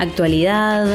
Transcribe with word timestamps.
Actualidad, 0.00 0.86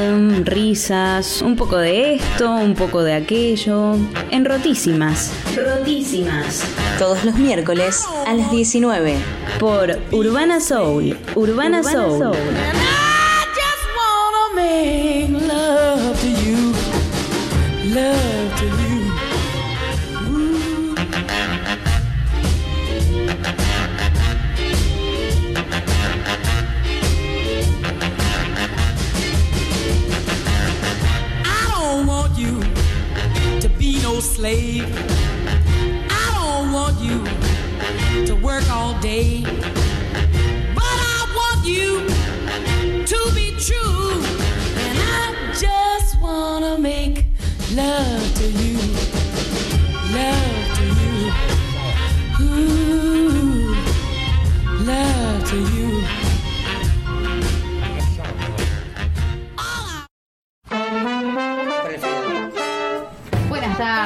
risas, 0.44 1.42
un 1.42 1.56
poco 1.56 1.78
de 1.78 2.16
esto, 2.16 2.50
un 2.50 2.74
poco 2.74 3.04
de 3.04 3.14
aquello. 3.14 3.96
En 4.32 4.46
Rotísimas. 4.46 5.32
Rotísimas. 5.56 6.64
Todos 6.98 7.26
los 7.26 7.36
miércoles 7.36 8.06
a 8.26 8.34
las 8.34 8.50
19. 8.52 9.16
Por 9.60 10.00
Urbana 10.12 10.62
Soul. 10.62 11.18
Urbana, 11.36 11.84
Soul. 11.84 12.24
And 12.24 12.78
I 12.78 13.46
just 13.54 13.86
wanna 13.98 14.56
make 14.56 15.30
love 17.94 18.33
slave. 34.24 34.86
I 36.10 36.26
don't 36.36 36.72
want 36.72 36.98
you 37.02 37.24
to 38.26 38.36
work 38.36 38.68
all 38.72 38.98
day. 39.00 39.44
But 40.74 40.98
I 41.16 41.20
want 41.36 41.68
you 41.68 42.08
to 43.06 43.32
be 43.36 43.52
true. 43.60 44.24
And 44.88 44.98
I 44.98 45.52
just 45.60 46.20
wanna 46.22 46.78
make 46.80 47.26
love 47.74 48.36
to 48.40 48.48
you. 48.62 48.78
Love 50.18 50.66
to 50.78 50.86
you. 51.02 51.16
Ooh, 52.42 53.76
love 54.86 55.50
to 55.50 55.58
you. 55.76 55.83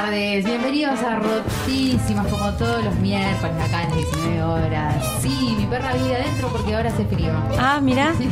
Tardes, 0.10 0.46
bienvenidos 0.46 1.00
a 1.02 1.16
Rotísimas 1.16 2.28
como 2.28 2.50
todos 2.54 2.82
los 2.82 2.96
miércoles 2.96 3.56
acá 3.62 3.84
en 3.84 3.90
las 3.90 3.98
19 3.98 4.42
horas. 4.42 4.96
Sí, 5.22 5.56
mi 5.58 5.66
perra 5.66 5.94
vive 5.96 6.16
adentro 6.16 6.48
porque 6.48 6.74
ahora 6.76 6.90
hace 6.90 7.04
frío. 7.06 7.34
Ah, 7.60 7.82
mira. 7.82 8.14
Sí, 8.18 8.30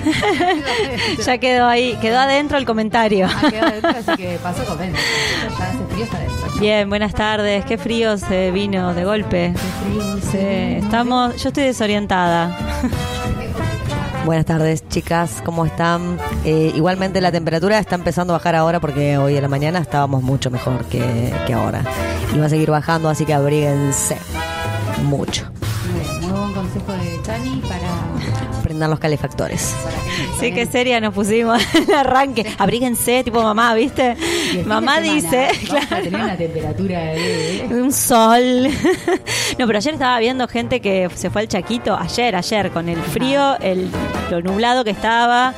ya 1.26 1.38
quedó 1.38 1.68
ahí, 1.68 1.98
quedó 2.00 2.20
adentro 2.20 2.58
el 2.58 2.66
comentario. 2.66 3.28
Ah, 3.30 3.50
quedó 3.50 3.66
adentro, 3.66 3.90
así 3.90 4.16
que 4.16 4.40
pasó 4.42 4.64
con 4.64 4.78
Ya 4.78 4.86
hace 4.88 5.86
frío 5.90 6.06
está 6.06 6.18
adentro. 6.18 6.60
Bien, 6.62 6.88
buenas 6.88 7.14
tardes. 7.14 7.66
Qué 7.66 7.78
frío 7.78 8.18
se 8.18 8.52
vino 8.52 8.94
de 8.94 9.04
golpe. 9.04 9.54
Sí, 10.32 10.38
estamos, 10.38 11.36
yo 11.44 11.50
estoy 11.50 11.66
desorientada. 11.66 12.58
Buenas 14.26 14.48
tardes, 14.48 14.90
chicas, 14.90 15.44
¿cómo 15.46 15.68
están? 15.68 16.18
Eh, 16.46 16.72
igualmente 16.74 17.22
la 17.22 17.32
temperatura 17.32 17.78
está 17.78 17.94
empezando 17.94 18.34
a 18.34 18.38
bajar 18.38 18.56
ahora 18.56 18.80
porque 18.80 19.20
hoy 19.20 19.36
en 19.36 19.44
la 19.44 19.48
mañana 19.48 19.78
estábamos 19.78 20.24
mucho 20.24 20.50
mejor 20.50 20.84
que, 20.86 21.32
que 21.46 21.54
ahora. 21.54 21.84
Y 22.34 22.40
va 22.40 22.48
a 22.48 22.50
seguir 22.50 22.72
bajando, 22.72 23.08
así 23.08 23.24
que 23.24 23.36
abríguense 23.36 24.18
mucho. 25.04 25.52
Prendan 28.76 28.90
los 28.90 29.00
calefactores. 29.00 29.74
que 30.38 30.48
Sí, 30.48 30.52
qué 30.52 30.66
seria 30.66 31.00
nos 31.00 31.14
pusimos 31.14 31.64
en 31.76 31.84
el 31.84 31.96
arranque. 31.96 32.46
Abríguense, 32.58 33.24
tipo 33.24 33.42
mamá, 33.42 33.74
¿viste? 33.74 34.18
Mamá 34.66 35.00
dice, 35.00 35.48
Vamos 35.70 35.92
a 35.92 36.02
tener 36.02 36.22
una 36.22 36.36
temperatura 36.36 37.00
de... 37.00 37.68
un 37.72 37.94
sol. 37.94 38.68
No, 39.58 39.68
pero 39.68 39.78
ayer 39.78 39.94
estaba 39.94 40.20
viendo 40.20 40.46
gente 40.50 40.82
que 40.82 41.10
se 41.16 41.30
fue 41.30 41.44
al 41.44 41.48
Chaquito, 41.48 41.96
ayer, 41.96 42.36
ayer, 42.36 42.72
con 42.72 42.90
el 42.90 43.02
frío, 43.02 43.58
el, 43.62 43.90
lo 44.30 44.42
nublado 44.42 44.84
que 44.84 44.90
estaba, 44.90 45.54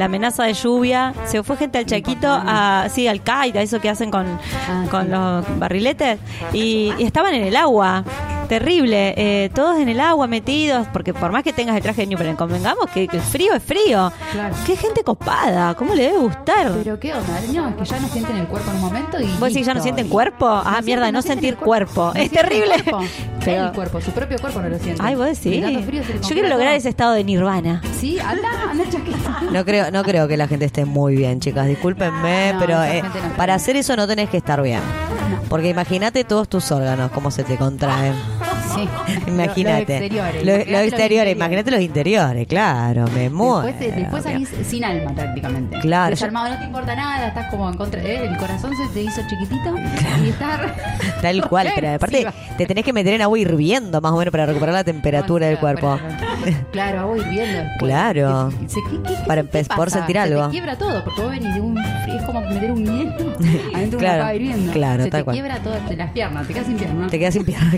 la 0.00 0.06
amenaza 0.06 0.44
de 0.44 0.54
lluvia. 0.54 1.12
Se 1.26 1.42
fue 1.44 1.56
gente 1.56 1.78
al 1.78 1.86
Chaquito, 1.86 2.26
a, 2.28 2.88
sí, 2.90 3.06
al 3.06 3.20
kite, 3.20 3.58
a 3.58 3.62
eso 3.62 3.80
que 3.80 3.88
hacen 3.90 4.10
con, 4.10 4.26
Ah, 4.68 4.86
con 4.90 5.04
sí. 5.04 5.10
los 5.10 5.58
barriletes, 5.58 6.18
y, 6.52 6.92
y 6.98 7.04
estaban 7.04 7.34
en 7.34 7.44
el 7.44 7.54
agua. 7.56 8.02
Terrible, 8.48 9.14
eh, 9.16 9.48
todos 9.54 9.78
en 9.78 9.88
el 9.88 10.00
agua 10.00 10.26
metidos, 10.26 10.84
porque 10.92 11.14
por 11.14 11.30
más 11.30 11.44
que 11.44 11.52
tengas 11.52 11.76
el 11.76 11.82
traje 11.84 12.00
de 12.00 12.08
neopreno, 12.08 12.36
convengamos 12.36 12.90
que, 12.92 13.06
que 13.06 13.18
el 13.18 13.22
frío 13.22 13.54
es 13.54 13.62
frío. 13.62 14.10
Claro. 14.32 14.56
Qué 14.66 14.74
gente 14.76 15.04
copada, 15.04 15.74
¿cómo 15.76 15.94
le 15.94 16.02
debe 16.08 16.18
gustar? 16.18 16.72
Pero 16.82 16.98
qué 16.98 17.14
onda, 17.14 17.40
no, 17.54 17.68
es 17.68 17.74
que 17.76 17.84
ya 17.84 18.00
no 18.00 18.08
sienten 18.08 18.36
el 18.38 18.48
cuerpo 18.48 18.70
en 18.70 18.76
un 18.78 18.82
momento 18.82 19.20
y 19.20 19.26
¿Vos 19.26 19.40
decís 19.40 19.58
que 19.58 19.62
ya 19.62 19.74
no 19.74 19.80
sienten 19.80 20.08
cuerpo? 20.08 20.48
Ah, 20.48 20.80
mierda, 20.82 21.12
no 21.12 21.22
sentir 21.22 21.58
cuerpo. 21.58 22.10
Es 22.16 22.22
el 22.22 22.30
terrible. 22.30 22.82
cuerpo. 22.82 23.04
Pero- 23.44 23.66
El 23.66 23.72
cuerpo, 23.72 24.00
su 24.00 24.10
propio 24.10 24.36
cuerpo 24.40 24.60
no 24.60 24.68
lo 24.68 24.78
siente. 24.80 25.00
Ay, 25.00 25.14
vos 25.14 25.26
decís. 25.26 25.64
Yo 25.64 26.28
quiero 26.34 26.48
lograr 26.48 26.70
todo. 26.70 26.76
ese 26.78 26.88
estado 26.88 27.12
de 27.12 27.22
nirvana. 27.22 27.80
Sí, 28.00 28.18
anda, 28.18 28.48
anda 28.68 28.84
chaqueta. 28.90 29.16
No 29.52 29.64
creo, 29.64 29.90
no 29.90 30.02
creo 30.02 30.28
que 30.28 30.36
la 30.36 30.46
gente 30.48 30.64
esté 30.64 30.84
muy 30.84 31.16
bien, 31.16 31.40
chicas. 31.40 31.66
Discúlpenme, 31.66 32.52
No, 32.52 32.60
pero 32.60 32.82
eh, 32.84 33.02
no 33.02 33.36
para 33.36 33.54
hacer 33.54 33.76
eso 33.76 33.96
no 33.96 34.06
tenés 34.06 34.30
que 34.30 34.36
estar 34.36 34.62
bien. 34.62 34.80
Porque 35.48 35.68
imagínate 35.68 36.24
todos 36.24 36.48
tus 36.48 36.70
órganos, 36.70 37.10
cómo 37.10 37.30
se 37.30 37.42
te 37.44 37.56
contraen. 37.56 38.14
Sí. 38.74 38.88
Imagínate. 39.26 39.80
Los 39.80 40.02
exteriores. 40.02 40.42
Imagínate 40.42 40.70
los 40.72 40.82
exteriores, 40.82 41.36
imagínate 41.36 41.70
los 41.70 41.80
interiores, 41.80 42.46
claro, 42.46 43.04
me 43.14 43.30
muero. 43.30 43.66
Después, 43.66 43.96
después 43.96 44.22
salís 44.22 44.48
sin 44.66 44.84
alma 44.84 45.12
prácticamente. 45.14 45.78
Claro, 45.80 46.10
Desalmado, 46.10 46.50
no 46.50 46.58
te 46.58 46.64
importa 46.64 46.94
nada, 46.96 47.28
estás 47.28 47.50
como 47.50 47.68
en 47.68 47.76
contra. 47.76 48.02
¿eh? 48.02 48.26
El 48.26 48.36
corazón 48.36 48.72
se 48.76 48.86
te 48.94 49.02
hizo 49.02 49.20
chiquitito 49.28 49.74
y 50.24 50.28
estás. 50.28 50.60
Tal 51.22 51.48
cual, 51.48 51.68
pero 51.74 51.90
aparte 51.94 52.26
te 52.56 52.66
tenés 52.66 52.84
que 52.84 52.92
meter 52.92 53.14
en 53.14 53.22
agua 53.22 53.38
hirviendo 53.38 54.00
más 54.00 54.12
o 54.12 54.16
menos 54.16 54.32
para 54.32 54.46
recuperar 54.46 54.74
la 54.74 54.84
temperatura 54.84 55.46
del 55.48 55.58
cuerpo. 55.58 55.98
Claro, 56.72 57.00
agua 57.00 57.18
hirviendo. 57.18 57.70
Claro. 57.78 58.52
¿Qué- 58.60 58.66
qué- 58.66 58.80
qué- 58.90 59.02
qué 59.08 59.14
Para 59.26 59.42
se 59.42 59.48
te 59.48 59.58
empe- 59.62 59.66
poder 59.68 59.78
pasa? 59.88 59.98
sentir 59.98 60.16
Se 60.16 60.20
algo. 60.22 60.44
te 60.46 60.50
quiebra 60.50 60.76
todo, 60.78 61.04
porque 61.04 61.20
vos 61.22 61.30
venís 61.30 61.54
de 61.54 61.60
un. 61.60 61.78
Es 61.78 62.22
como 62.24 62.40
meter 62.40 62.72
un 62.72 62.84
hielo 62.84 63.10
adentro 63.12 63.30
de 63.30 63.88
Claro, 63.98 63.98
una 63.98 64.18
pava 64.18 64.34
hirviendo. 64.34 64.72
claro, 64.72 65.04
Se 65.04 65.10
tal 65.10 65.20
te 65.20 65.24
cual. 65.24 65.34
quiebra 65.34 65.58
todo, 65.58 65.74
te 65.88 65.96
las 65.96 66.10
piernas, 66.12 66.46
te 66.46 66.52
quedas 66.54 66.66
sin 66.66 66.76
piernas. 66.76 67.10
Te 67.10 67.18
quedas 67.18 67.34
sin 67.34 67.44
pierna. 67.44 67.72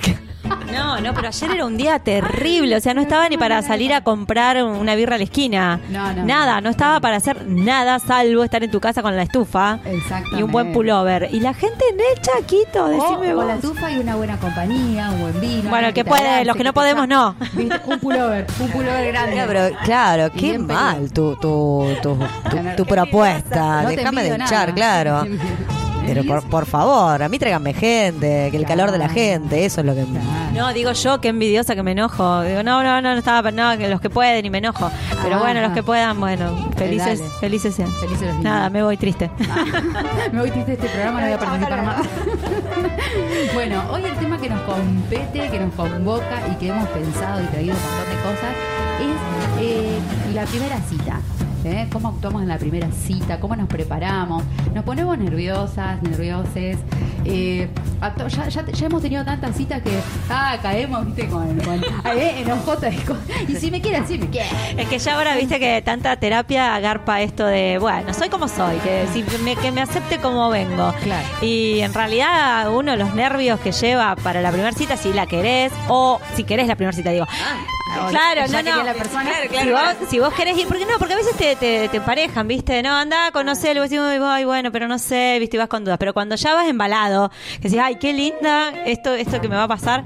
No, 0.73 0.82
no, 1.01 1.15
pero 1.15 1.29
ayer 1.29 1.51
era 1.51 1.67
un 1.67 1.77
día 1.77 1.99
terrible. 1.99 2.77
O 2.77 2.81
sea, 2.81 2.95
no 2.95 3.01
estaba 3.01 3.29
ni 3.29 3.37
para 3.37 3.63
salir 3.63 3.93
a 3.95 4.03
comprar 4.03 4.63
una 4.63 4.95
birra 4.95 5.15
a 5.17 5.19
la 5.19 5.25
esquina. 5.25 5.81
No, 5.91 6.13
no. 6.13 6.25
Nada, 6.25 6.61
no 6.61 6.71
estaba 6.71 7.01
para 7.01 7.17
hacer 7.17 7.47
nada 7.47 7.99
salvo 7.99 8.45
estar 8.45 8.63
en 8.63 8.71
tu 8.71 8.81
casa 8.81 9.03
con 9.03 9.17
la 9.17 9.23
estufa 9.23 9.79
Exactamente. 9.85 10.39
y 10.41 10.43
un 10.43 10.51
buen 10.53 10.73
pullover. 10.73 11.29
Y 11.33 11.41
la 11.41 11.55
gente 11.55 11.85
en 11.93 11.99
el 12.01 12.21
Chaquito, 12.23 12.89
decime 12.89 13.33
o 13.33 13.37
con 13.37 13.47
vos. 13.47 13.47
la 13.47 13.57
tufa 13.57 13.91
y 13.91 13.99
una 13.99 14.17
buena 14.17 14.37
compañía, 14.39 15.11
un 15.11 15.21
buen 15.21 15.41
vino. 15.41 15.71
Bueno, 15.71 15.89
el 15.89 15.95
que 15.95 16.05
puede, 16.05 16.45
los 16.45 16.57
que 16.57 16.65
no 16.65 16.73
podemos, 16.73 17.09
no. 17.09 17.35
Un 17.87 17.99
pullover, 18.01 18.47
un 18.61 18.69
pullover 18.71 19.13
grande. 19.13 19.43
Pero 19.47 19.77
claro, 19.85 20.27
Y 20.35 20.39
qué 20.41 20.59
mal 20.59 21.13
tu, 21.13 21.35
tu, 21.37 21.87
tu, 22.03 22.19
tu- 22.77 22.87
propuesta. 22.93 23.83
No 23.83 23.89
Déjame 23.89 24.23
de 24.23 24.35
echar, 24.37 24.75
claro. 24.75 25.25
Pero 26.07 26.25
por, 26.25 26.43
por 26.49 26.67
favor, 26.67 27.23
a 27.23 27.29
mí 27.29 27.39
tráiganme 27.39 27.73
gente, 27.75 28.49
que 28.51 28.57
el 28.57 28.67
calor 28.67 28.91
de 28.91 28.99
la 28.99 29.09
gente, 29.09 29.65
eso 29.65 29.81
es 29.81 29.87
lo 29.87 29.95
que... 29.95 30.05
No, 30.55 30.73
digo 30.73 30.93
yo, 30.93 31.21
qué 31.21 31.29
envidiosa 31.29 31.75
que 31.75 31.83
me 31.83 31.93
enojo. 31.93 32.43
Digo, 32.43 32.63
no, 32.63 32.83
no, 32.83 33.01
no, 33.01 33.13
no 33.13 33.19
estaba, 33.19 33.51
no, 33.51 33.77
que 33.79 33.89
los 33.89 34.01
que 34.01 34.11
pueden 34.11 34.45
y 34.45 34.51
me 34.51 34.59
enojo. 34.59 34.91
Pero 35.23 35.37
Ah, 35.37 35.39
bueno, 35.39 35.61
los 35.63 35.73
que 35.73 35.83
puedan, 35.83 36.19
bueno, 36.21 36.71
felices, 36.77 37.21
dale. 37.21 37.31
felices 37.41 37.75
sean. 37.75 37.91
Felices 37.93 38.21
los 38.23 38.31
niños. 38.37 38.45
Nada, 38.45 38.69
me 38.71 38.83
voy 38.83 38.97
triste. 38.97 39.31
Me 40.33 40.41
voy 40.41 40.51
triste 40.51 40.73
de 40.73 40.77
este 40.79 40.89
programa, 40.89 41.21
no 41.21 41.27
voy 41.27 41.35
a 41.35 41.39
participar 41.39 41.83
más. 41.85 42.03
bueno, 43.55 43.83
hoy 43.91 44.05
el 44.05 44.15
tema 44.17 44.39
que 44.39 44.49
nos 44.49 44.61
compete, 44.63 45.49
que 45.51 45.59
nos 45.61 45.73
convoca 45.75 46.41
y 46.51 46.55
que 46.57 46.69
hemos 46.69 46.89
pensado 46.89 47.43
y 47.43 47.47
traído 47.47 47.75
un 47.75 47.81
montón 47.83 48.09
de 48.09 48.23
cosas 48.23 48.55
es 49.01 49.63
eh, 49.65 49.99
la 50.35 50.45
primera 50.45 50.79
cita. 50.89 51.21
¿Eh? 51.65 51.89
¿Cómo 51.93 52.09
actuamos 52.09 52.43
en 52.43 52.49
la 52.49 52.59
primera 52.59 52.89
cita? 52.91 53.41
¿Cómo 53.41 53.57
nos 53.57 53.69
preparamos? 53.69 54.43
¿Nos 54.75 54.85
ponemos 54.85 55.19
nerviosas, 55.19 56.03
nervioses? 56.03 56.79
Eh, 57.25 57.69
ya, 58.29 58.49
ya, 58.49 58.67
ya 58.67 58.87
hemos 58.87 59.03
tenido 59.03 59.25
tantas 59.25 59.57
citas 59.57 59.81
que 59.83 59.91
ah, 60.29 60.59
caemos, 60.61 61.07
viste, 61.07 61.29
con, 61.29 61.59
con 61.61 61.83
eh, 62.17 62.41
enojotas 62.41 62.95
y, 63.49 63.55
si 63.55 63.71
me 63.71 63.81
quieren, 63.81 64.07
sí 64.07 64.19
me 64.19 64.29
quieren. 64.29 64.51
Es 64.79 64.89
que 64.89 64.99
ya 64.99 65.17
ahora 65.17 65.37
viste 65.37 65.61
que 65.61 65.83
tanta 65.83 66.17
terapia 66.17 66.75
agarpa 66.75 67.21
esto 67.23 67.47
de, 67.47 67.79
bueno, 67.79 68.13
soy 68.13 68.29
como 68.29 68.49
soy, 68.49 68.77
que, 68.79 69.07
si 69.13 69.25
me, 69.43 69.57
que 69.57 69.71
me 69.71 69.83
acepte 69.83 70.19
como 70.19 70.51
vengo. 70.51 70.93
Claro. 71.03 71.29
Y 71.41 71.81
en 71.81 71.95
realidad 71.95 72.73
uno 72.75 72.97
los 72.97 73.15
nervios 73.15 73.61
que 73.61 73.73
lleva 73.73 74.17
para 74.17 74.41
la 74.41 74.51
primera 74.51 74.73
cita, 74.73 74.97
si 74.97 75.13
la 75.13 75.27
querés, 75.27 75.73
o 75.89 76.21
si 76.35 76.45
querés 76.45 76.67
la 76.67 76.77
primera 76.77 76.97
cita, 76.97 77.11
digo. 77.11 77.27
Ah, 77.29 77.57
ya 78.13 78.63
no, 78.63 78.77
no. 78.77 78.85
la 78.85 78.95
persona. 78.95 79.31
si, 79.51 79.71
vos, 79.71 80.11
si 80.11 80.19
vos 80.19 80.35
querés 80.35 80.57
ir, 80.59 80.67
porque 80.67 80.85
no, 80.87 80.99
porque 80.99 81.15
a 81.15 81.17
veces 81.17 81.37
te, 81.37 81.57
te, 81.57 81.89
te 81.89 81.97
emparejan, 81.97 82.47
¿viste? 82.49 82.83
No, 82.83 82.97
anda, 82.97 83.31
conocelo, 83.33 83.81
y 83.81 83.81
vos 83.81 83.91
decís, 83.91 84.25
ay, 84.25 84.45
bueno, 84.45 84.73
pero 84.73 84.89
no 84.89 84.99
sé, 84.99 85.37
¿viste? 85.39 85.57
Y 85.57 85.59
vas 85.59 85.69
con 85.69 85.85
dudas. 85.85 85.99
Pero 85.99 86.13
cuando 86.15 86.35
ya 86.37 86.55
vas 86.55 86.69
embalado, 86.69 87.31
que 87.57 87.69
decís, 87.69 87.79
ay, 87.83 87.97
qué 87.97 88.13
linda 88.13 88.71
esto, 88.85 89.15
esto 89.15 89.41
que 89.41 89.49
me 89.49 89.57
va 89.57 89.65
a 89.65 89.69
pasar, 89.69 90.05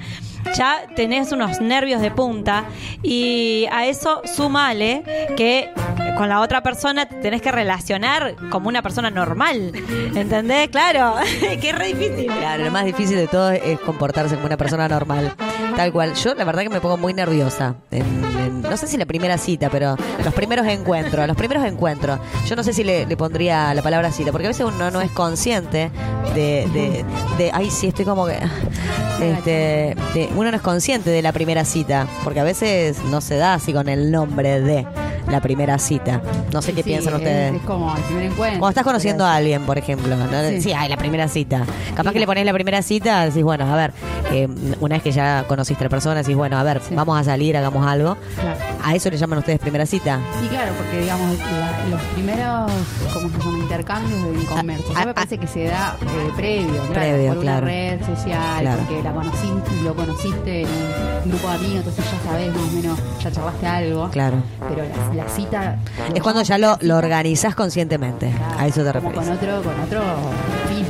ya 0.55 0.83
tenés 0.95 1.33
unos 1.33 1.61
nervios 1.61 2.01
de 2.01 2.11
punta 2.11 2.65
y 3.03 3.67
a 3.73 3.87
eso 3.87 4.23
sumale 4.25 5.03
que 5.37 5.71
con 6.17 6.29
la 6.29 6.41
otra 6.41 6.63
persona 6.63 7.07
te 7.07 7.17
tenés 7.17 7.43
que 7.43 7.53
relacionar 7.53 8.35
como 8.51 8.69
una 8.69 8.83
persona 8.83 9.11
normal. 9.11 9.73
¿Entendés? 10.15 10.69
Claro, 10.69 11.15
que 11.61 11.71
es 11.71 11.79
re 11.79 11.89
difícil. 11.89 12.27
Claro, 12.27 12.65
lo 12.65 12.71
más 12.71 12.85
difícil 12.85 13.17
de 13.17 13.29
todo 13.29 13.51
es 13.51 13.79
comportarse 13.81 14.35
como 14.35 14.47
una 14.47 14.57
persona 14.57 14.89
normal. 14.89 15.35
Tal 15.77 15.93
cual. 15.93 16.15
Yo 16.15 16.35
la 16.35 16.45
verdad 16.45 16.63
que 16.63 16.71
me 16.71 16.81
pongo 16.81 16.97
muy 16.97 17.13
nerviosa 17.13 17.77
no 18.69 18.77
sé 18.77 18.87
si 18.87 18.97
la 18.97 19.07
primera 19.07 19.39
cita, 19.39 19.69
pero 19.71 19.97
los 20.25 20.35
primeros 20.35 20.67
encuentros, 20.67 21.27
los 21.27 21.37
primeros 21.37 21.65
encuentros. 21.65 22.19
Yo 22.47 22.57
no 22.57 22.63
sé 22.63 22.73
si 22.73 22.85
le, 22.85 23.07
pondría 23.17 23.73
la 23.75 23.83
palabra 23.83 24.11
cita, 24.11 24.33
porque 24.33 24.47
a 24.47 24.51
veces 24.51 24.67
uno 24.67 24.91
no 24.91 25.01
es 25.01 25.11
consciente 25.11 25.91
de, 26.35 26.69
de, 26.73 27.05
de- 27.39 27.51
ay, 27.53 27.71
sí, 27.71 27.89
estoy 27.89 28.05
como 28.05 28.27
que, 28.27 28.39
este, 29.21 29.97
uno 30.37 30.51
no 30.51 30.57
es 30.57 30.63
consciente 30.63 31.11
de 31.11 31.23
la 31.23 31.33
primera 31.33 31.65
cita, 31.65 32.07
porque 32.23 32.39
a 32.41 32.45
veces 32.45 32.99
no 33.11 33.21
se 33.21 33.37
da 33.37 33.55
así 33.55 33.73
con 33.73 33.89
el 33.89 34.11
nombre 34.13 34.61
de 34.61 34.87
la 35.29 35.41
primera 35.41 35.79
cita. 35.81 36.21
No 36.53 36.63
sé 36.63 36.73
qué 36.73 36.83
Sí, 36.85 36.91
piensan 36.91 37.15
es- 37.15 37.19
ustedes. 37.19 37.55
Es, 37.57 37.63
como 37.63 37.97
el 37.97 38.03
primer 38.05 38.25
encuentro. 38.27 38.61
Cuando 38.61 38.69
estás 38.69 38.85
conociendo 38.85 39.25
a 39.27 39.35
alguien, 39.35 39.63
por 39.63 39.77
ejemplo, 39.79 40.15
¿no? 40.15 40.27
Sí. 40.51 40.61
sí. 40.63 40.73
ay, 40.73 40.89
la 40.89 40.97
primera 40.97 41.27
cita. 41.27 41.65
Capaz 41.97 42.13
que 42.13 42.21
le 42.21 42.27
pones 42.27 42.45
la 42.45 42.53
primera 42.53 42.81
cita, 42.83 43.25
decís, 43.25 43.43
bueno, 43.43 43.65
a 43.73 43.75
ver, 43.77 43.93
eh, 44.31 44.47
una 44.81 44.97
vez 44.97 45.03
que 45.03 45.11
ya 45.11 45.45
conociste 45.49 45.83
a 45.83 45.87
la 45.87 45.91
persona, 45.91 46.15
decís, 46.17 46.37
bueno, 46.37 46.57
a 46.59 46.63
ver, 46.63 46.81
vamos 46.93 47.19
a 47.19 47.25
salir, 47.25 47.57
hagamos 47.57 47.85
algo. 47.87 48.17
Claro. 48.41 48.59
¿A 48.85 48.95
eso 48.95 49.11
le 49.11 49.17
llaman 49.17 49.39
ustedes 49.41 49.59
primera 49.59 49.85
cita? 49.87 50.21
Y 50.45 50.49
claro, 50.49 50.73
porque 50.77 51.01
digamos, 51.01 51.37
la- 51.39 51.87
los 51.91 52.01
primeros, 52.15 52.71
como 53.13 53.29
se 53.31 53.39
llama, 53.39 53.59
intercambios 53.59 54.21
en 54.23 54.45
comercio, 54.47 54.87
Ah, 54.95 54.99
ya 55.01 55.05
me 55.07 55.11
ah, 55.11 55.15
parece 55.15 55.39
que 55.39 55.47
se 55.49 55.65
da 55.65 55.97
eh, 56.03 56.31
previo, 56.37 56.71
claro, 56.73 56.93
Previo, 56.93 57.33
por 57.33 57.43
claro. 57.43 57.63
una 57.63 57.67
red 57.67 58.01
social, 58.07 58.61
Claro. 58.61 58.79
porque 58.87 59.03
la 59.03 59.13
conocí, 59.13 59.53
lo 59.83 59.95
conociste 60.17 60.63
en 60.63 60.69
un 61.25 61.31
grupo 61.31 61.49
de 61.49 61.55
amigos, 61.55 61.77
entonces 61.77 62.05
ya 62.05 62.31
sabés 62.31 62.55
más 62.55 62.63
o 62.63 62.71
menos, 62.73 62.99
ya 63.23 63.31
charlaste 63.31 63.67
algo. 63.67 64.11
Claro. 64.11 64.37
Pero 64.69 64.83
la, 65.15 65.25
la 65.25 65.29
cita... 65.29 65.79
Es 66.15 66.23
cuando 66.23 66.43
ya 66.43 66.59
lo, 66.59 66.79
lo 66.81 66.97
organizás 66.97 67.55
conscientemente. 67.55 68.31
Claro, 68.31 68.59
A 68.59 68.67
eso 68.67 68.83
te 68.83 68.93
refieres. 68.93 69.19
Con 69.19 69.31
otro, 69.31 69.63
con 69.63 69.81
otro 69.81 70.03
fin. 70.69 70.87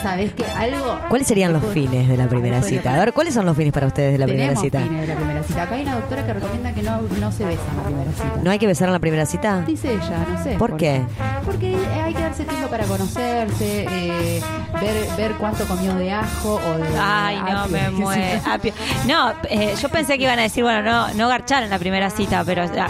Que 0.00 0.44
algo... 0.56 0.98
¿Cuáles 1.08 1.26
serían 1.26 1.52
los 1.52 1.62
fines 1.72 2.08
de 2.08 2.16
la 2.16 2.28
primera 2.28 2.62
cita? 2.62 2.94
A 2.94 2.98
ver, 2.98 3.12
¿cuáles 3.12 3.34
son 3.34 3.46
los 3.46 3.56
fines 3.56 3.72
para 3.72 3.86
ustedes 3.86 4.12
de 4.12 4.18
la 4.18 4.26
primera 4.26 4.48
Tenemos 4.54 4.64
cita? 4.64 4.80
fines 4.80 5.00
de 5.00 5.06
la 5.06 5.14
primera 5.16 5.42
cita. 5.42 5.62
Acá 5.62 5.74
hay 5.74 5.82
una 5.82 5.94
doctora 5.96 6.26
que 6.26 6.32
recomienda 6.34 6.72
que 6.72 6.82
no, 6.82 7.00
no 7.20 7.32
se 7.32 7.44
besa 7.44 7.62
en 7.70 7.76
la 7.76 7.82
primera 7.84 8.12
cita. 8.12 8.32
¿No 8.42 8.50
hay 8.50 8.58
que 8.58 8.66
besar 8.66 8.88
en 8.88 8.92
la 8.92 8.98
primera 8.98 9.26
cita? 9.26 9.60
Dice 9.66 9.92
ella, 9.94 10.26
no 10.28 10.42
sé. 10.42 10.50
¿Por 10.58 10.76
qué? 10.76 11.02
Porque 11.44 11.76
hay 12.04 12.14
que 12.14 12.20
darse 12.22 12.44
tiempo 12.44 12.68
para 12.68 12.84
conocerse, 12.84 13.86
eh, 13.90 14.40
ver, 14.80 15.16
ver 15.16 15.32
cuánto 15.38 15.64
comió 15.66 15.94
de 15.94 16.12
ajo 16.12 16.54
o 16.66 16.78
de. 16.78 16.84
Ay, 17.00 17.36
no, 17.40 17.60
apio. 17.62 17.72
me 17.72 17.90
muero. 17.90 18.40
Apio. 18.50 18.72
No, 19.06 19.32
eh, 19.48 19.74
yo 19.80 19.88
pensé 19.88 20.16
que 20.18 20.24
iban 20.24 20.38
a 20.38 20.42
decir, 20.42 20.62
bueno, 20.62 20.82
no, 20.82 21.14
no 21.14 21.28
garchar 21.28 21.62
en 21.62 21.70
la 21.70 21.78
primera 21.78 22.10
cita, 22.10 22.42
pero 22.44 22.62
ver, 22.68 22.84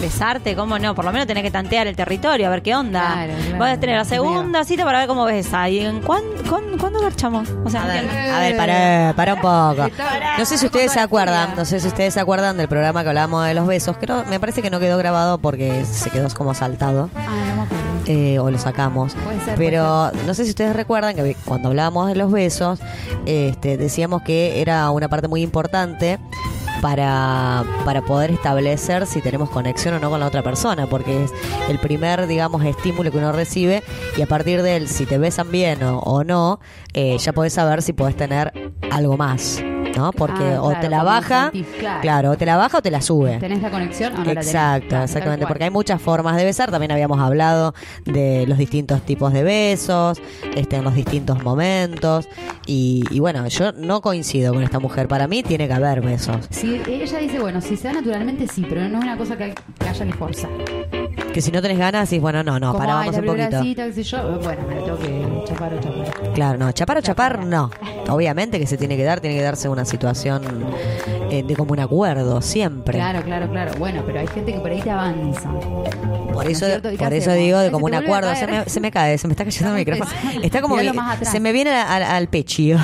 besarte, 0.00 0.54
¿cómo 0.56 0.78
no? 0.78 0.94
Por 0.94 1.04
lo 1.04 1.12
menos 1.12 1.26
tenés 1.26 1.42
que 1.42 1.50
tantear 1.50 1.86
el 1.86 1.96
territorio, 1.96 2.46
a 2.46 2.50
ver 2.50 2.62
qué 2.62 2.74
onda. 2.74 3.12
Claro, 3.12 3.32
claro. 3.42 3.58
Vas 3.58 3.76
a 3.76 3.80
tener 3.80 3.96
la 3.96 4.04
segunda 4.04 4.64
cita 4.64 4.84
para 4.84 4.98
ver 5.00 5.08
cómo 5.08 5.24
besa. 5.24 5.68
¿Y 5.68 5.80
en 5.80 6.00
cuán- 6.00 6.22
cuán- 6.48 6.78
cuándo 6.78 7.00
garchamos? 7.00 7.48
O 7.64 7.70
sea, 7.70 7.84
A 7.84 7.86
ver, 7.86 8.08
a 8.10 8.40
ver, 8.40 8.56
para, 8.56 9.12
para 9.16 9.34
un 9.34 9.40
poco. 9.40 9.88
No 10.38 10.44
sé 10.44 10.58
si 10.58 10.66
ustedes 10.66 10.92
se 10.92 11.00
acuerdan, 11.00 11.54
no 11.56 11.64
sé 11.64 11.80
si 11.80 11.88
ustedes 11.88 12.14
se 12.14 12.20
acuerdan 12.20 12.56
del 12.56 12.68
programa 12.68 13.02
que 13.02 13.08
hablábamos 13.08 13.46
de 13.46 13.54
los 13.54 13.66
besos, 13.66 13.96
no- 14.06 14.24
me 14.24 14.40
parece 14.40 14.62
que 14.62 14.70
no 14.70 14.78
quedó 14.80 14.98
grabado 14.98 15.38
porque 15.38 15.84
se 15.84 16.10
quedó 16.10 16.28
como 16.34 16.54
saltado. 16.54 17.10
Ah, 17.16 17.66
eh, 18.06 18.38
o 18.38 18.50
lo 18.50 18.58
sacamos. 18.58 19.12
Ser, 19.44 19.56
Pero 19.56 20.10
no 20.26 20.34
sé 20.34 20.44
si 20.44 20.50
ustedes 20.50 20.76
recuerdan 20.76 21.14
que 21.16 21.36
cuando 21.44 21.68
hablábamos 21.68 22.06
de 22.08 22.14
los 22.14 22.30
besos, 22.30 22.78
este, 23.26 23.76
decíamos 23.76 24.22
que 24.22 24.60
era 24.60 24.90
una 24.90 25.08
parte 25.08 25.26
muy 25.28 25.42
importante 25.42 26.18
para, 26.80 27.64
para 27.84 28.02
poder 28.02 28.30
establecer 28.30 29.06
si 29.06 29.20
tenemos 29.20 29.50
conexión 29.50 29.94
o 29.94 29.98
no 29.98 30.10
con 30.10 30.20
la 30.20 30.26
otra 30.26 30.42
persona, 30.42 30.86
porque 30.86 31.24
es 31.24 31.32
el 31.68 31.78
primer, 31.78 32.26
digamos, 32.26 32.64
estímulo 32.64 33.10
que 33.10 33.18
uno 33.18 33.32
recibe 33.32 33.82
y 34.16 34.22
a 34.22 34.26
partir 34.26 34.62
de 34.62 34.76
él, 34.76 34.88
si 34.88 35.06
te 35.06 35.18
besan 35.18 35.50
bien 35.50 35.80
o, 35.82 36.24
no, 36.24 36.60
eh, 36.92 37.16
ya 37.18 37.32
podés 37.32 37.52
saber 37.52 37.82
si 37.82 37.92
podés 37.92 38.16
tener 38.16 38.52
algo 38.90 39.16
más, 39.16 39.62
¿no? 39.96 40.12
Porque 40.12 40.54
Ah, 40.54 40.62
o 40.62 40.68
claro, 40.68 40.80
te 40.80 40.88
la 40.90 41.02
baja, 41.02 41.50
claro. 41.80 42.00
claro, 42.02 42.30
o 42.32 42.36
te 42.36 42.46
la 42.46 42.56
baja 42.56 42.78
o 42.78 42.82
te 42.82 42.90
la 42.90 43.00
sube. 43.00 43.38
¿Tenés 43.38 43.62
la 43.62 43.70
conexión 43.70 44.12
o 44.14 44.18
no 44.18 44.24
la 44.24 44.30
tenés? 44.30 44.46
Exacto, 44.48 44.96
exactamente, 45.02 45.46
porque 45.46 45.64
hay 45.64 45.70
muchas 45.70 46.00
formas 46.00 46.36
de 46.36 46.44
besar, 46.44 46.70
también 46.70 46.92
habíamos 46.92 47.18
hablado 47.20 47.74
de 48.04 48.44
los 48.46 48.58
distintos 48.58 49.02
tipos 49.02 49.32
de 49.32 49.42
besos, 49.42 50.20
este, 50.54 50.76
en 50.76 50.84
los 50.84 50.94
distintos 50.94 51.42
momentos, 51.42 52.28
y, 52.66 53.04
y 53.10 53.20
bueno, 53.20 53.46
yo 53.48 53.72
no 53.72 54.00
coincido 54.00 54.52
con 54.52 54.62
esta 54.62 54.78
mujer, 54.78 55.08
para 55.08 55.26
mí 55.26 55.42
tiene 55.42 55.66
que 55.66 55.74
haber 55.74 56.00
besos, 56.02 56.36
Sí, 56.50 56.80
ella 56.86 57.18
dice, 57.18 57.38
bueno, 57.40 57.60
si 57.60 57.76
se 57.76 57.88
da 57.88 57.94
naturalmente 57.94 58.46
sí, 58.48 58.64
pero 58.68 58.88
no 58.88 58.98
es 58.98 59.04
una 59.04 59.16
cosa 59.16 59.36
que, 59.36 59.54
que 59.78 59.88
haya 59.88 60.04
que 60.04 60.12
forzar. 60.12 60.50
que 61.32 61.40
si 61.40 61.50
no 61.50 61.62
tenés 61.62 61.78
ganas, 61.78 62.08
decís, 62.10 62.20
bueno, 62.20 62.42
no, 62.42 62.58
no, 62.60 62.68
Como, 62.72 62.78
para, 62.78 63.00
ay, 63.00 63.10
vamos 63.10 63.24
la 63.24 63.32
un 63.32 63.38
poquito. 63.38 63.62
cita, 63.62 63.88
yo, 63.88 64.38
bueno, 64.40 64.62
me 64.68 64.74
tengo 64.76 64.98
que 64.98 65.44
chapar 65.48 65.74
o 65.74 65.80
chapar. 65.80 66.32
Claro, 66.34 66.58
no, 66.58 66.72
chapar 66.72 66.98
o 66.98 67.00
chapar, 67.00 67.44
no. 67.44 67.70
Obviamente 68.08 68.58
que 68.58 68.66
se 68.66 68.76
tiene 68.76 68.96
que 68.96 69.04
dar, 69.04 69.20
tiene 69.20 69.36
que 69.36 69.42
darse 69.42 69.68
una 69.68 69.84
situación 69.84 70.42
eh, 71.30 71.42
de 71.42 71.56
común 71.56 71.80
acuerdo, 71.80 72.40
siempre. 72.40 72.94
Claro, 72.94 73.22
claro, 73.22 73.50
claro. 73.50 73.72
Bueno, 73.78 74.02
pero 74.06 74.20
hay 74.20 74.26
gente 74.28 74.52
que 74.52 74.60
por 74.60 74.70
ahí 74.70 74.80
te 74.80 74.90
avanza. 74.90 75.50
Por 76.32 76.44
¿No 76.44 76.50
es 76.50 76.62
eso, 76.62 76.80
por 76.98 77.12
eso 77.12 77.32
digo 77.32 77.58
de 77.58 77.70
vuelve 77.70 77.96
a 77.96 78.00
acuerdo. 78.00 78.34
Se 78.34 78.46
me, 78.46 78.64
se 78.66 78.80
me 78.80 78.90
cae, 78.90 79.18
se 79.18 79.26
me 79.26 79.32
está 79.32 79.44
cayendo 79.44 79.70
el 79.70 79.76
micrófono. 79.86 80.10
Está 80.42 80.60
como 80.60 80.76
que 80.76 80.92
se 81.22 81.40
me 81.40 81.52
viene 81.52 81.70
al, 81.70 82.02
al 82.02 82.28
pechillo. 82.28 82.78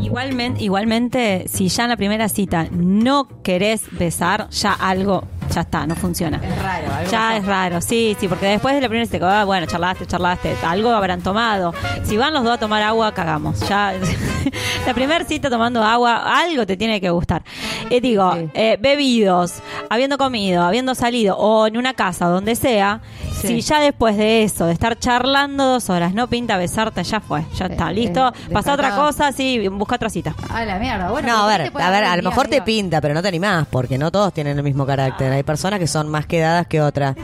Igualmente, 0.00 0.62
igualmente, 0.62 1.44
si 1.48 1.68
ya 1.68 1.84
en 1.84 1.90
la 1.90 1.96
primera 1.96 2.28
cita 2.28 2.68
no 2.70 3.28
querés 3.42 3.82
besar, 3.98 4.48
ya 4.50 4.72
algo, 4.72 5.24
ya 5.58 5.62
está, 5.62 5.86
no 5.86 5.96
funciona. 5.96 6.36
Es 6.42 6.62
raro, 6.62 6.94
algo 6.94 7.10
Ya 7.10 7.36
es 7.36 7.44
raro, 7.44 7.80
sí, 7.80 8.16
sí, 8.20 8.28
porque 8.28 8.46
después 8.46 8.74
de 8.76 8.80
la 8.80 8.88
primera 8.88 9.10
cita, 9.10 9.40
ah, 9.40 9.44
bueno, 9.44 9.66
charlaste, 9.66 10.06
charlaste, 10.06 10.54
algo 10.64 10.90
habrán 10.90 11.20
tomado. 11.20 11.74
Si 12.04 12.16
van 12.16 12.32
los 12.32 12.44
dos 12.44 12.52
a 12.54 12.58
tomar 12.58 12.82
agua, 12.82 13.12
cagamos. 13.12 13.60
Ya, 13.68 13.92
la 14.86 14.94
primera 14.94 15.24
cita 15.24 15.50
tomando 15.50 15.82
agua, 15.82 16.40
algo 16.42 16.64
te 16.64 16.76
tiene 16.76 17.00
que 17.00 17.10
gustar. 17.10 17.42
Eh, 17.90 18.00
digo, 18.00 18.32
Sí. 18.34 18.50
eh, 18.54 18.76
bebidos, 18.80 19.54
habiendo 19.90 20.16
comido, 20.18 20.62
habiendo 20.62 20.94
salido, 20.94 21.36
o 21.36 21.66
en 21.66 21.76
una 21.76 21.94
casa, 21.94 22.26
donde 22.26 22.54
sea, 22.54 23.00
Sí. 23.40 23.48
si 23.48 23.60
ya 23.60 23.80
después 23.80 24.16
de 24.16 24.42
eso, 24.42 24.66
de 24.66 24.72
estar 24.72 24.98
charlando 24.98 25.64
dos 25.64 25.90
horas, 25.90 26.12
no 26.14 26.26
pinta 26.28 26.56
besarte, 26.56 27.02
ya 27.04 27.20
fue, 27.20 27.44
ya 27.56 27.66
está, 27.66 27.90
Eh, 27.90 27.94
listo. 27.94 28.28
eh, 28.28 28.52
Pasa 28.52 28.72
otra 28.74 28.96
cosa, 28.96 29.30
sí, 29.32 29.66
busca 29.68 29.94
otra 29.96 30.10
cita. 30.10 30.34
Ah, 30.50 30.64
la 30.64 30.78
mierda. 30.78 31.10
Bueno, 31.10 31.28
No, 31.28 31.44
a 31.44 31.46
ver, 31.46 31.72
a 31.74 31.90
ver, 31.90 32.04
a 32.04 32.16
lo 32.16 32.22
mejor 32.22 32.48
te 32.48 32.62
pinta, 32.62 33.00
pero 33.00 33.14
no 33.14 33.22
te 33.22 33.28
animás, 33.28 33.66
porque 33.70 33.96
no 33.98 34.10
todos 34.10 34.32
tienen 34.32 34.56
el 34.58 34.64
mismo 34.64 34.84
carácter. 34.86 35.32
Hay 35.32 35.42
personas 35.42 35.78
que 35.78 35.86
son 35.86 36.08
más 36.08 36.26
quedadas 36.26 36.66
que 36.66 36.80
otras. 36.82 37.16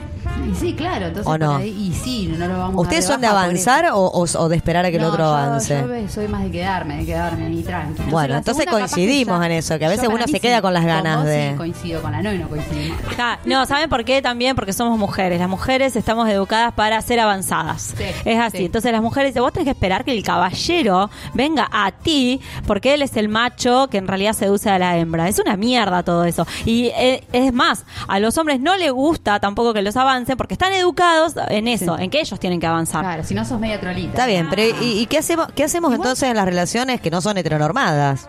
Y 0.51 0.55
sí, 0.55 0.75
claro, 0.75 1.07
entonces. 1.07 1.27
¿O 1.33 1.39
no? 1.39 1.57
ahí- 1.57 1.71
y 1.91 1.93
sí, 1.95 2.27
no 2.37 2.47
lo 2.47 2.59
vamos 2.59 2.77
a 2.77 2.81
¿Ustedes 2.81 3.05
son 3.07 3.21
de 3.21 3.27
avanzar 3.27 3.87
o, 3.93 3.99
o- 3.99 4.25
o 4.39 4.49
de 4.49 4.57
esperar 4.57 4.85
a 4.85 4.91
que 4.91 4.97
el 4.97 5.03
No, 5.03 5.09
otro 5.09 5.25
yo- 5.25 5.35
avance? 5.35 5.85
Yo 5.87 6.09
soy 6.09 6.29
más 6.29 6.43
de 6.45 6.51
quedarme, 6.51 6.99
de 6.99 7.07
quedarme 7.07 7.47
ahí 7.47 7.63
tranquilo. 7.63 8.09
Bueno, 8.11 8.37
entonces 8.37 8.67
coincidimos 8.67 9.45
en 9.45 9.53
eso, 9.53 9.79
que 9.79 9.87
a 9.87 9.89
veces 9.89 10.09
uno 10.09 10.25
se 10.27 10.41
queda 10.41 10.61
con 10.63 10.73
las 10.75 10.85
ganas 10.85 11.25
de- 11.25 11.51
Sí, 11.53 11.57
coincido 11.57 12.03
con 12.03 12.13
la 12.13 12.23
no 12.23 12.33
y 12.33 12.39
no 12.39 12.49
coincidimos. 12.49 12.99
No, 13.45 13.67
¿saben 13.67 13.89
por 13.91 14.05
qué? 14.05 14.23
También 14.23 14.55
porque 14.57 14.73
somos 14.73 14.99
mujeres. 14.99 15.38
Las 15.41 15.49
mujeres 15.49 15.97
estamos 15.97 16.29
educadas 16.29 16.73
para 16.75 17.00
ser 17.03 17.21
avanzadas. 17.21 17.95
Sí, 17.97 18.05
es 18.25 18.38
así. 18.38 18.59
sí. 18.59 18.64
Entonces 18.67 18.93
las 18.93 19.03
mujeres 19.03 19.31
dicen, 19.31 19.43
vos 19.43 19.53
tenés 19.53 19.64
que 19.67 19.71
esperar 19.71 20.05
que 20.05 20.12
el 20.12 20.23
caballero 20.23 21.11
venga 21.35 21.69
a 21.73 21.91
ti 21.93 22.41
porque 22.67 22.95
él 22.95 23.03
es 23.03 23.17
el 23.17 23.29
macho 23.29 23.88
que 23.91 23.99
en 23.99 24.09
realidad 24.09 24.33
seduce 24.33 24.71
a 24.71 24.79
la 24.79 24.97
hembra. 24.99 25.29
Es 25.29 25.38
una 25.38 25.57
mierda 25.57 26.03
todo 26.03 26.25
eso. 26.25 26.47
Y 26.64 26.87
eh, 26.97 27.25
es 27.33 27.53
más, 27.53 27.85
a 28.09 28.19
los 28.21 28.37
hombres 28.38 28.61
no 28.61 28.76
les 28.76 28.91
gusta 28.93 29.41
tampoco 29.41 29.73
que 29.73 29.83
los 29.83 29.97
avancen 29.97 30.24
porque 30.37 30.54
están 30.54 30.73
educados 30.73 31.35
en 31.49 31.69
eso, 31.69 31.99
en 31.99 32.11
que 32.11 32.21
ellos 32.21 32.38
tienen 32.40 32.61
que 32.61 32.66
avanzar. 32.66 33.02
Claro, 33.04 33.25
si 33.25 33.35
no 33.35 33.45
sos 33.45 33.61
media 33.61 33.81
trolita. 33.81 34.11
Está 34.11 34.26
bien, 34.26 34.49
pero 34.50 34.62
¿y, 34.62 35.00
y 35.00 35.07
qué 35.07 35.19
hacemos, 35.19 35.49
qué 35.54 35.64
hacemos 35.64 35.95
entonces 35.95 36.28
en 36.28 36.37
las 36.37 36.45
relaciones 36.45 37.00
que 37.00 37.11
no 37.11 37.21
son 37.21 37.38
heteronormadas? 37.38 38.28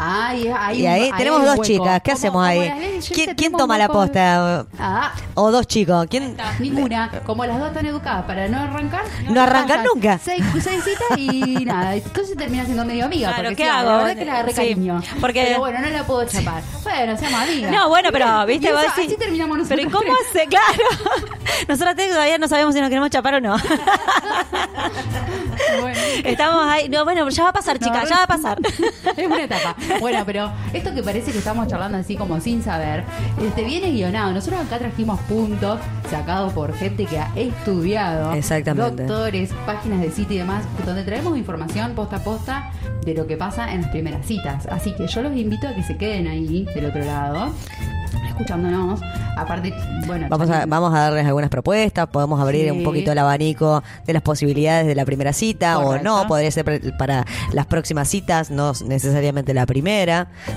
Ahí, 0.00 0.48
ahí, 0.56 0.80
Y 0.82 0.86
ahí 0.86 1.10
tenemos 1.16 1.40
hay 1.40 1.46
dos 1.46 1.58
hueco. 1.58 1.64
chicas, 1.64 2.00
¿qué 2.02 2.12
hacemos 2.12 2.46
ahí? 2.46 3.00
¿Quién, 3.36 3.52
toma 3.52 3.76
la 3.78 3.88
posta? 3.88 4.64
Ah, 4.78 5.12
¿O 5.34 5.50
dos 5.50 5.66
chicos? 5.66 6.06
¿Quién? 6.08 6.36
ninguna. 6.60 7.10
Como 7.26 7.44
las 7.44 7.58
dos 7.58 7.68
están 7.68 7.86
educadas 7.86 8.24
para 8.24 8.48
no 8.48 8.58
arrancar. 8.60 9.02
No 9.28 9.40
arrancan 9.42 9.78
vayan. 9.78 9.86
nunca. 9.94 10.18
Seis, 10.18 10.44
seis 10.62 10.84
citas 10.84 11.18
y 11.18 11.64
nada. 11.64 11.94
Entonces 11.96 12.36
termina 12.36 12.64
siendo 12.64 12.84
medio 12.84 13.06
amiga. 13.06 13.28
Claro, 13.28 13.42
porque 13.44 13.56
¿qué 13.56 13.62
sí, 13.64 13.68
hago? 13.68 13.90
La 13.90 13.96
verdad 13.98 14.16
que 14.16 14.24
la 14.24 14.32
agarré 14.34 14.50
Sí, 14.52 14.56
cariño. 14.56 15.02
porque- 15.20 15.44
Pero 15.48 15.58
bueno, 15.60 15.80
no 15.80 15.88
la 15.90 16.04
puedo 16.04 16.24
chapar. 16.26 16.62
Bueno, 16.82 17.16
seamos 17.16 17.40
amigas. 17.42 17.72
No, 17.72 17.88
bueno, 17.88 18.10
pero, 18.12 18.46
viste, 18.46 18.68
Y 18.68 18.72
vos 18.72 18.84
Así 18.92 19.16
terminamos 19.16 19.58
nosotros. 19.58 19.78
Pero 19.78 19.88
¿y 19.88 19.92
cómo 19.92 20.14
tres. 20.32 20.42
hace? 20.42 20.46
Claro. 20.48 21.28
Nosotras 21.68 21.96
tres 21.96 22.10
todavía 22.10 22.38
no 22.38 22.46
sabemos 22.48 22.74
si 22.74 22.80
nos 22.80 22.88
queremos 22.88 23.10
chapar 23.10 23.34
o 23.34 23.40
no. 23.40 23.56
Bueno. 25.80 25.98
Estamos 26.24 26.66
ahí. 26.66 26.88
No, 26.88 27.04
bueno, 27.04 27.28
ya 27.28 27.42
va 27.44 27.50
a 27.50 27.52
pasar, 27.52 27.78
chica, 27.78 28.02
No, 28.02 28.08
ya 28.08 28.16
va 28.16 28.22
a 28.22 28.26
pasar. 28.26 28.58
es 29.16 29.26
una 29.26 29.42
etapa. 29.42 29.76
Bueno, 30.00 30.22
pero 30.26 30.50
esto 30.72 30.94
que 30.94 31.02
parece 31.02 31.32
que 31.32 31.38
estamos 31.38 31.66
charlando 31.68 31.98
así 31.98 32.16
como 32.16 32.40
sin 32.40 32.62
saber, 32.62 33.04
este 33.42 33.64
viene 33.64 33.90
guionado. 33.90 34.32
Nosotros 34.32 34.60
acá 34.60 34.78
trajimos 34.78 35.20
puntos 35.22 35.80
sacado 36.10 36.50
por 36.50 36.74
gente 36.74 37.04
que 37.06 37.18
ha 37.18 37.30
estudiado. 37.36 38.32
Exactamente. 38.34 39.04
Doctores, 39.04 39.50
páginas 39.66 40.00
de 40.00 40.10
sitio 40.10 40.36
y 40.36 40.38
demás, 40.38 40.64
donde 40.84 41.02
traemos 41.04 41.36
información 41.36 41.92
posta 41.94 42.16
a 42.16 42.20
posta 42.20 42.70
de 43.04 43.14
lo 43.14 43.26
que 43.26 43.36
pasa 43.36 43.72
en 43.72 43.82
las 43.82 43.90
primeras 43.90 44.26
citas. 44.26 44.66
Así 44.66 44.92
que 44.94 45.06
yo 45.06 45.22
los 45.22 45.34
invito 45.36 45.66
a 45.68 45.74
que 45.74 45.82
se 45.82 45.96
queden 45.96 46.26
ahí 46.26 46.66
del 46.74 46.86
otro 46.86 47.04
lado, 47.04 47.52
escuchándonos. 48.28 49.00
Aparte, 49.36 49.72
bueno, 50.06 50.26
Vamos 50.28 50.50
a, 50.50 50.66
vamos 50.66 50.92
a 50.94 50.98
darles 51.00 51.24
algunas 51.26 51.48
propuestas, 51.48 52.08
podemos 52.08 52.40
abrir 52.40 52.64
Sí. 52.64 52.70
un 52.70 52.82
poquito 52.82 53.12
el 53.12 53.18
abanico 53.18 53.82
de 54.04 54.12
las 54.12 54.22
posibilidades 54.22 54.86
de 54.86 54.94
la 54.96 55.04
primera 55.04 55.32
cita 55.32 55.74
Correcto. 55.76 56.12
o 56.14 56.22
no, 56.22 56.26
podría 56.26 56.50
ser 56.50 56.64
para 56.98 57.24
las 57.52 57.66
próximas 57.66 58.08
citas, 58.08 58.50
no 58.50 58.72
necesariamente 58.86 59.54
la 59.54 59.64
primera, 59.64 59.77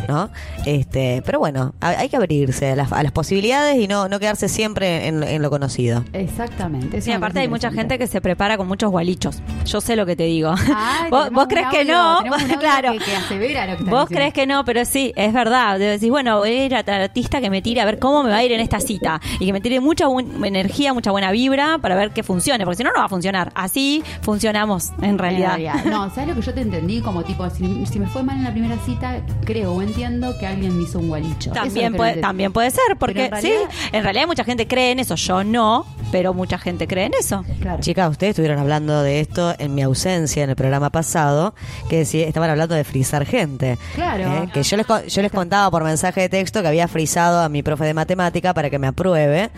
¿no? 0.08 0.30
Este, 0.66 1.22
pero 1.25 1.40
bueno, 1.40 1.74
ha- 1.82 1.90
hay 2.00 2.10
que 2.10 2.18
abrirse 2.18 2.72
a 2.72 2.75
las, 2.75 2.92
a 2.92 3.04
las 3.04 3.12
posibilidades 3.12 3.78
y 3.78 3.88
no, 3.88 4.08
no 4.08 4.20
quedarse 4.20 4.48
siempre 4.50 5.08
en, 5.08 5.24
en 5.24 5.42
lo 5.42 5.50
conocido. 5.50 6.04
Exactamente. 6.13 7.01
Sí, 7.01 7.10
me 7.10 7.16
aparte 7.16 7.40
hay 7.40 7.48
mucha 7.48 7.72
gente 7.72 7.98
que 7.98 8.08
se 8.08 8.22
prepara 8.22 8.58
con 8.58 8.68
muchos 8.68 8.90
gualichos. 8.92 9.42
Yo 9.66 9.82
sé 9.82 9.96
lo 9.96 10.06
que 10.06 10.16
te 10.16 10.24
digo. 10.24 10.54
Ay, 10.75 11.10
¿Vos, 11.32 11.48
crees 11.48 11.68
que 11.70 11.86
no? 11.86 12.20
claro. 12.60 12.94
Que, 12.94 13.00
que 13.00 13.16
asevera 13.16 13.66
lo 13.68 13.78
que 13.78 13.84
Vos 13.84 14.01
diciendo. 14.01 14.08
crees 14.16 14.34
que 14.34 14.46
no, 14.48 14.66
pero 14.66 14.86
sí, 14.86 15.13
es 15.16 15.34
verdad. 15.34 15.80
Decís, 15.80 16.10
bueno, 16.10 16.40
voy 16.40 16.50
a 16.51 16.66
ir 16.66 16.75
a 16.75 16.84
la 16.86 17.04
artista 17.06 17.42
que 17.42 17.50
me 17.50 17.62
tire 17.62 17.82
a 17.82 17.86
ver 17.86 18.00
cómo 18.00 18.24
me 18.24 18.30
va 18.30 18.38
a 18.38 18.44
ir 18.44 18.51
en 18.51 18.60
esta 18.60 18.80
cita. 18.80 19.20
Y 19.40 19.46
que 19.46 19.54
me 19.54 19.62
tire 19.62 19.80
mucha 19.80 20.06
energía, 20.44 20.94
mucha 20.94 21.12
buena 21.12 21.32
vibra 21.32 21.78
para 21.80 21.96
ver 21.96 22.12
que 22.12 22.24
funcione. 22.24 22.63
Porque 22.66 22.78
si 22.78 22.84
no, 22.84 22.92
no 22.92 23.00
va 23.00 23.06
a 23.06 23.10
funcionar. 23.10 23.51
Así 23.56 24.04
funcionamos 24.22 24.92
en 25.00 25.12
En 25.12 25.18
realidad. 25.18 25.50
realidad. 25.58 25.86
No, 25.86 26.10
¿sabes 26.10 26.30
lo 26.30 26.36
que 26.36 26.42
yo 26.42 26.54
te 26.54 26.62
entendí? 26.62 27.01
Como 27.01 27.24
tipo, 27.24 27.50
si, 27.50 27.86
si 27.86 28.00
me 28.00 28.08
fue 28.08 28.24
mal 28.24 28.38
en 28.38 28.44
la 28.44 28.51
primera 28.51 28.78
cita, 28.86 29.11
creo 29.46 29.74
o 29.74 29.82
entiendo 29.82 30.38
que 30.39 30.48
alguien 30.48 30.75
me 30.77 30.84
hizo 30.84 31.00
un 31.00 31.08
gualicho. 31.10 31.51
También 31.51 31.94
puede, 31.96 32.18
también 32.22 32.53
puede 32.53 32.72
ser, 32.72 32.96
porque 33.00 33.25
en 33.25 33.41
sí, 33.41 33.48
realidad- 33.50 33.70
en 33.91 34.03
realidad 34.03 34.27
mucha 34.27 34.44
gente 34.44 34.68
cree 34.68 34.91
en 34.91 35.00
eso, 35.00 35.15
yo 35.15 35.44
no, 35.44 35.86
pero 36.12 36.34
mucha 36.34 36.58
gente 36.58 36.88
cree 36.88 37.06
en 37.06 37.13
eso. 37.20 37.44
Claro. 37.62 37.82
Chicas, 37.82 38.10
ustedes 38.12 38.32
estuvieron 38.32 38.60
hablando 38.60 39.01
de 39.03 39.20
esto 39.20 39.53
en 39.58 39.74
mi 39.75 39.82
ausencia 39.82 40.44
en 40.44 40.50
el 40.50 40.56
programa 40.56 40.89
pasado, 40.89 41.53
que 41.89 41.98
decía, 42.00 42.27
estaban 42.27 42.50
hablando 42.50 42.75
de 42.75 42.84
frizar 42.84 43.25
gente. 43.25 43.77
Claro. 43.96 44.24
Eh, 44.44 44.50
Que 44.53 44.63
yo 44.63 44.77
les, 44.77 44.86
co- 44.86 45.03
yo 45.06 45.22
les 45.22 45.32
contaba 45.32 45.70
por 45.72 45.84
mensaje 45.84 46.22
de 46.22 46.30
texto 46.30 46.62
que 46.62 46.68
había 46.68 46.88
frizado 46.88 47.39
a 47.41 47.50
mi 47.50 47.63
profe 47.63 47.86
de 47.86 47.94
matemática 47.94 48.53
para 48.53 48.70
que 48.70 48.80
me 48.80 48.88
apruebe. 48.88 49.50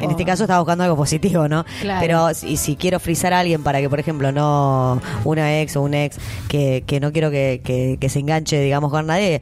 En 0.00 0.08
Oh. 0.08 0.10
este 0.12 0.24
caso 0.24 0.44
estaba 0.44 0.60
buscando 0.60 0.84
algo 0.84 0.96
positivo, 0.96 1.46
¿no? 1.48 1.64
Claro. 1.82 2.00
Pero 2.00 2.34
si, 2.34 2.56
si 2.56 2.76
quiero 2.76 2.98
frizar 3.00 3.32
a 3.34 3.40
alguien 3.40 3.62
para 3.62 3.80
que, 3.80 3.90
por 3.90 4.00
ejemplo, 4.00 4.32
no 4.32 5.00
una 5.24 5.60
ex 5.60 5.76
o 5.76 5.82
un 5.82 5.92
ex 5.94 6.16
que, 6.48 6.84
que 6.86 7.00
no 7.00 7.12
quiero 7.12 7.30
que, 7.30 7.60
que- 7.62 7.98
que 8.00 8.08
se 8.08 8.20
enganche, 8.20 8.58
digamos, 8.60 8.89
con 8.90 9.06
nadie, 9.06 9.40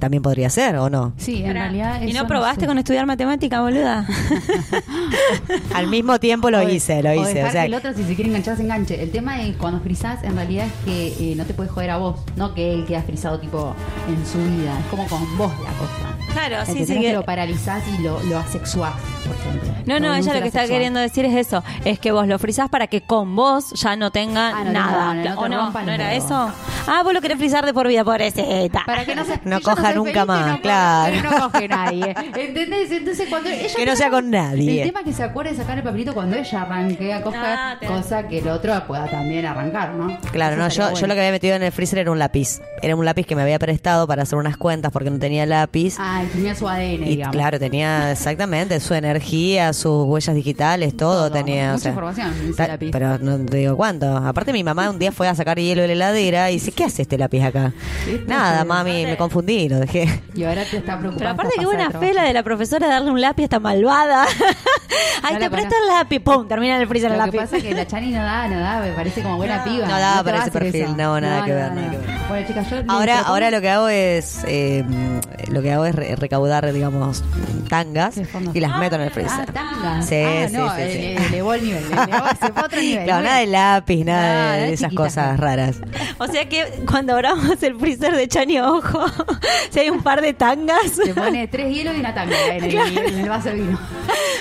también 0.00 0.22
podría 0.22 0.50
ser, 0.50 0.76
¿o 0.76 0.88
no? 0.90 1.12
Sí, 1.16 1.42
en 1.44 1.52
realidad. 1.54 2.00
¿Y 2.02 2.12
no 2.12 2.26
probaste 2.26 2.66
con 2.66 2.78
estudiar 2.78 3.06
matemática, 3.06 3.60
boluda? 3.60 4.06
Al 5.74 5.88
mismo 5.88 6.18
tiempo 6.18 6.50
lo 6.50 6.58
O 6.58 6.66
de- 6.66 6.74
hice, 6.74 7.02
lo 7.02 7.10
o 7.10 7.14
hice. 7.14 7.34
dejar 7.34 7.48
O 7.48 7.52
sea, 7.52 7.60
que 7.62 7.66
el 7.68 7.74
otro, 7.74 7.92
si 7.94 8.02
se 8.04 8.14
quiere 8.14 8.30
enganchar, 8.30 8.56
se 8.56 8.62
enganche. 8.62 9.02
El 9.02 9.10
tema 9.10 9.40
es 9.42 9.56
cuando 9.56 9.80
frizás, 9.80 10.22
en 10.24 10.34
realidad 10.36 10.66
es 10.66 10.72
que 10.84 11.32
eh, 11.32 11.34
no 11.36 11.44
te 11.44 11.54
puedes 11.54 11.72
joder 11.72 11.90
a 11.90 11.98
vos, 11.98 12.20
no 12.36 12.54
que 12.54 12.72
él 12.72 12.84
queda 12.86 13.02
frizado 13.02 13.38
tipo 13.38 13.74
en 14.08 14.26
su 14.26 14.38
vida. 14.38 14.78
Es 14.80 14.86
como 14.86 15.06
con 15.08 15.36
vos 15.38 15.52
la 15.62 15.70
cosa. 15.78 16.25
Claro, 16.36 16.66
sí, 16.66 16.84
sí. 16.86 16.94
No 16.94 17.00
que- 17.00 17.06
que 17.06 17.12
lo 17.12 17.22
paralizás 17.24 17.82
y 17.98 18.02
lo, 18.02 18.22
lo 18.24 18.38
asexuás, 18.38 18.94
por 19.26 19.34
ejemplo. 19.36 19.70
No, 19.86 20.00
no, 20.00 20.14
ella 20.14 20.34
lo 20.34 20.40
que 20.40 20.48
está 20.48 20.66
queriendo 20.66 20.98
decir 21.00 21.24
es 21.24 21.34
eso, 21.34 21.62
es 21.84 21.98
que 21.98 22.10
vos 22.12 22.26
lo 22.26 22.38
frizás 22.38 22.68
para 22.68 22.86
que 22.88 23.02
con 23.02 23.34
vos 23.36 23.70
ya 23.70 23.94
no 23.96 24.10
tenga 24.10 24.48
Ah, 24.48 24.64
no, 24.64 24.72
nada. 24.72 25.14
no, 25.14 25.22
no, 25.24 25.34
no 25.34 25.40
¿O 25.40 25.42
te 25.44 25.48
no? 25.50 25.56
rompan 25.64 25.86
¿No 25.86 25.92
los 25.92 26.00
era 26.00 26.14
eso? 26.14 26.52
Ah, 26.88 27.02
vos 27.04 27.12
lo 27.12 27.20
querés 27.20 27.38
frizar 27.38 27.64
de 27.64 27.72
por 27.72 27.86
vida, 27.88 28.04
pobrecita. 28.04 28.82
Para 28.84 29.04
que 29.04 29.14
no, 29.14 29.24
se, 29.24 29.40
No 29.44 29.58
si 29.58 29.62
coja 29.64 29.92
nunca 29.94 30.12
feliz, 30.12 30.26
más, 30.26 30.60
claro. 30.60 31.16
no 31.22 31.50
coge 31.50 31.68
nadie. 31.68 32.14
¿Entendés? 32.36 32.90
Entonces 32.90 33.28
cuando 33.28 33.48
ella 33.48 33.68
Que 33.76 33.86
no 33.86 33.96
sea 33.96 34.10
con 34.10 34.30
nadie. 34.30 34.82
El 34.82 34.88
tema 34.88 35.00
es 35.00 35.06
que 35.06 35.12
se 35.12 35.22
acuerde 35.22 35.50
de 35.52 35.56
sacar 35.56 35.78
el 35.78 35.84
papelito 35.84 36.12
cuando 36.14 36.36
ella 36.36 36.62
arranque 36.62 37.12
a 37.14 37.22
coger, 37.22 37.40
Ah, 37.44 37.76
te- 37.80 37.86
cosa 37.86 38.26
que 38.28 38.38
el 38.40 38.48
otro 38.48 38.74
pueda 38.86 39.06
también 39.06 39.46
arrancar, 39.46 39.94
¿no? 39.94 40.18
Claro, 40.32 40.56
no, 40.56 40.68
yo, 40.68 40.92
yo 40.94 41.06
lo 41.06 41.14
que 41.14 41.20
había 41.20 41.30
metido 41.32 41.54
en 41.54 41.62
el 41.62 41.72
freezer 41.72 42.00
era 42.00 42.10
un 42.10 42.18
lápiz. 42.18 42.60
Era 42.82 42.94
un 42.96 43.04
lápiz 43.04 43.24
que 43.26 43.36
me 43.36 43.42
había 43.42 43.58
prestado 43.58 44.06
para 44.06 44.22
hacer 44.24 44.38
unas 44.38 44.56
cuentas 44.56 44.90
porque 44.92 45.10
no 45.10 45.18
tenía 45.18 45.46
lápiz. 45.46 45.94
Ah, 45.98 46.22
y 46.26 46.28
tenía 46.36 46.54
su 46.54 46.68
ADN, 46.68 46.82
y 46.82 46.96
digamos. 46.98 47.32
claro, 47.36 47.58
tenía 47.58 48.12
exactamente 48.12 48.78
su 48.80 48.94
energía, 48.94 49.72
sus 49.72 50.04
huellas 50.06 50.34
digitales, 50.34 50.96
todo, 50.96 51.28
Todo. 51.28 51.30
tenía. 51.30 51.72
Mucha 51.72 51.88
información 51.88 52.32
en 52.40 52.48
ese 52.48 52.56
ta- 52.56 52.68
lápiz. 52.68 52.90
Pero 52.92 53.18
no 53.18 53.38
te 53.44 53.56
digo 53.58 53.76
cuánto. 53.76 54.16
Aparte, 54.16 54.52
mi 54.52 54.62
mamá 54.64 54.90
un 54.90 54.98
día 54.98 55.12
fue 55.12 55.28
a 55.28 55.34
sacar 55.34 55.58
hielo 55.58 55.82
de 55.82 55.88
la 55.88 55.92
heladera 55.94 56.50
y 56.50 56.54
dice: 56.54 56.72
¿Qué 56.72 56.84
hace 56.84 57.02
este 57.02 57.18
lápiz 57.18 57.42
acá? 57.42 57.72
¿Viste? 58.06 58.24
Nada, 58.26 58.64
mami, 58.64 59.04
me 59.06 59.16
confundí, 59.16 59.68
lo 59.68 59.78
dejé. 59.80 60.20
Y 60.34 60.44
ahora 60.44 60.64
te 60.64 60.78
está 60.78 60.98
preocupando. 60.98 61.18
Pero 61.18 61.30
aparte 61.30 61.56
pasada 61.56 61.66
buena 61.88 61.90
fe 61.98 62.14
la 62.14 62.22
de 62.24 62.32
la 62.32 62.42
profesora 62.42 62.86
darle 62.88 63.10
un 63.10 63.20
lápiz 63.20 63.42
a 63.42 63.44
esta 63.44 63.60
malvada. 63.60 64.26
Ay, 65.22 65.34
No 65.34 65.40
te 65.40 65.50
presto 65.50 65.74
el 65.82 65.88
lápiz, 65.88 66.20
pum, 66.20 66.46
termina 66.46 66.76
en 66.76 66.82
el 66.82 66.88
freezer 66.88 67.10
el 67.10 67.18
Lo 67.18 67.24
que 67.24 67.26
lápiz. 67.38 67.38
pasa 67.38 67.56
es 67.56 67.62
que 67.64 67.74
la 67.74 67.86
Chani 67.86 68.10
no 68.12 68.22
da, 68.22 68.46
no 68.48 68.60
da, 68.60 68.80
me 68.80 68.92
parece 68.92 69.22
como 69.22 69.36
buena 69.36 69.64
piba. 69.64 69.86
No 69.88 69.98
da 69.98 70.18
te 70.18 70.24
para 70.24 70.38
ese 70.42 70.50
perfil, 70.50 70.82
eso. 70.82 70.96
no, 70.96 71.20
nada 71.20 71.44
que 71.44 71.52
ver, 71.52 71.72
nada 71.72 71.90
que 71.90 71.96
ver. 71.98 72.06
Bueno, 72.28 72.46
chicas, 72.46 72.70
yo 72.70 72.76
Ahora, 72.88 73.20
ahora 73.20 73.50
lo 73.50 73.60
que 73.60 73.68
hago 73.70 73.88
es 73.88 74.40
eh, 74.46 74.84
lo 75.48 75.62
que 75.62 75.72
hago 75.72 75.86
es 75.86 75.94
re- 75.94 76.15
recaudar, 76.18 76.72
digamos, 76.72 77.22
tangas 77.68 78.16
y 78.54 78.60
las 78.60 78.78
meto 78.78 78.96
en 78.96 79.02
el 79.02 79.10
freezer. 79.10 79.46
Ah, 79.48 79.52
tanga. 79.52 80.02
Sí, 80.02 80.14
ah, 80.24 80.46
sí, 80.48 80.52
no, 80.56 80.68
sí, 80.76 80.82
sí. 80.82 80.98
le- 80.98 81.26
elevó 81.26 81.54
el 81.54 81.64
nivel. 81.64 81.84
le 81.88 82.02
elevó, 82.02 82.26
se 82.28 82.52
fue 82.52 82.62
a 82.62 82.64
otro 82.66 82.80
nivel. 82.80 83.04
Claro, 83.04 83.24
nada 83.24 83.38
de 83.38 83.46
lápiz, 83.46 84.04
nada 84.04 84.22
No, 84.22 84.28
de, 84.28 84.36
nada 84.38 84.56
de 84.56 84.66
de 84.66 84.72
esas 84.72 84.92
cosas 84.92 85.32
no. 85.32 85.42
raras. 85.42 85.76
O 86.18 86.26
sea 86.26 86.48
que 86.48 86.64
cuando 86.88 87.12
abramos 87.14 87.62
el 87.62 87.76
freezer 87.78 88.14
de 88.16 88.28
Chani, 88.28 88.60
ojo, 88.60 89.04
si 89.70 89.80
hay 89.80 89.90
un 89.90 90.02
par 90.02 90.20
de 90.22 90.32
tangas, 90.34 90.90
Se 91.04 91.14
pone 91.14 91.46
tres 91.48 91.74
hielos 91.74 91.94
y 91.96 92.00
una 92.00 92.14
tanga 92.14 92.36
en 92.52 92.64
el, 92.64 92.98
en 92.98 93.18
el 93.20 93.28
vaso 93.28 93.48
de 93.48 93.54
vino. 93.56 93.78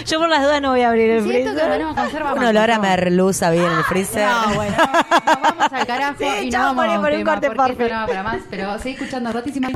yo 0.05 0.20
por 0.20 0.29
las 0.29 0.44
dudas 0.44 0.62
no 0.62 0.72
voy 0.72 0.82
a 0.82 0.89
abrir 0.89 1.10
el 1.12 1.24
Siento 1.24 1.53
que 1.53 1.60
freezer. 1.62 1.86
Conserva 1.96 2.34
Un 2.34 2.44
olor 2.44 2.72
a 2.72 2.75
¿no? 2.75 2.82
merluza 2.82 3.50
bien 3.51 3.65
en 3.65 3.72
el 3.77 3.84
freezer. 3.84 4.27
No, 4.27 4.53
bueno, 4.55 4.75
nos 4.77 5.41
vamos 5.41 5.74
al 5.74 5.86
carajo 5.88 6.15
Sí, 6.20 6.48
y 6.48 6.50
no 6.51 6.60
vamos 6.60 6.86
por 6.98 7.12
un 7.13 7.24
corte, 7.24 7.51
porque 7.51 7.72
esto 7.72 7.84
no 7.89 8.00
va 8.01 8.08
para 8.08 8.24
más, 8.24 8.38
pero 8.50 8.77
seguí 8.79 8.96
escuchando 8.96 9.32
rotísima. 9.32 9.70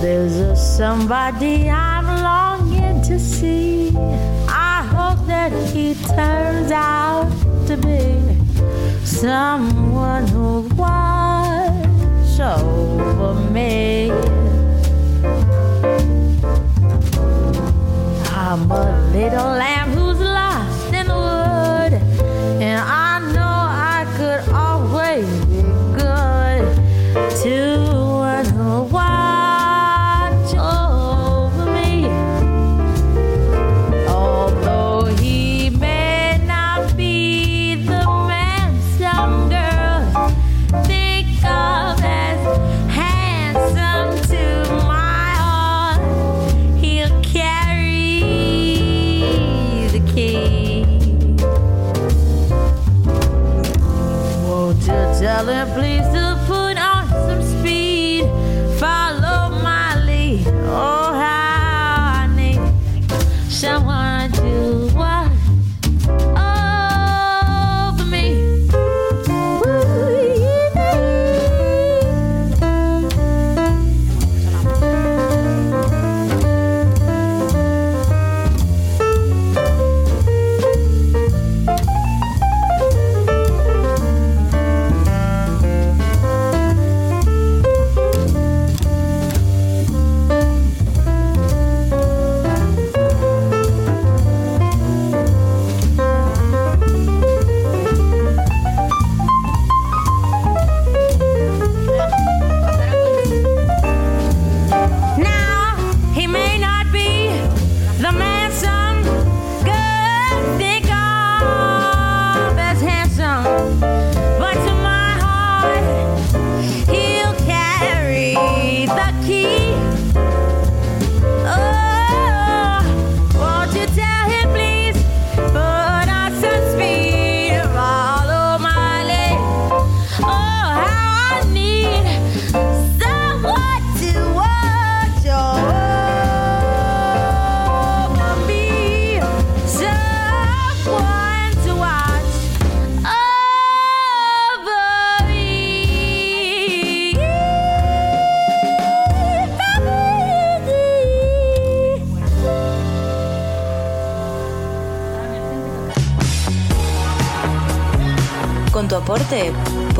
There's 0.00 0.36
a 0.36 0.56
somebody 0.56 1.70
I'm 1.70 2.06
longing 2.06 3.02
to 3.02 3.18
see. 3.18 3.96
I 4.48 4.82
hope 4.94 5.26
that 5.26 5.52
he 5.72 5.94
turns 5.94 6.70
out 6.70 7.30
to 7.66 7.76
be 7.76 8.04
someone 9.04 10.26
who'll 10.28 10.64
over 12.40 13.34
me. 13.50 14.10
I'm 18.30 18.70
a 18.70 19.10
little 19.12 19.50
lamb 19.60 19.90
who's 19.92 20.13
please 55.66 56.23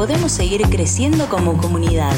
podemos 0.07 0.33
seguir 0.33 0.61
creciendo 0.69 1.27
como 1.31 1.57
comunidad. 1.57 2.13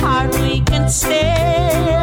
heart 0.00 0.34
we 0.40 0.60
can 0.60 0.88
stay. 0.88 1.97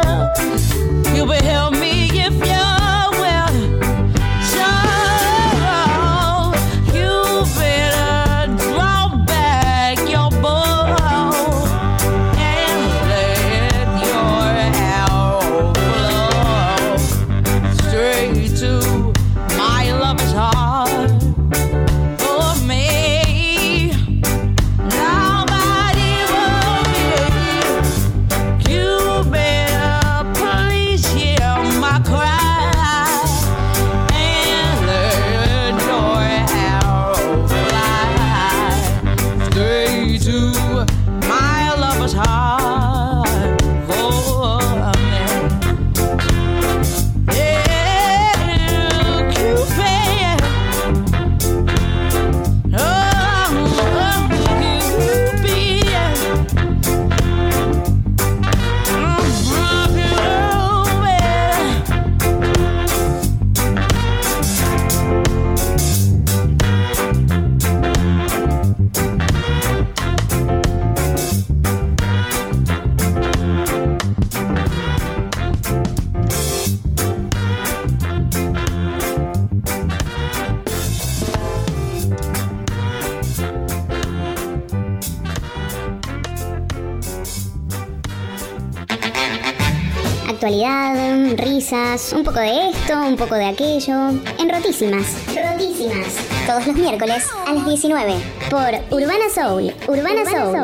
Un 92.14 92.24
poco 92.24 92.40
de 92.40 92.68
esto, 92.68 92.92
un 93.00 93.16
poco 93.16 93.36
de 93.36 93.46
aquello. 93.46 94.10
En 94.38 94.50
Rotísimas. 94.50 95.06
Rotísimas. 95.28 96.06
Todos 96.46 96.66
los 96.66 96.76
miércoles 96.76 97.24
a 97.46 97.54
las 97.54 97.64
19 97.64 98.16
por 98.50 98.74
Urbana 98.90 99.30
Soul. 99.34 99.72
Urbana, 99.88 100.24
Soul. 100.30 100.62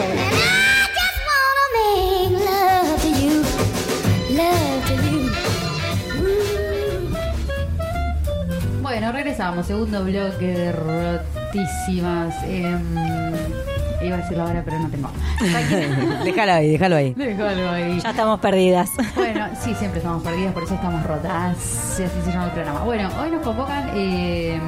Bueno, 8.82 9.12
regresamos. 9.12 9.66
Segundo 9.66 10.04
bloque 10.04 10.46
de 10.48 10.72
rotísimas. 10.72 12.34
Em, 12.44 13.71
iba 14.04 14.16
a 14.16 14.20
decirlo 14.20 14.44
ahora, 14.44 14.62
pero 14.64 14.78
no 14.78 14.88
tengo. 14.88 15.10
déjalo 16.24 16.52
ahí, 16.52 16.70
déjalo 16.72 16.96
ahí. 16.96 17.14
Déjalo 17.14 17.70
ahí. 17.70 18.00
Ya 18.00 18.10
estamos 18.10 18.40
perdidas. 18.40 18.90
Bueno, 19.14 19.46
sí, 19.60 19.74
siempre 19.74 19.98
estamos 19.98 20.22
perdidas, 20.22 20.52
por 20.52 20.62
eso 20.64 20.74
estamos 20.74 21.02
rotas. 21.04 21.56
Así 21.92 22.02
se 22.24 22.30
llama 22.32 22.46
el 22.46 22.50
programa. 22.52 22.80
Bueno, 22.84 23.08
hoy 23.20 23.30
nos 23.30 23.42
convocan 23.42 23.90
eh, 23.94 24.58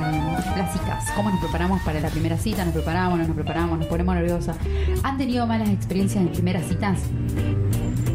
las 0.57 0.73
citas. 0.73 1.05
¿Cómo 1.17 1.31
nos 1.31 1.41
preparamos 1.41 1.81
para 1.83 2.01
la 2.01 2.09
primera 2.09 2.37
cita? 2.37 2.65
¿Nos 2.65 2.75
preparamos? 2.75 3.19
¿No 3.19 3.27
nos 3.27 3.35
preparamos? 3.37 3.79
¿Nos 3.79 3.89
ponemos 3.89 4.15
nerviosas? 4.15 4.57
¿Han 5.03 5.19
tenido 5.19 5.47
malas 5.47 5.69
experiencias 5.69 6.23
en 6.25 6.29
primeras 6.33 6.65
citas? 6.67 6.99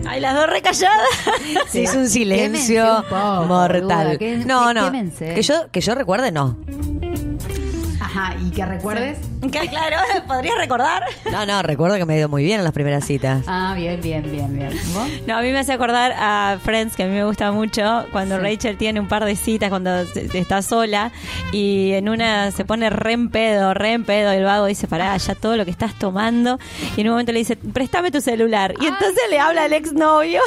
Ay, 0.08 0.22
las 0.22 0.34
dos 0.36 0.48
recalladas. 0.50 0.98
Se 1.70 1.82
hizo 1.84 2.00
un 2.00 2.10
silencio 2.10 3.04
poco, 3.10 3.46
mortal. 3.48 4.18
que- 4.18 4.38
no, 4.38 4.74
no. 4.74 4.86
quémense. 4.86 5.34
Que 5.34 5.42
yo, 5.42 5.70
que 5.72 5.82
yo 5.82 5.94
recuerde, 5.96 6.32
no. 6.32 6.58
Ajá. 8.00 8.30
Ajá, 8.30 8.36
y 8.42 8.50
que 8.50 8.66
recuerdes. 8.66 9.20
Que, 9.52 9.68
claro, 9.70 9.96
¿podrías 10.28 10.58
recordar? 10.58 11.04
No, 11.32 11.46
no, 11.46 11.62
recuerdo 11.64 11.96
que 11.98 12.06
me 12.06 12.18
dio 12.18 12.28
muy 12.28 12.44
bien 12.44 12.60
en 12.60 12.64
las 12.66 12.74
primeras 12.74 13.06
citas. 13.06 13.46
Ah, 13.48 13.74
bien, 13.76 14.00
bien, 14.02 14.22
bien, 14.30 14.54
bien. 14.54 14.70
¿Vos? 14.94 15.08
No, 15.26 15.38
a 15.38 15.42
mí 15.42 15.52
me 15.52 15.60
hace 15.60 15.72
acordar 15.72 16.14
a 16.18 16.58
Friends, 16.62 16.96
que 16.98 17.04
a 17.04 17.06
mí 17.08 17.14
me 17.14 17.24
gusta 17.24 17.52
mucho, 17.54 18.06
cuando 18.12 18.36
Sí. 18.36 18.42
Rachel 18.44 18.78
tiene 18.78 19.00
un 19.00 19.08
par 19.08 19.24
de 19.24 19.36
citas, 19.38 19.70
cuando 19.70 20.06
se- 20.08 20.38
está 20.38 20.62
sola, 20.62 21.12
y 21.54 21.94
en 21.94 22.10
una 22.10 22.52
se 22.52 22.66
pone 22.66 22.90
re 22.90 23.14
en 23.14 23.30
pedo, 23.30 23.74
re 23.74 23.94
en 23.94 24.04
pedo, 24.04 24.34
y 24.34 24.38
el 24.38 24.44
vago 24.44 24.66
dice, 24.66 24.88
pará, 24.88 25.16
ya 25.16 25.36
todo 25.36 25.56
lo 25.56 25.64
que 25.66 25.72
estás 25.72 25.98
tomando, 25.98 26.60
y 26.98 27.02
en 27.02 27.08
un 27.08 27.14
momento 27.14 27.32
le 27.32 27.40
dice, 27.40 27.56
préstame 27.56 28.12
tu 28.12 28.20
celular, 28.22 28.74
y 28.82 28.88
entonces 28.88 29.22
le 29.30 29.40
habla 29.40 29.64
al 29.64 29.74
exnovio, 29.74 30.42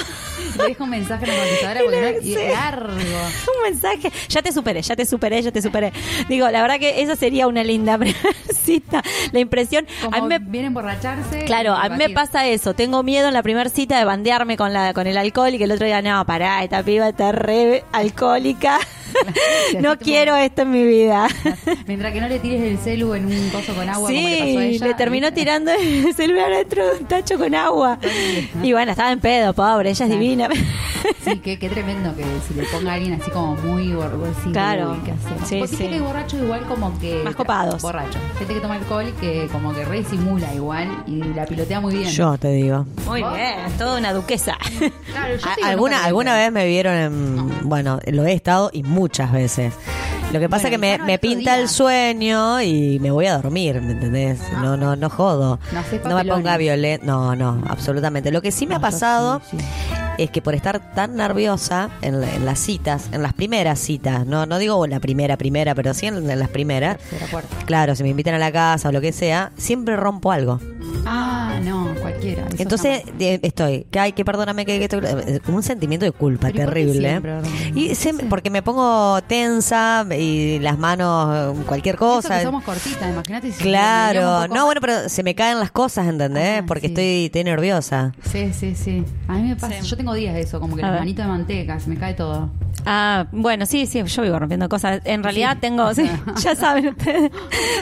Le 0.58 0.64
dejo 0.64 0.84
un 0.84 0.90
mensaje 0.90 1.24
en 1.24 1.30
la 1.30 1.36
computadora 1.44 1.80
porque 1.84 2.18
y 2.22 2.34
largo. 2.34 2.92
un 2.92 3.62
mensaje, 3.72 4.12
ya 4.28 4.42
te 4.42 4.52
superé, 4.52 4.82
ya 4.82 4.94
te 4.96 5.06
superé, 5.06 5.40
ya 5.42 5.50
te 5.50 5.62
superé. 5.62 5.92
Digo, 6.28 6.48
la 6.50 6.60
verdad 6.60 6.78
que 6.78 7.00
esa 7.02 7.16
sería 7.16 7.46
una 7.46 7.64
linda 7.64 7.96
primera 7.98 8.18
cita, 8.82 9.02
la 9.32 9.40
impresión, 9.40 9.86
Como 10.02 10.16
a 10.16 10.20
mí 10.20 10.28
me 10.28 10.38
viene 10.38 10.66
a 10.66 10.68
emborracharse. 10.68 11.44
Claro, 11.44 11.74
a 11.74 11.88
mí 11.88 11.96
me 11.96 12.10
pasa 12.10 12.46
eso. 12.46 12.74
Tengo 12.74 13.02
miedo 13.02 13.28
en 13.28 13.34
la 13.34 13.42
primera 13.42 13.68
cita 13.70 13.98
de 13.98 14.04
bandearme 14.04 14.56
con 14.56 14.72
la 14.72 14.92
con 14.92 15.06
el 15.06 15.16
alcohol 15.16 15.54
y 15.54 15.58
que 15.58 15.64
el 15.64 15.72
otro 15.72 15.86
diga, 15.86 16.02
no, 16.02 16.24
pará, 16.26 16.62
esta 16.62 16.82
piba 16.82 17.08
está 17.08 17.32
re 17.32 17.84
alcohólica. 17.92 18.78
Sí, 19.70 19.76
no 19.80 19.98
quiero 19.98 20.36
esto 20.36 20.62
en 20.62 20.70
mi 20.70 20.84
vida. 20.84 21.28
Mientras 21.86 22.12
que 22.12 22.20
no 22.20 22.28
le 22.28 22.38
tires 22.38 22.62
el 22.62 22.78
celu 22.78 23.14
en 23.14 23.26
un 23.26 23.50
coso 23.50 23.74
con 23.74 23.88
agua 23.88 24.08
como 24.08 24.28
le 24.28 24.36
pasó 24.38 24.42
a 24.42 24.46
Sí, 24.46 24.56
ella. 24.76 24.86
le 24.86 24.94
terminó 24.94 25.32
tirando 25.32 25.70
el 25.72 26.14
celular 26.16 26.50
dentro 26.50 26.86
de 26.86 26.98
un 27.00 27.04
tacho 27.06 27.38
con 27.38 27.54
agua. 27.54 27.98
Y 28.62 28.72
bueno, 28.72 28.90
estaba 28.92 29.12
en 29.12 29.20
pedo, 29.20 29.52
pobre, 29.54 29.90
ella 29.90 30.04
es 30.06 30.10
divina. 30.10 30.48
Sí, 31.24 31.38
qué, 31.38 31.58
qué 31.58 31.68
tremendo 31.68 32.14
que 32.16 32.24
si 32.48 32.54
le 32.54 32.64
ponga 32.66 32.92
a 32.92 32.94
alguien 32.94 33.14
así 33.20 33.30
como 33.30 33.54
muy 33.56 33.92
borracho. 33.92 34.50
Claro. 34.52 34.96
¿Qué 35.04 35.12
hacemos? 35.12 35.48
Sí, 35.48 35.58
Porque 35.58 35.76
sí. 35.76 35.98
borracho 36.00 36.36
igual 36.38 36.62
como 36.66 36.98
que... 36.98 37.22
Más 37.24 37.34
copados. 37.34 37.80
Borracho. 37.82 38.18
Gente 38.38 38.54
que 38.54 38.60
toma 38.60 38.74
alcohol 38.76 39.06
y 39.08 39.12
que 39.20 39.48
como 39.50 39.72
que 39.74 39.84
re 39.84 40.04
simula 40.04 40.52
igual 40.54 40.88
y 41.06 41.16
la 41.34 41.46
pilotea 41.46 41.80
muy 41.80 41.96
bien. 41.96 42.08
Yo 42.10 42.36
te 42.38 42.48
digo. 42.48 42.86
Muy 43.06 43.20
bien, 43.22 43.54
toda 43.78 43.98
una 43.98 44.12
duquesa. 44.12 44.56
Claro, 45.12 45.36
yo 45.36 45.48
A- 45.48 45.54
te 45.54 45.60
digo, 45.60 45.68
alguna 45.68 46.04
alguna 46.04 46.36
vez 46.36 46.52
me 46.52 46.66
vieron 46.66 46.94
en. 46.94 47.68
Bueno, 47.68 47.98
lo 48.06 48.24
he 48.26 48.32
estado 48.32 48.70
y 48.72 48.82
muchas 49.02 49.32
veces. 49.32 49.74
Lo 50.32 50.38
que 50.40 50.48
pasa 50.48 50.68
Bueno, 50.70 50.86
es 50.86 50.92
que 50.92 50.98
me, 50.98 51.04
me 51.06 51.18
pinta 51.18 51.54
día. 51.54 51.60
el 51.60 51.68
sueño 51.68 52.62
y 52.62 52.98
me 53.00 53.10
voy 53.10 53.26
a 53.26 53.36
dormir, 53.36 53.80
¿me 53.82 53.92
entendés? 53.92 54.40
No, 54.62 54.76
no, 54.76 54.94
no 54.96 55.10
jodo. 55.10 55.58
No 55.72 55.78
haces 55.80 56.00
me 56.04 56.24
ponga 56.24 56.56
violenta. 56.56 57.04
No, 57.04 57.34
no, 57.36 57.62
absolutamente. 57.68 58.30
Lo 58.30 58.40
que 58.40 58.50
sí 58.52 58.66
me 58.66 58.74
ha 58.76 58.78
No, 58.78 58.84
yo 58.86 58.90
pasado 58.90 59.42
sí, 59.50 59.58
sí. 59.58 59.64
es 60.18 60.30
que 60.30 60.40
por 60.40 60.54
estar 60.54 60.94
tan 60.94 61.16
nerviosa 61.16 61.90
en, 62.00 62.20
la- 62.20 62.32
en 62.34 62.46
las 62.46 62.60
citas, 62.60 63.08
en 63.12 63.22
las 63.22 63.34
primeras 63.34 63.78
citas, 63.80 64.24
no, 64.24 64.46
no 64.46 64.58
digo 64.58 64.86
la 64.86 65.00
primera, 65.00 65.36
primera, 65.36 65.74
pero 65.74 65.92
sí 65.92 66.06
en, 66.06 66.30
en 66.30 66.38
las 66.38 66.48
primeras. 66.48 66.96
Tercera. 67.10 67.42
Claro, 67.66 67.94
si 67.96 68.02
me 68.02 68.08
invitan 68.10 68.34
a 68.34 68.38
la 68.38 68.52
casa 68.52 68.88
o 68.88 68.92
lo 68.92 69.00
que 69.02 69.12
sea, 69.12 69.50
siempre 69.58 69.96
rompo 69.96 70.32
algo. 70.32 70.60
Ah, 71.04 71.58
no, 71.62 71.94
cualquiera. 72.00 72.46
eso 72.48 72.56
Entonces 72.62 73.00
jamás. 73.04 73.18
de- 73.18 73.40
estoy, 73.42 73.86
que 73.90 73.98
ay, 73.98 74.12
que 74.12 74.24
perdóname, 74.24 74.64
que, 74.66 74.78
que 74.78 74.84
esto- 74.84 74.98
eh, 75.02 75.40
como 75.44 75.56
un 75.58 75.62
sentimiento 75.62 76.04
de 76.06 76.12
culpa 76.12 76.48
Pero 76.48 76.62
¿y 76.62 76.64
por 76.64 76.74
qué 76.74 76.80
terrible. 76.80 77.08
siempre, 77.08 77.32
verdad? 77.34 77.50
Y 77.74 77.94
se- 77.94 78.14
porque 78.14 78.50
me 78.50 78.62
pongo 78.62 79.20
tensa 79.22 80.06
y 80.16 80.58
las 80.60 80.78
manos, 80.78 81.58
eh, 81.58 81.62
cualquier 81.66 81.96
Eso 81.96 82.04
cosa. 82.04 82.38
que 82.38 82.44
somos 82.44 82.64
cortitas, 82.64 83.10
imagínate 83.10 83.52
si 83.52 83.62
Claro, 83.62 84.12
medíamos 84.20 84.34
un 84.36 84.42
poco 84.42 84.48
no, 84.48 84.54
más. 84.60 84.64
bueno, 84.66 84.80
pero 84.80 85.08
se 85.08 85.22
me 85.22 85.34
caen 85.34 85.58
las 85.58 85.70
cosas, 85.70 86.06
¿entendés? 86.06 86.60
Ah, 86.60 86.64
porque 86.66 86.88
sí. 86.88 86.92
estoy, 86.92 87.24
estoy 87.26 87.44
nerviosa. 87.44 88.12
Sí, 88.30 88.52
sí, 88.52 88.74
sí. 88.74 89.04
A 89.28 89.34
mí 89.34 89.48
me 89.48 89.56
pasa, 89.56 89.74
Sí. 89.80 89.88
yo 89.88 89.96
tengo 89.96 90.14
días 90.14 90.34
de 90.34 90.40
eso, 90.42 90.60
como 90.60 90.76
que 90.76 90.82
A 90.82 90.86
las 90.86 90.92
ver. 90.92 91.00
manitos 91.00 91.24
de 91.24 91.30
manteca, 91.30 91.80
se 91.80 91.90
me 91.90 91.96
cae 91.96 92.14
todo. 92.14 92.50
Ah, 92.86 93.26
bueno, 93.32 93.66
sí, 93.66 93.86
sí, 93.86 94.02
yo 94.02 94.22
vivo 94.22 94.38
rompiendo 94.38 94.68
cosas. 94.68 95.00
En 95.04 95.22
realidad 95.22 95.56
tengo, 95.60 95.92
sí, 95.94 96.08
ya 96.42 96.54
saben 96.56 96.88
ustedes, 96.88 97.30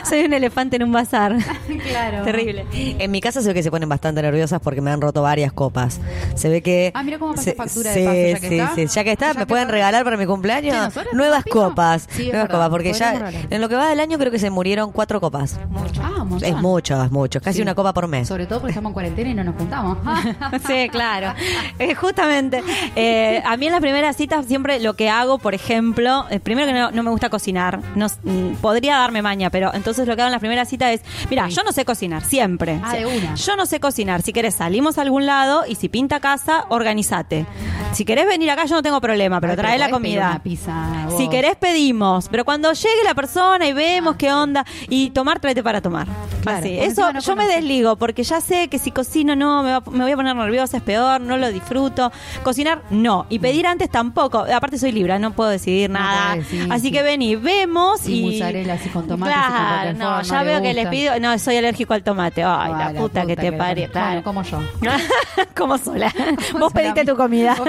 soy 0.07 0.25
un 0.25 0.33
elefante 0.33 0.75
en 0.75 0.83
un 0.83 0.91
bazar. 0.91 1.35
claro. 1.89 2.23
Terrible. 2.23 2.65
En 2.73 3.09
mi 3.11 3.21
casa 3.21 3.41
se 3.41 3.47
ve 3.47 3.53
que 3.53 3.63
se 3.63 3.71
ponen 3.71 3.89
bastante 3.89 4.21
nerviosas 4.21 4.59
porque 4.61 4.81
me 4.81 4.91
han 4.91 5.01
roto 5.01 5.21
varias 5.21 5.51
copas. 5.53 5.99
Se 6.35 6.49
ve 6.49 6.61
que... 6.61 6.91
Ah, 6.93 7.03
mira 7.03 7.17
cómo 7.19 7.31
pasó 7.33 7.43
se- 7.43 7.53
factura 7.55 7.91
de 7.91 7.99
sí, 7.99 8.05
paso, 8.05 8.17
ya 8.17 8.39
que 8.39 8.49
sí, 8.49 8.59
está. 8.59 8.75
sí. 8.75 8.87
Ya 8.87 9.03
que 9.03 9.11
está, 9.11 9.27
Ya 9.27 9.33
¿me 9.33 9.39
que 9.41 9.45
pueden 9.47 9.69
regalar 9.69 10.03
para 10.03 10.17
mi 10.17 10.25
cumpleaños? 10.25 10.75
Sí, 10.75 10.81
nosotros 10.81 11.13
nuevas 11.13 11.43
copas. 11.45 12.07
Sí, 12.11 12.23
nuevas 12.23 12.43
verdad. 12.43 12.49
copas, 12.55 12.69
porque 12.69 12.93
ya 12.93 13.11
regalar. 13.13 13.33
en 13.49 13.61
lo 13.61 13.69
que 13.69 13.75
va 13.75 13.87
del 13.89 13.99
año 13.99 14.17
creo 14.17 14.31
que 14.31 14.39
se 14.39 14.49
murieron 14.49 14.91
cuatro 14.91 15.19
copas. 15.21 15.59
Ah, 16.01 16.21
un 16.23 16.29
montón. 16.29 16.43
Es 16.49 16.55
mucho, 16.55 17.03
es 17.03 17.11
mucho. 17.11 17.41
Casi 17.41 17.57
Sí. 17.57 17.61
una 17.61 17.75
copa 17.75 17.93
por 17.93 18.07
mes. 18.07 18.27
Sobre 18.27 18.45
todo 18.45 18.59
porque 18.59 18.71
estamos 18.71 18.89
en 18.89 18.93
cuarentena 18.93 19.29
y 19.29 19.33
no 19.33 19.43
nos 19.43 19.55
juntamos. 19.55 19.97
Sí, 20.67 20.89
claro. 20.89 21.33
Eh, 21.79 21.95
justamente. 21.95 22.61
eh, 22.95 23.41
a 23.45 23.57
mí 23.57 23.65
en 23.67 23.71
las 23.71 23.81
primeras 23.81 24.15
citas 24.15 24.45
siempre 24.45 24.79
lo 24.79 24.90
que 24.93 25.09
hago, 25.09 25.37
por 25.39 25.53
ejemplo, 25.53 26.25
eh, 26.29 26.39
primero 26.39 26.67
que 26.67 26.73
no, 26.73 26.91
no 26.91 27.03
me 27.03 27.09
gusta 27.09 27.29
cocinar. 27.29 27.79
No, 27.95 28.07
mm, 28.23 28.55
podría 28.61 28.97
darme 28.97 29.21
maña, 29.21 29.49
pero 29.49 29.73
entonces 29.73 30.07
lo 30.07 30.15
que 30.15 30.21
hago 30.21 30.27
en 30.27 30.33
las 30.33 30.39
primeras 30.41 30.69
citas 30.69 30.91
es, 30.91 31.01
mira, 31.29 31.47
yo 31.49 31.63
no 31.63 31.71
sé 31.71 31.85
cocinar, 31.85 32.23
siempre. 32.23 32.79
Ah, 32.83 32.95
de 32.95 33.05
una. 33.05 33.35
Yo 33.35 33.55
no 33.55 33.65
sé 33.65 33.79
cocinar. 33.79 34.21
Si 34.21 34.33
querés 34.33 34.55
salimos 34.55 34.97
a 34.97 35.01
algún 35.01 35.25
lado 35.25 35.63
y 35.67 35.75
si 35.75 35.89
pinta 35.89 36.19
casa, 36.19 36.65
organizate. 36.69 37.45
Si 37.93 38.05
querés 38.05 38.25
venir 38.25 38.49
acá, 38.51 38.65
yo 38.65 38.75
no 38.75 38.81
tengo 38.83 39.01
problema, 39.01 39.39
pero 39.41 39.51
Ay, 39.53 39.57
trae 39.57 39.77
la 39.77 39.89
comida. 39.89 40.29
Una 40.31 40.43
pizza, 40.43 41.05
vos. 41.05 41.17
Si 41.17 41.27
querés 41.29 41.55
pedimos, 41.55 42.27
pero 42.29 42.45
cuando 42.45 42.71
llegue 42.73 43.03
la 43.03 43.13
persona 43.13 43.67
y 43.67 43.73
vemos 43.73 44.15
qué 44.15 44.31
onda 44.31 44.65
y 44.89 45.09
tomar, 45.11 45.39
tráete 45.39 45.63
para 45.63 45.81
tomar. 45.81 46.07
Claro, 46.41 46.59
Así. 46.59 46.77
Eso 46.79 47.11
no 47.13 47.19
yo 47.19 47.35
me 47.35 47.47
desligo 47.47 47.95
porque 47.97 48.23
ya 48.23 48.41
sé 48.41 48.67
que 48.67 48.79
si 48.79 48.91
cocino 48.91 49.35
no 49.35 49.61
me, 49.63 49.71
va- 49.71 49.83
me 49.91 50.03
voy 50.03 50.11
a 50.11 50.15
poner 50.15 50.35
nerviosa, 50.35 50.77
es 50.77 50.83
peor, 50.83 51.21
no 51.21 51.37
lo 51.37 51.51
disfruto. 51.51 52.11
Cocinar 52.43 52.81
no 52.89 53.25
y 53.29 53.39
pedir 53.39 53.67
antes 53.67 53.89
tampoco. 53.89 54.45
Aparte 54.53 54.77
soy 54.81 54.91
libra, 54.91 55.17
no 55.19 55.31
puedo 55.33 55.49
decidir 55.49 55.89
nada. 55.89 56.33
así 56.33 56.81
sí. 56.81 56.91
que 56.91 57.01
vení, 57.03 57.35
vemos 57.35 58.07
Y 58.07 58.19
y 58.19 58.31
mozzarella 58.39 58.73
así 58.73 58.89
con 58.89 59.07
tomate, 59.07 59.31
Claro, 59.31 59.93
no, 59.93 60.17
no 60.17 60.21
ya 60.21 60.43
veo 60.43 60.61
que 60.61 60.73
les 60.73 60.87
pido, 60.87 61.19
no, 61.19 61.37
soy 61.39 61.57
alérgico 61.57 61.93
al 61.93 62.03
tomate. 62.03 62.43
Ay, 62.43 62.71
Ah, 62.73 62.91
la, 62.93 62.99
puta 62.99 63.25
que 63.25 63.35
te 63.35 63.51
parió, 63.51 63.87
Bueno, 63.87 63.91
claro. 63.91 64.23
como 64.23 64.43
yo. 64.43 64.59
como 65.55 65.77
sola. 65.77 66.13
Vos 66.59 66.71
pediste 66.73 67.05
tu 67.05 67.15
comida. 67.15 67.55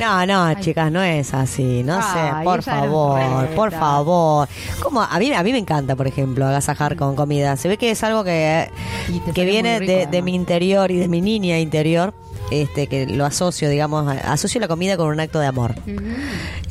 No, 0.00 0.26
no, 0.26 0.54
chicas, 0.60 0.92
no 0.92 1.02
es 1.02 1.32
así. 1.32 1.82
No 1.82 2.02
sé, 2.02 2.18
por 2.44 2.62
favor, 2.62 3.46
por 3.54 3.72
favor. 3.72 4.46
Como 4.82 5.00
a 5.00 5.18
mí, 5.18 5.32
a 5.32 5.42
mí 5.42 5.52
me 5.52 5.58
encanta, 5.58 5.96
por 5.96 6.06
ejemplo, 6.06 6.46
agasajar 6.46 6.96
con 6.96 7.16
comida. 7.16 7.56
Se 7.56 7.68
ve 7.68 7.78
que 7.78 7.90
es 7.90 8.04
algo 8.04 8.22
que, 8.22 8.70
que 9.34 9.44
viene 9.44 9.78
rico, 9.78 10.10
de, 10.10 10.22
mi 10.22 10.34
interior 10.34 10.90
y 10.90 10.96
de 10.96 11.08
mi 11.08 11.20
niña 11.22 11.58
interior. 11.58 12.12
Este, 12.50 12.86
que 12.86 13.06
lo 13.06 13.24
asocio, 13.24 13.68
digamos, 13.68 14.06
asocio 14.24 14.60
la 14.60 14.68
comida 14.68 14.96
con 14.96 15.08
un 15.08 15.18
acto 15.18 15.40
de 15.40 15.46
amor. 15.46 15.74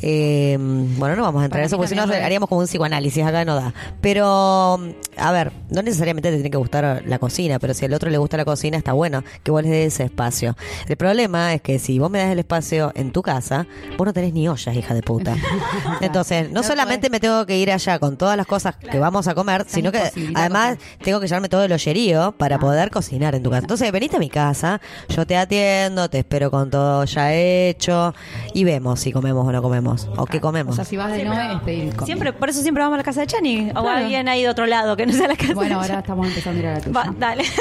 Eh, 0.02 0.56
bueno, 0.58 1.16
no 1.16 1.22
vamos 1.22 1.42
a 1.42 1.44
entrar 1.46 1.60
en 1.62 1.66
eso 1.66 1.76
porque 1.76 1.88
si 1.88 1.94
no 1.94 2.02
haríamos 2.02 2.48
como 2.48 2.62
un 2.62 2.66
psicoanálisis, 2.66 3.24
acá 3.24 3.44
no 3.44 3.56
da. 3.56 3.74
Pero, 4.00 4.80
a 5.16 5.32
ver, 5.32 5.52
no 5.70 5.82
necesariamente 5.82 6.30
te 6.30 6.36
tiene 6.36 6.50
que 6.50 6.56
gustar 6.56 7.02
la 7.06 7.18
cocina, 7.18 7.58
pero 7.58 7.74
si 7.74 7.84
al 7.84 7.92
otro 7.92 8.10
le 8.10 8.18
gusta 8.18 8.36
la 8.36 8.44
cocina, 8.44 8.78
está 8.78 8.92
bueno 8.94 9.22
que 9.42 9.50
vos 9.50 9.62
le 9.62 9.68
des 9.68 9.94
ese 9.94 10.04
espacio. 10.04 10.56
El 10.88 10.96
problema 10.96 11.52
es 11.52 11.60
que 11.60 11.78
si 11.78 11.98
vos 11.98 12.10
me 12.10 12.20
das 12.20 12.30
el 12.30 12.38
espacio 12.38 12.92
en 12.94 13.12
tu 13.12 13.22
casa, 13.22 13.66
vos 13.98 14.06
no 14.06 14.12
tenés 14.12 14.32
ni 14.32 14.48
ollas, 14.48 14.74
hija 14.74 14.94
de 14.94 15.02
puta. 15.02 15.36
Entonces, 16.00 16.50
no 16.50 16.56
No 16.56 16.62
solamente 16.62 17.10
me 17.10 17.20
tengo 17.20 17.44
que 17.44 17.58
ir 17.58 17.70
allá 17.70 17.98
con 17.98 18.16
todas 18.16 18.36
las 18.36 18.46
cosas 18.46 18.76
que 18.76 18.98
vamos 18.98 19.28
a 19.28 19.34
comer, 19.34 19.66
sino 19.68 19.92
que 19.92 20.10
además 20.34 20.78
tengo 21.02 21.20
que 21.20 21.26
llevarme 21.26 21.48
todo 21.48 21.64
el 21.64 21.72
ollerío 21.72 22.32
para 22.32 22.58
poder 22.58 22.90
cocinar 22.90 23.34
en 23.34 23.42
tu 23.42 23.50
casa. 23.50 23.62
Entonces, 23.62 23.92
venite 23.92 24.16
a 24.16 24.18
mi 24.18 24.30
casa, 24.30 24.80
yo 25.08 25.26
te 25.26 25.36
atiendo, 25.36 25.65
te 26.10 26.18
espero 26.18 26.50
con 26.50 26.70
todo 26.70 27.04
ya 27.04 27.32
hecho 27.34 28.14
y 28.54 28.64
vemos 28.64 29.00
si 29.00 29.12
comemos 29.12 29.46
o 29.46 29.52
no 29.52 29.62
comemos. 29.62 30.08
O 30.16 30.24
qué 30.26 30.38
O 30.38 30.40
comemos. 30.40 30.76
sea, 30.76 30.84
si 30.84 30.96
vas 30.96 31.12
de 31.12 31.24
noche 31.24 31.40
es 31.54 31.60
pedir 31.62 31.84
comida. 31.90 32.06
Siempre, 32.06 32.32
por 32.32 32.48
eso 32.48 32.62
siempre 32.62 32.82
vamos 32.82 32.94
a 32.94 32.98
la 32.98 33.04
casa 33.04 33.20
de 33.22 33.26
Chani. 33.26 33.70
O 33.70 33.82
Claro. 33.82 33.88
alguien 33.90 34.28
ahí 34.28 34.42
de 34.42 34.48
otro 34.48 34.66
lado 34.66 34.96
que 34.96 35.06
no 35.06 35.12
sea 35.12 35.28
la 35.28 35.36
casa 35.36 35.54
Bueno, 35.54 35.68
de 35.70 35.74
ahora 35.74 35.86
Chani. 35.88 35.98
estamos 36.00 36.26
empezando 36.28 36.58
a 36.58 36.62
ir 36.62 36.68
a 36.68 36.72
la 36.74 36.80
tuya. 36.80 36.92
Va, 37.00 37.14
dale. 37.18 37.44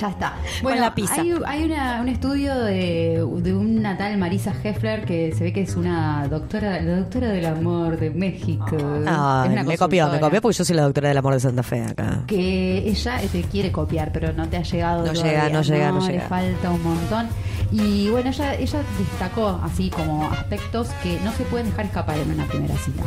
Ya 0.00 0.08
está. 0.08 0.34
Con 0.56 0.62
Bueno, 0.64 0.80
la 0.82 0.94
pizza. 0.94 1.20
Hay, 1.20 1.32
hay 1.46 1.64
una- 1.64 2.00
un 2.00 2.08
estudio 2.08 2.54
de, 2.58 3.24
de 3.38 3.54
una 3.54 3.96
tal 3.96 4.18
Marisa 4.18 4.52
Heffler 4.62 5.04
que 5.06 5.32
se 5.32 5.44
ve 5.44 5.52
que 5.52 5.62
es 5.62 5.76
una 5.76 6.26
doctora, 6.28 6.80
la 6.82 6.96
doctora 6.96 7.28
del 7.28 7.46
amor 7.46 7.98
de 7.98 8.10
México. 8.10 8.76
Una 8.76 9.46
me 9.64 9.78
copió, 9.78 10.08
me 10.08 10.20
copió 10.20 10.42
porque 10.42 10.56
yo 10.58 10.64
soy 10.64 10.76
la 10.76 10.82
doctora 10.82 11.08
del 11.08 11.18
amor 11.18 11.34
de 11.34 11.40
Santa 11.40 11.62
Fe 11.62 11.82
acá. 11.82 12.24
que 12.26 12.78
ella 12.78 13.18
te 13.30 13.42
quiere 13.42 13.70
copiar, 13.72 14.10
pero 14.12 14.32
no 14.32 14.48
te 14.48 14.56
ha 14.56 14.62
llegado 14.62 15.06
No 15.06 15.12
todavía. 15.12 15.32
llega, 15.32 15.48
no 15.50 15.62
llega, 15.62 15.92
no 15.92 16.00
le 16.00 16.12
llega. 16.14 16.28
falta 16.28 16.70
un 16.70 16.82
montón. 16.82 17.28
Y 17.72 18.08
bueno, 18.10 18.30
ella, 18.30 18.54
ella 18.54 18.80
destacó 18.98 19.60
así 19.64 19.90
como 19.90 20.24
aspectos 20.30 20.88
que 21.02 21.18
no 21.24 21.32
se 21.32 21.42
pueden 21.44 21.66
dejar 21.70 21.86
escapar 21.86 22.16
en 22.16 22.30
una 22.30 22.44
primera 22.46 22.76
cita. 22.76 23.02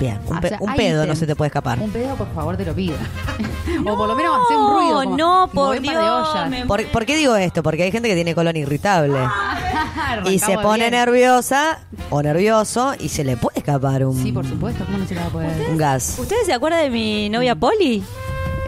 Bien, 0.00 0.18
un, 0.26 0.36
O 0.36 0.40
sea, 0.40 0.58
un 0.60 0.74
pedo 0.74 1.06
no 1.06 1.14
se 1.14 1.26
te 1.26 1.36
puede 1.36 1.46
escapar. 1.46 1.78
Un 1.78 1.90
pedo, 1.90 2.16
por 2.16 2.28
favor, 2.34 2.56
te 2.56 2.64
lo 2.64 2.74
pido. 2.74 2.96
o 3.86 3.96
por 3.96 4.08
lo 4.08 4.16
menos 4.16 4.36
hacer 4.44 4.56
un 4.56 4.70
ruido. 4.72 5.02
como- 5.04 5.16
no, 5.16 5.50
por 5.54 5.74
de 5.76 5.80
Dios, 5.80 6.28
ollas. 6.28 6.50
me- 6.50 6.66
¿Por, 6.66 6.84
por 6.88 7.06
qué 7.06 7.16
digo 7.16 7.36
esto? 7.36 7.62
Porque 7.62 7.84
hay 7.84 7.92
gente 7.92 8.08
que 8.08 8.14
tiene 8.16 8.34
colon 8.34 8.56
irritable 8.56 9.18
y 10.26 10.38
se 10.40 10.58
pone 10.58 10.78
bien. 10.88 10.90
nerviosa 10.92 11.78
o 12.10 12.20
nervioso 12.22 12.94
y 12.98 13.08
se 13.10 13.22
le 13.22 13.36
puede 13.36 13.60
escapar 13.60 14.04
un, 14.04 14.20
Sí, 14.20 14.32
por 14.32 14.44
supuesto, 14.46 14.84
¿cómo 14.86 14.98
no 14.98 15.06
se 15.06 15.14
la 15.14 15.22
va 15.22 15.26
a 15.28 15.30
poder? 15.30 15.70
un 15.70 15.76
gas. 15.76 16.16
¿Ustedes 16.18 16.46
se 16.46 16.52
acuerdan 16.52 16.82
de 16.82 16.90
mi 16.90 17.28
novia 17.28 17.54
Poli? 17.54 18.02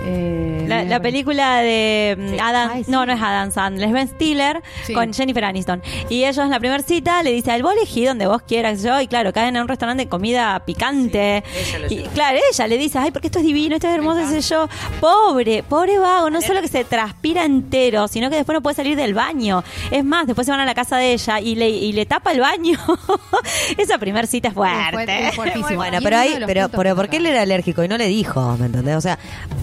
Eh, 0.04 0.51
La, 0.68 1.00
película 1.00 1.58
de 1.58 2.16
mm, 2.18 2.28
Sí. 2.30 2.36
Adam, 2.40 2.70
Ay, 2.72 2.84
sí. 2.84 2.90
no, 2.90 3.04
no 3.06 3.12
es 3.12 3.20
Adam 3.20 3.50
Sandler, 3.52 3.88
es 3.88 3.94
Ben 3.94 4.08
Stiller 4.08 4.62
Sí. 4.84 4.92
con 4.94 5.12
Jennifer 5.12 5.44
Aniston. 5.44 5.82
Y 6.08 6.24
ellos 6.24 6.38
en 6.38 6.50
la 6.50 6.58
primera 6.60 6.82
cita 6.82 7.22
le 7.22 7.32
dice, 7.32 7.50
al 7.50 7.62
vos 7.62 7.72
elegí 7.76 8.04
donde 8.04 8.26
vos 8.26 8.42
quieras, 8.42 8.82
yo, 8.82 9.00
y 9.00 9.06
claro, 9.06 9.32
caen 9.32 9.56
en 9.56 9.62
un 9.62 9.68
restaurante 9.68 10.04
de 10.04 10.08
comida 10.08 10.62
picante. 10.64 11.42
y 11.90 12.02
claro, 12.14 12.38
ella 12.50 12.66
le 12.66 12.78
dice, 12.78 12.98
ay, 12.98 13.10
porque 13.10 13.28
esto 13.28 13.38
es 13.38 13.44
divino, 13.44 13.74
esto 13.76 13.88
es 13.88 13.94
hermoso, 13.94 14.26
sé 14.28 14.40
yo. 14.40 14.68
Pobre, 15.00 15.62
pobre 15.62 15.98
vago, 15.98 16.30
no 16.30 16.40
solo 16.40 16.60
que 16.60 16.68
se 16.68 16.84
transpira 16.84 17.44
entero, 17.44 18.08
sino 18.08 18.30
que 18.30 18.36
después 18.36 18.54
no 18.54 18.62
puede 18.62 18.76
salir 18.76 18.96
del 18.96 19.14
baño. 19.14 19.62
Es 19.90 20.04
más, 20.04 20.26
después 20.26 20.44
se 20.46 20.50
van 20.50 20.60
a 20.60 20.64
la 20.66 20.74
casa 20.74 20.96
de 20.96 21.12
ella 21.12 21.40
y 21.40 21.54
le, 21.54 21.68
y 21.68 21.92
le 21.92 22.06
tapa 22.06 22.32
el 22.32 22.40
baño. 22.40 22.78
Esa 23.78 23.98
primera 23.98 24.26
cita 24.26 24.48
es 24.48 24.54
fuerte. 24.54 25.28
Es. 25.28 25.36
Bueno, 25.76 25.98
pero 26.02 26.16
ahí, 26.18 26.36
pero, 26.46 26.68
pero 26.68 26.94
¿por 26.96 27.08
qué 27.08 27.16
él 27.18 27.26
era 27.26 27.42
alérgico 27.42 27.82
y 27.84 27.88
no 27.88 27.96
le 27.96 28.06
dijo? 28.06 28.56
¿Me 28.58 28.66
entendés? 28.66 28.96
O 28.96 29.00
sea, 29.00 29.18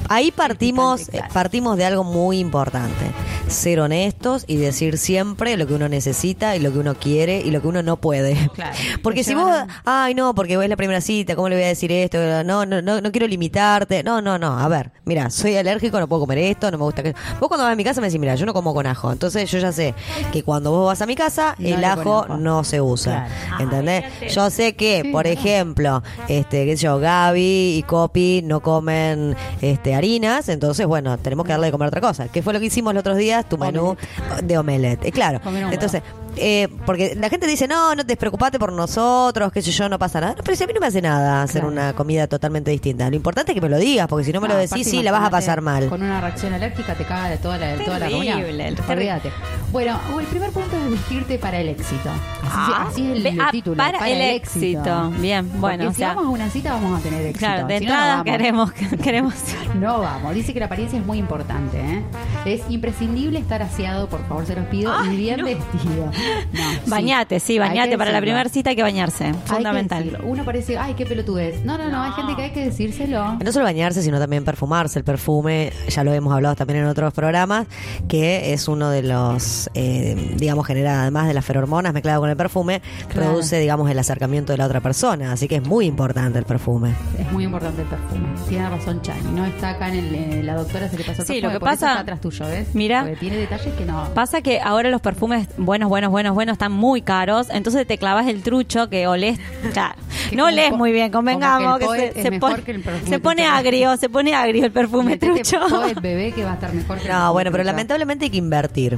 ahí 0.07 0.31
partimos, 0.31 0.88
claro. 0.97 1.25
eh, 1.25 1.29
partimos 1.33 1.77
de 1.77 1.85
algo 1.85 2.03
muy 2.03 2.39
importante. 2.39 3.11
Ser 3.47 3.79
honestos 3.79 4.43
y 4.47 4.57
decir 4.57 4.97
siempre 4.97 5.57
lo 5.57 5.65
que 5.67 5.73
uno 5.73 5.89
necesita 5.89 6.55
y 6.55 6.59
lo 6.59 6.71
que 6.71 6.79
uno 6.79 6.95
quiere 6.95 7.39
y 7.41 7.51
lo 7.51 7.61
que 7.61 7.67
uno 7.67 7.81
no 7.83 7.97
puede. 7.97 8.49
Claro. 8.53 8.75
Porque 9.03 9.23
si 9.23 9.33
vos, 9.35 9.51
ay 9.85 10.13
no, 10.15 10.35
porque 10.35 10.53
es 10.61 10.69
la 10.69 10.75
primera 10.75 11.01
cita, 11.01 11.35
¿cómo 11.35 11.49
le 11.49 11.55
voy 11.55 11.63
a 11.65 11.67
decir 11.69 11.91
esto? 11.91 12.17
No, 12.43 12.65
no, 12.65 12.81
no, 12.81 13.01
no 13.01 13.11
quiero 13.11 13.27
limitarte. 13.27 14.03
No, 14.03 14.21
no, 14.21 14.37
no. 14.37 14.59
A 14.59 14.67
ver, 14.67 14.91
mira, 15.05 15.29
soy 15.29 15.55
alérgico, 15.55 15.99
no 15.99 16.07
puedo 16.07 16.21
comer 16.21 16.37
esto, 16.39 16.69
no 16.71 16.77
me 16.77 16.83
gusta 16.83 17.01
que. 17.03 17.13
Vos 17.39 17.47
cuando 17.47 17.63
vas 17.63 17.73
a 17.73 17.75
mi 17.75 17.83
casa 17.83 18.01
me 18.01 18.07
decís, 18.07 18.19
mira, 18.19 18.35
yo 18.35 18.45
no 18.45 18.53
como 18.53 18.73
con 18.73 18.85
ajo. 18.87 19.11
Entonces 19.11 19.49
yo 19.49 19.59
ya 19.59 19.71
sé 19.71 19.93
que 20.31 20.43
cuando 20.43 20.71
vos 20.71 20.87
vas 20.87 21.01
a 21.01 21.05
mi 21.05 21.15
casa, 21.15 21.55
No 21.57 21.67
el 21.67 21.83
ajo 21.83 22.27
no 22.27 22.63
se 22.63 22.81
usa. 22.81 23.27
Claro. 23.47 23.63
¿Entendés? 23.63 24.05
Yo 24.33 24.49
sé 24.49 24.75
que, 24.75 25.01
Sí, 25.03 25.09
por 25.11 25.27
ejemplo, 25.27 26.03
este, 26.27 26.65
qué 26.65 26.75
sé 26.77 26.83
yo, 26.83 26.99
Gaby 26.99 27.77
y 27.77 27.83
Copi 27.83 28.41
no 28.43 28.59
comen 28.61 29.35
este 29.61 29.95
harinas, 29.95 30.49
entonces 30.49 30.78
bueno, 30.85 31.17
tenemos 31.17 31.45
que 31.45 31.51
darle 31.51 31.67
de 31.67 31.71
comer 31.71 31.87
otra 31.87 32.01
cosa. 32.01 32.27
¿Qué 32.27 32.41
fue 32.41 32.53
lo 32.53 32.59
que 32.59 32.67
hicimos 32.67 32.93
los 32.93 33.01
otros 33.01 33.17
días? 33.17 33.47
Tu 33.47 33.57
menú 33.57 33.95
de 34.43 34.57
omelette. 34.57 35.05
Eh, 35.05 35.11
claro. 35.11 35.39
Comer 35.41 35.65
un 35.65 35.73
Entonces, 35.73 36.01
eh, 36.39 36.67
porque 36.85 37.15
la 37.15 37.29
gente 37.29 37.45
dice, 37.47 37.67
no, 37.67 37.95
no 37.95 38.01
te 38.03 38.07
despreocupate 38.09 38.57
por 38.59 38.71
nosotros, 38.73 39.51
qué 39.51 39.61
sé 39.61 39.71
yo, 39.71 39.89
no 39.89 39.99
pasa 39.99 40.19
nada. 40.21 40.35
No, 40.35 40.43
pero 40.43 40.55
si 40.57 40.63
a 40.63 40.67
mí 40.67 40.73
no 40.73 40.79
me 40.79 40.87
hace 40.87 41.01
nada 41.01 41.43
hacer 41.43 41.61
Claro. 41.61 41.67
una 41.73 41.93
comida 41.93 42.27
totalmente 42.27 42.71
distinta. 42.71 43.09
Lo 43.09 43.15
importante 43.15 43.51
es 43.51 43.55
que 43.55 43.61
me 43.61 43.69
lo 43.69 43.77
digas, 43.77 44.07
porque 44.07 44.25
si 44.25 44.31
no 44.33 44.41
me 44.41 44.47
lo 44.47 44.53
No, 44.55 44.59
decís, 44.59 44.87
sí, 44.89 45.03
la 45.03 45.11
vas 45.11 45.23
a 45.25 45.29
pasar 45.29 45.61
mal. 45.61 45.87
Con 45.89 46.01
una 46.03 46.21
reacción 46.21 46.53
alérgica 46.53 46.95
te 46.95 47.05
caga 47.05 47.29
de 47.29 47.37
toda 47.37 47.57
la, 47.57 47.67
de 47.75 47.83
toda 47.85 47.99
la. 47.99 48.07
Olvídate. 48.07 49.31
Bueno, 49.71 49.99
el 50.19 50.25
primer 50.25 50.49
punto 50.51 50.75
es 50.75 50.91
vestirte 50.91 51.37
para 51.37 51.59
el 51.59 51.69
éxito. 51.69 52.09
Así, 52.09 52.49
Ah, 52.51 52.87
así 52.89 53.11
es 53.11 53.25
el, 53.25 53.39
ah, 53.41 53.49
título. 53.51 53.77
para 53.77 54.09
el 54.09 54.19
éxito. 54.35 55.11
Bien, 55.19 55.45
Porque 55.45 55.59
bueno, 55.59 55.87
o 55.89 55.91
si 55.91 55.97
sea- 55.97 56.09
vamos 56.15 56.25
a 56.25 56.29
una 56.29 56.49
cita 56.49 56.71
vamos 56.73 56.99
a 56.99 57.03
tener 57.03 57.21
éxito. 57.21 57.39
Claro, 57.39 57.67
de 57.67 57.79
Si 57.79 57.85
no, 57.85 57.91
no 57.91 57.95
entrada 57.97 58.11
vamos. 58.17 58.25
queremos, 58.31 58.71
queremos 59.03 59.33
No 59.75 59.99
vamos. 59.99 60.33
Dice 60.33 60.53
que 60.53 60.59
la 60.59 60.65
apariencia 60.65 60.97
es 60.99 61.05
muy 61.05 61.19
importante. 61.19 61.79
¿eh? 61.79 62.03
Es 62.45 62.61
imprescindible 62.69 63.37
estar 63.39 63.61
aseado, 63.61 64.07
por 64.09 64.27
favor, 64.27 64.45
se 64.47 64.55
los 64.55 64.65
pido, 64.67 64.91
y 65.05 65.15
bien 65.17 65.43
vestido. 65.45 66.11
No. 66.53 66.59
Bañate, 66.87 67.39
sí, 67.39 67.59
bañate. 67.59 67.97
Para 67.97 68.11
la 68.11 68.21
primera 68.21 68.47
cita 68.49 68.69
hay 68.71 68.75
que 68.75 68.81
bañarse. 68.83 69.25
Hay 69.25 69.33
Fundamental. 69.45 70.19
Uno 70.23 70.43
parece, 70.45 70.77
ay, 70.77 70.93
qué 70.95 71.05
pelotudez. 71.05 71.63
No, 71.63 71.77
no, 71.77 71.89
no, 71.89 72.01
hay 72.03 72.11
gente 72.13 72.35
que 72.35 72.41
hay 72.43 72.51
que 72.51 72.65
decírselo. 72.65 73.37
No 73.43 73.51
solo 73.51 73.65
bañarse, 73.65 74.01
sino 74.01 74.19
también 74.19 74.43
perfumarse. 74.43 74.99
El 74.99 75.05
perfume, 75.05 75.71
ya 75.89 76.03
lo 76.03 76.13
hemos 76.13 76.33
hablado 76.33 76.55
también 76.55 76.79
en 76.79 76.85
otros 76.85 77.13
programas, 77.13 77.67
que 78.07 78.53
es 78.53 78.67
uno 78.67 78.89
de 78.89 79.03
los, 79.03 79.69
eh, 79.73 80.35
digamos, 80.37 80.65
genera 80.65 81.01
además 81.01 81.27
de 81.27 81.33
las 81.33 81.45
ferormonas 81.45 81.93
mezclado 81.93 82.21
con 82.21 82.29
el 82.29 82.37
perfume, 82.37 82.81
Claro. 83.09 83.29
produce, 83.31 83.59
digamos, 83.59 83.89
el 83.89 83.99
acercamiento 83.99 84.53
de 84.53 84.57
la 84.57 84.65
otra 84.65 84.81
persona. 84.81 85.31
Así 85.31 85.47
que 85.47 85.57
es 85.57 85.63
muy 85.67 85.85
importante 85.85 86.39
el 86.39 86.45
perfume. 86.45 86.93
Es 87.17 87.31
muy 87.31 87.43
importante 87.43 87.81
el 87.81 87.87
perfume. 87.87 88.27
Tiene 88.47 88.69
razón 88.69 89.01
Chani. 89.01 89.21
No 89.35 89.45
está 89.45 89.71
acá 89.71 89.89
en 89.89 89.95
el, 89.95 90.15
eh, 90.15 90.43
la 90.43 90.55
doctora, 90.55 90.89
se 90.89 90.97
le 90.97 91.03
pasó 91.03 91.21
el 91.21 91.27
Sí, 91.27 91.33
perfume. 91.33 91.41
lo 91.41 91.49
que 91.53 91.59
por 91.59 91.69
eso 91.69 91.75
pasa- 91.79 91.89
está 91.91 92.01
atrás 92.01 92.21
tuyo, 92.21 92.45
¿ves? 92.45 92.67
Mira. 92.73 93.01
Porque 93.01 93.15
tiene 93.17 93.37
detalles 93.37 93.73
que 93.75 93.85
no. 93.85 94.09
Pasa 94.13 94.41
que 94.41 94.59
ahora 94.59 94.89
los 94.89 95.01
perfumes 95.01 95.47
buenos, 95.57 95.89
buenos, 95.89 96.08
buenos, 96.09 96.33
buenos 96.33 96.53
están 96.53 96.71
muy 96.71 97.01
caros, 97.01 97.47
entonces 97.49 97.85
te 97.87 97.97
clavas 97.97 98.27
el 98.27 98.41
trucho 98.43 98.89
que 98.89 99.07
olés, 99.07 99.39
claro, 99.73 99.95
no 100.33 100.45
olés 100.45 100.71
muy 100.71 100.91
bien, 100.91 101.11
convengamos 101.11 101.79
como 101.79 101.93
que 101.95 102.13
se, 102.21 102.31
pone, 102.39 102.63
que 102.63 102.71
el 102.71 102.81
perfume 102.81 103.09
se 103.09 103.19
pone 103.19 103.43
trucho. 103.43 103.55
agrio, 103.57 103.97
se 103.97 104.09
pone 104.09 104.33
agrio 104.35 104.65
el 104.65 104.71
perfume 104.71 105.11
Metete 105.11 105.43
trucho. 105.43 105.59
Bebé 106.01 106.31
que 106.31 106.43
va 106.43 106.51
a 106.51 106.53
estar 106.55 106.73
mejor 106.73 106.99
que 106.99 107.07
No, 107.07 107.33
bueno, 107.33 107.51
pero 107.51 107.63
trucho. 107.63 107.71
lamentablemente 107.73 108.25
hay 108.25 108.31
que 108.31 108.37
invertir. 108.37 108.97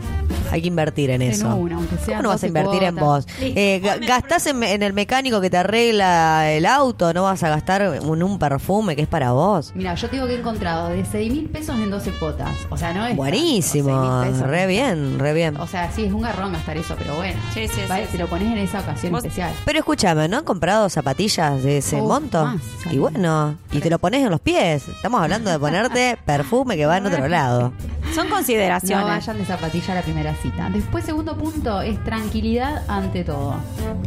Hay 0.51 0.61
que 0.61 0.67
invertir 0.67 1.09
en, 1.09 1.21
En 1.21 1.31
eso. 1.31 1.55
uno, 1.55 1.77
aunque 1.77 1.95
sea 1.97 2.17
¿Cómo 2.17 2.23
no 2.23 2.29
vas 2.29 2.43
a 2.43 2.47
12 2.47 2.47
invertir 2.47 2.83
en 2.83 2.95
vos? 2.95 3.25
Eh, 3.39 3.81
ga- 3.83 4.05
gastás 4.05 4.45
en, 4.47 4.61
en 4.63 4.83
el 4.83 4.93
mecánico 4.93 5.39
que 5.41 5.49
te 5.49 5.57
arregla 5.57 6.51
el 6.51 6.65
auto, 6.65 7.13
no 7.13 7.23
vas 7.23 7.41
a 7.43 7.49
gastar 7.49 7.81
en 7.81 8.23
un 8.23 8.37
perfume 8.39 8.95
que 8.95 9.01
es 9.03 9.07
para 9.07 9.31
vos. 9.31 9.71
Mira, 9.75 9.95
yo 9.95 10.09
te 10.09 10.15
digo 10.17 10.27
que 10.27 10.35
he 10.35 10.39
encontrado 10.39 10.89
de 10.89 11.05
6 11.05 11.31
mil 11.31 11.49
pesos 11.49 11.75
en 11.77 11.89
12 11.89 12.11
cuotas. 12.19 12.55
O 12.69 12.77
sea, 12.77 12.93
no 12.93 13.05
es. 13.05 13.15
Buenísimo, 13.15 13.89
tanto, 13.89 14.23
6.000 14.25 14.31
pesos. 14.33 14.47
re 14.47 14.67
bien, 14.67 15.19
re 15.19 15.33
bien. 15.33 15.57
O 15.57 15.67
sea, 15.67 15.91
sí, 15.91 16.03
es 16.05 16.13
un 16.13 16.21
garrón 16.21 16.51
gastar 16.53 16.77
eso, 16.77 16.95
pero 16.97 17.15
bueno. 17.15 17.39
Sí, 17.53 17.67
sí, 17.67 17.81
Vale, 17.87 18.05
sí, 18.05 18.11
Te 18.13 18.17
lo 18.17 18.27
pones 18.27 18.47
en 18.51 18.57
esa 18.57 18.79
ocasión 18.81 19.11
Vos- 19.13 19.23
especial. 19.23 19.53
Pero 19.65 19.79
escúchame, 19.79 20.27
¿no 20.27 20.37
han 20.37 20.43
comprado 20.43 20.89
zapatillas 20.89 21.63
de 21.63 21.77
ese 21.77 21.95
Uf, 22.01 22.07
monto? 22.07 22.43
más, 22.45 22.61
y 22.91 22.97
bueno, 22.97 23.55
y 23.71 23.79
te 23.79 23.89
lo 23.89 23.99
pones 23.99 24.23
en 24.23 24.29
los 24.31 24.41
pies. 24.41 24.87
Estamos 24.87 25.21
hablando 25.21 25.49
de 25.49 25.59
ponerte 25.59 26.17
perfume 26.25 26.75
que 26.75 26.85
va 26.85 26.97
en 26.97 27.05
otro 27.05 27.27
lado. 27.27 27.71
Son 28.13 28.27
No 28.29 28.35
consideraciones. 28.35 29.05
vayan 29.07 29.37
de 29.37 29.45
zapatilla 29.45 29.91
a 29.93 29.95
la 29.95 30.01
primera 30.01 30.35
cita. 30.35 30.69
Después, 30.69 31.05
segundo 31.05 31.35
punto, 31.37 31.81
es 31.81 32.01
tranquilidad 32.03 32.83
ante 32.87 33.23
todo. 33.23 33.55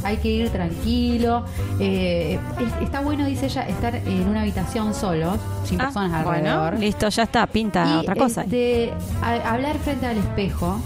Hay 0.03 0.19
que 0.19 0.29
ir 0.29 0.51
tranquilo. 0.51 1.45
Eh, 1.81 2.39
es- 2.61 2.83
está 2.85 3.01
bueno, 3.01 3.25
dice 3.27 3.47
ella, 3.47 3.63
estar 3.63 3.95
en 3.97 4.29
una 4.29 4.43
habitación 4.43 4.93
solos, 4.95 5.39
sin 5.65 5.81
Ah, 5.81 5.85
personas 5.85 6.25
bueno, 6.25 6.51
alrededor. 6.51 6.79
listo, 6.81 7.09
ya 7.09 7.23
está, 7.23 7.47
pinta 7.47 7.87
Y, 7.87 7.97
otra 8.01 8.15
cosa. 8.15 8.43
este, 8.43 8.93
a- 9.23 9.53
hablar 9.53 9.79
frente 9.79 10.07
al 10.07 10.19
espejo, 10.19 10.79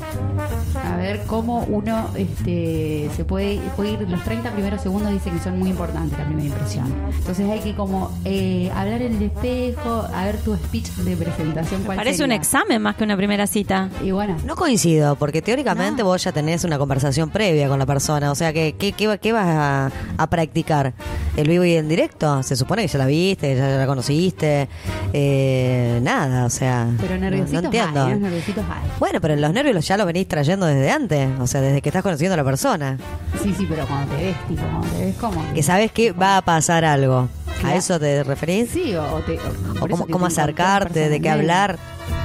a 0.85 0.97
ver 0.97 1.23
cómo 1.27 1.65
uno 1.69 2.09
este, 2.15 3.11
se 3.17 3.25
puede, 3.25 3.59
puede 3.77 3.93
ir, 3.93 4.09
los 4.09 4.23
30 4.25 4.51
primeros 4.53 4.81
segundos 4.81 5.11
dice 5.13 5.31
que 5.31 5.39
son 5.41 5.59
muy 5.59 5.71
importantes 5.71 6.19
la 6.19 6.25
primera 6.25 6.47
impresión. 6.49 6.87
Entonces 7.19 7.51
hay 7.51 7.61
que 7.61 7.75
como 7.75 8.11
eh, 8.25 8.71
hablar 8.75 9.03
en 9.03 9.17
el 9.17 9.23
espejo, 9.23 10.07
a 10.15 10.25
ver 10.25 10.39
tu 10.39 10.55
speech 10.55 10.89
de 10.91 11.17
presentación. 11.17 11.83
¿cuál 11.85 11.97
Parece 11.97 12.23
un 12.23 12.29
sería? 12.31 12.37
examen 12.37 12.81
más 12.83 12.97
que 12.97 13.08
una 13.09 13.17
primera 13.17 13.47
cita. 13.47 13.89
Y 14.05 14.11
bueno, 14.11 14.37
No 14.45 14.55
coincido, 14.55 15.17
porque 15.17 15.43
teóricamente 15.43 16.03
No. 16.03 16.09
vos 16.09 16.23
ya 16.23 16.33
tenés 16.33 16.65
una 16.65 16.79
conversación 16.79 17.31
previa 17.31 17.69
con 17.69 17.79
la 17.79 17.87
persona. 17.87 18.31
O 18.31 18.35
sea, 18.35 18.53
que 18.53 18.75
¿qué, 18.79 18.93
qué, 18.93 19.07
va- 19.07 19.19
qué 19.19 19.33
vas 19.33 19.47
a, 19.49 19.91
a 20.17 20.27
practicar? 20.29 20.93
¿El 21.37 21.49
vivo 21.49 21.65
y 21.65 21.73
el 21.75 21.89
directo? 21.89 22.43
Se 22.43 22.55
supone 22.57 22.83
que 22.83 22.89
ya 22.89 22.99
la 22.99 23.07
viste, 23.07 23.57
ya 23.57 23.67
la 23.79 23.87
conociste. 23.87 24.69
Eh, 25.13 26.01
nada, 26.03 26.45
o 26.47 26.51
sea. 26.51 26.89
pero 27.01 27.15
no- 27.15 27.21
nerviositos 27.21 27.63
no, 27.63 27.67
entiendo. 27.69 28.05
hay, 28.07 28.15
nerviositos 28.17 28.65
hay. 28.65 28.91
Bueno, 28.99 29.21
pero 29.21 29.37
los 29.37 29.53
nervios 29.53 29.87
ya 29.87 29.97
los 29.97 30.07
venís 30.07 30.29
trayendo 30.29 30.67
desde 30.67 30.91
antes. 30.91 31.29
O 31.41 31.47
sea, 31.47 31.61
desde 31.61 31.81
que 31.83 31.89
estás 31.89 32.03
conociendo 32.03 32.35
a 32.35 32.37
la 32.37 32.45
persona. 32.45 32.99
Sí, 33.43 33.55
sí, 33.57 33.67
pero 33.69 33.87
cuando 33.87 34.15
te 34.15 34.23
ves, 34.23 34.37
tipo, 34.49 34.63
cuando 34.63 34.87
te 34.89 35.05
ves 35.07 35.17
como... 35.17 35.53
Que 35.55 35.63
sabes 35.63 35.93
que 35.93 36.13
va 36.13 36.37
a 36.39 36.43
pasar 36.43 36.85
algo. 36.85 37.29
¿A 37.65 37.75
eso 37.77 37.99
te 37.99 38.23
referís? 38.25 38.71
Sí, 38.71 38.95
o, 38.95 39.03
o 39.15 39.21
te... 39.21 39.35
¿O 39.39 39.75
por 39.81 39.91
eso 39.93 40.07
cómo, 40.11 40.27
acercarte, 40.27 41.09
de 41.09 41.21
qué 41.21 41.31
hablar? 41.31 41.79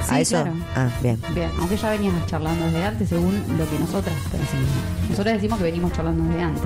¿A 0.08 0.14
Sí, 0.16 0.20
eso? 0.20 0.42
claro. 0.42 0.56
Ah, 0.76 0.88
bien. 1.02 1.18
Bien, 1.34 1.50
aunque 1.58 1.76
ya 1.76 1.90
veníamos 1.90 2.26
charlando 2.26 2.64
desde 2.66 2.84
antes, 2.84 3.08
según 3.08 3.34
lo 3.58 3.68
que 3.68 3.78
nosotras 3.78 4.14
percibimos. 4.30 4.70
Nosotras 5.10 5.34
decimos 5.34 5.58
que 5.58 5.64
venimos 5.64 5.92
charlando 5.92 6.24
desde 6.24 6.42
antes. 6.42 6.62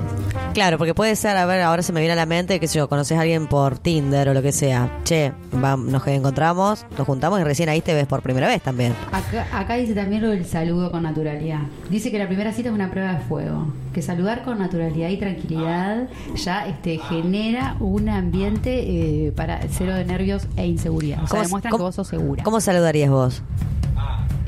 Claro, 0.53 0.77
porque 0.77 0.93
puede 0.93 1.15
ser, 1.15 1.35
a 1.37 1.45
ver, 1.45 1.61
ahora 1.61 1.81
se 1.83 1.91
me 1.93 1.99
viene 1.99 2.13
a 2.13 2.15
la 2.15 2.25
mente, 2.25 2.59
que 2.59 2.67
sé 2.67 2.77
yo, 2.79 2.87
conoces 2.89 3.17
a 3.17 3.21
alguien 3.21 3.47
por 3.47 3.77
Tinder 3.79 4.29
o 4.29 4.33
lo 4.33 4.41
que 4.41 4.51
sea. 4.51 4.89
Che, 5.03 5.31
va- 5.63 5.75
nos 5.77 6.05
encontramos, 6.07 6.85
nos 6.97 7.05
juntamos 7.07 7.39
y 7.39 7.43
recién 7.43 7.69
ahí 7.69 7.81
te 7.81 7.93
ves 7.93 8.07
por 8.07 8.21
primera 8.21 8.47
vez 8.47 8.61
también. 8.61 8.93
Acá, 9.11 9.47
acá 9.53 9.73
dice 9.75 9.93
también 9.93 10.21
lo 10.21 10.29
del 10.29 10.45
saludo 10.45 10.91
con 10.91 11.03
naturalidad. 11.03 11.59
Dice 11.89 12.11
que 12.11 12.19
la 12.19 12.27
primera 12.27 12.51
cita 12.53 12.69
es 12.69 12.75
una 12.75 12.89
prueba 12.91 13.13
de 13.13 13.19
fuego. 13.21 13.67
Que 13.93 14.01
saludar 14.01 14.43
con 14.43 14.59
naturalidad 14.59 15.09
y 15.09 15.17
tranquilidad 15.17 16.07
ya 16.35 16.67
este, 16.67 16.97
genera 17.09 17.75
un 17.79 18.07
ambiente 18.09 18.58
eh, 18.65 19.31
para 19.35 19.61
cero 19.69 19.93
de 19.95 20.05
nervios 20.05 20.47
e 20.57 20.65
inseguridad. 20.67 21.23
O 21.23 21.27
sea, 21.27 21.29
¿Cómo- 21.29 21.43
demuestran 21.43 21.75
que 21.77 21.81
vos 21.83 21.95
sos 21.95 22.07
segura. 22.07 22.43
¿Cómo 22.43 22.59
saludarías 22.61 23.09
vos? 23.09 23.41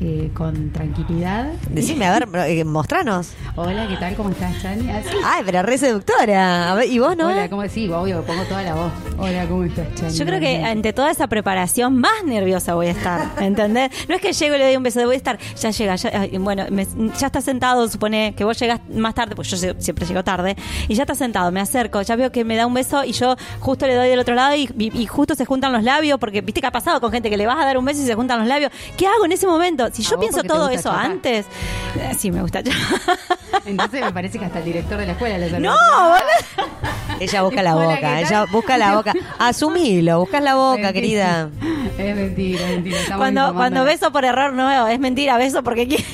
Eh, 0.04 0.32
con 0.34 0.72
tranquilidad. 0.72 1.52
Decime, 1.70 2.06
a 2.06 2.18
ver, 2.18 2.28
eh, 2.48 2.64
mostranos. 2.64 3.34
Hola, 3.54 3.86
¿qué 3.86 3.96
tal? 3.98 4.16
¿Cómo 4.16 4.30
estás, 4.30 4.60
Chani? 4.60 4.90
Así. 4.90 5.08
Ay, 5.24 5.42
pero 5.46 5.62
re 5.62 5.78
seductora. 5.78 6.72
A 6.72 6.74
ver, 6.74 6.88
¿Y 6.90 6.98
vos 6.98 7.16
no? 7.16 7.28
Hola, 7.28 7.48
¿cómo 7.48 7.62
decís? 7.62 7.88
Obvio, 7.88 8.20
pongo 8.24 8.42
toda 8.44 8.62
la 8.64 8.74
voz. 8.74 8.90
Hola, 9.16 9.46
¿cómo 9.46 9.62
estás, 9.62 9.86
Chani? 9.94 10.12
Yo 10.12 10.24
creo 10.26 10.40
que 10.40 10.64
ante 10.64 10.92
toda 10.92 11.12
esa 11.12 11.28
preparación 11.28 11.98
más 12.00 12.24
nerviosa 12.24 12.74
voy 12.74 12.88
a 12.88 12.90
estar, 12.90 13.30
¿entendés? 13.40 13.90
No 14.08 14.16
es 14.16 14.20
que 14.20 14.32
llego 14.32 14.56
y 14.56 14.58
le 14.58 14.64
doy 14.64 14.76
un 14.76 14.82
beso, 14.82 15.04
voy 15.04 15.14
a 15.14 15.16
estar, 15.18 15.38
ya 15.56 15.70
llega, 15.70 15.94
ya, 15.94 16.10
bueno, 16.40 16.64
me- 16.72 16.86
ya 17.16 17.26
está 17.28 17.40
sentado, 17.40 17.88
supone 17.88 18.34
que 18.36 18.42
vos 18.42 18.58
llegas 18.58 18.80
más 18.92 19.14
tarde, 19.14 19.36
pues 19.36 19.48
yo 19.52 19.56
siempre 19.78 20.04
llego 20.04 20.24
tarde, 20.24 20.56
y 20.88 20.94
ya 20.96 21.04
está 21.04 21.14
sentado, 21.14 21.52
me 21.52 21.60
acerco, 21.60 22.02
ya 22.02 22.16
veo 22.16 22.32
que 22.32 22.44
me 22.44 22.56
da 22.56 22.66
un 22.66 22.74
beso 22.74 23.04
y 23.04 23.12
yo 23.12 23.36
justo 23.60 23.86
le 23.86 23.94
doy 23.94 24.08
del 24.08 24.18
otro 24.18 24.34
lado 24.34 24.56
y, 24.56 24.68
y- 24.78 25.00
y 25.00 25.06
justo 25.06 25.36
se 25.36 25.44
juntan 25.44 25.70
los 25.72 25.84
labios, 25.84 26.18
porque 26.18 26.40
viste 26.40 26.60
que 26.60 26.66
ha 26.66 26.72
pasado 26.72 27.00
con 27.00 27.12
gente 27.12 27.30
que 27.30 27.36
le 27.36 27.46
vas 27.46 27.58
a 27.60 27.64
dar 27.64 27.78
un 27.78 27.84
beso 27.84 28.02
y 28.02 28.04
se 28.06 28.16
juntan 28.16 28.40
los 28.40 28.48
labios. 28.48 28.72
¿Qué 28.96 29.06
hago 29.06 29.24
en 29.26 29.30
ese 29.30 29.46
momento? 29.46 29.51
Si 29.92 30.02
A 30.04 30.10
yo 30.10 30.18
pienso 30.18 30.42
todo 30.42 30.68
eso 30.70 30.90
antes, 30.90 31.46
Eh, 31.96 32.14
Sí, 32.18 32.30
me 32.30 32.40
gusta. 32.42 32.62
Entonces 33.66 34.00
me 34.00 34.12
parece 34.12 34.38
que 34.38 34.44
hasta 34.44 34.58
el 34.58 34.64
director 34.64 34.98
de 34.98 35.06
la 35.06 35.12
escuela 35.12 35.38
le 35.38 35.60
no, 35.60 35.74
Ella 37.20 37.42
busca 37.42 37.62
la 37.62 37.74
boca, 37.74 38.20
ella 38.20 38.44
busca 38.50 38.78
la 38.78 38.96
boca. 38.96 39.12
Asumilo, 39.38 40.20
buscas 40.20 40.42
la 40.42 40.54
boca, 40.54 40.92
querida. 40.92 41.50
Es 41.98 42.16
mentira, 42.16 42.62
es 42.64 42.70
mentira. 42.70 42.98
estamos 42.98 43.18
cuando, 43.18 43.54
cuando 43.54 43.84
beso 43.84 44.10
por 44.12 44.24
error 44.24 44.52
no 44.52 44.88
es 44.88 44.98
mentira, 44.98 45.36
beso 45.36 45.62
porque 45.62 45.86
quiero. 45.86 46.04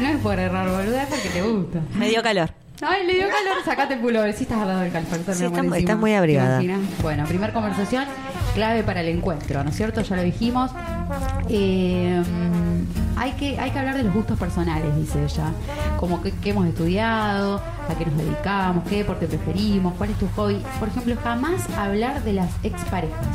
No 0.00 0.08
es 0.08 0.18
por 0.18 0.38
error, 0.38 0.68
boluda, 0.70 1.02
es 1.04 1.08
porque 1.08 1.28
te 1.28 1.42
gusta. 1.42 1.78
Me 1.94 2.08
dio 2.08 2.22
calor. 2.22 2.50
Ay, 2.82 3.06
le 3.06 3.14
dio 3.14 3.26
calor, 3.28 3.64
sacate 3.64 3.94
el 3.94 4.00
pullover. 4.00 4.34
Sí, 4.34 4.42
estás 4.42 4.58
al 4.60 4.68
lado 4.68 4.80
del 4.80 4.92
calefactor. 4.92 5.34
Sí, 5.34 5.44
estás 5.44 5.50
muy- 5.52 5.66
encima. 5.68 5.78
estás 5.78 5.96
muy 5.98 6.14
abrigada. 6.14 6.60
Bueno, 7.02 7.24
primer 7.26 7.52
conversación, 7.54 8.04
clave 8.56 8.82
para 8.82 9.02
el 9.02 9.08
encuentro, 9.08 9.62
¿no 9.62 9.68
es 9.68 9.76
cierto? 9.76 10.00
Ya 10.00 10.16
lo 10.16 10.22
dijimos. 10.22 10.70
Eh, 11.50 12.22
hay, 13.16 13.32
que, 13.32 13.58
hay 13.58 13.70
que 13.70 13.78
hablar 13.78 13.96
de 13.96 14.02
los 14.02 14.14
gustos 14.14 14.38
personales, 14.38 14.94
dice 14.96 15.24
ella. 15.24 15.52
Como 15.98 16.22
que, 16.22 16.32
que 16.32 16.50
hemos 16.50 16.66
estudiado, 16.66 17.56
a 17.56 17.94
qué 17.96 18.04
nos 18.04 18.16
dedicamos, 18.16 18.84
qué 18.88 18.98
deporte 18.98 19.26
preferimos, 19.26 19.94
cuál 19.94 20.10
es 20.10 20.18
tu 20.18 20.28
hobby. 20.36 20.62
Por 20.78 20.88
ejemplo, 20.88 21.16
jamás 21.22 21.68
hablar 21.76 22.22
de 22.24 22.34
las 22.34 22.50
exparejas. 22.62 23.26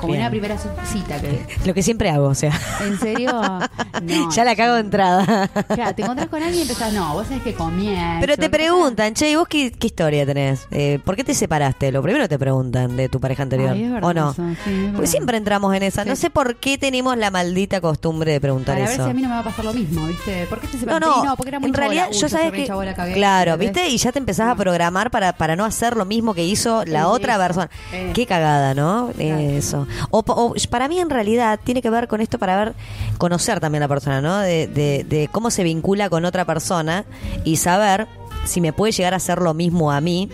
Como 0.00 0.14
en 0.14 0.18
Bien. 0.18 0.20
una 0.22 0.30
primera 0.30 0.58
cita 0.58 1.20
que... 1.20 1.46
Lo 1.64 1.74
que 1.74 1.82
siempre 1.82 2.10
hago, 2.10 2.26
o 2.26 2.34
sea. 2.34 2.52
¿En 2.82 2.98
serio? 2.98 3.30
No. 4.02 4.30
ya 4.30 4.44
la 4.44 4.54
cago 4.54 4.74
de 4.74 4.80
entrada. 4.80 5.48
Claro, 5.68 5.94
te 5.94 6.02
encontrás 6.02 6.28
con 6.28 6.42
alguien 6.42 6.58
y 6.58 6.62
empezás, 6.62 6.92
no, 6.92 7.14
vos 7.14 7.26
sabés 7.26 7.42
que 7.42 7.54
comía. 7.54 8.18
Pero 8.20 8.36
te 8.36 8.50
preguntan, 8.50 9.14
che, 9.14 9.30
¿y 9.30 9.36
vos 9.36 9.48
qué, 9.48 9.72
qué 9.72 9.86
historia 9.86 10.26
tenés? 10.26 10.68
Eh, 10.70 11.00
¿Por 11.02 11.16
qué 11.16 11.24
te 11.24 11.32
separaste? 11.32 11.90
Lo 11.90 12.02
primero 12.02 12.28
te 12.28 12.38
preguntan 12.38 12.94
de 12.94 13.08
tu 13.08 13.20
pareja 13.20 13.44
anterior. 13.44 13.70
Ay, 13.70 13.84
es 13.84 13.90
verdad 13.90 14.10
¿O 14.10 14.14
no? 14.14 14.30
eso, 14.32 14.42
sí, 14.64 14.70
es 14.70 14.76
verdad. 14.76 14.92
Porque 14.92 15.06
siempre 15.06 15.36
entramos 15.38 15.74
en 15.74 15.82
esa. 15.82 16.04
No 16.04 16.14
sé 16.14 16.28
por 16.28 16.56
qué 16.56 16.76
tenemos 16.76 17.16
la 17.16 17.30
maldita 17.30 17.80
costumbre 17.80 18.32
de 18.32 18.40
preguntar 18.40 18.78
Para 18.78 18.95
ver 18.96 19.00
eso. 19.00 19.04
si 19.04 19.10
a 19.10 19.14
mí 19.14 19.22
no 19.22 19.28
me 19.28 19.34
va 19.34 19.40
a 19.40 19.44
pasar 19.44 19.64
lo 19.64 19.72
mismo, 19.72 20.06
¿viste? 20.06 20.46
¿Por 20.46 20.60
qué 20.60 20.66
te 20.68 20.86
No, 20.86 20.98
no, 21.00 21.36
porque 21.36 21.48
era 21.50 21.60
muy 21.60 21.68
en 21.68 21.74
realidad. 21.74 22.08
Uy, 22.10 22.18
yo 22.18 22.28
re 22.28 22.52
que 22.52 22.94
cagué. 22.94 23.14
claro. 23.14 23.56
¿viste? 23.58 23.88
Y 23.88 23.98
ya 23.98 24.12
te 24.12 24.18
empezás 24.18 24.48
a 24.48 24.54
programar 24.54 25.10
para, 25.10 25.32
para 25.34 25.56
no 25.56 25.64
hacer 25.64 25.96
lo 25.96 26.04
mismo 26.04 26.34
que 26.34 26.44
hizo 26.44 26.84
la 26.84 27.08
otra 27.08 27.34
eso, 27.34 27.42
persona. 27.42 27.70
es. 27.92 28.12
Qué 28.14 28.26
cagada, 28.26 28.74
¿no? 28.74 29.10
Claro. 29.16 29.40
Eso. 29.40 29.86
O, 30.10 30.22
o 30.26 30.54
para 30.70 30.88
mí 30.88 30.98
en 30.98 31.10
realidad 31.10 31.58
tiene 31.62 31.82
que 31.82 31.90
ver 31.90 32.08
con 32.08 32.20
esto 32.20 32.38
para 32.38 32.56
ver 32.56 32.74
conocer 33.18 33.60
también 33.60 33.82
a 33.82 33.86
la 33.86 33.88
persona, 33.88 34.20
¿no? 34.20 34.38
De, 34.38 34.66
de, 34.66 35.04
de 35.08 35.28
cómo 35.30 35.50
se 35.50 35.62
vincula 35.62 36.08
con 36.10 36.24
otra 36.24 36.44
persona 36.44 37.04
y 37.44 37.56
saber 37.56 38.06
si 38.44 38.60
me 38.60 38.72
puede 38.72 38.92
llegar 38.92 39.12
a 39.14 39.16
hacer 39.16 39.40
lo 39.40 39.54
mismo 39.54 39.90
a 39.92 40.00
mí 40.00 40.28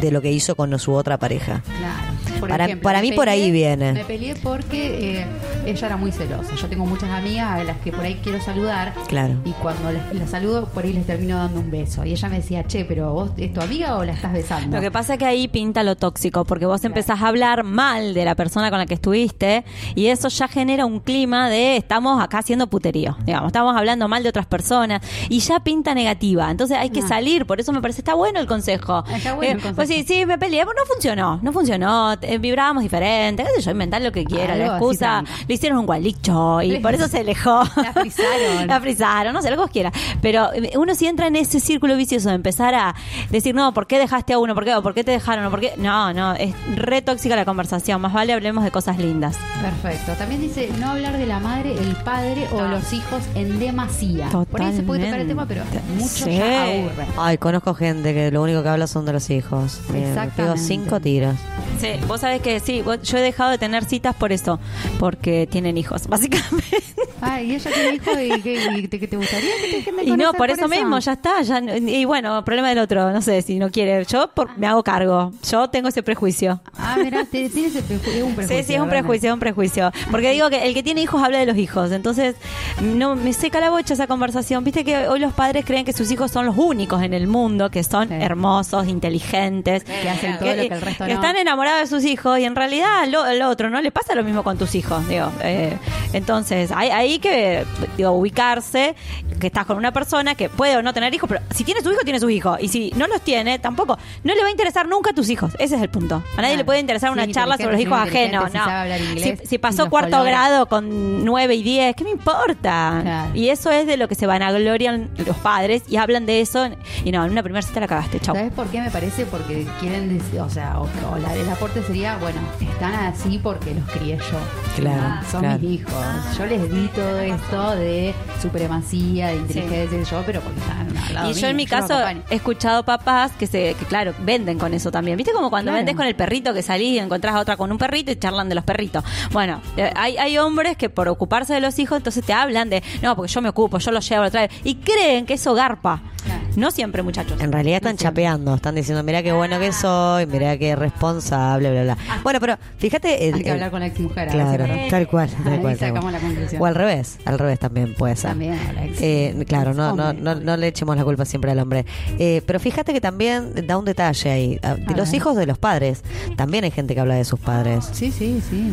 de 0.00 0.10
lo 0.10 0.20
que 0.22 0.32
hizo 0.32 0.54
con 0.54 0.76
su 0.78 0.94
otra 0.94 1.18
pareja. 1.18 1.62
Claro. 1.78 2.09
Por 2.40 2.48
Para- 2.48 2.64
ejemplo, 2.64 2.82
para 2.84 3.00
me 3.00 3.10
mí 3.10 3.12
por 3.16 3.28
ahí 3.28 3.50
viene. 3.50 3.92
Me 3.92 4.04
peleé 4.04 4.34
porque 4.36 5.20
eh, 5.20 5.26
ella 5.66 5.86
era 5.86 5.96
muy 5.96 6.10
celosa. 6.12 6.54
Yo 6.56 6.66
tengo 6.68 6.86
muchas 6.86 7.10
amigas 7.10 7.60
a 7.60 7.64
las 7.64 7.76
que 7.78 7.92
por 7.92 8.04
ahí 8.04 8.18
quiero 8.22 8.40
saludar. 8.40 8.94
Claro. 9.08 9.34
Y 9.44 9.50
cuando 9.52 9.92
las, 9.92 10.12
las 10.14 10.30
saludo, 10.30 10.66
por 10.68 10.84
ahí 10.84 10.92
les 10.92 11.06
termino 11.06 11.36
dando 11.36 11.60
un 11.60 11.70
beso. 11.70 12.04
Y 12.04 12.12
ella 12.12 12.28
me 12.28 12.36
decía, 12.36 12.64
che, 12.66 12.84
pero 12.84 13.12
vos, 13.12 13.30
¿es 13.36 13.52
tu 13.52 13.60
amiga 13.60 13.96
o 13.96 14.04
la 14.04 14.12
estás 14.12 14.32
besando? 14.32 14.76
Lo 14.76 14.82
que 14.82 14.90
pasa 14.90 15.14
es 15.14 15.18
que 15.18 15.26
ahí 15.26 15.48
pinta 15.48 15.82
lo 15.82 15.96
tóxico, 15.96 16.44
porque 16.44 16.66
vos 16.66 16.82
empezás 16.84 17.20
a 17.20 17.28
hablar 17.28 17.62
mal 17.64 18.14
de 18.14 18.24
la 18.24 18.34
persona 18.34 18.70
con 18.70 18.78
la 18.78 18.86
que 18.86 18.94
estuviste 18.94 19.64
y 19.94 20.06
eso 20.06 20.28
ya 20.28 20.48
genera 20.48 20.86
un 20.86 21.00
clima 21.00 21.48
de 21.50 21.76
estamos 21.76 22.22
acá 22.22 22.38
haciendo 22.38 22.66
puterío, 22.68 23.16
digamos, 23.24 23.48
estamos 23.48 23.76
hablando 23.76 24.08
mal 24.08 24.22
de 24.22 24.28
otras 24.30 24.46
personas 24.46 25.02
y 25.28 25.40
ya 25.40 25.60
pinta 25.60 25.94
negativa. 25.94 26.50
Entonces 26.50 26.76
hay 26.78 26.90
que 26.90 27.00
Ah. 27.00 27.08
salir, 27.08 27.46
por 27.46 27.60
eso 27.60 27.72
me 27.72 27.80
parece 27.80 28.00
está 28.00 28.14
bueno 28.14 28.40
el 28.40 28.46
consejo. 28.46 29.04
Está 29.14 29.34
bueno 29.34 29.50
el 29.52 29.58
Eh, 29.58 29.60
consejo. 29.62 29.76
Pues 29.76 29.88
sí, 29.88 30.04
sí, 30.06 30.24
me 30.26 30.38
peleé, 30.38 30.60
pero 30.64 30.72
no 30.78 30.86
funcionó, 30.86 31.38
no 31.42 31.52
funcionó, 31.52 32.14
eh, 32.30 32.38
vibrábamos 32.38 32.82
diferente, 32.82 33.42
qué 33.44 33.60
sé 33.60 33.62
yo, 33.62 33.70
inventar 33.72 34.00
lo 34.02 34.12
que 34.12 34.24
quiera, 34.24 34.54
Algo 34.54 34.66
la 34.66 34.72
excusa, 34.76 35.24
le 35.48 35.54
hicieron 35.54 35.78
un 35.78 35.86
gualicho 35.86 36.62
y 36.62 36.78
por 36.78 36.94
eso 36.94 37.08
se 37.08 37.18
alejó. 37.18 37.62
La 37.76 37.92
frizaron. 37.92 38.66
La 38.66 38.80
frizaron, 38.80 39.32
no 39.32 39.42
sé, 39.42 39.50
lo 39.50 39.56
que 39.56 39.62
vos 39.62 39.70
quieras. 39.70 39.92
Pero 40.22 40.52
eh, 40.52 40.72
uno 40.76 40.94
si 40.94 41.06
entra 41.06 41.26
en 41.26 41.36
ese 41.36 41.60
círculo 41.60 41.96
vicioso 41.96 42.28
de 42.28 42.34
empezar 42.34 42.74
a 42.74 42.94
decir, 43.30 43.54
no, 43.54 43.72
¿por 43.74 43.86
qué 43.86 43.98
dejaste 43.98 44.32
a 44.32 44.38
uno? 44.38 44.54
¿Por 44.54 44.64
qué? 44.64 44.74
¿O 44.74 44.82
¿Por 44.82 44.94
qué 44.94 45.04
te 45.04 45.10
dejaron? 45.12 45.44
¿O 45.46 45.50
¿Por 45.50 45.60
qué? 45.60 45.72
No, 45.76 46.12
no, 46.12 46.34
es 46.34 46.54
re 46.76 47.02
tóxica 47.02 47.36
la 47.36 47.44
conversación. 47.44 48.00
Más 48.00 48.12
vale 48.12 48.32
hablemos 48.32 48.64
de 48.64 48.70
cosas 48.70 48.98
lindas. 48.98 49.36
Perfecto. 49.60 50.12
También 50.12 50.40
dice 50.40 50.70
no 50.78 50.90
hablar 50.90 51.16
de 51.18 51.26
la 51.26 51.40
madre, 51.40 51.72
el 51.72 51.96
padre 51.96 52.46
o 52.52 52.62
los 52.62 52.92
hijos 52.92 53.22
en 53.34 53.58
demasía. 53.58 54.28
Por 54.50 54.62
ahí 54.62 54.74
se 54.76 54.82
puede 54.82 55.04
tocar 55.04 55.20
el 55.20 55.26
tema, 55.28 55.46
pero 55.46 55.62
mucho 55.96 56.24
Sí. 56.24 56.36
ya 56.36 56.64
aburre. 56.64 57.06
Ay, 57.18 57.38
conozco 57.38 57.74
gente 57.74 58.14
que 58.14 58.30
lo 58.30 58.42
único 58.42 58.62
que 58.62 58.68
habla 58.68 58.86
son 58.86 59.04
de 59.06 59.12
los 59.12 59.28
hijos. 59.30 59.80
Me- 59.88 60.00
Me 60.00 60.00
pego 60.00 60.08
Exactamente. 60.20 60.62
cinco 60.62 61.00
tiros. 61.00 61.34
Sí, 61.80 61.88
vos 62.06 62.19
sabés 62.20 62.40
que 62.42 62.60
sí, 62.60 62.82
vos- 62.82 63.02
yo 63.02 63.18
he 63.18 63.20
dejado 63.22 63.50
de 63.50 63.58
tener 63.58 63.84
citas 63.84 64.14
por 64.14 64.32
eso, 64.32 64.58
porque 64.98 65.48
tienen 65.50 65.76
hijos, 65.78 66.06
básicamente. 66.08 66.82
Ay, 67.22 67.50
y 67.52 67.54
ella 67.56 67.70
tiene 67.72 67.94
hijos 67.96 68.14
y, 68.38 68.42
¿qué- 68.42 68.68
y 68.78 68.88
te, 68.88 68.98
que 68.98 69.06
te 69.08 69.16
gustaría 69.16 69.50
que 69.62 69.70
te 69.70 69.76
dejen 69.76 69.96
de 69.96 70.04
Y 70.04 70.10
no, 70.16 70.32
por 70.32 70.50
eso 70.50 70.68
mismo, 70.68 70.98
ya 70.98 71.12
está. 71.12 71.42
Ya, 71.42 71.58
y 71.60 72.04
bueno, 72.04 72.44
problema 72.44 72.68
del 72.70 72.78
otro, 72.78 73.10
no 73.12 73.20
sé 73.22 73.42
si 73.42 73.58
no 73.58 73.70
quiere. 73.70 74.04
Yo 74.06 74.30
por- 74.34 74.56
me 74.56 74.66
hago 74.66 74.82
cargo. 74.82 75.32
Yo 75.50 75.68
tengo 75.68 75.88
ese 75.88 76.02
prejuicio. 76.02 76.60
Ah, 76.78 76.96
mira, 77.02 77.24
te- 77.24 77.48
tienes 77.50 77.74
el 77.76 77.84
preju- 77.84 78.08
es 78.08 78.22
un 78.22 78.34
prejuicio. 78.34 78.58
Sí, 78.58 78.64
sí, 78.64 78.74
es 78.74 78.80
un 78.80 78.86
¿verdad? 78.88 79.00
prejuicio, 79.02 79.28
es 79.30 79.34
un 79.34 79.40
prejuicio. 79.40 79.92
Porque 80.10 80.30
digo 80.30 80.48
que 80.50 80.66
el 80.66 80.74
que 80.74 80.82
tiene 80.82 81.02
hijos 81.02 81.22
habla 81.22 81.38
de 81.38 81.46
los 81.46 81.56
hijos. 81.58 81.92
Entonces, 81.92 82.36
no 82.82 83.16
me 83.16 83.32
seca 83.32 83.60
la 83.60 83.70
bocha 83.70 83.94
esa 83.94 84.06
conversación. 84.06 84.64
Viste 84.64 84.84
que 84.84 85.08
hoy 85.08 85.20
los 85.20 85.32
padres 85.32 85.64
creen 85.66 85.84
que 85.84 85.92
sus 85.92 86.10
hijos 86.10 86.30
son 86.30 86.46
los 86.46 86.56
únicos 86.56 87.02
en 87.02 87.12
el 87.14 87.26
mundo, 87.26 87.70
que 87.70 87.82
son 87.84 88.08
Sí. 88.08 88.14
hermosos, 88.14 88.88
inteligentes, 88.88 89.84
Que 89.84 90.08
hacen 90.08 90.38
todo 90.38 90.48
lo 90.48 90.54
que 90.54 90.66
el 90.66 90.80
resto 90.80 91.04
que 91.04 91.14
no. 91.14 91.20
están 91.20 91.36
enamorados 91.36 91.80
de 91.80 91.86
sus 91.96 92.04
hijos 92.04 92.09
y 92.38 92.44
en 92.44 92.56
realidad 92.56 93.06
lo, 93.08 93.26
el 93.26 93.42
otro 93.42 93.70
no 93.70 93.80
le 93.80 93.90
pasa 93.90 94.14
lo 94.14 94.24
mismo 94.24 94.42
con 94.42 94.58
tus 94.58 94.74
hijos. 94.74 95.06
Digo, 95.08 95.30
eh, 95.42 95.76
entonces, 96.12 96.72
hay, 96.72 96.90
hay 96.90 97.18
que 97.18 97.64
digo, 97.96 98.12
ubicarse 98.12 98.94
que 99.40 99.46
estás 99.48 99.66
con 99.66 99.76
una 99.76 99.92
persona 99.92 100.34
que 100.34 100.48
puede 100.48 100.76
o 100.76 100.82
no 100.82 100.92
tener 100.92 101.12
hijos, 101.14 101.28
pero 101.28 101.40
si 101.54 101.64
tiene 101.64 101.80
su 101.82 101.90
hijo, 101.90 102.00
tiene 102.04 102.20
sus 102.20 102.30
hijos. 102.30 102.58
Y 102.60 102.68
si 102.68 102.92
no 102.96 103.06
los 103.08 103.20
tiene, 103.22 103.58
tampoco. 103.58 103.98
No 104.22 104.34
le 104.34 104.40
va 104.42 104.48
a 104.48 104.50
interesar 104.50 104.86
nunca 104.86 105.10
a 105.10 105.12
tus 105.14 105.28
hijos. 105.30 105.54
Ese 105.58 105.76
es 105.76 105.82
el 105.82 105.88
punto. 105.88 106.16
A 106.16 106.18
nadie 106.36 106.50
Claro. 106.50 106.56
le 106.58 106.64
puede 106.64 106.80
interesar 106.80 107.10
Si 107.10 107.12
una 107.14 107.26
charla 107.32 107.56
sobre 107.56 107.72
los 107.72 107.80
hijos 107.80 107.98
ajenos. 107.98 108.50
si 108.50 108.56
No. 108.58 108.64
sabe 108.64 108.76
hablar 108.82 109.00
inglés, 109.00 109.38
Si, 109.42 109.46
si 109.46 109.58
pasó 109.58 109.88
cuarto 109.90 110.10
colores. 110.18 110.32
grado 110.32 110.66
con 110.66 111.24
9 111.24 111.54
y 111.56 111.62
10, 111.62 111.96
¿qué 111.96 112.04
me 112.04 112.10
importa? 112.10 113.00
Claro. 113.02 113.30
Y 113.34 113.48
eso 113.48 113.70
es 113.70 113.86
de 113.86 113.96
lo 113.96 114.06
que 114.08 114.14
se 114.14 114.26
vanaglorian 114.26 115.10
los 115.26 115.36
padres 115.38 115.82
y 115.88 115.96
hablan 115.96 116.26
de 116.26 116.40
eso. 116.40 116.68
Y 117.04 117.12
no, 117.12 117.24
en 117.24 117.30
una 117.32 117.42
primera 117.42 117.62
cita 117.62 117.80
la 117.80 117.88
cagaste, 117.88 118.20
chau. 118.20 118.34
¿Sabes 118.34 118.52
por 118.52 118.66
qué 118.68 118.80
me 118.80 118.90
parece? 118.90 119.24
Porque 119.26 119.66
quieren 119.80 120.18
decir, 120.18 120.40
o 120.40 120.50
sea, 120.50 120.78
o, 120.80 120.84
o 121.12 121.16
la- 121.18 121.34
el 121.34 121.48
aporte 121.48 121.82
sería, 121.82 122.16
bueno, 122.18 122.38
están 122.60 122.94
así 122.94 123.38
porque 123.42 123.74
los 123.74 123.88
crié 123.90 124.16
yo. 124.18 124.38
Claro, 124.76 125.00
Ah, 125.02 125.22
Son 125.30 125.40
claro. 125.40 125.58
mis 125.58 125.80
hijos. 125.80 125.92
Yo 126.38 126.46
les 126.46 126.70
di 126.72 126.88
todo 126.94 127.20
esto 127.20 127.76
de 127.76 128.14
supremacía, 128.42 129.29
de 129.30 129.36
inteligencia, 129.38 129.98
y 130.00 130.04
yo, 130.04 130.22
pero 130.26 130.40
porque 130.40 130.60
están 130.60 130.96
al 130.96 131.14
lado 131.14 131.30
Y 131.30 131.32
yo 131.34 131.40
mío, 131.40 131.48
en 131.50 131.56
mi 131.56 131.66
caso 131.66 131.94
he 132.30 132.34
escuchado 132.34 132.84
papás 132.84 133.32
que 133.38 133.46
se, 133.46 133.74
que 133.74 133.84
claro, 133.86 134.12
venden 134.20 134.58
con 134.58 134.74
eso 134.74 134.90
también. 134.90 135.16
¿Viste 135.16 135.32
como 135.32 135.50
cuando 135.50 135.70
Claro. 135.70 135.78
vendes 135.78 135.96
con 135.96 136.06
el 136.06 136.14
perrito 136.14 136.52
que 136.54 136.62
salís 136.62 136.94
y 136.94 136.98
encontrás 136.98 137.34
a 137.34 137.40
otra 137.40 137.56
con 137.56 137.70
un 137.72 137.78
perrito 137.78 138.10
y 138.12 138.16
charlan 138.16 138.48
de 138.48 138.54
los 138.54 138.64
perritos? 138.64 139.04
Bueno, 139.32 139.60
eh, 139.76 139.90
hay, 139.96 140.16
hay 140.16 140.38
hombres 140.38 140.76
que 140.76 140.88
por 140.90 141.08
ocuparse 141.08 141.54
de 141.54 141.60
los 141.60 141.78
hijos 141.78 141.96
entonces 141.98 142.24
te 142.24 142.32
hablan 142.32 142.70
de, 142.70 142.82
no, 143.02 143.16
porque 143.16 143.32
yo 143.32 143.40
me 143.40 143.48
ocupo, 143.48 143.78
yo 143.78 143.90
los 143.90 144.08
llevo, 144.08 144.24
lo 144.24 144.30
traigo. 144.30 144.52
Y 144.64 144.76
creen 144.76 145.26
que 145.26 145.34
eso 145.34 145.54
garpa. 145.54 146.02
Claro. 146.24 146.40
No 146.56 146.70
siempre, 146.70 147.02
muchachos. 147.02 147.40
En 147.40 147.52
realidad 147.52 147.76
están 147.76 147.96
chapeando, 147.96 148.54
están 148.54 148.74
diciendo, 148.74 149.02
mira 149.02 149.22
qué 149.22 149.32
bueno 149.32 149.58
que 149.58 149.72
soy, 149.72 150.26
mira 150.26 150.58
qué 150.58 150.74
responsable, 150.76 151.70
bla, 151.70 151.82
bla. 151.82 151.98
Bueno, 152.22 152.40
pero 152.40 152.58
fíjate... 152.78 153.28
el- 153.28 153.34
Hay 153.34 153.42
que 153.42 153.48
el- 153.48 153.54
hablar 153.54 153.70
con 153.70 153.80
la 153.80 153.86
ex 153.86 154.00
mujer. 154.00 154.28
Claro, 154.28 154.66
tal 154.90 155.06
cual, 155.08 155.30
tal 155.44 155.60
cual, 155.60 155.78
tal 155.78 155.88
sacamos 155.88 156.00
cual. 156.02 156.12
la 156.14 156.18
conclusión. 156.20 156.60
O 156.62 156.66
al 156.66 156.74
revés, 156.74 157.18
al 157.24 157.38
revés 157.38 157.58
también 157.58 157.94
puede 157.94 158.16
ser. 158.16 158.30
También 158.30 158.54
a 158.54 158.72
la 158.72 158.84
ex. 158.84 159.00
Eh, 159.00 159.19
claro, 159.46 159.74
no, 159.74 159.94
no, 159.94 160.12
no, 160.12 160.34
no 160.34 160.56
le 160.56 160.68
echemos 160.68 160.96
la 160.96 161.04
culpa 161.04 161.24
siempre 161.24 161.50
al 161.50 161.58
hombre. 161.58 161.84
Eh, 162.18 162.42
pero 162.46 162.60
fíjate 162.60 162.92
que 162.92 163.00
también 163.00 163.52
da 163.66 163.78
un 163.78 163.84
detalle 163.84 164.30
ahí. 164.30 164.58
Ah, 164.62 164.74
De 164.74 164.94
los 164.94 165.12
hijos 165.12 165.36
de 165.36 165.46
los 165.46 165.58
padres. 165.58 166.02
También 166.36 166.64
hay 166.64 166.70
gente 166.70 166.94
que 166.94 167.00
habla 167.00 167.14
de 167.14 167.24
sus 167.24 167.38
padres. 167.40 167.88
Sí, 167.92 168.10
sí, 168.10 168.42
sí. 168.48 168.72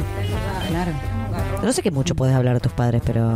Claro. 0.70 0.92
No 1.64 1.74
sé 1.74 1.82
qué 1.82 1.92
mucho 1.92 2.16
puedes 2.16 2.36
hablar 2.36 2.54
de 2.56 2.60
tus 2.62 2.72
padres, 2.72 3.02
pero 3.06 3.30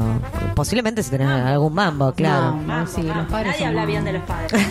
posiblemente 0.56 1.04
si 1.04 1.10
tenés 1.10 1.28
algún 1.28 1.74
mambo, 1.74 2.12
claro. 2.14 2.56
No, 2.66 2.80
no, 2.82 2.88
sí, 2.88 3.02
los 3.02 3.26
padres 3.28 3.48
Nadie 3.54 3.60
son- 3.60 3.68
habla 3.70 3.86
bien 3.86 4.06
de 4.06 4.14
los 4.14 4.24
padres. 4.24 4.52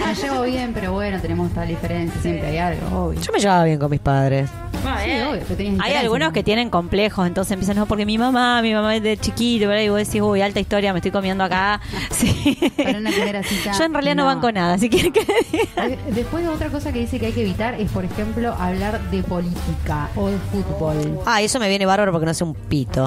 No, 0.00 0.06
me 0.06 0.14
llevo 0.14 0.42
bien, 0.42 0.72
pero 0.72 0.92
bueno, 0.92 1.20
tenemos 1.20 1.52
tal 1.52 1.68
diferencia, 1.68 2.20
siempre 2.22 2.48
hay 2.48 2.58
algo, 2.58 3.06
obvio. 3.06 3.20
Yo 3.20 3.32
me 3.32 3.38
llevaba 3.38 3.64
bien 3.64 3.78
con 3.78 3.90
mis 3.90 4.00
padres. 4.00 4.48
Sí, 4.82 5.10
obvio, 5.20 5.42
pero 5.46 5.56
tenías 5.56 5.80
Hay 5.84 5.92
algunos 5.94 6.28
¿no? 6.28 6.32
que 6.32 6.42
tienen 6.42 6.70
complejos, 6.70 7.26
entonces 7.26 7.52
empiezan, 7.52 7.76
no, 7.76 7.86
porque 7.86 8.06
mi 8.06 8.16
mamá, 8.16 8.62
mi 8.62 8.72
mamá 8.72 8.96
es 8.96 9.02
de 9.02 9.18
chiquito, 9.18 9.68
¿verdad? 9.68 9.82
y 9.82 9.88
vos 9.90 9.98
decís, 9.98 10.22
uy, 10.22 10.40
alta 10.40 10.58
historia, 10.58 10.92
me 10.94 11.00
estoy 11.00 11.10
comiendo 11.10 11.44
acá. 11.44 11.80
Sí. 12.10 12.58
Para 12.76 12.98
una 12.98 13.10
primera 13.10 13.42
cita, 13.42 13.72
Yo 13.72 13.84
en 13.84 13.92
realidad 13.94 14.14
no, 14.16 14.22
no. 14.22 14.28
banco 14.28 14.52
nada, 14.52 14.76
si 14.78 14.88
quieren 14.90 15.12
que. 15.12 15.20
De- 15.24 15.98
Después 16.12 16.46
otra 16.48 16.68
cosa 16.68 16.92
que 16.92 16.98
dice 17.00 17.18
que 17.18 17.26
hay 17.26 17.32
que 17.32 17.42
evitar 17.42 17.74
es, 17.74 17.90
por 17.90 18.04
ejemplo, 18.04 18.54
hablar 18.58 19.00
de 19.10 19.22
política 19.22 20.08
o 20.16 20.28
de 20.28 20.36
fútbol. 20.38 21.20
Ah, 21.26 21.40
eso 21.40 21.58
me 21.60 21.68
viene 21.68 21.86
bárbaro 21.86 22.12
porque 22.12 22.26
no 22.26 22.34
sé 22.34 22.44
un 22.44 22.54
pito. 22.54 22.99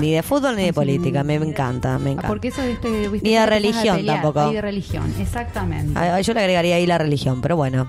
Ni 0.00 0.12
de 0.12 0.22
fútbol 0.22 0.56
ni 0.56 0.64
de 0.64 0.72
política. 0.72 1.24
Me, 1.24 1.38
me 1.38 1.46
encanta, 1.46 1.98
me 1.98 2.12
encanta. 2.12 2.28
Porque 2.28 2.48
eso 2.48 2.62
este, 2.62 3.08
Ni 3.22 3.34
de 3.34 3.46
religión 3.46 3.96
pelear. 3.96 4.16
tampoco. 4.22 4.40
Hay 4.48 4.54
de 4.54 4.60
religión, 4.62 5.12
exactamente. 5.18 5.92
Ah, 5.98 6.20
Yo 6.20 6.34
le 6.34 6.40
agregaría 6.40 6.76
ahí 6.76 6.86
la 6.86 6.98
religión, 6.98 7.40
pero 7.40 7.56
bueno. 7.56 7.86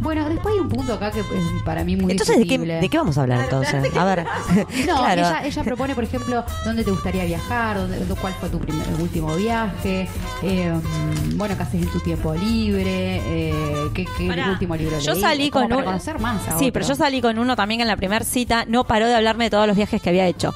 Bueno, 0.00 0.28
después 0.28 0.54
hay 0.54 0.60
un 0.60 0.68
punto 0.68 0.94
acá 0.94 1.10
que 1.10 1.20
es 1.20 1.26
para 1.64 1.82
mí 1.84 1.96
muy 1.96 2.12
Entonces, 2.12 2.36
¿de 2.36 2.42
qué, 2.44 2.48
discutible. 2.50 2.80
¿de 2.80 2.88
qué 2.88 2.98
vamos 2.98 3.18
a 3.18 3.22
hablar 3.22 3.40
entonces? 3.44 3.84
A 3.96 4.04
ver. 4.04 4.24
No, 4.24 4.66
claro. 4.98 5.20
ella, 5.22 5.44
ella 5.46 5.64
propone, 5.64 5.94
por 5.94 6.04
ejemplo, 6.04 6.44
dónde 6.64 6.84
te 6.84 6.90
gustaría 6.90 7.24
viajar, 7.24 7.76
dónde- 7.78 7.98
cuál 8.20 8.32
fue 8.34 8.48
tu 8.48 8.58
primer, 8.58 8.86
último 9.00 9.34
viaje, 9.34 10.08
eh, 10.42 10.72
bueno, 11.34 11.56
qué 11.56 11.62
haces 11.62 11.82
en 11.82 11.88
tu 11.90 12.00
tiempo 12.00 12.34
libre, 12.34 13.20
eh, 13.24 13.54
qué, 13.94 14.06
qué 14.16 14.28
Pará, 14.28 14.50
último 14.50 14.76
libro 14.76 14.98
Yo 14.98 15.12
leíste, 15.12 15.20
salí 15.28 15.50
como 15.50 15.64
con 15.64 15.68
para 15.70 15.78
un- 15.80 15.84
conocer 15.86 16.18
más 16.20 16.42
a 16.48 16.50
Sí, 16.50 16.54
otro. 16.66 16.72
pero 16.74 16.86
yo 16.86 16.94
salí 16.94 17.20
con 17.20 17.38
uno 17.38 17.56
también 17.56 17.78
que 17.78 17.82
en 17.82 17.88
la 17.88 17.96
primera 17.96 18.24
cita. 18.24 18.64
No 18.66 18.84
paró 18.84 19.06
de 19.06 19.14
hablarme 19.14 19.44
de 19.44 19.50
todos 19.50 19.66
los 19.66 19.76
viajes 19.76 20.00
que 20.00 20.08
había 20.10 20.26
hecho. 20.26 20.54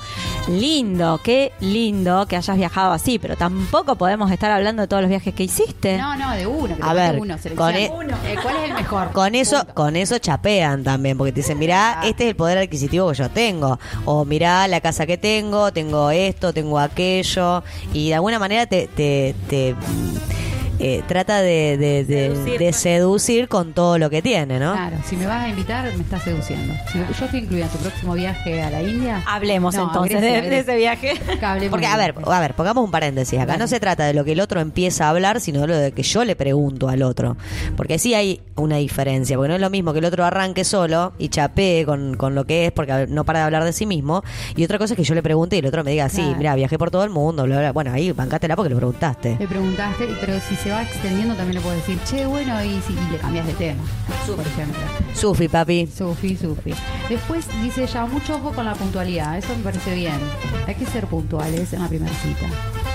Lindo, 0.49 1.21
qué 1.23 1.53
lindo 1.61 2.27
que 2.27 2.37
hayas 2.37 2.57
viajado 2.57 2.93
así, 2.93 3.19
pero 3.19 3.37
tampoco 3.37 3.97
podemos 3.97 4.31
estar 4.31 4.51
hablando 4.51 4.83
de 4.83 4.89
todos 4.89 5.03
los 5.03 5.09
viajes 5.11 5.35
que 5.35 5.45
hiciste. 5.45 5.97
No, 5.99 6.17
no, 6.17 6.33
de 6.33 6.47
uno. 6.47 6.77
A 6.81 6.93
ver, 6.95 7.19
uno, 7.19 7.37
con 7.57 7.75
e- 7.75 7.85
Eh, 7.87 8.37
¿Cuál 8.43 8.57
es 8.57 8.65
el 8.71 8.75
mejor? 8.75 9.13
Con 9.13 9.30
eso, 9.35 9.59
Punto. 9.59 9.75
con 9.75 9.97
eso 9.97 10.19
chapean 10.19 10.83
también, 10.85 11.17
porque 11.17 11.33
te 11.33 11.41
dicen, 11.41 11.59
mirá, 11.59 12.01
este 12.05 12.25
es 12.25 12.31
el 12.31 12.37
poder 12.37 12.59
adquisitivo 12.59 13.11
que 13.11 13.17
yo 13.17 13.31
tengo. 13.31 13.79
O 14.05 14.25
mirá 14.25 14.67
la 14.69 14.81
casa 14.81 15.07
que 15.07 15.19
tengo, 15.19 15.73
tengo 15.73 16.11
esto, 16.11 16.53
tengo 16.53 16.79
aquello. 16.79 17.63
Y 17.93 18.09
de 18.09 18.15
alguna 18.15 18.39
manera 18.39 18.67
te, 18.67 18.87
te, 18.89 19.35
te, 19.49 19.75
eh, 20.81 21.03
trata 21.07 21.41
de, 21.43 21.77
de- 21.79 22.05
de- 22.05 22.29
Seducir. 22.31 22.59
de 22.59 22.73
seducir 22.73 23.49
con 23.49 23.73
todo 23.75 23.99
lo 23.99 24.11
que 24.11 24.23
tiene, 24.23 24.59
¿no? 24.59 24.73
Claro, 24.73 24.97
si 25.05 25.17
me 25.17 25.27
vas 25.27 25.45
a 25.45 25.49
invitar, 25.49 25.85
me 25.97 26.03
estás 26.03 26.23
seduciendo. 26.23 26.75
Si 26.91 26.99
yo 26.99 27.05
estoy 27.25 27.41
incluida 27.41 27.67
en 27.67 27.71
tu 27.71 27.79
próximo 27.79 28.15
viaje 28.15 28.63
a 28.63 28.71
la 28.71 28.83
India. 28.83 29.23
Hablemos 29.27 29.75
No, 29.75 29.85
entonces 29.87 30.21
Grecia, 30.21 30.43
de, 30.51 30.59
ese 30.59 30.77
viaje. 30.77 31.15
Porque, 31.71 31.87
a 31.87 31.97
ver, 31.97 32.15
a 32.25 32.41
ver, 32.41 32.55
pongamos 32.55 32.85
un 32.85 32.91
paréntesis. 32.91 33.39
Acá 33.39 33.57
no 33.57 33.67
se 33.69 33.79
trata 33.81 34.05
de 34.07 34.15
lo 34.15 34.25
que 34.25 34.33
el 34.33 34.41
otro 34.41 34.61
empieza 34.61 35.07
a 35.07 35.11
hablar, 35.11 35.41
sino 35.41 35.61
de 35.63 35.67
lo 35.67 35.77
de 35.77 35.93
que 35.93 36.03
yo 36.03 36.25
le 36.25 36.35
pregunto 36.37 36.89
al 36.89 37.03
otro. 37.03 37.37
Porque 37.77 37.99
sí 37.99 38.15
hay 38.15 38.41
una 38.57 38.77
diferencia, 38.77 39.37
porque 39.37 39.49
no 39.49 39.55
es 39.55 39.61
lo 39.61 39.71
mismo 39.71 39.93
que 39.93 39.99
el 40.01 40.05
otro 40.05 40.25
arranque 40.25 40.65
solo 40.65 41.13
y 41.19 41.29
chapee 41.29 41.85
con, 41.85 42.17
con 42.17 42.35
lo 42.35 42.45
que 42.45 42.67
es, 42.67 42.73
porque 42.73 43.07
no 43.09 43.25
para 43.25 43.41
de 43.41 43.45
hablar 43.47 43.65
de 43.65 43.73
sí 43.73 43.87
mismo. 43.87 44.23
Y 44.57 44.65
otra 44.65 44.79
cosa 44.79 44.95
es 44.95 44.97
que 44.97 45.05
yo 45.05 45.15
le 45.15 45.23
pregunte 45.23 45.57
y 45.57 45.59
el 45.61 45.67
otro 45.67 45.85
me 45.85 45.91
diga, 45.93 46.09
sí, 46.09 46.21
Claro. 46.23 46.37
mira, 46.39 46.55
viajé 46.55 46.79
por 46.79 46.91
todo 46.91 47.05
el 47.05 47.11
mundo, 47.11 47.45
bla, 47.45 47.59
bla. 47.59 47.73
Bueno, 47.73 47.93
ahí 47.93 48.13
bancátela 48.13 48.57
porque 48.57 48.71
lo 48.71 48.77
preguntaste. 48.77 49.37
Le 49.39 49.47
preguntaste, 49.47 50.07
pero 50.21 50.35
si 50.41 50.55
se 50.57 50.70
va 50.71 50.83
extendiendo 50.83 51.35
también 51.35 51.57
le 51.57 51.61
puedo 51.61 51.77
decir, 51.77 51.99
che, 52.05 52.27
bueno, 52.27 52.63
y, 52.65 52.81
si, 52.87 52.93
y 52.93 53.13
le 53.13 53.19
cambias 53.19 53.47
de 53.47 53.53
tema, 53.55 53.83
por 54.27 54.47
ejemplo. 54.47 54.81
Sufi, 55.15 55.49
papi. 55.49 55.87
Sufi, 55.97 56.37
Sufi. 56.37 56.75
Después 57.09 57.47
dice 57.63 57.85
ella, 57.85 58.07
mucho 58.07 58.37
ojo 58.37 58.53
con 58.53 58.65
la 58.65 58.75
puntualidad, 58.75 59.37
eso 59.39 59.49
me 59.57 59.63
parece 59.65 59.95
bien. 59.95 60.19
Hay 60.67 60.75
que 60.75 60.87
ser 60.87 61.07
puntuales 61.07 61.73
en 61.73 61.83
la 61.83 61.89
primera 61.89 62.15
cita. 62.17 62.47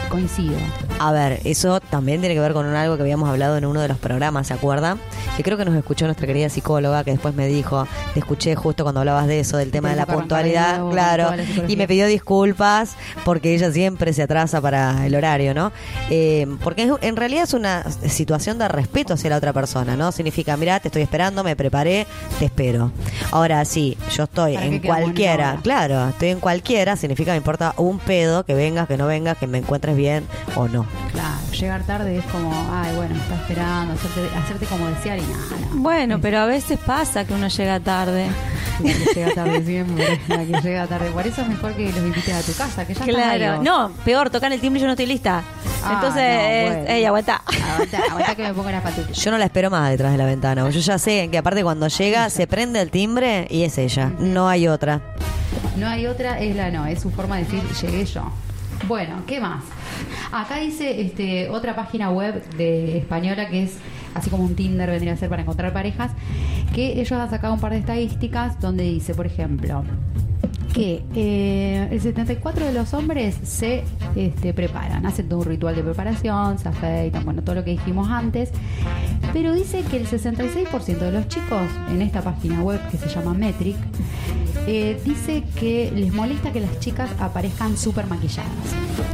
Coincido. 0.09 0.55
A 0.99 1.11
ver, 1.11 1.41
eso 1.43 1.79
también 1.81 2.19
tiene 2.21 2.35
que 2.35 2.39
ver 2.41 2.53
con 2.53 2.65
un- 2.65 2.75
algo 2.75 2.95
que 2.95 3.01
habíamos 3.01 3.27
hablado 3.27 3.57
en 3.57 3.65
uno 3.65 3.81
de 3.81 3.87
los 3.87 3.97
programas, 3.97 4.47
¿se 4.47 4.53
acuerdan? 4.53 4.99
Que 5.35 5.43
creo 5.43 5.57
que 5.57 5.65
nos 5.65 5.75
escuchó 5.75 6.05
nuestra 6.05 6.27
querida 6.27 6.47
psicóloga, 6.47 7.03
que 7.03 7.11
después 7.11 7.33
me 7.35 7.47
dijo, 7.47 7.85
te 8.13 8.19
escuché 8.19 8.55
justo 8.55 8.83
cuando 8.83 9.01
hablabas 9.01 9.27
de 9.27 9.39
eso, 9.41 9.57
del 9.57 9.71
tema 9.71 9.89
de 9.89 9.95
la 9.97 10.05
Tengo 10.05 10.19
que 10.19 10.33
arrancar 10.35 10.43
de 10.45 10.51
puntualidad, 10.51 10.77
nuevo 10.77 10.91
claro, 10.91 11.23
toda 11.25 11.37
la 11.37 11.43
psicología. 11.43 11.73
y 11.73 11.77
me 11.77 11.87
pidió 11.87 12.07
disculpas 12.07 12.95
porque 13.25 13.55
ella 13.55 13.71
siempre 13.71 14.13
se 14.13 14.21
atrasa 14.23 14.61
para 14.61 15.05
el 15.05 15.15
horario, 15.15 15.53
¿no? 15.53 15.71
Eh, 16.09 16.47
porque 16.63 16.83
es- 16.83 16.91
en 17.01 17.15
realidad 17.17 17.43
es 17.43 17.53
una 17.65 17.83
situación 18.07 18.59
de 18.59 18.67
respeto 18.67 19.15
hacia 19.15 19.29
la 19.31 19.37
otra 19.37 19.51
persona, 19.51 19.95
¿no? 19.95 20.11
Significa, 20.11 20.55
mira, 20.55 20.79
te 20.79 20.89
estoy 20.89 21.01
esperando, 21.01 21.43
me 21.43 21.55
preparé, 21.55 22.05
te 22.37 22.45
espero. 22.45 22.91
Ahora 23.31 23.65
sí, 23.65 23.97
yo 24.15 24.23
estoy 24.25 24.53
¿Para 24.53 24.65
en 24.67 24.79
cualquiera, 24.79 25.57
claro, 25.63 26.09
estoy 26.09 26.29
en 26.29 26.39
cualquiera, 26.39 26.95
significa 26.95 27.31
me 27.31 27.37
importa 27.37 27.73
un 27.77 27.97
pedo, 27.97 28.45
que 28.45 28.53
vengas, 28.53 28.87
que 28.87 28.97
no 28.97 29.07
vengas, 29.07 29.37
que 29.37 29.47
me 29.47 29.57
encuentres 29.57 29.95
bien 29.95 30.25
o 30.55 30.67
no. 30.67 30.85
Claro, 31.11 31.37
llegar 31.59 31.83
tarde 31.83 32.17
es 32.17 32.25
como, 32.25 32.51
ay, 32.71 32.95
bueno, 32.95 33.15
me 33.15 33.21
está 33.21 33.35
esperando, 33.35 33.93
hacerte, 33.93 34.21
hacerte 34.37 34.65
como 34.67 34.87
desear 34.87 35.17
y 35.17 35.21
nada. 35.21 35.43
No. 35.73 35.81
Bueno, 35.81 36.19
pero 36.21 36.39
a 36.39 36.45
veces 36.45 36.77
pasa 36.85 37.25
que 37.25 37.33
uno 37.33 37.47
llega 37.47 37.79
tarde. 37.79 38.27
La 38.83 38.91
que 38.91 39.13
llega 39.15 39.33
tarde 39.33 39.63
siempre, 39.65 40.19
la 40.27 40.37
que 40.39 40.61
llega 40.61 40.85
tarde. 40.87 41.09
Por 41.11 41.25
eso 41.25 41.41
es 41.41 41.47
mejor 41.47 41.73
que 41.75 41.85
los 41.85 41.97
invites 41.97 42.33
a 42.35 42.41
tu 42.41 42.53
casa, 42.57 42.85
que 42.85 42.93
ya 42.93 43.05
Claro. 43.05 43.63
No, 43.63 43.89
peor, 44.03 44.29
tocan 44.29 44.51
el 44.51 44.59
timbre 44.59 44.79
y 44.79 44.81
yo 44.81 44.87
no 44.87 44.93
estoy 44.93 45.05
lista. 45.05 45.43
Ah, 45.81 45.93
Entonces, 45.93 46.35
no, 46.35 46.75
bueno. 46.75 46.89
ey, 46.91 47.05
aguanta. 47.05 47.41
Aguanta, 47.45 47.99
aguanta 48.09 48.35
que 48.35 48.43
me 48.43 48.53
ponga 48.53 48.71
las 48.71 48.83
patullas. 48.83 49.17
Yo 49.17 49.31
no 49.31 49.37
la 49.37 49.45
espero 49.45 49.69
más 49.69 49.89
detrás 49.91 50.11
de 50.11 50.17
la 50.17 50.25
ventana. 50.25 50.69
Yo 50.69 50.79
ya 50.79 50.97
sé 50.97 51.29
que 51.29 51.37
aparte 51.37 51.63
cuando 51.63 51.87
llega 51.87 52.29
se 52.29 52.47
prende 52.47 52.81
el 52.81 52.91
timbre 52.91 53.47
y 53.49 53.63
es 53.63 53.77
ella. 53.77 54.11
No 54.19 54.47
hay 54.47 54.67
otra. 54.67 55.01
No 55.77 55.87
hay 55.87 56.07
otra, 56.07 56.39
es 56.39 56.55
la 56.55 56.71
no, 56.71 56.85
es 56.85 57.01
su 57.01 57.11
forma 57.11 57.37
de 57.37 57.43
decir 57.43 57.61
llegué 57.81 58.05
yo. 58.05 58.31
Bueno, 58.87 59.23
¿qué 59.25 59.39
más? 59.39 59.63
Acá 60.31 60.57
dice 60.57 61.01
este 61.01 61.49
otra 61.49 61.75
página 61.75 62.11
web 62.11 62.43
de 62.57 62.97
española 62.97 63.49
que 63.49 63.63
es 63.63 63.77
así 64.15 64.29
como 64.29 64.43
un 64.43 64.55
Tinder 64.55 64.89
vendría 64.89 65.13
a 65.13 65.17
ser 65.17 65.29
para 65.29 65.43
encontrar 65.43 65.73
parejas, 65.73 66.11
que 66.73 66.99
ellos 66.99 67.11
han 67.11 67.29
sacado 67.29 67.53
un 67.53 67.59
par 67.59 67.73
de 67.73 67.79
estadísticas 67.79 68.59
donde 68.59 68.83
dice, 68.83 69.13
por 69.13 69.27
ejemplo, 69.27 69.83
que 70.73 71.03
eh, 71.15 71.87
el 71.91 72.01
74 72.01 72.65
de 72.65 72.73
los 72.73 72.93
hombres 72.93 73.35
se 73.43 73.83
este, 74.15 74.53
preparan, 74.53 75.05
hacen 75.05 75.29
todo 75.29 75.39
un 75.39 75.45
ritual 75.45 75.75
de 75.75 75.83
preparación, 75.83 76.59
se 76.59 76.69
afeitan, 76.69 77.23
bueno, 77.25 77.43
todo 77.43 77.55
lo 77.55 77.63
que 77.63 77.71
dijimos 77.71 78.09
antes, 78.09 78.51
pero 79.33 79.53
dice 79.53 79.83
que 79.89 79.97
el 79.97 80.07
66% 80.07 80.97
de 80.97 81.11
los 81.11 81.27
chicos 81.27 81.63
en 81.89 82.01
esta 82.01 82.21
página 82.21 82.61
web 82.61 82.79
que 82.89 82.97
se 82.97 83.09
llama 83.09 83.33
Metric, 83.33 83.77
eh, 84.67 84.99
dice 85.05 85.43
que 85.59 85.91
les 85.93 86.11
molesta 86.11 86.51
que 86.51 86.59
las 86.59 86.79
chicas 86.79 87.09
aparezcan 87.19 87.77
súper 87.77 88.07
maquilladas. 88.07 88.49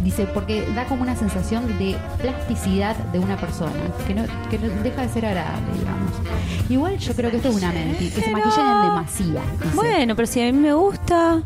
Dice, 0.02 0.26
porque 0.34 0.66
da 0.76 0.86
como 0.86 1.02
una 1.02 1.16
sensación 1.16 1.68
de 1.78 1.97
plasticidad 2.22 2.95
de 2.95 3.20
una 3.20 3.38
persona, 3.38 3.74
que 4.08 4.14
no, 4.14 4.24
que 4.49 4.58
no 4.60 4.70
deja 4.82 5.02
de 5.02 5.10
ser 5.10 5.26
agradable, 5.26 5.74
digamos. 5.78 6.12
Igual 6.70 6.97
yo 6.97 7.14
creo 7.14 7.32
que 7.32 7.38
esto 7.38 7.49
es 7.49 7.56
una 7.56 7.72
mentira, 7.72 8.16
que 8.16 8.22
se 8.22 8.32
maquillan 8.32 8.78
en 8.78 8.89
demasía. 8.89 9.41
dice. 9.62 9.76
Bueno, 9.76 10.16
pero 10.16 10.26
si 10.26 10.41
a 10.41 10.45
mí 10.45 10.54
me 10.54 10.74
gusta. 10.74 11.41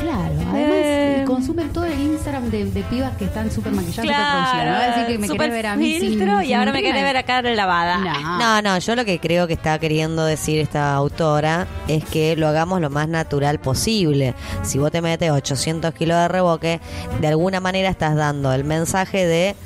Claro, 0.00 0.34
además 0.50 0.54
Eh. 0.74 1.24
consumen 1.26 1.68
todo 1.72 1.84
el 1.84 1.98
Instagram 2.00 2.50
de, 2.50 2.64
de 2.70 2.82
pibas 2.84 3.16
que 3.16 3.24
están 3.26 3.50
súper 3.50 3.72
maquilladas, 3.72 3.96
súper 4.06 4.16
producidas. 4.16 5.08
Me 5.08 5.18
que 5.18 5.26
super 5.26 5.38
querés 5.38 5.52
ver 5.52 5.66
a 5.66 5.76
mí 5.76 5.98
sin- 5.98 6.12
y 6.12 6.18
sin 6.18 6.28
ahora 6.54 6.72
me 6.72 6.82
querés 6.82 7.02
ver 7.02 7.16
a 7.16 7.22
cara 7.24 7.54
lavada. 7.54 7.98
No. 7.98 8.38
No, 8.38 8.62
no, 8.62 8.78
yo 8.78 8.94
lo 8.96 9.04
que 9.04 9.18
creo 9.18 9.46
que 9.46 9.52
está 9.54 9.78
queriendo 9.78 10.24
decir 10.24 10.60
esta 10.60 10.94
autora 10.94 11.66
es 11.88 12.04
que 12.04 12.36
lo 12.36 12.48
hagamos 12.48 12.80
lo 12.80 12.90
más 12.90 13.08
natural 13.08 13.58
posible. 13.58 14.34
Si 14.62 14.78
vos 14.78 14.90
te 14.90 15.00
metes 15.02 15.30
800 15.30 15.92
kilos 15.94 16.16
de 16.16 16.28
reboque, 16.28 16.80
de 17.20 17.28
alguna 17.28 17.60
manera 17.60 17.88
estás 17.90 18.14
dando 18.14 18.52
el 18.52 18.64
mensaje 18.64 19.26
de 19.26 19.56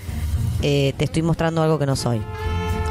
eh, 0.62 0.94
te 0.96 1.04
estoy 1.04 1.22
mostrando 1.22 1.62
algo 1.62 1.78
que 1.78 1.86
no 1.86 1.96
soy. 1.96 2.20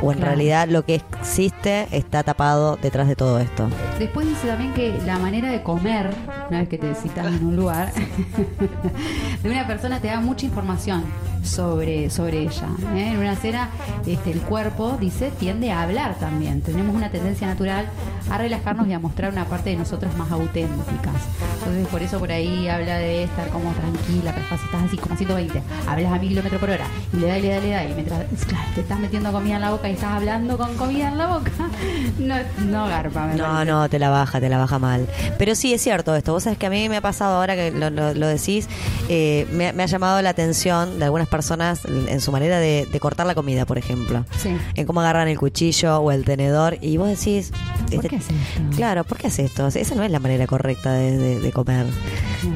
O 0.02 0.12
en 0.12 0.18
Claro. 0.18 0.32
realidad 0.32 0.68
lo 0.68 0.84
que 0.84 0.95
existe 0.95 1.88
está 1.91 2.24
tapado 2.24 2.78
detrás 2.82 3.08
de 3.08 3.16
todo 3.16 3.39
esto. 3.39 3.70
Después 3.99 4.28
dice 4.28 4.47
también 4.47 4.74
que 4.74 4.99
la 5.06 5.18
manera 5.20 5.49
de 5.52 5.62
comer, 5.62 6.10
una 6.49 6.60
vez 6.62 6.70
que 6.70 6.78
te 6.78 6.93
citas 6.95 7.28
en 7.28 7.45
un 7.45 7.56
lugar, 7.56 7.91
de 9.43 9.49
una 9.49 9.68
persona 9.68 9.99
te 9.99 10.08
da 10.08 10.20
mucha 10.20 10.45
información 10.45 11.04
sobre, 11.44 12.10
sobre 12.10 12.42
ella. 12.44 12.68
¿eh? 12.96 13.10
En 13.14 13.18
una 13.18 13.36
cena, 13.36 13.70
este, 14.06 14.32
el 14.32 14.42
cuerpo, 14.42 14.98
dice, 15.00 15.32
tiende 15.39 15.72
a 15.72 15.82
hablar 15.84 16.16
también. 16.20 16.62
Tenemos 16.62 16.96
una 16.96 17.10
tendencia 17.10 17.48
natural 17.48 17.86
a 18.30 18.38
relajarnos 18.38 18.88
y 18.88 18.94
a 18.94 19.00
mostrar 19.00 19.32
una 19.32 19.46
parte 19.46 19.72
de 19.72 19.76
nosotros 19.78 20.16
más 20.18 20.32
auténticas. 20.32 21.14
Entonces, 21.60 21.88
por 21.88 22.02
eso 22.02 22.20
por 22.20 22.32
ahí 22.32 22.68
habla 22.68 22.98
de 22.98 23.24
estar 23.24 23.48
como 23.50 23.72
tranquila, 23.74 24.34
pero 24.34 24.46
si 24.60 24.66
estás 24.66 24.84
así 24.84 24.98
como 24.98 25.14
a 25.14 25.18
120, 25.18 25.62
hablas 25.88 26.12
a 26.14 26.20
mil 26.20 26.30
kilómetros 26.30 26.60
por 26.60 26.70
hora 26.70 26.86
y 27.14 27.18
le 27.18 27.28
da 27.28 27.38
y 27.38 27.42
le 27.42 27.50
da 27.50 27.58
y 27.58 27.62
le 27.62 27.70
da 27.72 27.84
y 27.86 27.94
mientras, 27.94 28.20
claro, 28.48 28.66
te 28.76 28.82
estás 28.82 29.00
metiendo 29.00 29.32
comida 29.32 29.56
en 29.56 29.62
la 29.62 29.72
boca 29.72 29.89
y 29.89 29.94
estás 29.94 30.12
hablando 30.12 30.58
con 30.58 30.76
comida 30.76 31.10
en 31.10 31.18
la 31.18 31.28
boca, 31.28 31.52
no, 32.20 32.36
no 32.66 32.88
garpa, 32.88 33.28
me 33.28 33.36
No, 33.36 33.44
parece. 33.46 33.66
no, 33.72 33.89
te 33.89 34.00
la 34.00 34.10
baja, 34.10 34.39
te 34.39 34.50
la 34.50 34.58
baja 34.58 34.80
mal. 34.80 35.08
Pero 35.38 35.56
sí, 35.56 35.74
es 35.74 35.82
cierto 35.82 36.16
esto. 36.16 36.34
Vos 36.34 36.44
sabés 36.44 36.58
que 36.58 36.66
a 36.68 36.70
mí 36.70 36.89
me 36.89 36.98
ha 36.98 37.02
pasado 37.02 37.36
ahora 37.38 37.56
que 37.56 37.72
lo, 37.72 37.89
lo- 37.89 38.14
lo 38.14 38.28
decís, 38.28 38.68
eh, 39.10 39.48
me, 39.52 39.74
me 39.74 39.84
ha 39.84 39.88
llamado 39.88 40.22
la 40.22 40.30
atención 40.30 41.00
de 41.00 41.06
algunas 41.06 41.28
personas 41.32 41.82
en 41.86 42.22
su 42.22 42.32
manera 42.32 42.60
de, 42.60 42.88
de 42.92 43.00
cortar 43.00 43.26
la 43.26 43.34
comida, 43.34 43.66
por 43.66 43.80
ejemplo. 43.80 44.26
Sí. 44.38 44.56
En 44.76 44.86
cómo 44.86 45.02
agarran 45.02 45.28
el 45.30 45.40
cuchillo 45.40 45.98
o 46.00 46.12
el 46.12 46.24
tenedor. 46.26 46.78
Y 46.82 46.98
vos 46.98 47.08
decís... 47.10 47.52
¿Por 47.86 47.96
este- 47.96 48.10
qué 48.10 48.16
hace 48.18 48.34
esto? 48.34 48.62
Claro, 48.76 49.04
¿por 49.06 49.18
qué 49.18 49.28
hace 49.28 49.46
esto? 49.46 49.66
Esa 49.68 49.96
no 49.96 50.04
es 50.04 50.12
la 50.12 50.20
manera 50.20 50.46
correcta 50.46 50.94
de, 50.94 51.18
de- 51.18 51.40
de 51.40 51.52
comer. 51.52 51.88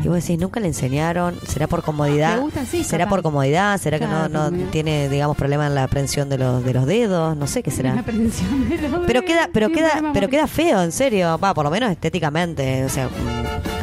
Y 0.03 0.07
vos 0.07 0.17
decís, 0.21 0.38
nunca 0.39 0.59
le 0.59 0.67
enseñaron, 0.67 1.36
¿será 1.47 1.67
por 1.67 1.82
comodidad? 1.84 2.39
Gusta 2.41 2.61
así, 2.61 2.84
¿Será 2.84 3.05
capaz. 3.05 3.15
por 3.15 3.23
comodidad? 3.23 3.80
¿Será 3.80 3.97
que 3.99 4.05
no, 4.07 4.30
no 4.30 4.51
tiene, 4.71 5.09
digamos, 5.09 5.38
problema 5.38 5.65
en 5.67 5.73
la 5.76 5.88
prensión 5.88 6.28
de 6.30 6.38
los, 6.38 6.63
de 6.63 6.73
los 6.73 6.86
dedos? 6.86 7.36
No 7.38 7.47
sé 7.47 7.63
qué 7.63 7.71
será. 7.71 7.93
De 8.03 8.89
los 8.89 9.01
Pero 9.07 9.21
queda, 9.23 9.49
pero 9.53 9.67
sí, 9.69 9.73
queda, 9.73 10.11
pero 10.13 10.28
queda 10.30 10.47
feo, 10.47 10.82
en 10.84 10.91
serio. 10.91 11.38
Va, 11.38 11.53
por 11.53 11.63
lo 11.65 11.71
menos 11.71 11.89
estéticamente, 11.91 12.84
o 12.84 12.89
sea, 12.89 13.09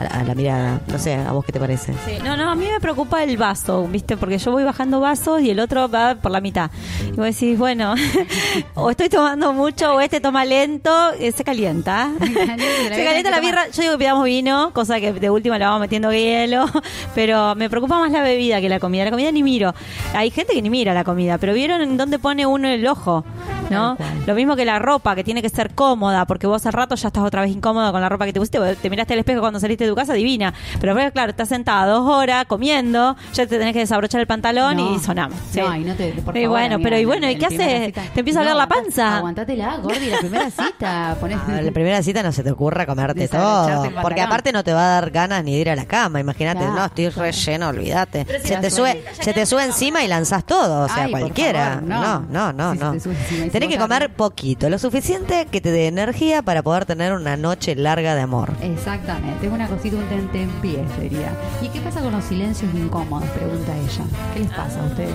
a, 0.06 0.20
a 0.20 0.24
la 0.24 0.34
mirada. 0.34 0.80
No 0.86 0.98
sé, 0.98 1.14
¿a 1.14 1.32
vos 1.32 1.44
qué 1.44 1.52
te 1.52 1.60
parece? 1.60 1.92
Sí, 2.04 2.18
no, 2.24 2.36
no, 2.36 2.50
a 2.50 2.54
mí 2.54 2.66
me 2.70 2.80
preocupa 2.80 3.22
el 3.22 3.36
vaso, 3.36 3.86
¿viste? 3.86 4.16
Porque 4.16 4.38
yo 4.38 4.50
voy 4.52 4.64
bajando 4.64 5.00
vasos 5.00 5.40
y 5.42 5.50
el 5.50 5.60
otro 5.60 5.88
va 5.88 6.14
por 6.14 6.30
la 6.30 6.40
mitad. 6.40 6.70
Y 7.06 7.16
vos 7.16 7.26
decís, 7.26 7.58
bueno, 7.58 7.94
o 8.74 8.90
estoy 8.90 9.08
tomando 9.08 9.52
mucho 9.52 9.94
o 9.94 10.00
este 10.00 10.20
toma 10.20 10.44
lento, 10.44 11.12
eh, 11.18 11.32
se 11.32 11.44
calienta. 11.44 12.10
se 12.20 13.04
calienta 13.04 13.30
la 13.30 13.40
birra. 13.40 13.68
Yo 13.68 13.82
digo 13.82 13.92
que 13.94 13.98
pidamos 13.98 14.24
vino, 14.24 14.70
cosa 14.72 15.00
que 15.00 15.12
de 15.12 15.30
última 15.30 15.58
le 15.58 15.64
vamos 15.64 15.80
metiendo 15.80 16.12
hielo, 16.12 16.66
pero 17.14 17.54
me 17.54 17.68
preocupa 17.68 17.98
más 17.98 18.10
la 18.10 18.22
bebida 18.22 18.60
que 18.60 18.68
la 18.68 18.80
comida. 18.80 19.04
La 19.04 19.10
comida 19.10 19.30
ni 19.32 19.42
miro. 19.42 19.74
Hay 20.14 20.30
gente 20.30 20.52
que 20.54 20.62
ni 20.62 20.70
mira 20.70 20.94
la 20.94 21.04
comida, 21.04 21.38
pero 21.38 21.54
¿vieron 21.54 21.82
en 21.82 21.96
dónde 21.96 22.18
pone 22.18 22.46
uno 22.46 22.68
el 22.68 22.86
ojo? 22.86 23.24
¿no? 23.70 23.96
Lo 24.26 24.34
mismo 24.34 24.54
que 24.56 24.64
la 24.64 24.78
ropa, 24.78 25.14
que 25.14 25.24
tiene 25.24 25.42
que 25.42 25.48
ser 25.48 25.74
cómoda, 25.74 26.26
porque 26.26 26.46
vos 26.46 26.64
al 26.66 26.72
rato 26.72 26.94
ya 26.94 27.08
estás 27.08 27.24
otra 27.24 27.42
vez 27.42 27.50
incómoda 27.50 27.90
con 27.90 28.00
la 28.00 28.08
ropa 28.08 28.26
que 28.26 28.32
te 28.32 28.38
pusiste, 28.40 28.58
te 28.76 28.90
miraste 28.90 29.14
al 29.14 29.20
espejo 29.20 29.40
cuando 29.40 29.58
saliste 29.60 29.84
de 29.84 29.91
tu 29.92 29.96
casa, 29.96 30.12
divina. 30.14 30.52
Pero 30.80 30.94
claro, 31.12 31.30
estás 31.30 31.48
sentada 31.48 31.86
dos 31.86 32.08
horas 32.08 32.44
comiendo, 32.46 33.16
ya 33.32 33.46
te 33.46 33.58
tenés 33.58 33.72
que 33.72 33.80
desabrochar 33.80 34.20
el 34.20 34.26
pantalón 34.26 34.76
No. 34.76 34.94
y 34.96 34.98
sonamos. 35.00 35.38
Sí. 35.50 35.60
No, 35.60 35.74
y 35.76 35.84
no 35.84 35.94
te, 35.94 36.12
por 36.12 36.36
Y 36.36 36.42
favor, 36.42 36.58
bueno, 36.58 36.74
amiga, 36.76 36.84
pero 36.88 36.98
y 36.98 37.02
en- 37.02 37.06
bueno, 37.08 37.30
¿y 37.30 37.36
qué 37.36 37.46
haces? 37.46 37.92
¿Te 38.12 38.20
empieza 38.20 38.40
a 38.40 38.44
No, 38.44 38.54
la 38.54 38.66
panza? 38.68 39.16
Aguantátela, 39.18 39.76
Gordi, 39.78 40.06
la 40.10 40.18
primera 40.18 40.50
cita. 40.50 41.16
Ponés, 41.20 41.38
Ah, 41.48 41.60
la 41.60 41.70
primera 41.72 42.02
cita 42.02 42.22
no 42.22 42.32
se 42.32 42.42
te 42.42 42.50
ocurra 42.50 42.86
comerte 42.86 43.28
todo. 43.28 43.90
Porque 44.02 44.20
aparte 44.20 44.52
no 44.52 44.62
te 44.64 44.72
va 44.72 44.84
a 44.84 45.00
dar 45.00 45.10
ganas 45.10 45.42
ni 45.44 45.54
de 45.54 45.58
ir 45.60 45.70
a 45.70 45.76
la 45.76 45.84
cama. 45.86 46.20
Imagínate, 46.20 46.60
Claro, 46.60 46.74
no, 46.74 46.84
estoy 46.86 47.06
claro. 47.08 47.22
relleno, 47.22 47.68
olvídate. 47.68 48.26
Si 48.42 48.48
Se 48.48 48.56
te 48.58 48.70
sube, 48.70 49.04
se 49.20 49.32
te 49.32 49.44
sube 49.46 49.64
encima 49.64 50.02
y 50.04 50.08
lanzás 50.08 50.44
todo, 50.44 50.84
o 50.84 50.88
sea, 50.88 51.04
Ay, 51.04 51.10
cualquiera. 51.10 51.68
favor, 51.80 51.82
no, 51.82 52.20
no. 52.20 52.52
no, 52.52 52.74
no, 52.74 52.92
Si 53.00 53.08
no. 53.08 53.50
Tenés 53.50 53.68
que 53.68 53.78
comer 53.78 54.10
poquito, 54.14 54.68
lo 54.70 54.78
suficiente 54.78 55.46
que 55.50 55.60
te 55.60 55.70
dé 55.70 55.86
energía 55.88 56.42
para 56.42 56.62
poder 56.62 56.84
tener 56.86 57.12
una 57.12 57.36
noche 57.36 57.74
larga 57.74 58.14
de 58.14 58.20
amor. 58.22 58.52
Exactamente, 58.62 59.46
es 59.46 59.52
una 59.52 59.66
cosita, 59.74 59.96
un 59.96 60.08
tentempié 60.08 60.84
sería. 60.96 61.32
¿Y 61.60 61.68
qué 61.68 61.80
pasa 61.80 62.00
con 62.00 62.12
los 62.12 62.24
silencios 62.24 62.72
incómodos? 62.74 63.28
Pregunta 63.30 63.76
ella. 63.76 64.04
¿Qué 64.34 64.40
les 64.40 64.50
pasa 64.50 64.82
a 64.82 64.86
ustedes? 64.86 65.14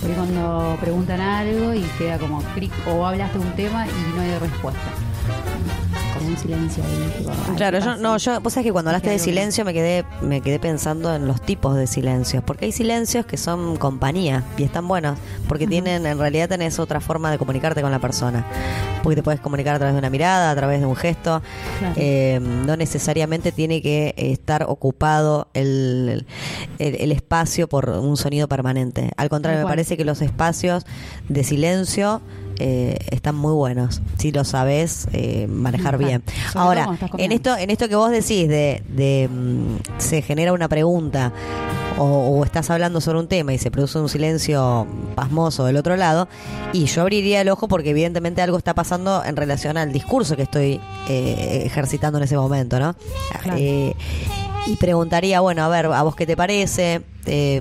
Porque 0.00 0.14
cuando 0.14 0.76
preguntan 0.80 1.20
algo 1.20 1.74
y 1.74 1.82
queda 1.98 2.18
como 2.18 2.42
clic, 2.54 2.72
o 2.86 3.04
hablaste 3.04 3.38
un 3.38 3.52
tema 3.52 3.86
y 3.86 4.16
no 4.16 4.22
hay 4.22 4.38
respuesta. 4.38 4.80
Como 6.16 6.28
un 6.30 6.36
silencio 6.36 6.82
ahí. 6.84 7.12
tipo, 7.18 7.30
ay, 7.30 7.56
Claro, 7.56 7.78
¿qué 7.78 7.84
yo 7.84 7.96
no, 7.96 8.16
yo, 8.16 8.40
vos 8.40 8.52
sabés 8.52 8.66
que 8.66 8.72
cuando 8.72 8.90
hablaste 8.90 9.10
de 9.10 9.18
silencio 9.18 9.64
me 9.64 9.72
quedé, 9.72 10.04
me 10.22 10.40
quedé 10.40 10.58
pensando 10.58 11.14
en 11.14 11.26
los 11.28 11.40
tipos 11.40 11.76
de 11.76 11.86
silencios, 11.86 12.42
porque 12.42 12.64
hay 12.66 12.72
silencios 12.72 13.24
que 13.26 13.36
son 13.36 13.76
compañía 13.76 14.42
y 14.56 14.64
están 14.64 14.88
buenos, 14.88 15.18
porque 15.48 15.66
tienen, 15.66 16.06
en 16.06 16.18
realidad 16.18 16.48
tenés 16.48 16.78
otra 16.78 17.00
forma 17.00 17.30
de 17.30 17.38
comunicarte 17.38 17.82
con 17.82 17.90
la 17.90 17.98
persona, 18.00 18.44
porque 19.02 19.16
te 19.16 19.22
puedes 19.22 19.40
comunicar 19.40 19.76
a 19.76 19.78
través 19.78 19.94
de 19.94 19.98
una 20.00 20.10
mirada, 20.10 20.50
a 20.50 20.56
través 20.56 20.80
de 20.80 20.86
un 20.86 20.96
gesto, 20.96 21.40
Claro. 21.78 21.94
eh, 21.96 22.40
no 22.42 22.76
necesariamente 22.76 23.52
tiene 23.52 23.80
que 23.82 24.14
estar 24.16 24.64
ocupado 24.68 25.48
el, 25.54 26.26
el, 26.78 26.96
el 27.00 27.12
espacio 27.12 27.68
por 27.68 27.88
un 27.90 28.16
sonido 28.16 28.48
permanente. 28.48 29.10
Al 29.16 29.28
contrario, 29.28 29.60
me 29.60 29.66
parece 29.68 29.96
que 29.96 30.04
los 30.04 30.20
espacios 30.22 30.84
de 31.28 31.44
silencio 31.44 32.20
eh, 32.58 32.98
están 33.10 33.34
muy 33.36 33.52
buenos, 33.52 34.00
si 34.18 34.32
lo 34.32 34.44
sabes 34.44 35.08
eh, 35.12 35.46
manejar 35.48 35.98
bien. 35.98 36.22
Sobre 36.52 36.82
Ahora, 36.82 36.98
en 37.18 37.32
esto, 37.32 37.56
en 37.56 37.70
esto 37.70 37.88
que 37.88 37.96
vos 37.96 38.10
decís 38.10 38.48
de, 38.48 38.82
de, 38.88 39.28
mm, 39.28 39.98
se 39.98 40.22
genera 40.22 40.52
una 40.52 40.68
pregunta 40.68 41.32
o, 41.98 42.04
o 42.04 42.44
estás 42.44 42.70
hablando 42.70 43.00
sobre 43.00 43.18
un 43.18 43.28
tema 43.28 43.52
y 43.52 43.58
se 43.58 43.70
produce 43.70 43.98
un 43.98 44.08
silencio 44.08 44.86
pasmoso 45.14 45.64
del 45.64 45.76
otro 45.76 45.96
lado, 45.96 46.28
y 46.72 46.86
yo 46.86 47.02
abriría 47.02 47.40
el 47.40 47.48
ojo 47.48 47.68
porque 47.68 47.90
evidentemente 47.90 48.42
algo 48.42 48.58
está 48.58 48.74
pasando 48.74 49.24
en 49.24 49.36
relación 49.36 49.76
al 49.76 49.92
discurso 49.92 50.36
que 50.36 50.42
estoy 50.42 50.80
eh, 51.08 51.62
ejercitando 51.64 52.18
en 52.18 52.24
ese 52.24 52.36
momento, 52.36 52.78
¿no? 52.78 52.94
Claro. 53.42 53.58
Eh, 53.58 53.94
y 54.66 54.76
preguntaría, 54.76 55.40
bueno, 55.40 55.64
a 55.64 55.68
ver, 55.68 55.86
¿a 55.86 56.02
vos 56.02 56.14
qué 56.14 56.26
te 56.26 56.36
parece? 56.36 57.02
Eh, 57.30 57.60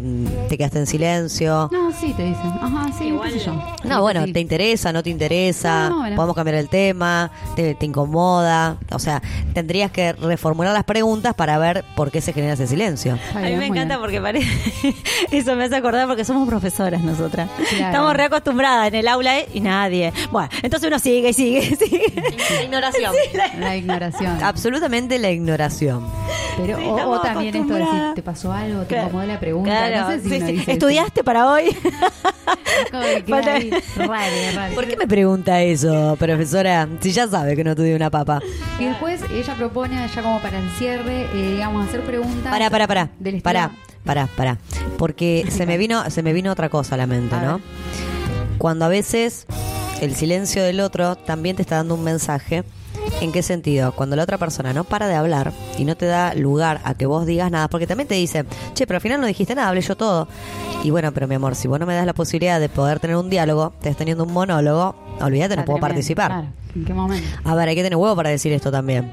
¿Te 0.50 0.58
quedaste 0.58 0.80
en 0.80 0.88
silencio? 0.88 1.70
No, 1.72 1.92
sí, 1.92 2.14
te 2.16 2.24
dicen. 2.24 2.52
Ajá, 2.62 2.90
sí, 2.98 3.14
qué 3.24 3.32
sé 3.32 3.40
yo. 3.40 3.54
No, 3.84 4.02
bueno, 4.02 4.24
Sí. 4.26 4.34
¿te 4.34 4.40
interesa? 4.40 4.94
¿No 4.94 5.04
te 5.04 5.10
interesa? 5.10 5.90
No, 5.90 5.98
bueno. 6.00 6.16
¿Podemos 6.16 6.36
cambiar 6.36 6.56
el 6.56 6.70
tema? 6.70 7.32
¿Te, 7.56 7.76
te 7.76 7.86
incomoda? 7.86 8.78
O 8.92 9.00
sea, 9.00 9.22
tendrías 9.54 9.92
que 9.92 10.14
reformular 10.14 10.74
las 10.74 10.84
preguntas 10.86 11.34
para 11.36 11.58
ver 11.58 11.84
por 11.96 12.12
qué 12.12 12.22
se 12.22 12.32
genera 12.34 12.54
ese 12.54 12.68
silencio. 12.68 13.18
A 13.36 13.40
mí 13.40 13.56
me 13.58 13.66
encanta 13.68 13.98
bien. 13.98 14.00
porque 14.00 14.22
parece. 14.22 14.48
Eso 15.32 15.56
me 15.56 15.66
hace 15.66 15.76
acordar 15.76 16.08
porque 16.08 16.24
somos 16.26 16.48
profesoras 16.48 17.02
nosotras. 17.04 17.50
Claro. 17.70 17.86
Estamos 17.88 18.14
reacostumbradas 18.14 18.88
en 18.88 18.96
el 18.96 19.08
aula 19.08 19.40
¿eh? 19.40 19.48
y 19.54 19.60
nadie. 19.60 20.14
Bueno, 20.32 20.50
entonces 20.64 20.88
uno 20.88 21.00
sigue 21.00 21.30
y 21.30 21.34
sigue 21.34 21.60
y 21.60 21.76
sigue. 21.76 22.14
La 22.56 22.64
ignoración. 22.64 23.14
La 23.60 23.76
ignoración. 23.76 24.44
Absolutamente 24.44 25.20
la 25.20 25.30
ignoración. 25.32 26.06
Pero, 26.58 26.78
Sí, 26.78 26.84
o, 26.88 27.20
también 27.22 27.56
esto 27.56 27.74
de 27.74 27.80
decir. 27.80 28.02
¿te 28.16 28.22
pasó 28.24 28.52
algo? 28.52 28.82
¿Te 28.82 28.88
Claro. 28.88 29.04
incomodó 29.08 29.28
la 29.28 29.40
pregunta? 29.40 29.57
Claro, 29.64 30.02
no 30.02 30.10
sé 30.12 30.22
si 30.22 30.30
sí, 30.30 30.36
uno 30.38 30.46
sí. 30.48 30.52
dice 30.54 30.72
¿Estudiaste 30.74 31.24
para 31.24 31.52
hoy? 31.52 31.76
¿Por 34.76 34.88
qué 34.88 34.98
me 34.98 35.08
pregunta 35.08 35.62
eso, 35.62 36.16
profesora? 36.18 36.88
Si 37.00 37.12
ya 37.12 37.28
sabe 37.28 37.56
que 37.56 37.64
no 37.64 37.76
tuve 37.76 37.96
una 37.96 38.10
papa. 38.10 38.42
Y 38.80 38.86
después 38.86 39.22
ella 39.32 39.56
propone, 39.56 40.08
ya 40.14 40.22
como 40.22 40.40
para 40.42 40.60
el 40.60 40.70
cierre, 40.72 41.28
eh, 41.34 41.52
digamos, 41.54 41.88
hacer 41.88 42.02
preguntas. 42.02 42.52
Pará, 42.52 42.70
pará, 42.70 42.88
pará. 42.88 43.10
Del 43.20 43.42
Pará, 43.42 43.72
pará, 44.04 44.28
pará. 44.36 44.58
Porque 44.98 45.46
se 45.52 45.66
me 45.66 45.78
vino, 45.78 46.10
se 46.10 46.24
me 46.24 46.34
vino 46.34 46.52
otra 46.52 46.70
cosa 46.70 46.96
a 46.96 46.98
la 46.98 47.08
mente, 47.08 47.36
A 47.36 47.42
¿no? 47.42 47.54
ver. 47.56 47.62
Cuando 48.58 48.86
a 48.86 48.88
veces 48.88 49.46
el 50.02 50.16
silencio 50.16 50.64
del 50.64 50.80
otro 50.80 51.16
también 51.16 51.56
te 51.56 51.62
está 51.62 51.78
dando 51.78 51.96
un 51.96 52.04
mensaje. 52.04 52.64
¿En 53.22 53.32
qué 53.32 53.42
sentido? 53.42 53.94
Cuando 53.94 54.16
la 54.16 54.24
otra 54.24 54.38
persona 54.38 54.74
no 54.74 54.84
para 54.84 55.08
de 55.08 55.16
hablar 55.16 55.52
y 55.78 55.86
no 55.86 55.96
te 55.96 56.06
da 56.06 56.34
lugar 56.36 56.82
a 56.84 56.94
que 56.94 57.06
vos 57.06 57.26
digas 57.26 57.50
nada, 57.50 57.68
porque 57.68 57.88
también 57.88 58.08
te 58.08 58.16
dice, 58.16 58.46
che, 58.74 58.86
pero 58.86 58.98
al 58.98 59.02
final 59.02 59.22
no 59.22 59.28
dijiste 59.28 59.56
nada, 59.56 59.70
hablé 59.70 59.82
yo 59.82 59.96
todo. 59.96 60.28
Y 60.84 60.92
bueno, 60.92 61.12
pero 61.12 61.28
mi 61.28 61.36
amor, 61.36 61.56
si 61.56 61.68
vos 61.68 61.80
no 61.80 61.86
me 61.86 61.96
das 61.96 62.06
la 62.06 62.14
posibilidad 62.14 62.60
de 62.60 62.70
poder 62.70 63.00
tener 63.00 63.16
un 63.16 63.30
diálogo, 63.30 63.72
te 63.82 63.90
estás 63.90 63.98
teniendo 63.98 64.24
un 64.24 64.34
monólogo, 64.34 64.96
olvídate, 65.20 65.56
no 65.56 65.66
puedo 65.66 65.80
participar. 65.80 66.28
Claro. 66.28 66.48
¿En 66.78 66.86
qué 66.86 66.94
momento? 66.94 67.28
A 67.44 67.56
ver, 67.56 67.70
hay 67.70 67.76
que 67.76 67.84
tener 67.84 67.98
huevo 67.98 68.16
para 68.16 68.30
decir 68.30 68.54
esto 68.54 68.72
también. 68.72 69.12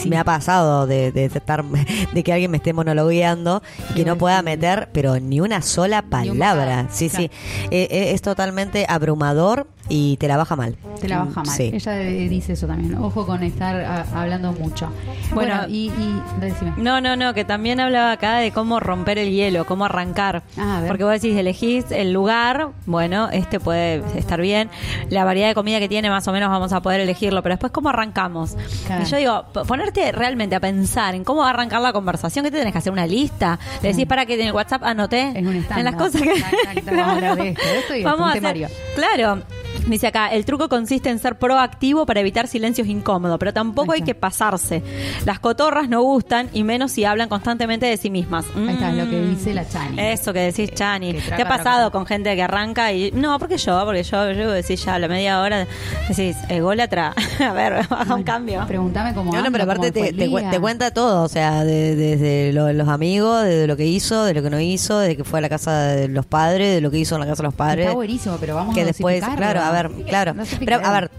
Sí. 0.00 0.08
Me 0.08 0.18
ha 0.18 0.24
pasado 0.24 0.86
de, 0.86 1.12
de 1.12 1.26
estar, 1.26 1.64
de 1.64 2.22
que 2.22 2.32
alguien 2.32 2.50
me 2.50 2.56
esté 2.56 2.72
monologueando 2.72 3.62
y 3.90 3.94
que 3.94 4.04
no 4.04 4.18
pueda 4.18 4.42
meter, 4.42 4.88
pero 4.92 5.20
ni 5.20 5.40
una 5.40 5.62
sola 5.62 6.02
un 6.04 6.10
palabra. 6.10 6.88
Sí, 6.90 7.08
claro. 7.08 7.26
sí. 7.26 7.30
Eh, 7.70 7.88
eh, 7.90 8.12
es 8.12 8.22
totalmente 8.22 8.86
abrumador 8.88 9.68
y 9.88 10.16
te 10.16 10.28
la 10.28 10.36
baja 10.36 10.56
mal. 10.56 10.76
Te 11.00 11.08
la 11.08 11.24
baja 11.24 11.42
mal. 11.42 11.56
Sí. 11.56 11.70
Ella 11.72 12.00
eh, 12.00 12.28
dice 12.28 12.54
eso 12.54 12.66
también. 12.66 12.96
Ojo 12.96 13.26
con 13.26 13.42
estar 13.42 13.76
ah, 13.84 14.04
hablando 14.14 14.52
mucho. 14.52 14.88
Bueno, 15.34 15.56
Bueno, 15.58 15.68
y, 15.68 15.90
y 15.90 16.22
decime. 16.40 16.72
No, 16.78 17.00
no, 17.00 17.16
no, 17.16 17.34
que 17.34 17.44
también 17.44 17.80
hablaba 17.80 18.12
acá 18.12 18.38
de 18.38 18.50
cómo 18.50 18.80
romper 18.80 19.18
el 19.18 19.30
hielo, 19.30 19.66
cómo 19.66 19.84
arrancar. 19.84 20.42
Ah, 20.56 20.78
a 20.78 20.80
ver. 20.80 20.88
Porque 20.88 21.04
vos 21.04 21.12
decís, 21.12 21.36
elegís 21.36 21.84
el 21.90 22.12
lugar, 22.12 22.70
bueno, 22.86 23.28
este 23.30 23.60
puede 23.60 24.02
estar 24.18 24.40
bien. 24.40 24.70
La 25.10 25.24
variedad 25.24 25.48
de 25.48 25.54
comida 25.54 25.78
que 25.80 25.88
tiene, 25.88 26.08
más 26.08 26.26
o 26.28 26.32
menos 26.32 26.48
vamos 26.50 26.72
a 26.72 26.80
poder 26.80 27.00
elegirlo, 27.04 27.42
pero 27.42 27.54
después, 27.54 27.72
¿cómo 27.72 27.88
arrancamos? 27.88 28.56
Claro. 28.86 29.02
Y 29.02 29.06
yo 29.06 29.16
digo, 29.16 29.44
ponerte 29.66 30.12
realmente 30.12 30.56
a 30.56 30.60
pensar 30.60 31.14
en 31.14 31.24
cómo 31.24 31.40
va 31.40 31.48
a 31.48 31.50
arrancar 31.50 31.80
la 31.80 31.92
conversación, 31.92 32.44
que 32.44 32.50
te 32.50 32.58
tenés 32.58 32.72
que 32.72 32.78
hacer 32.78 32.92
una 32.92 33.06
lista. 33.06 33.58
Le 33.82 33.90
decís, 33.90 34.06
para 34.06 34.26
que 34.26 34.34
en 34.34 34.48
el 34.48 34.52
WhatsApp 34.52 34.82
anoté 34.82 35.32
un 35.36 35.64
en 35.76 35.84
las 35.84 35.94
cosas 35.94 36.20
que. 36.22 36.34
Tac, 36.34 36.84
vamos 36.84 37.06
a 37.06 37.12
hablar 37.12 37.36
de 37.36 37.48
esto, 37.50 37.62
de 37.62 37.78
esto 37.78 37.94
y 37.94 37.98
esto, 37.98 38.10
Vamos 38.10 38.28
a 38.28 38.38
hacer-. 38.38 38.70
Claro. 38.94 39.42
Dice 39.86 40.06
acá, 40.06 40.28
el 40.28 40.44
truco 40.44 40.68
consiste 40.68 41.10
en 41.10 41.18
ser 41.18 41.36
proactivo 41.38 42.06
para 42.06 42.20
evitar 42.20 42.48
silencios 42.48 42.88
incómodos, 42.88 43.38
pero 43.38 43.52
tampoco 43.52 43.92
hay 43.92 44.02
que 44.02 44.14
pasarse. 44.14 44.82
Las 45.26 45.38
cotorras 45.40 45.88
no 45.88 46.02
gustan 46.02 46.48
y 46.54 46.62
menos 46.64 46.92
si 46.92 47.04
hablan 47.04 47.28
constantemente 47.28 47.84
de 47.86 47.96
sí 47.96 48.08
mismas. 48.10 48.46
Ahí 48.56 48.74
está, 48.74 48.92
lo 48.92 49.08
que 49.10 49.16
Mm. 49.20 49.30
dice 49.36 49.52
la 49.54 49.68
Chani. 49.68 50.00
Eso 50.00 50.32
que 50.32 50.40
decís, 50.40 50.72
Chani. 50.72 51.12
que 51.14 51.20
¿Te 51.36 51.42
ha 51.42 51.48
pasado 51.48 51.90
con 51.90 52.06
gente 52.06 52.34
que 52.34 52.42
arranca 52.42 52.92
y. 52.92 53.10
No, 53.12 53.38
porque 53.38 53.58
yo, 53.58 53.82
porque 53.84 54.02
yo, 54.02 54.30
yo 54.32 54.50
decís 54.52 54.82
ya 54.84 54.94
a 54.94 54.98
la 54.98 55.06
media 55.08 55.40
hora, 55.42 55.66
decís, 56.08 56.36
ególatra. 56.48 57.12
a 57.40 57.52
ver, 57.52 57.74
haga 57.90 58.14
un 58.14 58.22
cambio. 58.22 58.64
Pregúntame 58.66 59.12
cómo 59.14 59.32
No, 59.34 59.42
no, 59.42 59.52
pero 59.52 59.64
aparte 59.64 59.92
te, 59.92 60.12
te 60.12 60.30
cu- 60.30 60.40
te 60.50 60.60
cuenta 60.60 60.92
todo, 60.92 61.22
o 61.24 61.28
sea, 61.28 61.62
de- 61.64 61.94
desde 61.94 62.52
lo- 62.52 62.72
los 62.72 62.88
amigos, 62.88 63.42
de 63.44 63.66
lo 63.66 63.76
que 63.76 63.84
hizo, 63.86 64.24
de 64.24 64.34
lo 64.34 64.42
que 64.42 64.50
no 64.50 64.60
hizo, 64.60 64.98
de 64.98 65.16
que 65.16 65.24
fue 65.24 65.40
a 65.40 65.42
la 65.42 65.48
casa 65.50 65.88
de 65.88 66.08
los 66.08 66.24
padres, 66.26 66.74
de 66.74 66.80
lo 66.80 66.90
que 66.90 66.98
hizo 66.98 67.16
en 67.16 67.20
la 67.20 67.26
casa 67.26 67.42
de 67.42 67.48
los 67.48 67.54
padres. 67.54 67.84
Está 67.86 67.94
buenísimo, 67.94 68.36
pero 68.40 68.54
vamos 68.54 68.74
que 68.74 68.80
a 68.82 68.84
después, 68.86 69.22
claro, 69.36 69.60
a 69.60 69.70
ver, 69.74 69.90
claro. 70.06 70.34
Pero, 70.64 70.80
a 70.82 70.92
ver, 70.92 71.10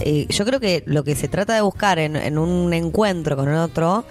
eh, 0.00 0.26
yo 0.28 0.44
creo 0.44 0.60
que 0.60 0.82
lo 0.86 1.04
que 1.04 1.14
se 1.14 1.28
trata 1.28 1.54
de 1.54 1.60
buscar 1.60 1.98
en, 1.98 2.16
en 2.16 2.38
un 2.38 2.72
encuentro 2.72 3.36
con 3.36 3.52
otro 3.52 4.04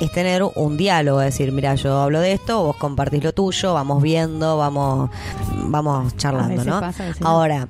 es 0.00 0.12
tener 0.12 0.42
un 0.42 0.76
diálogo, 0.76 1.20
es 1.20 1.34
decir, 1.34 1.52
mira, 1.52 1.74
yo 1.74 2.00
hablo 2.00 2.20
de 2.20 2.32
esto, 2.32 2.62
vos 2.62 2.76
compartís 2.76 3.24
lo 3.24 3.32
tuyo, 3.32 3.74
vamos 3.74 4.02
viendo, 4.02 4.56
vamos, 4.56 5.10
vamos 5.64 6.16
charlando, 6.16 6.64
¿no? 6.64 6.80
pasa. 6.80 7.12
Ahora, 7.22 7.68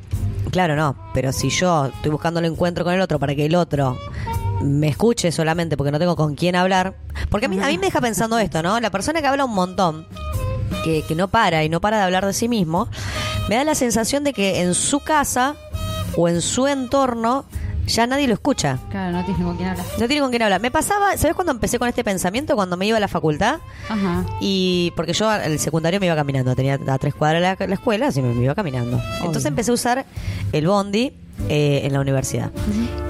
claro, 0.51 0.77
no, 0.77 0.95
pero 1.15 1.33
si 1.33 1.49
yo 1.49 1.87
estoy 1.87 2.11
buscando 2.11 2.41
el 2.41 2.47
encuentro 2.47 2.85
con 2.85 2.93
el 2.93 3.01
otro 3.01 3.19
para 3.19 3.35
que 3.35 3.47
el 3.47 3.55
otro 3.55 3.97
me 4.63 4.89
escuche 4.89 5.33
solamente 5.33 5.77
porque 5.77 5.93
no 5.93 5.99
tengo 5.99 6.17
con 6.17 6.35
quién 6.35 6.55
hablar, 6.57 6.95
porque 7.31 7.47
a 7.47 7.49
mí, 7.49 7.59
a 7.61 7.69
mí 7.69 7.79
me 7.79 7.87
deja 7.87 8.01
pensando 8.01 8.39
esto, 8.39 8.63
¿no? 8.63 8.79
La 8.81 8.91
persona 8.91 9.21
que 9.23 9.27
habla 9.27 9.45
un 9.45 9.55
montón, 9.55 10.07
que, 10.85 11.03
que 11.03 11.15
no 11.15 11.29
para 11.29 11.65
y 11.65 11.69
no 11.69 11.81
para 11.81 11.99
de 11.99 12.03
hablar 12.05 12.27
de 12.27 12.33
sí 12.33 12.49
mismo, 12.49 12.89
me 13.49 13.57
da 13.57 13.65
la 13.65 13.75
sensación 13.75 14.25
de 14.25 14.33
que 14.33 14.61
en 14.61 14.75
su 14.75 15.01
casa 15.01 15.57
o 16.17 16.29
en 16.29 16.41
su 16.41 16.67
entorno 16.67 17.45
ya 17.87 18.07
nadie 18.07 18.29
lo 18.29 18.35
escucha. 18.35 18.79
Claro, 18.91 19.17
no 19.17 19.25
tienes 19.25 19.43
con 19.43 19.57
quién 19.57 19.69
hablar. 19.71 19.87
No 19.99 20.07
tiene 20.07 20.21
con 20.21 20.31
quién 20.31 20.43
hablar. 20.43 20.61
Me 20.61 20.71
pasaba, 20.71 21.17
¿sabes 21.17 21.35
cuando 21.35 21.53
empecé 21.53 21.79
con 21.79 21.89
este 21.89 22.05
pensamiento? 22.05 22.55
Cuando 22.55 22.77
me 22.77 22.87
iba 22.87 22.99
a 22.99 23.01
la 23.01 23.09
facultad. 23.09 23.61
Ajá. 23.89 24.27
Y 24.41 24.93
porque 24.95 25.15
yo 25.15 25.29
al 25.29 25.59
secundario 25.59 25.99
me 25.99 26.07
iba 26.07 26.15
caminando, 26.15 26.55
tenía 26.55 26.79
a 26.87 26.99
tres 26.99 27.15
cuadras 27.15 27.41
la, 27.41 27.67
la 27.67 27.75
escuela, 27.75 28.09
así 28.09 28.21
me, 28.21 28.35
me 28.35 28.45
iba 28.45 28.55
caminando. 28.55 29.01
Entonces 29.19 29.47
empecé 29.47 29.71
a 29.71 29.75
usar 29.75 30.05
el 30.53 30.67
bondi 30.67 31.15
eh, 31.49 31.81
en 31.85 31.93
la 31.93 32.01
universidad. 32.01 32.51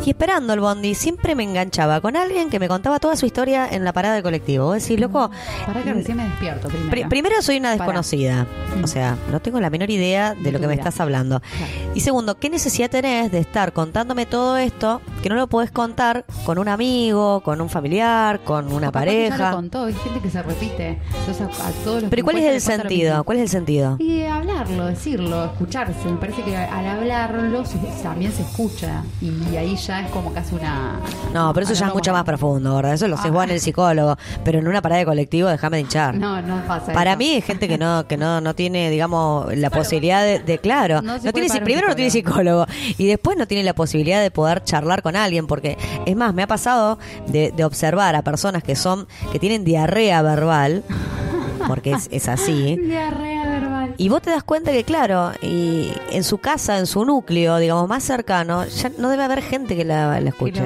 Y 0.04 0.10
esperando 0.10 0.54
el 0.54 0.60
bondi, 0.60 0.94
siempre 0.94 1.34
me 1.34 1.42
enganchaba 1.42 2.00
con 2.00 2.16
alguien 2.16 2.48
que 2.48 2.58
me 2.58 2.66
contaba 2.68 2.98
toda 2.98 3.14
su 3.16 3.26
historia 3.26 3.68
en 3.70 3.84
la 3.84 3.92
parada 3.92 4.14
del 4.14 4.22
colectivo. 4.22 4.64
Vos 4.66 4.82
decís, 4.82 4.98
loco, 4.98 5.30
Para 5.66 5.82
que 5.82 5.92
recién 5.92 6.16
me 6.16 6.24
despierto 6.24 6.68
primero. 6.68 6.90
pri- 6.90 7.04
primero 7.06 7.42
soy 7.42 7.58
una 7.58 7.72
desconocida. 7.72 8.46
O 8.82 8.86
sea, 8.86 9.16
no 9.30 9.40
tengo 9.40 9.60
la 9.60 9.68
menor 9.70 9.90
idea 9.90 10.34
de 10.34 10.50
lo 10.52 10.60
que 10.60 10.66
me 10.66 10.74
estás 10.74 10.98
hablando. 11.00 11.40
Claro. 11.40 11.72
Y 11.94 12.00
segundo, 12.00 12.38
¿qué 12.38 12.48
necesidad 12.48 12.88
tenés 12.90 13.30
de 13.30 13.38
estar 13.40 13.72
contándome 13.72 14.24
todo 14.24 14.56
esto 14.56 15.02
que 15.22 15.28
no 15.28 15.34
lo 15.34 15.46
podés 15.48 15.70
contar 15.70 16.24
con 16.46 16.58
un 16.58 16.68
amigo, 16.68 17.40
con 17.42 17.60
un 17.60 17.68
familiar, 17.68 18.40
con 18.44 18.72
una 18.72 18.74
O 18.74 18.80
que 18.80 18.84
Ya 18.86 18.92
pareja? 18.92 19.50
lo 19.50 19.56
contó, 19.56 19.84
hay 19.84 19.94
gente 19.94 20.20
que 20.20 20.30
se 20.30 20.42
repite. 20.42 20.98
Entonces, 21.20 21.40
a, 21.60 21.68
a 21.68 21.70
todos 21.84 22.02
los 22.02 22.10
Pero 22.10 22.20
¿y 22.20 22.22
que 22.22 22.22
cuál 22.22 22.38
es 22.38 22.44
el 22.54 22.60
sentido? 22.60 23.24
¿Cuál 23.24 23.38
es 23.38 23.42
el 23.44 23.48
sentido? 23.50 23.96
Y 23.98 24.22
hablarlo, 24.22 24.86
decirlo, 24.86 25.44
escucharse. 25.44 26.08
Me 26.08 26.16
parece 26.16 26.42
que 26.42 26.56
al 26.56 26.86
hablarlo 26.86 27.64
se- 27.66 27.78
también 28.18 28.32
se 28.32 28.42
escucha. 28.42 29.02
Y 29.20 29.56
ahí 29.56 29.76
ya 29.76 30.00
es 30.00 30.10
como 30.10 30.32
casi 30.32 30.54
una. 30.54 30.98
No, 31.32 31.52
pero 31.54 31.64
eso 31.66 31.74
ya 31.74 31.86
es 31.86 31.94
mucho 31.94 32.12
más 32.12 32.24
profundo, 32.24 32.74
¿verdad? 32.76 32.94
Eso 32.94 33.06
lo 33.06 33.16
Ah. 33.16 33.30
vos 33.30 33.44
en 33.44 33.50
el 33.50 33.60
psicólogo, 33.60 34.16
pero 34.44 34.58
en 34.58 34.66
una 34.66 34.82
parada 34.82 34.98
de 35.00 35.04
colectivo 35.06 35.48
déjame 35.48 35.76
de 35.76 35.80
hinchar. 35.82 36.14
No, 36.16 36.42
no 36.42 36.60
pasa 36.66 36.92
Para 36.92 37.10
eso. 37.12 37.18
mí 37.18 37.34
hay 37.34 37.40
gente 37.42 37.68
que 37.68 37.78
no 37.78 38.06
que 38.08 38.16
no, 38.16 38.40
no 38.40 38.54
tiene, 38.54 38.90
digamos, 38.90 39.54
la 39.56 39.70
posibilidad 39.70 40.22
de, 40.24 40.38
de- 40.40 40.58
claro, 40.58 41.00
No 41.02 41.18
tiene 41.20 41.48
primero 41.60 41.88
no 41.88 41.94
tiene 41.94 42.10
psicólogo 42.10 42.66
y 42.96 43.06
después 43.06 43.36
no 43.38 43.46
tiene 43.46 43.62
la 43.64 43.74
posibilidad 43.74 44.20
de 44.20 44.30
poder 44.30 44.64
charlar 44.64 45.02
con 45.02 45.14
alguien 45.16 45.46
porque 45.46 45.76
es 46.06 46.16
más, 46.16 46.34
me 46.34 46.42
ha 46.42 46.46
pasado 46.46 46.98
de, 47.28 47.52
de 47.52 47.64
observar 47.64 48.16
a 48.16 48.22
personas 48.22 48.62
que 48.62 48.74
son 48.76 49.06
que 49.32 49.38
tienen 49.38 49.64
diarrea 49.64 50.22
verbal 50.22 50.82
porque 51.66 51.92
es, 51.92 52.08
es 52.10 52.28
así. 52.28 52.76
Diarrea 52.82 53.44
verbal. 53.44 53.67
Y 54.00 54.08
vos 54.08 54.22
te 54.22 54.30
das 54.30 54.44
cuenta 54.44 54.70
que, 54.70 54.84
claro, 54.84 55.32
y 55.42 55.90
en 56.12 56.22
su 56.22 56.38
casa, 56.38 56.78
en 56.78 56.86
su 56.86 57.04
núcleo, 57.04 57.56
digamos, 57.58 57.88
más 57.88 58.04
cercano, 58.04 58.64
ya 58.64 58.92
no 58.96 59.10
debe 59.10 59.24
haber 59.24 59.42
gente 59.42 59.74
que 59.74 59.84
la, 59.84 60.20
la 60.20 60.28
escuche. 60.28 60.62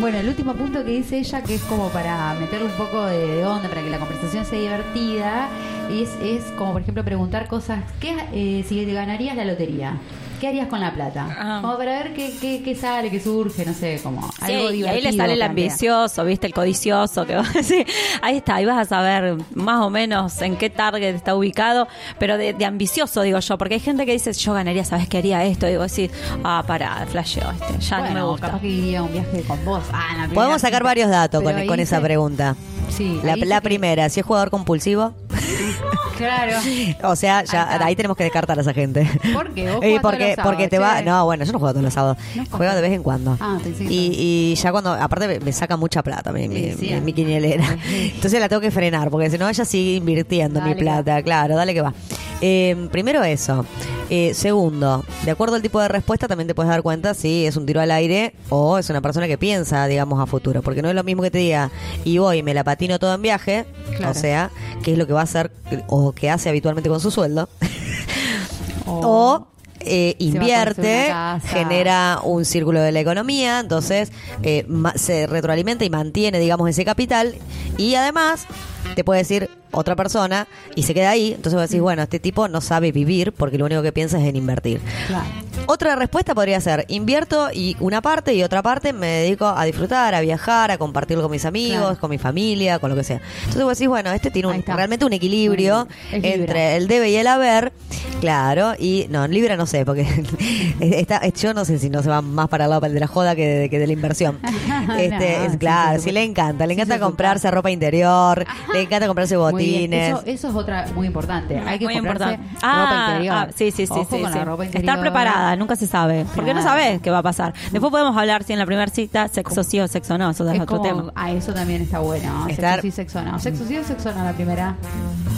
Bueno, 0.00 0.18
el 0.18 0.28
último 0.28 0.54
punto 0.54 0.84
que 0.84 0.92
dice 0.92 1.18
ella, 1.18 1.42
que 1.42 1.56
es 1.56 1.62
como 1.62 1.88
para 1.88 2.34
meterle 2.34 2.66
un 2.66 2.76
poco 2.76 3.04
de, 3.06 3.18
de 3.38 3.44
onda, 3.44 3.68
para 3.68 3.82
que 3.82 3.90
la 3.90 3.98
conversación 3.98 4.44
sea 4.44 4.60
divertida, 4.60 5.48
es, 5.90 6.10
es 6.22 6.44
como, 6.56 6.72
por 6.72 6.82
ejemplo, 6.82 7.02
preguntar 7.04 7.48
cosas. 7.48 7.82
¿Qué, 7.98 8.16
eh, 8.32 8.64
si 8.68 8.84
te 8.86 8.92
ganarías 8.92 9.34
la 9.36 9.44
lotería? 9.44 9.98
¿Qué 10.40 10.48
harías 10.48 10.68
con 10.68 10.80
la 10.80 10.92
plata? 10.92 11.26
Ah. 11.38 11.58
Como 11.62 11.76
para 11.78 12.02
ver 12.02 12.12
qué, 12.14 12.32
qué, 12.40 12.62
qué 12.62 12.74
sale, 12.74 13.10
qué 13.10 13.20
surge, 13.20 13.64
no 13.64 13.72
sé, 13.72 14.00
como 14.02 14.20
Sí, 14.44 14.52
algo 14.52 14.70
y 14.70 14.76
divertido. 14.76 14.88
ahí 14.88 15.00
le 15.00 15.12
sale 15.16 15.32
el 15.32 15.42
ambicioso, 15.42 16.24
¿viste? 16.24 16.46
El 16.46 16.52
codicioso. 16.54 17.26
Que, 17.26 17.42
sí, 17.62 17.84
ahí 18.22 18.36
está, 18.38 18.56
ahí 18.56 18.64
vas 18.66 18.78
a 18.78 18.84
saber 18.84 19.36
más 19.54 19.80
o 19.82 19.90
menos 19.90 20.40
en 20.42 20.56
qué 20.56 20.68
target 20.70 21.14
está 21.14 21.34
ubicado, 21.34 21.88
pero 22.18 22.36
de, 22.38 22.52
de 22.52 22.64
ambicioso, 22.64 23.22
digo 23.22 23.38
yo, 23.40 23.56
porque 23.58 23.74
hay 23.74 23.80
gente 23.80 24.04
que 24.06 24.12
dice, 24.12 24.32
yo 24.32 24.52
ganaría, 24.52 24.84
¿sabes 24.84 25.08
qué 25.08 25.18
haría 25.18 25.44
esto? 25.44 25.66
Digo, 25.66 25.82
así, 25.82 26.10
ah, 26.44 26.62
pará, 26.66 27.06
flasheo, 27.10 27.50
este, 27.52 27.78
ya 27.78 27.98
Bueno, 28.00 28.14
no 28.14 28.20
me 28.26 28.30
gusta. 28.30 28.46
capaz 28.48 28.60
que 28.60 28.68
iría 28.68 28.98
a 28.98 29.02
un 29.04 29.12
viaje 29.12 29.42
con 29.46 29.64
vos. 29.64 29.82
Ah, 29.92 30.26
Podemos 30.34 30.60
sacar 30.60 30.78
cita. 30.80 30.84
varios 30.84 31.10
datos 31.10 31.42
Pero 31.42 31.58
con, 31.58 31.66
con 31.68 31.80
esa 31.80 32.00
pregunta. 32.00 32.56
Sí, 32.90 33.20
La, 33.22 33.36
la 33.36 33.60
primera, 33.60 34.08
si 34.08 34.20
es 34.20 34.26
jugador 34.26 34.50
compulsivo, 34.50 35.12
Claro. 36.16 36.56
o 37.02 37.14
sea, 37.14 37.38
Ahí 37.40 37.46
ya 37.52 37.84
ahí, 37.84 37.94
tenemos 37.96 38.16
que 38.16 38.24
descartar 38.24 38.56
a 38.58 38.62
esa 38.62 38.72
gente. 38.72 39.06
¿Por 39.34 39.50
qué? 39.52 39.70
Vos 39.70 39.80
Y 39.84 39.88
jugás 39.88 40.00
todos 40.00 40.00
porque, 40.02 40.34
sábados, 40.34 40.44
porque 40.54 40.68
te 40.68 40.78
va. 40.78 40.98
che. 40.98 41.04
No, 41.04 41.24
bueno, 41.26 41.44
yo 41.44 41.52
no 41.52 41.58
juego 41.58 41.72
todos 41.74 41.84
los 41.84 41.92
sábados. 41.92 42.16
No 42.34 42.46
juego 42.46 42.74
de 42.74 42.80
vez 42.80 42.92
en 42.92 43.02
cuando. 43.02 43.36
Ah, 43.38 43.58
y, 43.80 44.52
y 44.52 44.54
ya 44.54 44.72
cuando. 44.72 44.92
Aparte, 44.94 45.40
me, 45.40 45.52
saca 45.52 45.76
mucha 45.76 46.02
plata 46.02 46.32
mi, 46.32 46.48
mi, 46.48 46.72
Sí, 46.72 46.88
mi- 46.94 47.00
mi 47.02 47.12
quinielera. 47.12 47.76
Entonces 47.86 48.40
la 48.40 48.48
tengo 48.48 48.62
que 48.62 48.70
frenar, 48.70 49.10
porque 49.10 49.28
si 49.28 49.36
no, 49.36 49.46
ella 49.46 49.64
sigue 49.66 49.96
invirtiendo 49.96 50.62
mi 50.62 50.74
plata. 50.74 51.22
Claro, 51.22 51.54
dale 51.54 51.74
que 51.74 51.82
va. 51.82 51.92
Eh, 52.40 52.88
primero, 52.90 53.24
eso. 53.24 53.64
Eh, 54.08 54.34
segundo, 54.34 55.04
de 55.24 55.30
acuerdo 55.30 55.56
al 55.56 55.62
tipo 55.62 55.80
de 55.80 55.88
respuesta, 55.88 56.28
también 56.28 56.46
te 56.46 56.54
puedes 56.54 56.70
dar 56.70 56.82
cuenta 56.82 57.14
si 57.14 57.46
es 57.46 57.56
un 57.56 57.66
tiro 57.66 57.80
al 57.80 57.90
aire 57.90 58.34
o 58.50 58.78
es 58.78 58.88
una 58.90 59.00
persona 59.00 59.26
que 59.26 59.38
piensa, 59.38 59.86
digamos, 59.86 60.20
a 60.20 60.26
futuro. 60.26 60.62
Porque 60.62 60.82
no 60.82 60.88
es 60.88 60.94
lo 60.94 61.02
mismo 61.02 61.22
que 61.22 61.30
te 61.30 61.38
diga, 61.38 61.70
y 62.04 62.18
voy, 62.18 62.42
me 62.42 62.54
la 62.54 62.62
patino 62.62 62.98
todo 62.98 63.14
en 63.14 63.22
viaje, 63.22 63.64
Claro. 63.96 64.12
o 64.12 64.14
sea, 64.14 64.50
que 64.82 64.92
es 64.92 64.98
lo 64.98 65.06
que 65.06 65.12
va 65.12 65.20
a 65.20 65.24
hacer 65.24 65.50
o 65.88 66.12
que 66.12 66.30
hace 66.30 66.48
habitualmente 66.48 66.88
con 66.88 67.00
su 67.00 67.10
sueldo. 67.10 67.48
o 68.86 69.46
eh, 69.80 70.16
invierte, 70.18 71.12
genera 71.46 72.20
un 72.22 72.44
círculo 72.44 72.80
de 72.80 72.92
la 72.92 73.00
economía, 73.00 73.60
entonces 73.60 74.10
eh, 74.42 74.66
se 74.96 75.26
retroalimenta 75.26 75.84
y 75.84 75.90
mantiene, 75.90 76.38
digamos, 76.38 76.68
ese 76.68 76.84
capital 76.84 77.34
y 77.78 77.94
además 77.94 78.46
te 78.94 79.04
puede 79.04 79.20
decir 79.20 79.48
otra 79.72 79.96
persona 79.96 80.46
y 80.74 80.82
se 80.84 80.94
queda 80.94 81.10
ahí, 81.10 81.32
entonces 81.32 81.54
vos 81.54 81.68
decís, 81.68 81.80
bueno, 81.80 82.02
este 82.02 82.18
tipo 82.20 82.48
no 82.48 82.60
sabe 82.60 82.92
vivir 82.92 83.32
porque 83.32 83.58
lo 83.58 83.64
único 83.66 83.82
que 83.82 83.92
piensa 83.92 84.18
es 84.20 84.24
en 84.26 84.36
invertir. 84.36 84.80
Claro. 85.08 85.26
Otra 85.68 85.96
respuesta 85.96 86.34
podría 86.34 86.60
ser, 86.60 86.84
invierto 86.88 87.48
y 87.52 87.76
una 87.80 88.00
parte 88.00 88.34
y 88.34 88.42
otra 88.42 88.62
parte 88.62 88.92
me 88.92 89.06
dedico 89.08 89.46
a 89.46 89.64
disfrutar, 89.64 90.14
a 90.14 90.20
viajar, 90.20 90.70
a 90.70 90.78
compartirlo 90.78 91.22
con 91.22 91.32
mis 91.32 91.44
amigos, 91.44 91.80
Claro. 91.80 91.98
con 92.00 92.10
mi 92.10 92.18
familia, 92.18 92.78
con 92.78 92.90
lo 92.90 92.96
que 92.96 93.02
sea. 93.04 93.20
Entonces 93.40 93.64
vos 93.64 93.76
decís, 93.76 93.88
bueno, 93.88 94.12
este 94.12 94.30
tiene 94.30 94.48
un, 94.48 94.62
realmente 94.62 95.04
un 95.04 95.12
equilibrio 95.12 95.88
entre 96.12 96.76
el 96.76 96.86
debe 96.86 97.10
y 97.10 97.16
el 97.16 97.26
haber, 97.26 97.72
claro, 98.20 98.74
y 98.78 99.06
no, 99.10 99.24
en 99.24 99.32
Libra 99.32 99.56
no 99.56 99.66
sé, 99.66 99.84
porque 99.84 100.06
está, 100.80 101.26
yo 101.28 101.54
no 101.54 101.64
sé 101.64 101.78
si 101.78 101.90
no 101.90 102.02
se 102.02 102.08
va 102.10 102.22
más 102.22 102.48
para 102.48 102.64
el 102.64 102.70
lado 102.70 102.82
de 102.88 103.00
la 103.00 103.06
joda 103.06 103.34
que 103.34 103.46
de, 103.46 103.70
que 103.70 103.78
de 103.78 103.86
la 103.86 103.92
inversión. 103.92 104.38
este, 104.98 105.38
No, 105.38 105.44
es, 105.46 105.52
sí, 105.52 105.58
claro, 105.58 105.92
sí, 105.94 105.98
sí, 105.98 106.04
sí. 106.04 106.12
le 106.12 106.22
encanta, 106.22 106.66
le 106.66 106.74
encanta 106.74 106.98
comprarse 107.00 107.50
ropa 107.50 107.70
interior, 107.70 108.44
le 108.72 108.82
encanta 108.82 109.06
comprarse 109.06 109.36
Muy 109.36 109.65
Eso, 109.74 110.22
eso 110.26 110.48
es 110.48 110.54
otra 110.54 110.86
muy 110.94 111.06
importante. 111.06 111.58
Hay 111.58 111.78
que 111.78 111.84
Muy 111.86 111.94
comprarse 111.94 112.34
importante. 112.34 112.54
ropa 112.54 112.60
Ah, 112.62 113.08
interior. 113.12 113.34
ah, 113.36 113.48
sí, 113.54 113.70
sí, 113.70 113.86
sí, 113.86 113.92
Ojo 113.92 114.06
sí, 114.16 114.22
con 114.22 114.32
sí. 114.32 114.38
la 114.38 114.44
ropa 114.44 114.64
Estar 114.66 115.00
preparada, 115.00 115.56
nunca 115.56 115.76
se 115.76 115.86
sabe. 115.86 116.24
Porque 116.34 116.54
no 116.54 116.62
sabes 116.62 117.00
qué 117.00 117.10
va 117.10 117.18
a 117.18 117.22
pasar. 117.22 117.54
Después 117.72 117.90
podemos 117.90 118.16
hablar 118.16 118.44
si 118.44 118.52
en 118.52 118.58
la 118.58 118.66
primera 118.66 118.90
cita 118.90 119.28
sexo 119.28 119.62
sí 119.64 119.80
o 119.80 119.88
sexo 119.88 120.16
no, 120.18 120.30
eso 120.30 120.48
es 120.48 120.54
Es 120.54 120.60
otro 120.60 120.78
como, 120.78 120.88
tema. 120.88 121.12
ah, 121.14 121.30
eso 121.32 121.52
también 121.52 121.82
está 121.82 121.98
bueno. 121.98 122.46
Estar- 122.48 122.80
Sexo 122.80 122.82
sí, 122.82 122.90
sexo 122.90 123.22
no. 123.22 123.38
Sexo 123.38 123.64
sí 123.66 123.76
o 123.76 123.84
sexo 123.84 124.12
no 124.12 124.24
la 124.24 124.32
primera. 124.32 124.76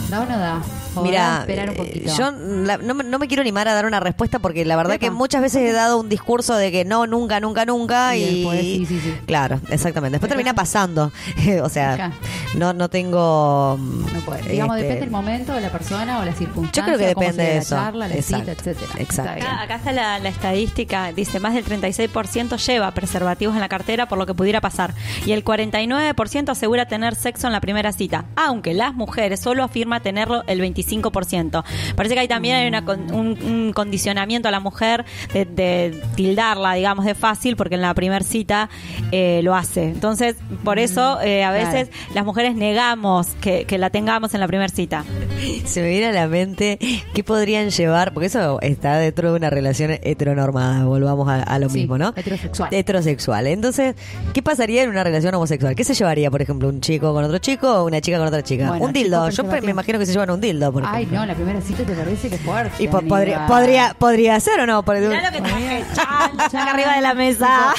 ¿Da 0.09 0.21
o 0.21 0.25
no 0.25 0.37
da? 0.37 0.61
¿O 0.95 1.01
Mira, 1.03 1.37
esperar 1.41 1.69
un 1.69 1.75
eh, 1.75 1.77
poquito. 1.77 2.15
yo 2.17 2.31
la- 2.31 2.77
no, 2.77 2.95
me- 2.95 3.03
no 3.03 3.19
me 3.19 3.27
quiero 3.27 3.41
animar 3.41 3.67
a 3.67 3.73
dar 3.75 3.85
una 3.85 3.99
respuesta 3.99 4.39
porque 4.39 4.65
la 4.65 4.75
verdad 4.75 4.95
Epa. 4.95 5.05
que 5.05 5.11
muchas 5.11 5.41
veces 5.41 5.61
he 5.61 5.71
dado 5.71 5.99
un 5.99 6.09
discurso 6.09 6.55
de 6.55 6.71
que 6.71 6.83
no, 6.83 7.05
nunca, 7.05 7.39
nunca, 7.39 7.63
nunca 7.65 8.15
Y 8.15 8.23
y, 8.23 8.35
después 8.41 8.59
sí, 8.61 8.85
sí, 8.87 8.99
sí. 8.99 9.13
claro, 9.27 9.59
exactamente. 9.69 10.13
Después 10.15 10.29
termina 10.29 10.53
pasando, 10.55 11.11
o 11.63 11.69
sea, 11.69 11.93
Acá. 11.93 12.11
no 12.55 12.73
no 12.73 12.89
tengo 12.89 13.77
No 13.79 14.19
puede. 14.21 14.49
Digamos, 14.49 14.77
este, 14.77 14.87
depende 14.87 15.01
del 15.01 15.11
momento, 15.11 15.53
de 15.53 15.61
la 15.61 15.69
persona 15.69 16.19
o 16.19 16.25
la 16.25 16.33
circunstancia. 16.33 16.81
Yo 16.81 16.85
creo 16.85 16.97
que 16.97 17.05
depende 17.05 17.43
de 17.43 17.53
la 17.55 17.61
eso. 17.61 17.75
charla, 17.75 18.07
la 18.07 18.15
Exacto, 18.15 18.39
cita, 18.49 18.51
etcétera. 18.71 18.91
exacto. 19.01 19.31
Acá, 19.45 19.61
acá 19.61 19.75
está 19.75 19.91
la, 19.91 20.19
la 20.19 20.29
estadística, 20.29 21.11
dice 21.11 21.39
más 21.39 21.53
del 21.53 21.65
36% 21.65 22.57
lleva 22.65 22.91
preservativos 22.91 23.53
en 23.53 23.61
la 23.61 23.69
cartera 23.69 24.07
por 24.07 24.17
lo 24.17 24.25
que 24.25 24.33
pudiera 24.33 24.59
pasar 24.59 24.93
y 25.25 25.33
el 25.33 25.43
49% 25.45 26.49
asegura 26.49 26.87
tener 26.87 27.15
sexo 27.15 27.47
en 27.47 27.53
la 27.53 27.61
primera 27.61 27.91
cita, 27.91 28.25
aunque 28.35 28.73
las 28.73 28.93
mujeres 28.95 29.39
solo 29.39 29.63
tenerlo 29.99 30.43
el 30.47 30.61
25%. 30.61 31.63
Parece 31.95 32.15
que 32.15 32.21
ahí 32.21 32.27
también 32.27 32.55
hay 32.55 32.67
una 32.67 32.79
un, 33.13 33.37
un 33.43 33.73
condicionamiento 33.73 34.47
a 34.47 34.51
la 34.51 34.59
mujer 34.59 35.05
de, 35.33 35.45
de 35.45 36.01
tildarla, 36.15 36.73
digamos, 36.73 37.05
de 37.05 37.15
fácil 37.15 37.55
porque 37.55 37.75
en 37.75 37.81
la 37.81 37.93
primera 37.93 38.23
cita 38.23 38.69
eh, 39.11 39.41
lo 39.43 39.55
hace. 39.55 39.83
Entonces, 39.85 40.35
por 40.63 40.79
eso 40.79 41.19
eh, 41.21 41.43
a 41.43 41.51
claro. 41.51 41.65
veces 41.71 41.89
las 42.13 42.25
mujeres 42.25 42.55
negamos 42.55 43.27
que, 43.41 43.65
que 43.65 43.77
la 43.77 43.89
tengamos 43.89 44.33
en 44.33 44.39
la 44.39 44.47
primera 44.47 44.69
cita. 44.69 45.03
Se 45.65 45.81
me 45.81 45.89
viene 45.89 46.07
a 46.07 46.11
la 46.11 46.27
mente 46.27 46.77
qué 47.13 47.23
podrían 47.23 47.69
llevar, 47.69 48.13
porque 48.13 48.27
eso 48.27 48.59
está 48.61 48.97
dentro 48.97 49.31
de 49.31 49.37
una 49.37 49.49
relación 49.49 49.91
heteronormada, 50.01 50.85
volvamos 50.85 51.27
a, 51.29 51.41
a 51.43 51.59
lo 51.59 51.69
Sí, 51.69 51.79
mismo, 51.79 51.97
¿no? 51.97 52.13
heterosexual. 52.15 52.69
Heterosexual. 52.73 53.47
Entonces, 53.47 53.95
¿qué 54.33 54.41
pasaría 54.43 54.83
en 54.83 54.89
una 54.89 55.03
relación 55.03 55.33
homosexual? 55.35 55.75
¿Qué 55.75 55.83
se 55.83 55.93
llevaría, 55.93 56.29
por 56.29 56.41
ejemplo, 56.41 56.67
un 56.69 56.81
chico 56.81 57.13
con 57.13 57.23
otro 57.23 57.37
chico 57.39 57.67
o 57.71 57.85
una 57.85 58.01
chica 58.01 58.17
con 58.17 58.27
otra 58.27 58.43
chica? 58.43 58.67
Bueno, 58.69 58.85
un 58.85 58.93
dildo. 58.93 59.29
Yo 59.29 59.43
me 59.43 59.59
imagino 59.71 59.88
que 59.97 60.05
se 60.05 60.11
llevan 60.11 60.29
un 60.29 60.39
dildo, 60.41 60.71
por 60.71 60.83
Ay, 60.85 61.03
ejemplo. 61.03 61.19
no, 61.21 61.25
la 61.25 61.33
primera 61.33 61.61
cita 61.61 61.83
te 61.83 61.93
parece 61.95 62.29
que 62.29 62.37
fuerte. 62.37 62.83
Y 62.83 62.87
po- 62.89 63.01
podría, 63.01 63.47
podría, 63.47 63.95
podría 63.97 64.39
ser 64.41 64.59
o 64.59 64.67
no. 64.67 64.83
Por- 64.83 64.99
Mirá 64.99 65.31
lo 65.31 65.31
que 65.31 65.41
traje, 65.41 65.85
chan, 65.95 66.39
acá 66.61 66.71
arriba 66.71 66.93
de 66.95 67.01
la 67.01 67.13
mesa. 67.15 67.73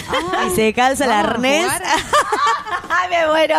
y 0.47 0.51
se 0.57 0.73
calza 0.73 1.05
el 1.05 1.11
¿Vamos 1.11 1.27
a 1.27 1.31
arnés. 1.31 1.67
¡Ay, 2.91 3.09
me 3.11 3.27
muero! 3.29 3.57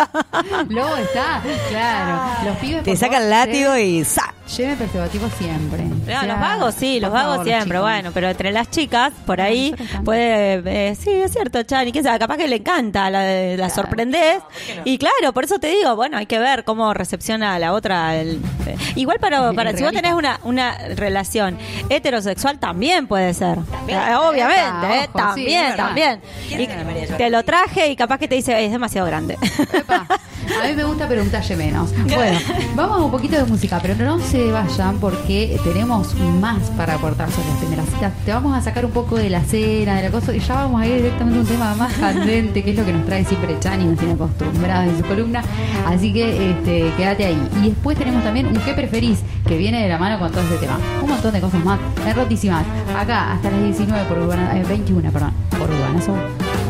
Luego 0.68 0.96
está, 0.96 1.40
claro. 1.70 2.20
Los 2.44 2.56
pibes 2.58 2.82
Te 2.84 2.90
por 2.90 2.98
saca 2.98 3.18
el 3.18 3.30
látigo 3.30 3.76
y 3.78 4.04
¡sa! 4.04 4.34
Lleven 4.56 4.76
preservativo 4.76 5.28
siempre. 5.38 5.82
No, 5.84 6.02
O 6.02 6.06
sea, 6.06 6.22
los 6.24 6.38
vagos 6.40 6.74
sí, 6.74 7.00
los 7.00 7.10
vagos 7.10 7.30
favor, 7.36 7.46
siempre, 7.46 7.68
chicos. 7.78 7.80
bueno, 7.82 8.10
pero 8.12 8.28
entre 8.28 8.52
las 8.52 8.70
chicas, 8.70 9.12
por 9.24 9.40
ahí, 9.40 9.70
también. 9.70 10.04
puede, 10.04 10.90
eh, 10.90 10.94
sí, 10.94 11.10
es 11.10 11.32
cierto, 11.32 11.62
Chani, 11.62 11.90
que 11.90 12.02
sea, 12.02 12.18
capaz 12.18 12.36
que 12.36 12.46
le 12.48 12.56
encanta, 12.56 13.08
la, 13.08 13.56
la 13.56 13.70
sorprendés, 13.70 14.42
y 14.84 14.98
claro, 14.98 15.32
por 15.32 15.44
eso 15.44 15.58
te 15.58 15.68
digo, 15.68 15.96
bueno, 15.96 16.18
hay 16.18 16.26
que 16.26 16.38
ver 16.38 16.64
cómo 16.64 16.92
recepciona 16.92 17.54
a 17.54 17.58
la 17.58 17.72
otra. 17.72 18.16
el- 18.16 18.40
eh, 18.66 18.76
igual 18.96 19.18
para, 19.20 19.48
El 19.50 19.54
para 19.56 19.74
si 19.76 19.82
vos 19.82 19.92
tenés 19.92 20.12
una, 20.14 20.38
una 20.44 20.76
relación 20.96 21.56
heterosexual, 21.88 22.58
también 22.58 23.06
puede 23.06 23.32
ser, 23.34 23.58
Eh, 23.88 24.14
obviamente, 24.16 24.60
Epa, 24.60 24.94
eh, 24.96 25.08
ojo, 25.12 25.34
sí, 25.34 25.44
también, 25.44 25.62
verdad. 25.70 25.76
también. 25.86 26.20
Y 26.50 26.66
te 27.16 27.30
lo 27.30 27.42
traje 27.44 27.88
y 27.88 27.96
capaz 27.96 28.18
que 28.18 28.28
te 28.28 28.34
dice, 28.34 28.64
es 28.64 28.70
demasiado 28.70 29.06
grande. 29.06 29.38
Epa. 29.72 30.06
A 30.62 30.66
mí 30.66 30.72
me 30.74 30.84
gusta, 30.84 31.06
pero 31.08 31.22
un 31.22 31.30
talle 31.30 31.56
menos. 31.56 31.90
Bueno, 32.14 32.38
vamos 32.74 32.98
a 32.98 33.02
un 33.04 33.10
poquito 33.10 33.36
de 33.36 33.44
música, 33.44 33.78
pero 33.80 33.94
no 33.94 34.18
se 34.20 34.41
vayan 34.50 34.96
porque 34.98 35.60
tenemos 35.62 36.14
más 36.40 36.70
para 36.70 36.94
aportar 36.94 37.30
sobre 37.30 37.48
las 37.48 37.58
primeras 37.58 37.86
citas. 37.86 38.12
Te 38.24 38.32
vamos 38.32 38.56
a 38.56 38.62
sacar 38.62 38.84
un 38.84 38.92
poco 38.92 39.16
de 39.16 39.30
la 39.30 39.42
cena, 39.42 39.96
de 39.96 40.02
la 40.02 40.10
cosa, 40.10 40.34
y 40.34 40.40
ya 40.40 40.54
vamos 40.54 40.80
a 40.80 40.86
ir 40.86 40.96
directamente 40.96 41.38
a 41.38 41.42
un 41.42 41.46
tema 41.46 41.74
más 41.74 41.92
candente, 42.00 42.64
que 42.64 42.70
es 42.70 42.76
lo 42.76 42.84
que 42.84 42.92
nos 42.92 43.06
trae 43.06 43.24
siempre 43.24 43.58
Chani, 43.60 43.84
nos 43.84 43.98
tiene 43.98 44.14
acostumbrados 44.14 44.88
en 44.88 44.98
su 44.98 45.04
columna. 45.04 45.42
Así 45.86 46.12
que 46.12 46.50
este, 46.50 46.92
quédate 46.96 47.26
ahí. 47.26 47.48
Y 47.60 47.68
después 47.68 47.96
tenemos 47.96 48.24
también 48.24 48.46
un 48.46 48.54
qué 48.54 48.72
preferís, 48.72 49.20
que 49.46 49.56
viene 49.56 49.82
de 49.82 49.88
la 49.88 49.98
mano 49.98 50.18
con 50.18 50.30
todo 50.30 50.42
este 50.42 50.56
tema. 50.56 50.78
Un 51.02 51.10
montón 51.10 51.32
de 51.32 51.40
cosas 51.40 51.64
más, 51.64 51.78
errotísimas. 52.06 52.64
Acá, 52.96 53.32
hasta 53.32 53.50
las 53.50 53.62
19 53.62 54.04
por 54.06 54.18
Urbana, 54.18 54.58
eh, 54.58 54.64
21, 54.66 55.10
perdón, 55.10 55.32
por 55.50 55.70
Urbana 55.70 56.00
Soul. 56.00 56.61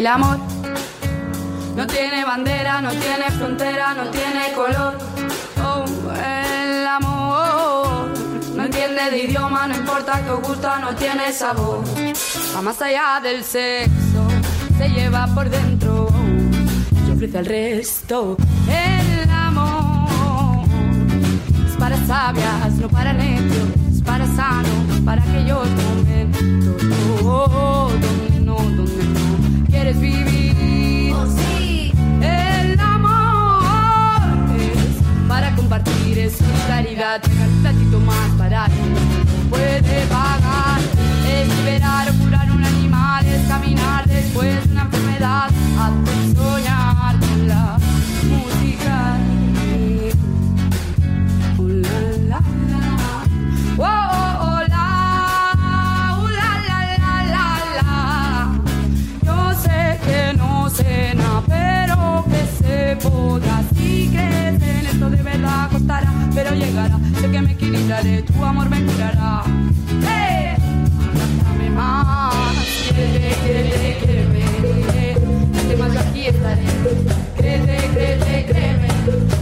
El 0.00 0.06
amor 0.06 0.38
no 1.76 1.86
tiene 1.86 2.24
bandera, 2.24 2.80
no 2.80 2.88
tiene 2.88 3.30
frontera, 3.32 3.92
no 3.92 4.04
tiene 4.04 4.50
color. 4.54 4.96
Oh, 5.62 5.84
el 6.14 6.86
amor 6.86 8.08
no 8.56 8.64
entiende 8.64 9.10
de 9.10 9.24
idioma, 9.24 9.66
no 9.66 9.76
importa 9.76 10.24
que 10.24 10.30
os 10.30 10.40
gusta, 10.40 10.78
no 10.78 10.94
tiene 10.94 11.30
sabor. 11.34 11.84
Va 12.56 12.62
más 12.62 12.80
allá 12.80 13.20
del 13.22 13.44
sexo, 13.44 14.26
se 14.78 14.88
lleva 14.88 15.26
por 15.34 15.50
dentro 15.50 16.08
y 17.06 17.12
ofrece 17.12 17.36
al 17.36 17.44
resto. 17.44 18.38
El 18.70 19.30
amor 19.30 20.64
es 21.68 21.76
para 21.76 21.98
sabias, 22.06 22.72
no 22.80 22.88
para 22.88 23.12
necios, 23.12 23.68
es 23.94 24.00
para 24.00 24.24
sanos, 24.34 25.00
para 25.04 25.22
aquellos 25.22 25.68
momentos. 25.68 26.82
Oh, 27.22 27.89
donde 27.89 27.89
caminar 43.50 44.06
después 44.06 44.64
de 44.64 44.72
una 44.72 44.82
enfermedad, 44.82 45.50
hacer 45.78 46.36
soñar 46.36 46.89
que 62.94 63.00
se 63.00 63.08
podrá. 63.08 63.62
Si 63.74 64.08
crees 64.08 64.62
en 64.62 64.86
esto 64.86 65.10
de 65.10 65.22
verdad 65.22 65.70
costará, 65.70 66.12
pero 66.34 66.54
llegará. 66.54 66.98
Sé 67.20 67.30
que 67.30 67.40
me 67.40 67.52
equilibraré, 67.52 68.22
tu 68.22 68.44
amor 68.44 68.68
me 68.68 68.82
curará. 68.84 69.42
¡Eh! 70.08 70.56
Créeme. 78.46 79.39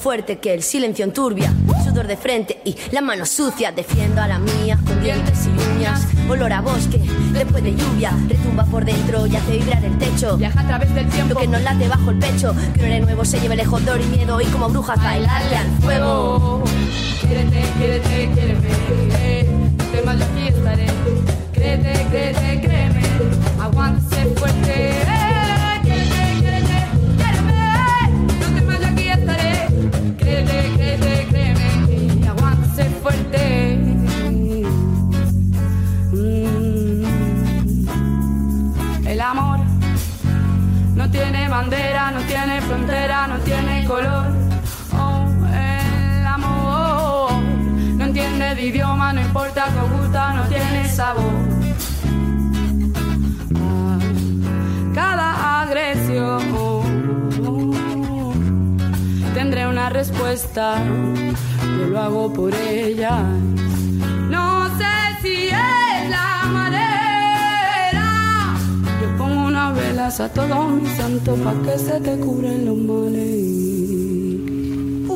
Fuerte 0.00 0.38
que 0.38 0.54
el 0.54 0.62
silencio 0.62 1.04
enturbia, 1.04 1.52
sudor 1.84 2.06
de 2.06 2.16
frente 2.16 2.60
y 2.64 2.74
la 2.90 3.02
mano 3.02 3.26
sucia. 3.26 3.70
Defiendo 3.70 4.22
a 4.22 4.26
la 4.26 4.38
mía 4.38 4.78
con 4.86 5.00
dientes 5.02 5.46
y 5.46 5.76
uñas. 5.76 6.06
Olor 6.28 6.52
a 6.52 6.60
bosque, 6.60 7.00
después 7.32 7.62
de 7.62 7.74
lluvia, 7.74 8.12
retumba 8.28 8.64
por 8.64 8.84
dentro 8.84 9.26
y 9.26 9.36
hace 9.36 9.58
vibrar 9.58 9.84
el 9.84 9.98
techo. 9.98 10.36
Viaja 10.36 10.60
a 10.60 10.66
través 10.66 10.94
del 10.94 11.08
tiempo. 11.08 11.34
Lo 11.34 11.40
que 11.40 11.48
nos 11.48 11.62
late 11.62 11.88
bajo 11.88 12.10
el 12.10 12.18
pecho, 12.18 12.54
que 12.74 12.82
de 12.82 13.00
nuevo 13.00 13.24
se 13.24 13.40
lleve 13.40 13.56
lejos 13.56 13.84
dolor 13.84 14.00
y 14.00 14.16
miedo 14.16 14.40
y 14.40 14.46
como 14.46 14.68
brujas 14.68 15.02
bailarle 15.02 15.56
al 15.56 15.70
fuego. 15.82 16.64
Quiérete, 17.20 17.62
quiéreme. 17.78 18.70
De 19.92 20.02
más 20.04 20.18
yo 20.18 20.24
aquí 20.24 20.48
estaré. 20.48 20.86
Créete, 21.52 22.06
créete, 22.10 22.60
créeme. 22.62 23.02
Aguántese 23.60 24.24
fuerte. 24.36 24.89
No 41.10 41.18
tiene 41.18 41.48
bandera, 41.48 42.10
no 42.12 42.20
tiene 42.20 42.60
frontera, 42.60 43.26
no 43.26 43.38
tiene 43.38 43.84
color. 43.84 44.26
Oh, 44.96 45.26
el 45.52 46.26
amor 46.26 47.32
no 47.96 48.04
entiende 48.04 48.54
de 48.54 48.66
idioma, 48.66 49.12
no 49.12 49.20
importa 49.20 49.66
que 49.66 49.96
gusta, 49.96 50.32
no 50.34 50.44
tiene 50.44 50.88
sabor. 50.88 51.32
Cada 54.94 55.62
agresión 55.62 56.40
tendré 59.34 59.66
una 59.66 59.90
respuesta, 59.90 60.76
yo 61.76 61.86
lo 61.88 62.00
hago 62.00 62.32
por 62.32 62.54
ella. 62.54 63.24
Velas 69.80 70.20
a 70.20 70.28
todos 70.28 70.70
mis 70.72 70.92
santos 70.96 71.38
pa' 71.40 71.54
que 71.64 71.78
se 71.78 72.00
te 72.00 72.16
cubren 72.18 72.66
los 72.66 72.76
males. 72.76 73.40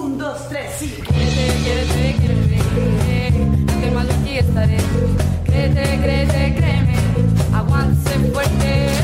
Un, 0.00 0.18
dos, 0.18 0.48
tres, 0.48 0.70
sí. 0.78 0.88
Créete, 1.06 1.44
créete, 1.92 2.04
créeme. 2.22 2.60
Que 3.80 3.90
mal 3.90 4.08
aquí 4.10 4.38
estaré. 4.38 4.78
Créete, 5.44 5.84
créete, 6.02 6.54
créeme. 6.58 6.96
Aguántese 7.52 8.18
fuerte. 8.32 9.03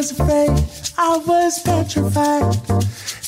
was 0.03 0.19
afraid, 0.19 0.51
I 0.99 1.17
was 1.29 1.61
petrified, 1.61 2.57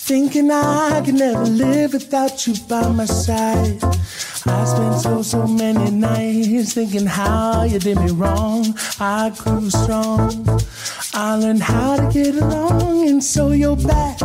thinking 0.09 0.51
I 0.51 1.03
could 1.05 1.14
never 1.14 1.45
live 1.45 1.93
without 1.93 2.49
you 2.49 2.55
by 2.68 2.89
my 2.89 3.05
side. 3.05 3.79
I 4.45 4.64
spent 4.64 5.01
so, 5.01 5.22
so 5.22 5.47
many 5.47 5.93
nights 5.93 6.75
thinking 6.75 7.07
how 7.07 7.62
you 7.62 7.79
did 7.79 8.01
me 8.01 8.11
wrong. 8.11 8.77
I 8.99 9.31
grew 9.39 9.70
strong. 9.70 10.49
I 11.12 11.37
learned 11.37 11.62
how 11.62 11.95
to 11.95 12.12
get 12.12 12.35
along, 12.35 13.09
and 13.09 13.22
so 13.22 13.53
you're 13.53 13.77
back 13.77 14.18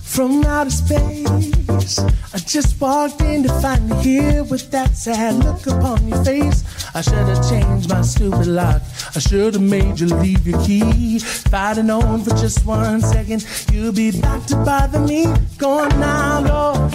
from 0.00 0.44
outer 0.44 0.70
space. 0.70 1.57
I 1.96 2.38
just 2.38 2.78
walked 2.80 3.22
in 3.22 3.42
to 3.44 3.48
find 3.62 3.88
you 3.88 3.96
here 3.96 4.44
with 4.44 4.70
that 4.72 4.94
sad 4.94 5.42
look 5.42 5.66
upon 5.66 6.06
your 6.06 6.22
face. 6.22 6.62
I 6.94 7.00
should 7.00 7.14
have 7.14 7.48
changed 7.48 7.88
my 7.88 8.02
stupid 8.02 8.46
lock. 8.46 8.82
I 9.16 9.18
should 9.20 9.54
have 9.54 9.62
made 9.62 9.98
you 9.98 10.08
leave 10.08 10.46
your 10.46 10.62
key. 10.64 11.16
If 11.16 11.54
I'd 11.54 11.78
have 11.78 11.86
known 11.86 12.24
for 12.24 12.30
just 12.30 12.66
one 12.66 13.00
second, 13.00 13.46
you'd 13.72 13.94
be 13.94 14.20
back 14.20 14.44
to 14.46 14.56
bother 14.56 15.00
me. 15.00 15.34
Go 15.56 15.78
on 15.78 15.88
now, 16.00 16.40
Lord. 16.40 16.92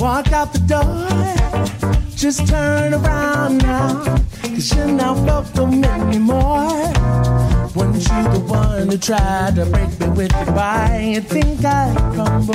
Walk 0.00 0.32
out 0.32 0.54
the 0.54 0.60
door. 0.66 1.90
Just 2.16 2.48
turn 2.48 2.94
around 2.94 3.58
now. 3.58 4.02
Cause 4.42 4.74
you're 4.74 4.86
not 4.86 5.16
welcome 5.26 5.84
anymore. 5.84 7.49
Weren't 7.74 7.94
you 7.94 8.22
the 8.34 8.42
one 8.48 8.88
who 8.88 8.98
tried 8.98 9.54
to 9.54 9.64
break 9.66 10.00
me 10.00 10.08
with 10.08 10.32
goodbye? 10.32 11.12
You 11.14 11.20
think 11.20 11.64
I'd 11.64 11.96
crumble? 12.14 12.54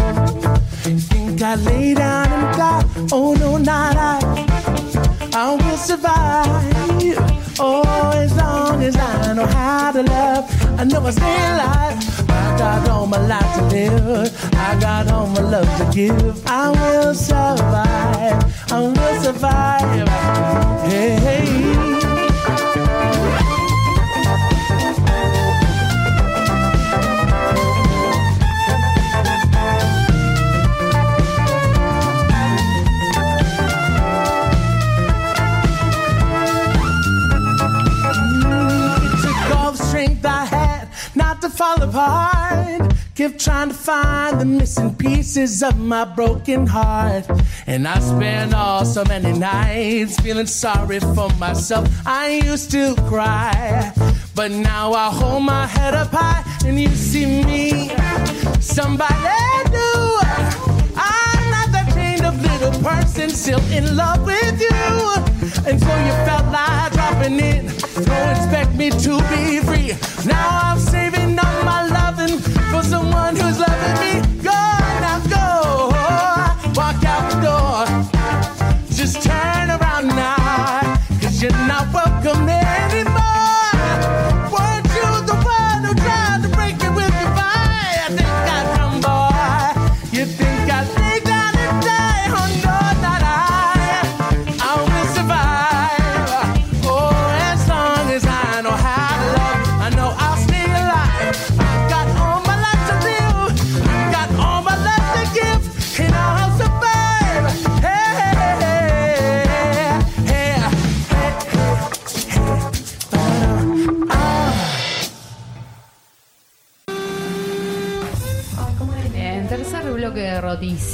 You 0.90 1.00
think 1.00 1.42
I'd 1.42 1.60
lay 1.60 1.94
down 1.94 2.28
and 2.28 2.58
die? 2.58 2.84
Oh 3.14 3.34
no, 3.34 3.58
not 3.58 3.96
I. 3.96 4.20
I 5.34 5.56
will 5.56 5.78
survive. 5.78 6.76
Oh, 7.60 8.12
as 8.14 8.36
long 8.36 8.84
as 8.84 8.98
I 8.98 9.34
know 9.34 9.46
how 9.46 9.94
to 9.94 10.04
love, 10.04 10.80
I 10.80 10.84
know 10.84 11.06
I 11.06 11.12
stay 11.12 11.38
alive. 11.54 12.30
I 12.30 12.58
got 12.58 12.90
all 12.90 13.08
my 13.08 13.26
life 13.26 13.56
to 13.56 13.64
live. 13.68 14.56
I 14.56 14.78
got 14.80 15.10
all 15.10 15.28
my 15.28 15.42
love 15.42 15.78
to 15.78 15.96
give. 15.96 16.46
I 16.46 16.70
will 16.72 17.14
survive. 17.14 18.72
I 18.72 18.80
will 18.82 19.22
survive. 19.24 20.10
Hey, 20.90 21.55
fall 41.66 41.82
apart. 41.90 42.94
Kept 43.16 43.40
trying 43.40 43.70
to 43.70 43.76
find 43.76 44.42
the 44.42 44.46
missing 44.46 44.94
pieces 44.96 45.64
of 45.64 45.80
my 45.80 46.04
broken 46.04 46.68
heart. 46.68 47.26
And 47.66 47.88
I 47.88 48.00
spent 48.00 48.54
all 48.54 48.86
so 48.86 49.04
many 49.06 49.34
nights 49.34 50.20
feeling 50.20 50.48
sorry 50.48 51.00
for 51.00 51.30
myself. 51.40 51.88
I 52.06 52.42
used 52.52 52.72
to 52.72 52.96
cry, 53.08 53.94
but 54.36 54.52
now 54.52 54.94
I 54.94 55.10
hold 55.10 55.44
my 55.44 55.66
head 55.66 55.94
up 55.94 56.12
high 56.12 56.44
and 56.66 56.80
you 56.80 56.90
see 56.90 57.26
me. 57.26 57.90
Somebody 58.60 59.16
new. 59.76 60.10
I'm 61.10 61.44
not 61.56 61.68
that 61.74 61.88
chained 61.96 62.26
up 62.26 62.36
little 62.50 62.76
person 62.84 63.30
still 63.30 63.64
in 63.72 63.96
love 63.96 64.26
with 64.26 64.60
you. 64.62 65.35
And 65.68 65.80
so 65.80 65.96
you 66.06 66.12
felt 66.28 66.46
like 66.52 66.92
dropping 66.94 67.40
in. 67.40 67.66
Don't 68.06 68.30
expect 68.36 68.76
me 68.76 68.90
to 68.90 69.22
be 69.30 69.60
free. 69.62 69.94
Now 70.26 70.60
I'm 70.64 70.80
saving 70.80 71.38
up 71.40 71.66
my 71.66 71.85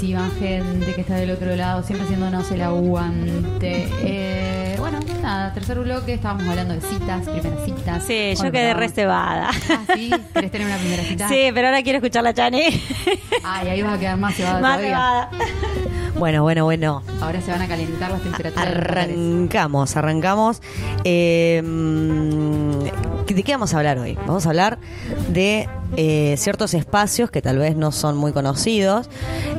gente 0.10 0.93
que 0.95 1.02
está 1.02 1.16
del 1.16 1.30
otro 1.32 1.56
lado, 1.56 1.84
siempre 1.84 2.06
haciéndonos 2.06 2.49
el 2.52 2.62
aguante. 2.64 3.88
Eh, 4.02 4.76
bueno, 4.80 4.99
nada, 5.22 5.54
tercer 5.54 5.78
bloque, 5.80 6.14
estábamos 6.14 6.47
hablando 6.47 6.74
de 6.74 6.82
citas, 6.82 7.28
primeras 7.30 7.64
citas. 7.66 8.04
Sí, 8.04 8.34
yo 8.41 8.52
quedé 8.52 8.74
reservada. 8.74 9.52
Ah, 9.70 9.84
¿sí? 9.95 10.10
¿Querés 10.34 10.52
tener 10.52 10.68
una 10.68 10.78
primera 10.78 11.04
cita? 11.04 11.30
Sí, 11.30 11.49
pero 11.54 11.68
ahora 11.68 11.84
quiero 11.84 11.97
escuchar 11.99 12.24
la 12.24 12.34
Chani. 12.34 12.64
Ay, 13.43 13.68
ahí 13.70 13.82
vas 13.84 13.95
a 13.95 13.99
quedar 13.99 14.18
más 14.18 14.34
cebada 14.36 14.60
Más 14.60 14.78
todavía. 14.80 14.89
cebada. 14.89 15.30
Bueno, 16.18 16.43
bueno, 16.43 16.66
bueno. 16.66 17.04
Ahora 17.22 17.39
se 17.41 17.52
van 17.52 17.62
a 17.62 17.68
calentar 17.68 18.12
las 18.12 18.22
temperaturas. 18.22 18.68
Arrancamos, 18.68 19.95
arrancamos. 19.95 20.62
Eh, 21.04 21.62
mm, 21.64 22.71
¿De 23.34 23.44
qué 23.44 23.54
vamos 23.54 23.74
a 23.74 23.78
hablar 23.78 23.98
hoy? 23.98 24.16
Vamos 24.28 24.46
a 24.46 24.50
hablar 24.50 24.78
de 25.30 25.68
eh, 25.96 26.36
ciertos 26.38 26.74
espacios 26.74 27.32
que 27.32 27.42
tal 27.42 27.58
vez 27.58 27.76
no 27.78 27.92
son 27.92 28.18
muy 28.18 28.34
conocidos, 28.34 29.10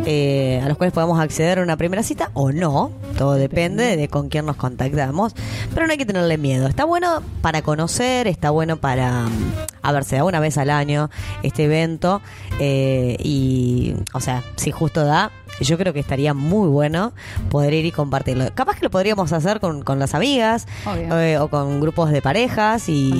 eh, 0.05 0.61
a 0.63 0.69
los 0.69 0.77
cuales 0.77 0.93
podemos 0.93 1.19
acceder 1.21 1.59
a 1.59 1.63
una 1.63 1.77
primera 1.77 2.03
cita 2.03 2.31
o 2.35 2.53
no. 2.53 2.91
Todo 3.17 3.35
depende 3.35 3.97
de 3.97 4.09
con 4.09 4.29
quién 4.29 4.47
nos 4.47 4.57
contactamos. 4.57 5.35
Pero 5.75 5.87
no 5.87 5.93
hay 5.93 5.99
que 5.99 6.07
tenerle 6.07 6.37
miedo. 6.39 6.67
Está 6.67 6.85
bueno 6.85 7.23
para 7.41 7.63
conocer, 7.63 8.27
está 8.27 8.51
bueno 8.51 8.77
para... 8.77 9.23
mm, 9.27 9.53
A 9.83 9.93
ver, 9.93 10.05
se 10.05 10.17
da 10.17 10.25
una 10.25 10.41
vez 10.41 10.59
al 10.59 10.71
año 10.71 11.09
este 11.43 11.65
evento. 11.65 12.21
eh, 12.61 13.17
y, 13.21 13.95
o 14.13 14.21
sea, 14.21 14.43
si 14.57 14.71
justo 14.71 15.05
da, 15.05 15.31
yo 15.65 15.79
creo 15.79 15.93
que 15.93 16.01
estaría 16.01 16.35
muy 16.35 16.69
bueno 16.69 17.13
poder 17.51 17.75
ir 17.75 17.87
y 17.87 17.93
compartirlo. 17.93 18.45
Capaz 18.55 18.77
que 18.77 18.85
lo 18.85 18.91
podríamos 18.91 19.33
hacer 19.33 19.61
con, 19.61 19.83
con 19.83 19.99
las 19.99 20.15
amigas 20.15 20.67
eh, 20.97 21.39
o 21.39 21.49
con 21.49 21.81
grupos 21.81 22.11
de 22.11 22.23
parejas 22.23 22.89
y, 22.89 23.13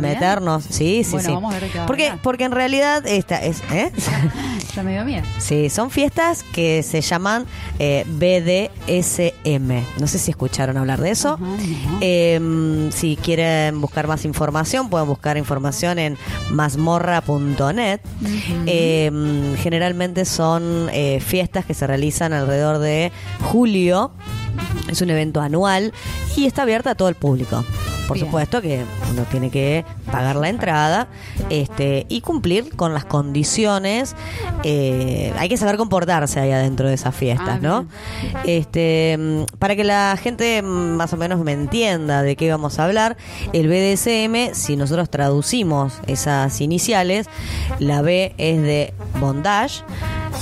meternos. 0.00 0.64
Sí, 0.64 1.02
sí, 1.04 1.12
Bueno, 1.12 1.28
sí. 1.28 1.34
vamos 1.34 1.54
a 1.54 1.60
ver 1.60 1.70
qué 1.70 1.78
va 1.78 1.86
porque, 1.86 2.12
porque 2.22 2.44
en 2.44 2.52
realidad 2.52 3.06
esta 3.06 3.42
es... 3.42 3.62
¿eh? 3.72 3.92
Ya 4.74 4.82
me 4.82 4.92
dio 4.92 5.04
miedo. 5.04 5.22
Sí, 5.38 5.70
son 5.70 5.88
fiestas 5.88 6.42
que 6.42 6.82
se 6.82 7.00
llaman 7.00 7.46
eh, 7.78 8.04
BDSM. 8.08 10.00
No 10.00 10.08
sé 10.08 10.18
si 10.18 10.32
escucharon 10.32 10.76
hablar 10.76 11.00
de 11.00 11.10
eso. 11.12 11.38
Eh, 12.00 12.90
si 12.92 13.14
quieren 13.14 13.80
buscar 13.80 14.08
más 14.08 14.24
información, 14.24 14.90
pueden 14.90 15.06
buscar 15.06 15.36
información 15.36 16.00
en 16.00 16.18
mazmorra.net. 16.50 18.00
Eh, 18.66 19.54
generalmente 19.58 20.24
son 20.24 20.88
eh, 20.92 21.20
fiestas 21.20 21.64
que 21.64 21.73
se 21.74 21.86
realizan 21.86 22.32
alrededor 22.32 22.78
de 22.78 23.12
julio. 23.42 24.12
Es 24.88 25.00
un 25.02 25.10
evento 25.10 25.40
anual 25.40 25.92
y 26.36 26.46
está 26.46 26.62
abierta 26.62 26.90
a 26.90 26.94
todo 26.94 27.08
el 27.08 27.14
público. 27.14 27.64
Por 28.06 28.14
Bien. 28.16 28.26
supuesto 28.26 28.60
que 28.60 28.84
uno 29.10 29.22
tiene 29.30 29.50
que 29.50 29.84
pagar 30.12 30.36
la 30.36 30.48
entrada 30.50 31.08
este, 31.48 32.04
y 32.08 32.20
cumplir 32.20 32.76
con 32.76 32.92
las 32.92 33.04
condiciones. 33.04 34.14
eh, 34.62 35.32
hay 35.38 35.48
que 35.48 35.56
saber 35.56 35.76
comportarse 35.76 36.40
ahí 36.40 36.50
adentro 36.52 36.88
de 36.88 36.94
esas 36.94 37.14
fiestas, 37.14 37.56
Ah, 37.56 37.58
¿no? 37.60 37.86
Este, 38.44 39.16
mm, 39.18 39.56
para 39.58 39.76
que 39.76 39.84
la 39.84 40.16
gente 40.22 40.62
mm, 40.62 40.66
más 40.96 41.12
o 41.12 41.16
menos 41.16 41.40
me 41.40 41.52
entienda 41.52 42.22
de 42.22 42.36
qué 42.36 42.50
vamos 42.50 42.78
a 42.78 42.84
hablar, 42.84 43.16
el 43.52 43.68
BDSM, 43.68 44.54
si 44.54 44.76
nosotros 44.76 45.08
traducimos 45.10 45.94
esas 46.06 46.60
iniciales, 46.60 47.26
la 47.78 48.02
B 48.02 48.34
es 48.38 48.60
de 48.62 48.94
bondage, 49.20 49.82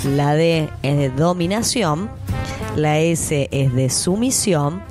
la 0.04 0.34
D 0.34 0.68
es 0.82 0.96
de 0.96 1.10
dominación, 1.10 2.10
la 2.76 2.98
S 2.98 3.48
es 3.50 3.72
de 3.74 3.90
sumisión 3.90 4.82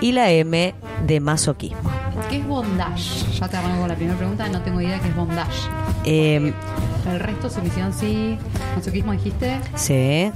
y 0.00 0.12
la 0.12 0.30
M 0.30 0.74
de 1.06 1.20
masoquismo. 1.20 1.90
¿Qué 2.30 2.36
es 2.36 2.46
bondage? 2.46 3.26
Ya 3.40 3.48
te 3.48 3.56
arranco 3.56 3.80
con 3.80 3.88
la 3.88 3.96
primera 3.96 4.16
pregunta, 4.16 4.48
no 4.48 4.62
tengo 4.62 4.80
idea 4.80 5.00
qué 5.00 5.08
es 5.08 5.16
bondage. 5.16 5.68
Eh, 6.04 6.52
El 7.10 7.18
resto, 7.20 7.50
sumisión 7.50 7.92
sí, 7.92 8.38
masoquismo 8.76 9.10
dijiste, 9.12 9.60
sí. 9.74 10.30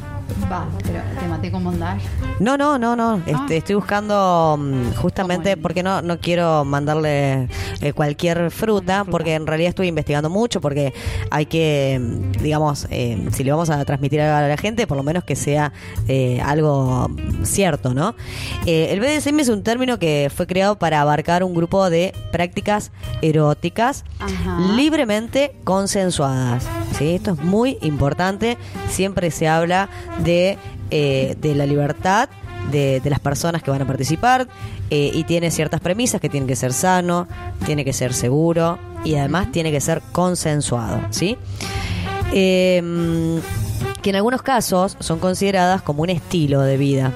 Va, 0.50 0.66
pero 0.82 1.00
te 1.20 1.26
maté 1.28 1.50
con 1.50 1.64
bondage. 1.64 2.02
No, 2.40 2.56
no, 2.56 2.78
no, 2.78 2.96
no. 2.96 3.16
Este, 3.26 3.34
Ah. 3.34 3.46
Estoy 3.50 3.74
buscando 3.76 4.56
mm, 4.58 4.94
justamente 4.96 5.56
porque 5.56 5.82
no, 5.82 6.02
no 6.02 6.18
quiero 6.18 6.64
mandarle 6.64 7.48
eh, 7.80 7.92
cualquier 7.94 8.50
fruta, 8.50 9.04
porque 9.04 9.34
en 9.34 9.46
realidad 9.46 9.70
estoy 9.70 9.88
investigando 9.88 10.28
mucho, 10.30 10.60
porque 10.60 10.92
hay 11.30 11.46
que, 11.46 12.00
mm, 12.00 12.42
digamos, 12.42 12.86
eh, 12.90 13.28
si 13.32 13.44
le 13.44 13.50
vamos 13.52 13.70
a 13.70 13.84
transmitir 13.84 14.20
algo 14.20 14.36
a 14.36 14.48
la 14.48 14.56
gente, 14.56 14.86
por 14.86 14.96
lo 14.96 15.02
menos 15.02 15.24
que 15.24 15.36
sea 15.36 15.72
eh, 16.08 16.40
algo 16.44 17.08
cierto, 17.42 17.94
¿no? 17.94 18.14
Eh, 18.66 18.88
el 18.90 19.00
BDSM 19.00 19.40
es 19.40 19.48
un 19.48 19.62
término 19.62 19.98
que 19.98 20.30
fue 20.34 20.46
creado 20.46 20.78
para 20.78 21.00
abarcar 21.00 21.44
un 21.44 21.54
grupo 21.54 21.88
de 21.90 22.12
prácticas 22.32 22.90
eróticas 23.22 24.04
Ajá. 24.18 24.58
libremente 24.76 25.54
consensuadas. 25.64 26.66
¿Sí? 26.96 27.14
Esto 27.14 27.32
es 27.32 27.38
muy 27.42 27.78
importante. 27.82 28.56
Siempre 28.88 29.30
se 29.30 29.48
habla 29.48 29.88
de, 30.24 30.58
eh, 30.90 31.36
de 31.40 31.54
la 31.54 31.66
libertad 31.66 32.28
de, 32.70 33.00
de 33.00 33.10
las 33.10 33.20
personas 33.20 33.62
que 33.62 33.70
van 33.70 33.82
a 33.82 33.86
participar 33.86 34.48
eh, 34.90 35.10
y 35.12 35.24
tiene 35.24 35.50
ciertas 35.50 35.80
premisas 35.80 36.20
que 36.20 36.28
tiene 36.28 36.46
que 36.46 36.56
ser 36.56 36.72
sano, 36.72 37.28
tiene 37.66 37.84
que 37.84 37.92
ser 37.92 38.14
seguro 38.14 38.78
y 39.04 39.16
además 39.16 39.52
tiene 39.52 39.70
que 39.70 39.80
ser 39.80 40.02
consensuado, 40.12 41.00
¿sí? 41.10 41.36
Eh, 42.32 43.40
que 44.02 44.10
en 44.10 44.16
algunos 44.16 44.42
casos 44.42 44.96
son 45.00 45.18
consideradas 45.18 45.82
como 45.82 46.02
un 46.02 46.10
estilo 46.10 46.60
de 46.60 46.76
vida. 46.76 47.12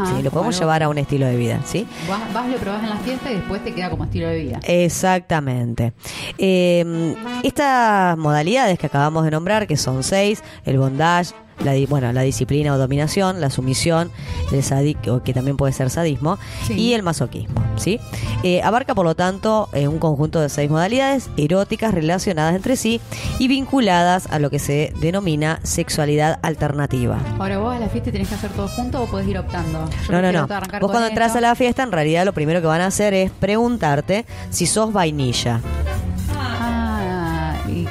Ajá, 0.00 0.16
Sí, 0.16 0.22
lo 0.22 0.30
podemos 0.30 0.58
llevar 0.58 0.82
a 0.82 0.88
un 0.88 0.98
estilo 0.98 1.26
de 1.26 1.36
vida, 1.36 1.60
¿sí? 1.64 1.86
Vas, 2.08 2.20
vas, 2.32 2.48
lo 2.48 2.56
probás 2.56 2.82
en 2.82 2.90
la 2.90 2.96
fiesta 2.96 3.30
y 3.30 3.34
después 3.36 3.62
te 3.64 3.74
queda 3.74 3.90
como 3.90 4.04
estilo 4.04 4.28
de 4.28 4.38
vida. 4.40 4.60
Exactamente. 4.64 5.92
Eh, 6.38 7.14
estas 7.42 8.16
modalidades 8.18 8.78
que 8.78 8.86
acabamos 8.86 9.24
de 9.24 9.30
nombrar, 9.30 9.66
que 9.66 9.76
son 9.76 10.02
seis, 10.02 10.42
el 10.64 10.78
bondage, 10.78 11.32
la, 11.62 11.72
bueno, 11.88 12.12
la 12.12 12.22
disciplina 12.22 12.74
o 12.74 12.78
dominación, 12.78 13.40
la 13.40 13.50
sumisión, 13.50 14.10
el 14.52 14.62
sadi- 14.62 14.96
o 15.08 15.22
que 15.22 15.32
también 15.34 15.56
puede 15.56 15.72
ser 15.72 15.90
sadismo, 15.90 16.38
Sí. 16.66 16.74
y 16.74 16.92
el 16.94 17.02
masoquismo. 17.02 17.62
¿sí? 17.76 17.98
Eh, 18.44 18.62
abarca, 18.62 18.94
por 18.94 19.04
lo 19.04 19.14
tanto, 19.16 19.68
eh, 19.72 19.88
un 19.88 19.98
conjunto 19.98 20.40
de 20.40 20.48
seis 20.48 20.70
modalidades 20.70 21.28
eróticas 21.36 21.92
relacionadas 21.92 22.54
entre 22.54 22.76
sí 22.76 23.00
y 23.40 23.48
vinculadas 23.48 24.28
a 24.30 24.38
lo 24.38 24.48
que 24.50 24.58
se 24.60 24.92
denomina 25.00 25.58
sexualidad 25.64 26.38
alternativa. 26.42 27.18
Ahora 27.38 27.58
vos 27.58 27.74
a 27.74 27.80
la 27.80 27.88
fiesta 27.88 28.12
tenés 28.12 28.28
que 28.28 28.34
hacer 28.36 28.50
todo 28.52 28.68
junto 28.68 29.02
o 29.02 29.06
podés 29.06 29.26
ir 29.28 29.38
optando. 29.38 29.88
Yo 30.06 30.12
No, 30.12 30.22
no, 30.22 30.32
no. 30.32 30.46
Vos 30.80 30.90
cuando 30.90 31.08
entras 31.08 31.34
a 31.36 31.40
la 31.40 31.54
fiesta, 31.56 31.82
en 31.82 31.90
realidad 31.92 32.24
lo 32.24 32.32
primero 32.32 32.60
que 32.60 32.66
van 32.68 32.80
a 32.80 32.86
hacer 32.86 33.12
es 33.14 33.30
preguntarte 33.32 34.24
si 34.50 34.66
sos 34.66 34.92
vainilla. 34.92 35.60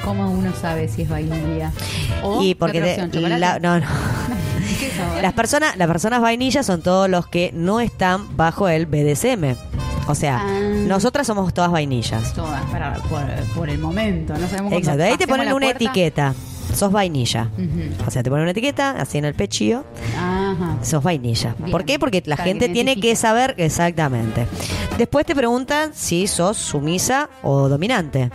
Ah, 0.04 0.10
¿y 0.10 0.16
cómo 0.16 0.30
uno 0.30 0.52
sabe 0.60 0.88
si 0.88 1.02
es 1.02 1.08
vainilla? 1.08 1.72
O, 2.22 2.42
y 2.42 2.54
porque 2.54 2.80
no, 3.60 3.78
no. 3.80 3.86
Las 5.22 5.32
personas, 5.32 5.76
las 5.76 5.88
personas 5.88 6.20
vainillas 6.20 6.66
son 6.66 6.82
todos 6.82 7.08
los 7.08 7.26
que 7.26 7.50
no 7.54 7.80
están 7.80 8.36
bajo 8.36 8.68
el 8.68 8.86
BDSM. 8.86 9.56
O 10.06 10.14
sea, 10.14 10.40
Ah. 10.42 10.60
nosotras 10.86 11.26
somos 11.26 11.52
todas 11.54 11.70
vainillas. 11.70 12.32
Todas, 12.34 12.62
para, 12.70 12.94
por, 12.94 13.22
por 13.54 13.68
el 13.70 13.78
momento. 13.78 14.34
No 14.36 14.46
sabemos 14.48 14.72
Exacto. 14.74 15.02
Ahí 15.04 15.16
te 15.16 15.26
ponen 15.26 15.48
una 15.48 15.66
puerta. 15.66 15.84
etiqueta. 15.84 16.34
Sos 16.74 16.92
vainilla. 16.92 17.48
O 18.06 18.10
sea, 18.10 18.22
te 18.22 18.30
ponen 18.30 18.42
una 18.42 18.50
etiqueta 18.50 18.90
así 18.98 19.18
en 19.18 19.24
el 19.26 19.34
pechillo. 19.34 19.84
Ajá. 20.54 20.84
Sos 20.84 21.02
vainilla. 21.02 21.54
Bien. 21.58 21.70
¿Por 21.70 21.84
qué? 21.84 21.98
Porque 21.98 22.22
la 22.26 22.36
Para 22.36 22.48
gente 22.48 22.66
que 22.68 22.72
tiene 22.72 23.00
que 23.00 23.14
saber 23.16 23.54
exactamente. 23.58 24.46
Después 24.98 25.26
te 25.26 25.34
preguntan 25.34 25.90
si 25.94 26.26
sos 26.26 26.56
sumisa 26.56 27.28
o 27.42 27.68
dominante. 27.68 28.30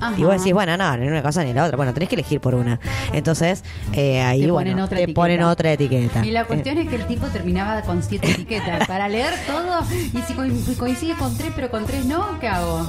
Ajá. 0.00 0.14
Y 0.18 0.24
vos 0.24 0.36
decís, 0.38 0.52
bueno, 0.52 0.76
no, 0.76 0.96
ni 0.96 1.06
una 1.08 1.22
cosa 1.22 1.42
ni 1.44 1.52
la 1.52 1.64
otra. 1.64 1.76
Bueno, 1.76 1.94
tenés 1.94 2.08
que 2.08 2.14
elegir 2.16 2.40
por 2.40 2.54
una. 2.54 2.78
Entonces, 3.12 3.64
eh, 3.92 4.20
ahí 4.20 4.42
Te 4.42 4.50
bueno, 4.50 4.70
ponen 4.70 4.84
otra 4.84 4.96
te 4.98 5.02
etiqueta. 5.04 5.20
ponen 5.20 5.42
otra 5.42 5.72
etiqueta. 5.72 6.26
Y 6.26 6.30
la 6.30 6.44
cuestión 6.44 6.78
es 6.78 6.88
que 6.88 6.96
el 6.96 7.06
tipo 7.06 7.26
terminaba 7.28 7.80
con 7.82 8.02
siete 8.02 8.30
etiquetas 8.30 8.86
para 8.86 9.08
leer 9.08 9.32
todo. 9.46 9.80
Y 9.90 10.18
si 10.26 10.34
co- 10.34 10.74
coincide 10.78 11.14
con 11.16 11.36
tres, 11.36 11.52
pero 11.54 11.70
con 11.70 11.86
tres 11.86 12.04
no, 12.04 12.38
¿qué 12.40 12.48
hago? 12.48 12.86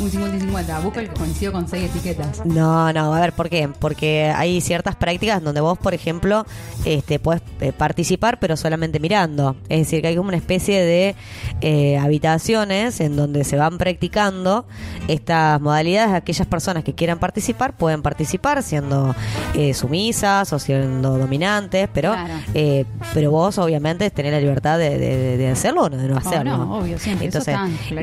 Un 0.00 0.10
50 0.10 0.36
y 0.36 0.40
50. 0.40 0.78
Busco 0.80 1.00
el 1.00 1.08
que 1.08 1.14
coincidió 1.14 1.52
con 1.52 1.68
seis 1.68 1.90
etiquetas. 1.90 2.44
No, 2.46 2.92
no, 2.92 3.14
a 3.14 3.20
ver, 3.20 3.32
¿por 3.32 3.48
qué? 3.48 3.68
Porque 3.78 4.32
hay 4.34 4.60
ciertas 4.60 4.96
prácticas 4.96 5.42
donde 5.42 5.60
vos, 5.60 5.78
por 5.78 5.94
ejemplo, 5.94 6.46
este, 6.84 7.18
puedes 7.18 7.42
eh, 7.60 7.72
participar, 7.72 8.21
pero 8.38 8.56
solamente 8.56 9.00
mirando. 9.00 9.56
Es 9.68 9.80
decir, 9.80 10.00
que 10.02 10.08
hay 10.08 10.16
como 10.16 10.28
una 10.28 10.36
especie 10.36 10.80
de 10.82 11.14
eh, 11.60 11.98
habitaciones 11.98 13.00
en 13.00 13.16
donde 13.16 13.44
se 13.44 13.56
van 13.56 13.78
practicando 13.78 14.66
estas 15.08 15.60
modalidades. 15.60 16.14
Aquellas 16.14 16.46
personas 16.46 16.84
que 16.84 16.94
quieran 16.94 17.18
participar 17.18 17.76
pueden 17.76 18.02
participar 18.02 18.62
siendo 18.62 19.14
eh, 19.54 19.74
sumisas 19.74 20.52
o 20.52 20.58
siendo 20.58 21.18
dominantes, 21.18 21.88
pero, 21.92 22.12
Claro. 22.12 22.34
eh, 22.54 22.84
pero 23.14 23.30
vos, 23.30 23.58
obviamente, 23.58 24.10
tenés 24.10 24.32
la 24.32 24.40
libertad 24.40 24.78
de, 24.78 24.98
de- 24.98 25.36
de 25.36 25.48
hacerlo 25.48 25.82
o 25.82 25.88
no 25.90 25.96
de 25.96 26.08
no 26.08 26.14
Oh, 26.14 26.18
hacerlo. 26.18 26.56
no, 26.58 26.78
obvio, 26.78 26.98
siempre. 26.98 27.26
Entonces, 27.26 27.56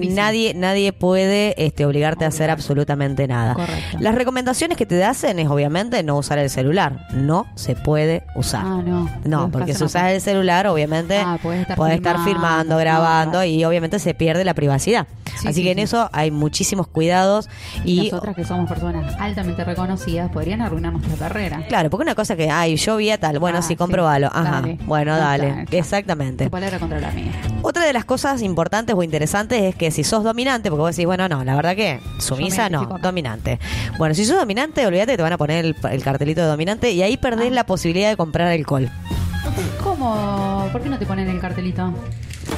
nadie, 0.09 0.53
nadie 0.53 0.93
puede 0.93 1.53
este, 1.63 1.85
obligarte 1.85 2.25
a 2.25 2.29
hacer 2.29 2.49
absolutamente 2.49 3.27
nada. 3.27 3.53
Correcto. 3.53 3.97
Las 3.99 4.15
recomendaciones 4.15 4.77
que 4.77 4.85
te 4.85 5.03
hacen 5.03 5.39
es 5.39 5.47
obviamente 5.47 6.01
no 6.03 6.17
usar 6.17 6.39
el 6.39 6.49
celular. 6.49 7.07
No 7.13 7.47
se 7.55 7.75
puede 7.75 8.23
usar. 8.35 8.63
Ah, 8.65 8.81
no. 8.85 9.09
No, 9.25 9.49
porque 9.51 9.73
si 9.73 9.83
pasan 9.83 10.08
usas 10.09 10.15
el 10.15 10.21
celular, 10.21 10.67
obviamente 10.67 11.17
Ah, 11.19 11.37
podés 11.41 11.61
estar 11.61 11.91
estar 11.91 12.23
filmando, 12.23 12.77
grabando 12.77 13.31
claro. 13.39 13.45
y 13.45 13.63
obviamente 13.65 13.99
se 13.99 14.13
pierde 14.13 14.43
la 14.43 14.53
privacidad. 14.53 15.07
Sí, 15.39 15.47
Así 15.47 15.53
sí, 15.59 15.63
que 15.63 15.71
en 15.71 15.77
sí. 15.77 15.83
eso 15.83 16.09
hay 16.11 16.31
muchísimos 16.31 16.87
cuidados 16.87 17.47
Y, 17.85 18.09
nosotras 18.11 18.35
que 18.35 18.43
somos 18.43 18.67
personas 18.67 19.15
altamente 19.19 19.63
reconocidas 19.63 20.29
podrían 20.31 20.61
arruinar 20.61 20.91
nuestra 20.93 21.15
carrera. 21.15 21.65
Claro, 21.67 21.89
porque 21.89 22.01
una 22.03 22.15
cosa 22.15 22.35
que, 22.35 22.49
ay, 22.49 22.75
yo 22.75 22.97
vi 22.97 23.09
a 23.11 23.17
tal, 23.19 23.39
bueno, 23.39 23.59
Ah, 23.59 23.61
sí, 23.61 23.75
comprobalo. 23.75 24.27
Ajá, 24.27 24.61
Dale. 24.61 24.77
bueno, 24.85 25.15
dale, 25.17 25.61
está, 25.61 25.77
exactamente. 25.77 26.45
Tu 26.45 26.51
palabra 26.51 26.79
contra 26.79 26.99
la 26.99 27.11
mía. 27.11 27.31
Otra 27.61 27.83
de 27.85 27.93
las 27.93 28.05
cosas 28.05 28.41
importantes 28.41 28.95
o 28.95 29.03
interesantes 29.03 29.61
es 29.61 29.75
que 29.75 29.91
si 29.91 30.03
sos 30.03 30.23
dominante, 30.23 30.69
porque 30.69 30.81
vos 30.81 30.95
decís, 30.95 31.05
bueno, 31.05 31.27
no, 31.29 31.43
la 31.43 31.55
verdad 31.55 31.75
que 31.75 31.99
sumisa 32.19 32.69
no, 32.69 32.97
dominante. 33.01 33.59
Bueno, 33.97 34.15
si 34.15 34.25
sos 34.25 34.37
dominante, 34.37 34.85
olvídate 34.85 35.13
que 35.13 35.17
te 35.17 35.23
van 35.23 35.33
a 35.33 35.37
poner 35.37 35.63
el, 35.65 35.75
el 35.91 36.03
cartelito 36.03 36.41
de 36.41 36.47
dominante 36.47 36.91
y 36.91 37.01
ahí 37.01 37.17
perdés 37.17 37.51
Ah. 37.51 37.55
la 37.55 37.65
posibilidad 37.65 38.09
de 38.09 38.17
comprar 38.17 38.47
alcohol. 38.47 38.89
¿Cómo? 39.83 40.67
¿Por 40.71 40.81
qué 40.81 40.89
no 40.89 40.99
te 40.99 41.05
ponen 41.05 41.29
el 41.29 41.39
cartelito? 41.39 41.93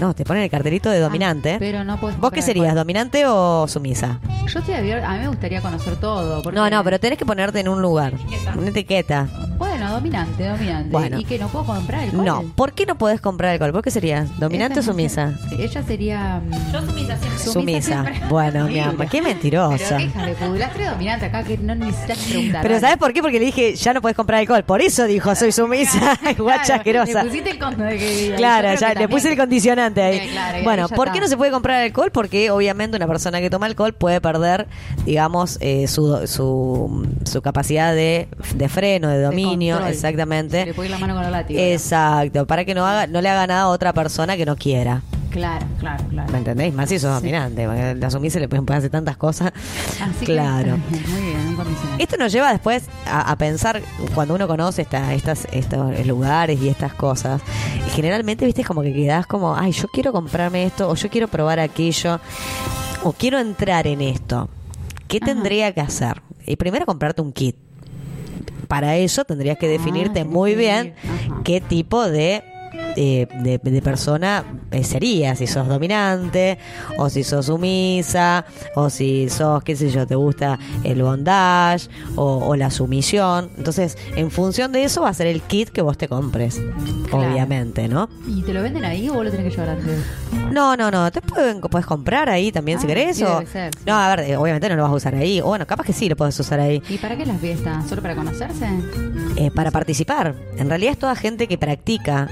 No, 0.01 0.15
te 0.15 0.25
ponen 0.25 0.41
el 0.43 0.49
cartelito 0.49 0.89
de 0.89 0.99
dominante. 0.99 1.53
Ah, 1.53 1.57
pero 1.59 1.83
no 1.83 1.99
puedes 1.99 2.17
¿Vos 2.19 2.31
qué 2.31 2.41
serías, 2.41 2.73
dominante 2.73 3.23
o 3.27 3.67
sumisa? 3.67 4.19
Yo 4.51 4.59
estoy 4.59 4.73
abierta. 4.73 5.07
A 5.07 5.13
mí 5.13 5.19
me 5.19 5.27
gustaría 5.27 5.61
conocer 5.61 5.95
todo. 5.97 6.41
porque- 6.41 6.57
No, 6.59 6.67
no, 6.71 6.83
pero 6.83 6.99
tenés 6.99 7.19
que 7.19 7.25
ponerte 7.25 7.59
en 7.59 7.67
un 7.69 7.81
lugar, 7.83 8.13
una 8.57 8.69
etiqueta. 8.69 9.27
Bueno, 9.59 9.91
dominante, 9.91 10.47
dominante. 10.47 10.89
Bueno. 10.89 11.19
¿Y 11.19 11.23
que 11.23 11.37
no 11.37 11.47
puedo 11.49 11.65
comprar 11.65 12.01
alcohol? 12.05 12.25
No, 12.25 12.43
¿por 12.55 12.73
qué 12.73 12.87
no 12.87 12.95
podés 12.97 13.21
comprar 13.21 13.51
alcohol? 13.51 13.71
¿Por 13.73 13.83
qué 13.83 13.91
serías? 13.91 14.39
¿Dominante 14.39 14.79
o 14.79 14.81
Esa 14.81 14.91
sumisa? 14.91 15.33
Ella 15.57 15.83
sería. 15.83 16.41
mm, 16.43 16.71
Yo 16.73 16.81
sumisa 16.81 17.17
siempre. 17.17 17.39
Sumisa. 17.43 18.03
siempre. 18.03 18.27
Bueno, 18.27 18.65
mi 18.67 18.79
amor, 18.79 19.05
qué 19.07 19.19
Pero 19.21 19.23
mentirosa. 19.69 19.97
tres 20.73 20.89
dominantes 20.89 21.29
acá 21.29 21.43
que 21.43 21.57
no 21.59 21.75
necesitas 21.75 22.17
preguntar. 22.17 22.61
Pero. 22.63 22.79
¿sabes 22.79 22.97
por 22.97 23.13
qué? 23.13 23.21
Porque 23.21 23.39
le 23.39 23.45
dije, 23.45 23.75
ya 23.75 23.93
no 23.93 24.01
puedes 24.01 24.15
comprar 24.17 24.39
alcohol. 24.39 24.63
Por 24.63 24.81
eso 24.81 25.05
dijo, 25.05 25.35
soy 25.35 25.51
sumisa. 25.51 26.17
Guacha 26.37 26.63
Claro, 26.63 26.75
asquerosa. 26.79 27.23
Le 27.23 27.29
pusiste 27.29 27.49
el 27.51 27.59
conto 27.59 27.83
de 27.83 27.97
que. 27.99 28.33
Claro, 28.35 28.67
ya 28.69 28.73
le 28.89 28.93
también- 28.95 29.09
puse 29.11 29.29
el 29.31 29.37
condicionante 29.37 29.90
ahí. 29.99 30.29
Claro, 30.29 30.59
y 30.59 30.63
bueno, 30.63 30.87
ya 30.87 30.95
¿por 30.95 31.07
está. 31.07 31.13
qué 31.15 31.21
no 31.21 31.27
se 31.27 31.35
puede 31.37 31.51
comprar 31.51 31.81
alcohol? 31.81 32.11
Porque 32.11 32.51
obviamente 32.51 32.97
una 32.97 33.07
persona 33.07 33.41
que 33.41 33.49
toma 33.49 33.65
alcohol 33.65 33.93
puede 33.93 34.21
perder, 34.21 34.67
digamos, 35.05 35.57
eh, 35.61 35.87
su, 35.87 36.27
su, 36.27 37.07
su 37.25 37.41
capacidad 37.41 37.95
de, 37.95 38.27
de 38.55 38.69
freno, 38.69 39.09
de 39.09 39.21
dominio, 39.21 39.85
exactamente. 39.87 40.67
Le 40.67 40.73
puede 40.75 40.89
ir 40.89 40.91
la 40.91 40.99
mano 40.99 41.15
con 41.15 41.23
la 41.23 41.31
látigo. 41.31 41.59
Exacto, 41.59 42.45
para 42.45 42.63
que 42.63 42.75
no 42.75 42.85
haga, 42.85 43.07
no 43.07 43.21
le 43.21 43.29
haga 43.29 43.47
nada 43.47 43.61
a 43.63 43.67
otra 43.69 43.91
persona 43.93 44.37
que 44.37 44.45
no 44.45 44.55
quiera. 44.55 45.01
Claro, 45.32 45.65
claro, 45.79 46.03
claro. 46.09 46.32
¿Me 46.32 46.38
entendéis? 46.39 46.73
Más 46.73 46.89
si 46.89 46.99
sos 46.99 47.15
dominante, 47.15 47.65
porque 47.65 47.95
la 47.95 48.11
sumisa 48.11 48.38
le 48.39 48.47
pueden 48.49 48.69
hacer 48.71 48.89
tantas 48.89 49.15
cosas. 49.17 49.51
Así 50.01 50.25
que- 50.25 50.34
claro. 50.34 50.77
muy 50.89 51.21
bien, 51.21 51.55
un. 51.57 51.99
Esto 51.99 52.17
nos 52.17 52.32
lleva 52.32 52.51
después 52.51 52.84
a, 53.05 53.32
a 53.32 53.36
pensar, 53.38 53.82
cuando 54.13 54.36
uno 54.36 54.47
conoce 54.47 54.82
esta- 54.84 55.13
estas, 55.13 55.47
estos 55.51 56.05
lugares 56.05 56.61
y 56.61 56.67
estas 56.69 56.93
cosas, 56.93 57.41
generalmente, 57.95 58.45
viste, 58.45 58.63
como 58.63 58.82
que 58.82 58.93
quedás 58.93 59.25
como, 59.25 59.55
ay, 59.55 59.71
yo 59.71 59.88
quiero 59.88 60.11
comprarme 60.11 60.65
esto, 60.65 60.89
o 60.89 60.95
yo 60.95 61.09
quiero 61.09 61.27
probar 61.29 61.59
aquello, 61.59 62.19
o 63.03 63.13
quiero 63.13 63.39
entrar 63.39 63.88
en 63.88 64.01
esto. 64.01 64.49
¿Qué 65.07 65.17
Ajá. 65.17 65.25
tendría 65.27 65.73
que 65.73 65.82
hacer? 65.82 66.21
Y 66.45 66.55
primero 66.57 66.86
comprarte 66.86 67.21
un 67.21 67.32
kit. 67.32 67.55
Para 68.67 68.95
eso 68.97 69.25
tendrías 69.25 69.57
que 69.57 69.65
Ah, 69.67 69.69
definirte 69.69 70.23
muy 70.23 70.55
bien 70.55 70.93
qué 71.43 71.59
tipo 71.61 72.07
de, 72.09 72.43
eh, 72.95 73.27
de, 73.43 73.57
de 73.57 73.81
persona 73.81 74.43
eh, 74.71 74.83
serías, 74.83 75.37
si 75.39 75.47
sos 75.47 75.67
dominante, 75.67 76.57
o 76.97 77.09
si 77.09 77.23
sos 77.23 77.45
sumisa, 77.47 78.45
o 78.75 78.89
si 78.89 79.29
sos, 79.29 79.63
qué 79.63 79.75
sé 79.75 79.89
yo, 79.89 80.05
te 80.07 80.15
gusta 80.15 80.57
el 80.83 81.01
bondage, 81.03 81.87
o, 82.15 82.45
o 82.47 82.55
la 82.55 82.69
sumisión. 82.71 83.49
Entonces, 83.57 83.97
en 84.15 84.31
función 84.31 84.71
de 84.71 84.83
eso 84.83 85.01
va 85.01 85.09
a 85.09 85.13
ser 85.13 85.27
el 85.27 85.41
kit 85.41 85.69
que 85.69 85.81
vos 85.81 85.97
te 85.97 86.07
compres, 86.07 86.61
Claro. 87.09 87.31
obviamente, 87.31 87.87
¿no? 87.87 88.09
¿Y 88.27 88.41
te 88.43 88.53
lo 88.53 88.61
venden 88.61 88.85
ahí 88.85 89.09
o 89.09 89.13
vos 89.15 89.25
lo 89.25 89.31
tenés 89.31 89.45
que 89.45 89.51
llevar 89.51 89.69
antes? 89.77 89.99
No, 90.51 90.75
no, 90.77 90.91
no, 90.91 91.11
te 91.11 91.21
pueden, 91.21 91.61
puedes 91.61 91.85
comprar 91.85 92.29
ahí 92.29 92.51
también 92.51 92.79
si 92.79 92.85
Ah, 92.85 92.87
querés. 92.89 93.17
sí, 93.17 93.23
o- 93.23 93.39
debe 93.39 93.47
ser, 93.47 93.73
sí. 93.73 93.83
No, 93.85 93.95
a 93.97 94.15
ver, 94.15 94.29
eh, 94.31 94.37
obviamente 94.37 94.67
no 94.69 94.75
lo 94.75 94.83
vas 94.83 94.91
a 94.91 94.95
usar 94.95 95.15
ahí. 95.15 95.39
O 95.41 95.45
bueno, 95.45 95.65
capaz 95.65 95.85
que 95.85 95.93
sí 95.93 96.09
lo 96.09 96.15
puedes 96.15 96.37
usar 96.39 96.59
ahí. 96.59 96.81
¿Y 96.89 96.97
para 96.97 97.15
qué 97.17 97.25
las 97.25 97.39
fiestas? 97.39 97.87
¿Solo 97.87 98.01
para 98.01 98.15
conocerse? 98.15 98.65
Eh, 99.37 99.49
para 99.51 99.71
participar. 99.71 100.35
En 100.57 100.69
realidad 100.69 100.91
es 100.93 100.99
toda 100.99 101.15
gente 101.15 101.47
que 101.47 101.57
practica 101.57 102.27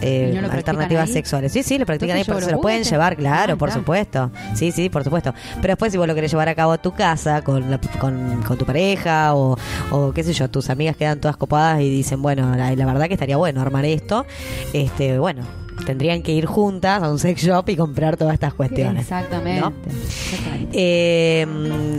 eh, 0.00 0.30
¿Y 0.32 0.34
no 0.36 0.42
lo 0.42 0.48
practican 0.48 0.76
alternativas 0.76 1.10
sexuales. 1.10 1.52
Sí, 1.52 1.62
sí, 1.62 1.78
lo 1.78 1.86
practican 1.86 2.16
ahí, 2.16 2.24
se 2.24 2.50
lo 2.52 2.60
pueden 2.60 2.84
llevar, 2.84 3.16
claro, 3.16 3.54
Ah, 3.54 3.56
por 3.56 3.68
está. 3.68 3.80
supuesto. 3.80 4.30
Sí, 4.54 4.72
sí, 4.72 4.88
por 4.88 5.04
supuesto. 5.04 5.32
Pero 5.60 5.72
después 5.72 5.92
si 5.92 5.98
vos 5.98 6.06
lo 6.06 6.14
querés 6.14 6.30
llevar 6.30 6.48
a 6.48 6.54
cabo 6.54 6.72
a 6.72 6.78
tu 6.78 6.92
casa 6.92 7.42
con, 7.42 7.70
la- 7.70 7.80
con, 8.00 8.42
con 8.42 8.56
tu 8.58 8.64
pareja 8.64 9.34
o, 9.34 9.56
o 9.90 10.12
qué 10.12 10.22
sé 10.22 10.32
yo, 10.32 10.48
tus 10.50 10.70
amigas 10.70 10.96
quedan 10.96 11.20
todas 11.20 11.36
copadas 11.36 11.80
y 11.80 11.90
dicen, 11.90 12.22
bueno, 12.22 12.54
la, 12.56 12.74
la 12.74 12.86
verdad 12.86 13.06
que 13.08 13.14
estaría 13.14 13.36
bueno 13.36 13.60
armar 13.60 13.84
esto, 13.84 14.26
este 14.72 15.18
bueno, 15.18 15.42
tendrían 15.86 16.22
que 16.22 16.32
ir 16.32 16.46
juntas 16.46 17.02
a 17.02 17.10
un 17.10 17.18
sex 17.18 17.42
shop 17.42 17.68
y 17.68 17.76
comprar 17.76 18.16
todas 18.16 18.34
estas 18.34 18.54
cuestiones. 18.54 19.02
Exactamente. 19.02 19.60
¿no? 19.60 19.72
Exactamente. 19.86 20.70
Eh, 20.72 21.46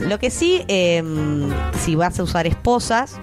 lo 0.07 0.17
que 0.19 0.30
sí, 0.30 0.61
eh, 0.67 1.03
si 1.84 1.95
vas 1.95 2.19
a 2.19 2.23
usar 2.23 2.47
esposas, 2.47 3.17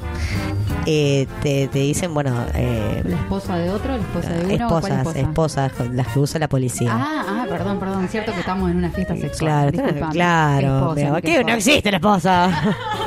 eh, 0.86 1.26
te, 1.42 1.68
te 1.68 1.78
dicen, 1.78 2.12
bueno, 2.14 2.34
eh, 2.54 3.02
¿La 3.04 3.16
esposa 3.16 3.56
de 3.56 3.70
otro? 3.70 3.92
¿La 3.96 4.02
esposa 4.02 4.30
de 4.30 4.54
uno? 4.54 4.68
¿Cuál 4.68 4.82
esposas, 4.84 5.16
esposa? 5.16 5.66
esposas, 5.66 5.94
las 5.94 6.08
que 6.08 6.18
usa 6.18 6.38
la 6.40 6.48
policía. 6.48 6.90
Ah, 6.92 7.24
ah, 7.28 7.46
perdón, 7.48 7.78
perdón. 7.78 8.08
Cierto 8.08 8.32
que 8.32 8.40
estamos 8.40 8.70
en 8.70 8.76
una 8.78 8.90
fiesta 8.90 9.16
sexual. 9.16 9.70
Claro, 9.70 9.70
Disculpame. 9.70 10.12
claro. 10.12 10.94
¿Qué 10.94 10.94
pero 10.94 11.06
esposa? 11.16 11.20
¿qué? 11.22 11.44
No 11.44 11.52
existe 11.52 11.90
la 11.90 11.96
esposa. 11.98 12.50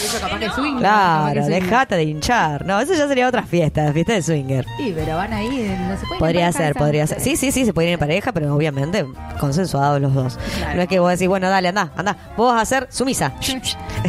Claro, 0.00 0.16
eso 0.16 0.20
capaz 0.20 0.38
que 0.38 0.50
swing. 0.50 0.76
Claro, 0.78 1.46
dejate 1.46 1.96
de 1.96 2.02
hinchar. 2.04 2.66
No, 2.66 2.80
eso 2.80 2.94
ya 2.94 3.06
sería 3.08 3.28
otra 3.28 3.42
fiesta, 3.44 3.92
fiesta 3.92 4.12
de 4.14 4.22
swinger. 4.22 4.64
Sí, 4.76 4.92
pero 4.94 5.16
van 5.16 5.32
ahí, 5.32 5.46
eh, 5.48 5.76
no 5.80 5.94
se 5.96 6.06
pueden 6.06 6.18
Podría 6.18 6.52
ser, 6.52 6.74
podría 6.74 7.06
ser. 7.06 7.20
Sí, 7.20 7.36
sí, 7.36 7.52
sí, 7.52 7.64
se 7.64 7.72
pueden 7.72 7.90
ir 7.90 7.94
en 7.94 8.00
pareja, 8.00 8.32
pero 8.32 8.54
obviamente 8.54 9.06
consensuados 9.38 10.00
los 10.00 10.14
dos. 10.14 10.38
Claro. 10.58 10.76
No 10.76 10.82
es 10.82 10.88
que 10.88 10.98
vos 10.98 11.10
decís, 11.10 11.28
bueno, 11.28 11.48
dale, 11.50 11.68
anda, 11.68 11.92
anda. 11.96 12.16
Vos 12.36 12.52
vas 12.52 12.62
a 12.62 12.64
ser 12.64 12.88
sumisa. 12.90 13.32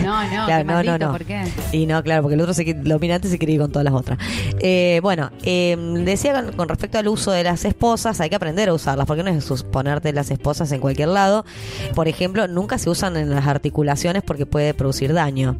No, 0.01 0.23
no, 0.23 0.29
Claro, 0.45 0.63
no, 0.63 0.73
maldito, 0.73 0.97
no, 0.99 1.05
no. 1.07 1.11
¿por 1.11 1.25
qué? 1.25 1.43
Y 1.73 1.85
no, 1.85 2.01
claro, 2.01 2.21
porque 2.21 2.35
el 2.35 2.41
otro 2.41 2.53
se, 2.53 2.65
qui- 2.65 2.81
dominante 2.81 3.27
se 3.27 3.37
quiere 3.37 3.53
ir 3.53 3.59
con 3.59 3.71
todas 3.71 3.83
las 3.83 3.93
otras. 3.93 4.17
Eh, 4.59 4.99
bueno, 5.03 5.31
eh, 5.43 5.75
decía 6.05 6.33
con, 6.33 6.53
con 6.53 6.69
respecto 6.69 6.97
al 6.97 7.09
uso 7.09 7.31
de 7.31 7.43
las 7.43 7.65
esposas, 7.65 8.21
hay 8.21 8.29
que 8.29 8.37
aprender 8.37 8.69
a 8.69 8.73
usarlas, 8.73 9.05
porque 9.05 9.21
no 9.21 9.29
es 9.29 9.43
sus- 9.43 9.63
ponerte 9.63 10.13
las 10.13 10.31
esposas 10.31 10.71
en 10.71 10.79
cualquier 10.79 11.09
lado. 11.09 11.45
Por 11.93 12.07
ejemplo, 12.07 12.47
nunca 12.47 12.77
se 12.77 12.89
usan 12.89 13.17
en 13.17 13.29
las 13.31 13.45
articulaciones 13.47 14.23
porque 14.23 14.45
puede 14.45 14.73
producir 14.73 15.13
daño. 15.13 15.57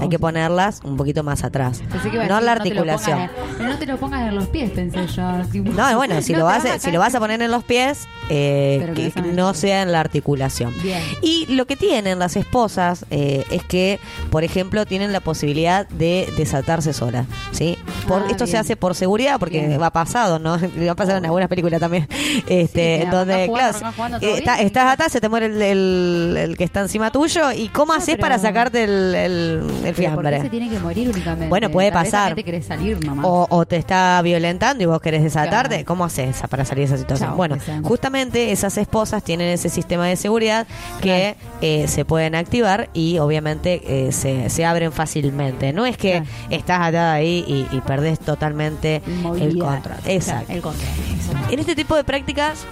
Hay 0.00 0.08
que 0.08 0.18
ponerlas 0.18 0.80
un 0.84 0.96
poquito 0.96 1.22
más 1.22 1.44
atrás. 1.44 1.82
Pensé 1.90 2.10
que 2.10 2.16
iba 2.16 2.24
a 2.24 2.28
No 2.28 2.38
en 2.38 2.44
decir, 2.44 2.56
la 2.58 2.62
te 2.64 2.70
lo 2.74 2.80
pongas 2.82 3.08
articulación. 3.08 3.30
en- 3.60 3.66
no 3.68 3.78
te 3.78 3.86
lo 3.86 3.96
pongas 3.98 4.28
en 4.28 4.34
los 4.34 4.46
pies, 4.48 4.70
pensé 4.70 5.06
yo. 5.06 5.32
tipo. 5.50 5.70
No, 5.72 5.96
bueno, 5.96 6.20
si, 6.22 6.32
No 6.32 6.38
lo 6.40 6.44
te 6.46 6.52
vas, 6.52 6.64
a- 6.64 6.78
si 6.78 6.90
lo 6.90 6.98
vas 7.00 7.14
a 7.14 7.20
poner 7.20 7.40
en 7.42 7.50
los 7.50 7.64
pies, 7.64 8.06
eh, 8.28 8.78
Pero 8.80 8.94
que 8.94 9.10
que 9.10 9.22
no 9.22 9.46
no 9.46 9.54
sea 9.54 9.82
en 9.82 9.92
la 9.92 10.00
articulación. 10.00 10.74
Bien. 10.82 11.02
Y 11.22 11.46
lo 11.54 11.66
que 11.66 11.76
tienen 11.76 12.18
las 12.18 12.36
esposas 12.36 13.06
eh, 13.10 13.44
es 13.50 13.62
que, 13.64 14.00
por 14.30 14.42
ejemplo, 14.44 14.84
tienen 14.86 15.12
la 15.12 15.20
posibilidad 15.20 15.88
de 15.88 16.28
desatarse 16.36 16.92
sola. 16.92 17.26
¿sí? 17.52 17.78
Por, 18.06 18.22
Ah, 18.22 18.26
esto 18.30 18.46
se 18.46 18.56
hace 18.56 18.76
por 18.76 18.94
seguridad, 18.94 19.38
porque 19.38 19.66
Bien. 19.66 19.80
va 19.80 19.90
pasado, 19.90 20.38
¿no? 20.38 20.56
Va 20.86 20.92
a 20.92 20.94
pasar 20.96 21.16
en 21.18 21.24
algunas 21.24 21.48
películas 21.48 21.80
también. 21.80 22.06
Este, 22.46 23.06
donde, 23.10 23.46
jugando, 23.46 23.78
claro, 23.78 23.92
jugando, 23.96 24.18
eh, 24.20 24.38
está- 24.38 24.60
estás 24.60 24.92
atrás, 24.92 25.12
se 25.12 25.20
te 25.20 25.28
muere 25.28 25.46
el, 25.46 25.60
el- 25.62 26.36
el 26.36 26.56
que 26.56 26.64
está 26.64 26.80
encima 26.80 27.10
tuyo. 27.10 27.52
¿Y 27.52 27.68
cómo 27.68 27.92
haces 27.92 28.14
pero- 28.16 28.20
para 28.20 28.38
sacarte 28.38 28.84
el, 28.84 29.14
el, 29.14 29.14
el 29.14 29.60
Pero 29.66 29.70
¿Por 29.82 29.84
qué 29.84 29.92
fiambre? 29.94 30.40
se 30.42 30.48
tiene 30.50 30.68
que 30.70 30.78
morir 30.78 31.08
únicamente? 31.10 31.48
Bueno, 31.48 31.70
puede 31.70 31.90
Tal 31.90 32.04
pasar. 32.04 32.34
te 32.34 32.62
salir. 32.62 32.98
O, 33.22 33.46
o 33.50 33.66
te 33.66 33.76
está 33.76 34.20
violentando 34.22 34.82
y 34.82 34.86
vos 34.86 35.00
querés 35.00 35.22
desatarte. 35.22 35.76
Claro. 35.76 35.84
¿Cómo 35.86 36.04
haces 36.04 36.36
para 36.48 36.64
salir 36.64 36.88
de 36.88 36.94
esa 36.94 36.98
situación? 36.98 37.30
Chao, 37.30 37.36
bueno, 37.36 37.56
justamente 37.82 38.52
esas 38.52 38.76
esposas 38.78 39.22
tienen 39.22 39.48
ese 39.48 39.68
sistema 39.68 40.06
de 40.06 40.16
seguridad 40.16 40.66
que 41.00 41.36
eh, 41.60 41.86
se 41.88 42.04
pueden 42.04 42.34
activar 42.34 42.88
y 42.92 43.18
obviamente 43.18 44.06
eh, 44.08 44.12
se, 44.12 44.50
se 44.50 44.64
abren 44.64 44.92
fácilmente. 44.92 45.72
No 45.72 45.86
es 45.86 45.96
que 45.96 46.06
Claro. 46.12 46.26
estás 46.50 46.80
atada 46.80 47.12
ahí 47.14 47.44
y, 47.46 47.76
y 47.76 47.80
perdés 47.96 48.20
totalmente 48.20 49.02
el 49.40 49.58
control. 49.58 49.96
Exacto. 50.06 50.52
el 50.52 50.60
control. 50.60 50.88
exacto. 51.14 51.52
En 51.52 51.58
este 51.60 51.74
tipo 51.74 51.96
de 51.96 52.04
prácticas 52.04 52.64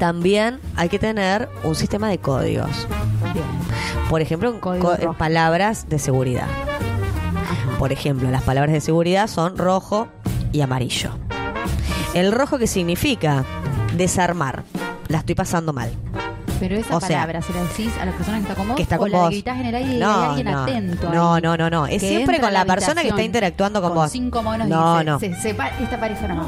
también 0.00 0.58
hay 0.76 0.88
que 0.88 0.98
tener 0.98 1.48
un 1.62 1.74
sistema 1.76 2.08
de 2.08 2.18
códigos. 2.18 2.88
Bien. 3.32 3.44
Por 4.10 4.20
ejemplo, 4.20 4.58
co- 4.60 4.74
rojo. 4.74 5.14
palabras 5.16 5.88
de 5.88 5.98
seguridad. 5.98 6.46
Por 7.78 7.92
ejemplo, 7.92 8.30
las 8.30 8.42
palabras 8.42 8.72
de 8.72 8.80
seguridad 8.80 9.26
son 9.28 9.56
rojo 9.56 10.08
y 10.52 10.60
amarillo. 10.60 11.10
El 12.14 12.32
rojo 12.32 12.58
que 12.58 12.66
significa 12.66 13.44
desarmar. 13.96 14.64
La 15.08 15.18
estoy 15.18 15.34
pasando 15.34 15.72
mal. 15.72 15.90
Pero 16.62 16.76
esa 16.76 16.96
O 16.96 17.00
sea, 17.00 17.08
palabra, 17.08 17.42
¿se 17.42 17.52
la 17.52 17.62
decís 17.64 17.92
a 18.00 18.04
la 18.06 18.12
persona 18.12 18.36
que 18.38 18.42
está 18.44 18.54
con 18.54 18.68
vos? 18.68 18.76
Que 18.76 18.82
está 18.84 18.94
o 18.94 18.98
con 19.00 19.10
la 19.10 19.18
vos. 19.18 19.30
gritás 19.30 19.58
en 19.58 19.66
el 19.66 19.74
aire 19.74 19.94
y 19.94 19.98
No, 19.98 20.20
hay 20.22 20.28
alguien 20.28 20.46
no. 20.52 20.62
atento 20.62 21.08
ahí? 21.08 21.14
No, 21.16 21.40
no, 21.40 21.56
no, 21.56 21.70
no. 21.70 21.86
Es 21.88 22.00
siempre 22.02 22.38
con 22.40 22.52
la 22.52 22.64
persona 22.64 23.02
que 23.02 23.08
está 23.08 23.22
interactuando 23.22 23.82
con, 23.82 23.94
vos. 23.94 24.12
cinco 24.12 24.42
monos 24.44 24.68
No, 24.68 25.02
y 25.02 25.04
no. 25.04 25.18
se, 25.18 25.34
se 25.34 25.54
pa- 25.54 25.70
esta 25.80 25.98
pareja 25.98 26.28
no. 26.28 26.46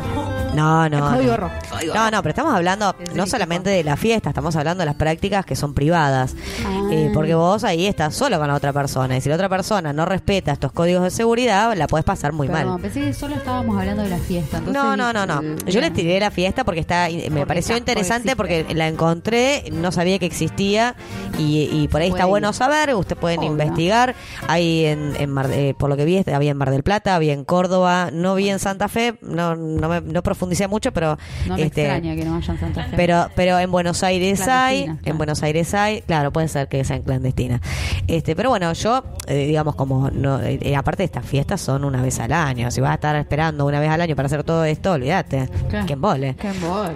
No, 0.54 0.88
no. 0.88 1.10
Código 1.14 1.36
no. 1.36 1.50
No, 1.94 2.10
no, 2.10 2.22
pero 2.22 2.30
estamos 2.30 2.54
hablando 2.54 2.94
Es 3.00 3.14
no 3.14 3.26
solamente 3.26 3.70
de 3.70 3.84
la 3.84 3.96
fiesta, 3.96 4.30
estamos 4.30 4.54
hablando 4.56 4.80
de 4.82 4.86
las 4.86 4.94
prácticas 4.94 5.44
que 5.44 5.56
son 5.56 5.74
privadas. 5.74 6.34
Ah. 6.66 6.88
Eh, 6.92 7.10
porque 7.12 7.34
vos 7.34 7.64
ahí 7.64 7.86
estás 7.86 8.14
solo 8.14 8.38
con 8.38 8.48
la 8.48 8.54
otra 8.54 8.72
persona. 8.72 9.16
Y 9.16 9.20
si 9.20 9.28
la 9.28 9.34
otra 9.34 9.48
persona 9.48 9.92
no 9.92 10.04
respeta 10.04 10.52
estos 10.52 10.72
códigos 10.72 11.02
de 11.02 11.10
seguridad, 11.10 11.74
la 11.76 11.86
puedes 11.86 12.04
pasar 12.04 12.32
muy 12.32 12.48
Perdón, 12.48 12.68
mal. 12.74 12.80
pensé 12.80 13.00
que 13.00 13.12
solo 13.12 13.34
estábamos 13.34 13.78
hablando 13.78 14.02
de 14.02 14.08
la 14.10 14.18
fiesta. 14.18 14.58
entonces 14.58 14.82
No, 14.82 14.96
no, 14.96 15.12
no, 15.12 15.26
no. 15.26 15.42
eh, 15.42 15.56
Yo 15.66 15.80
le 15.80 15.90
bien. 15.90 15.92
tiré 15.94 16.20
la 16.20 16.30
fiesta 16.30 16.64
porque 16.64 16.80
está, 16.80 17.08
me 17.10 17.20
Porque 17.30 17.46
pareció 17.46 17.74
está- 17.76 17.78
interesante 17.90 18.36
porque 18.36 18.44
porque 18.64 18.74
la 18.74 18.88
encontré, 18.88 19.64
no 19.72 19.90
sabía 19.90 20.18
que 20.18 20.26
existía 20.26 20.94
y, 21.38 21.68
y 21.72 21.88
por 21.88 22.00
ahí 22.02 22.08
está 22.08 22.24
ir. 22.24 22.28
bueno 22.28 22.52
saber. 22.52 22.94
Usted 22.94 23.16
pueden 23.16 23.40
Obvio. 23.40 23.50
investigar. 23.52 24.14
Hay 24.48 24.84
en, 24.86 25.14
en 25.18 25.30
Mar- 25.30 25.50
eh, 25.52 25.74
por 25.78 25.88
lo 25.90 25.96
que 25.96 26.04
vi, 26.04 26.22
había 26.32 26.50
en 26.50 26.56
Mar 26.56 26.70
del 26.70 26.82
Plata, 26.82 27.14
había 27.14 27.32
en 27.32 27.44
Córdoba, 27.44 28.10
no 28.12 28.34
vi 28.34 28.50
en 28.50 28.58
Santa 28.58 28.88
Fe, 28.88 29.18
no, 29.22 29.56
no, 29.56 29.88
me, 29.88 30.00
no 30.02 30.22
profundicé 30.22 30.43
mucho, 30.68 30.92
pero 30.92 31.18
No 31.46 31.56
me 31.56 31.62
este, 31.62 31.82
extraña 31.82 32.14
que 32.14 32.24
no 32.24 32.32
vayan 32.32 32.58
Santa 32.58 32.84
Fe. 32.84 32.96
pero, 32.96 33.28
pero 33.34 33.58
en 33.58 33.70
Buenos 33.70 34.02
Aires 34.02 34.40
hay, 34.48 34.84
Clandestina, 34.84 34.92
en 34.92 34.98
claro. 34.98 35.16
Buenos 35.18 35.42
Aires 35.42 35.74
hay, 35.74 36.02
claro, 36.02 36.32
puede 36.32 36.48
ser 36.48 36.68
que 36.68 36.84
sea 36.84 36.96
en 36.96 37.02
clandestina. 37.02 37.60
Este, 38.06 38.36
pero 38.36 38.50
bueno, 38.50 38.72
yo, 38.72 39.02
eh, 39.26 39.46
digamos, 39.46 39.74
como 39.74 40.10
no, 40.10 40.40
eh, 40.40 40.76
aparte 40.76 41.02
de 41.02 41.06
estas 41.06 41.24
fiestas 41.24 41.60
son 41.60 41.84
una 41.84 42.02
vez 42.02 42.18
al 42.20 42.32
año. 42.32 42.70
Si 42.70 42.80
vas 42.80 42.90
a 42.92 42.94
estar 42.94 43.16
esperando 43.16 43.66
una 43.66 43.80
vez 43.80 43.90
al 43.90 44.00
año 44.00 44.14
para 44.16 44.26
hacer 44.26 44.44
todo 44.44 44.64
esto, 44.64 44.92
olvídate. 44.92 45.48
Claro. 45.68 45.86
Que 45.86 45.92
embole. 45.92 46.36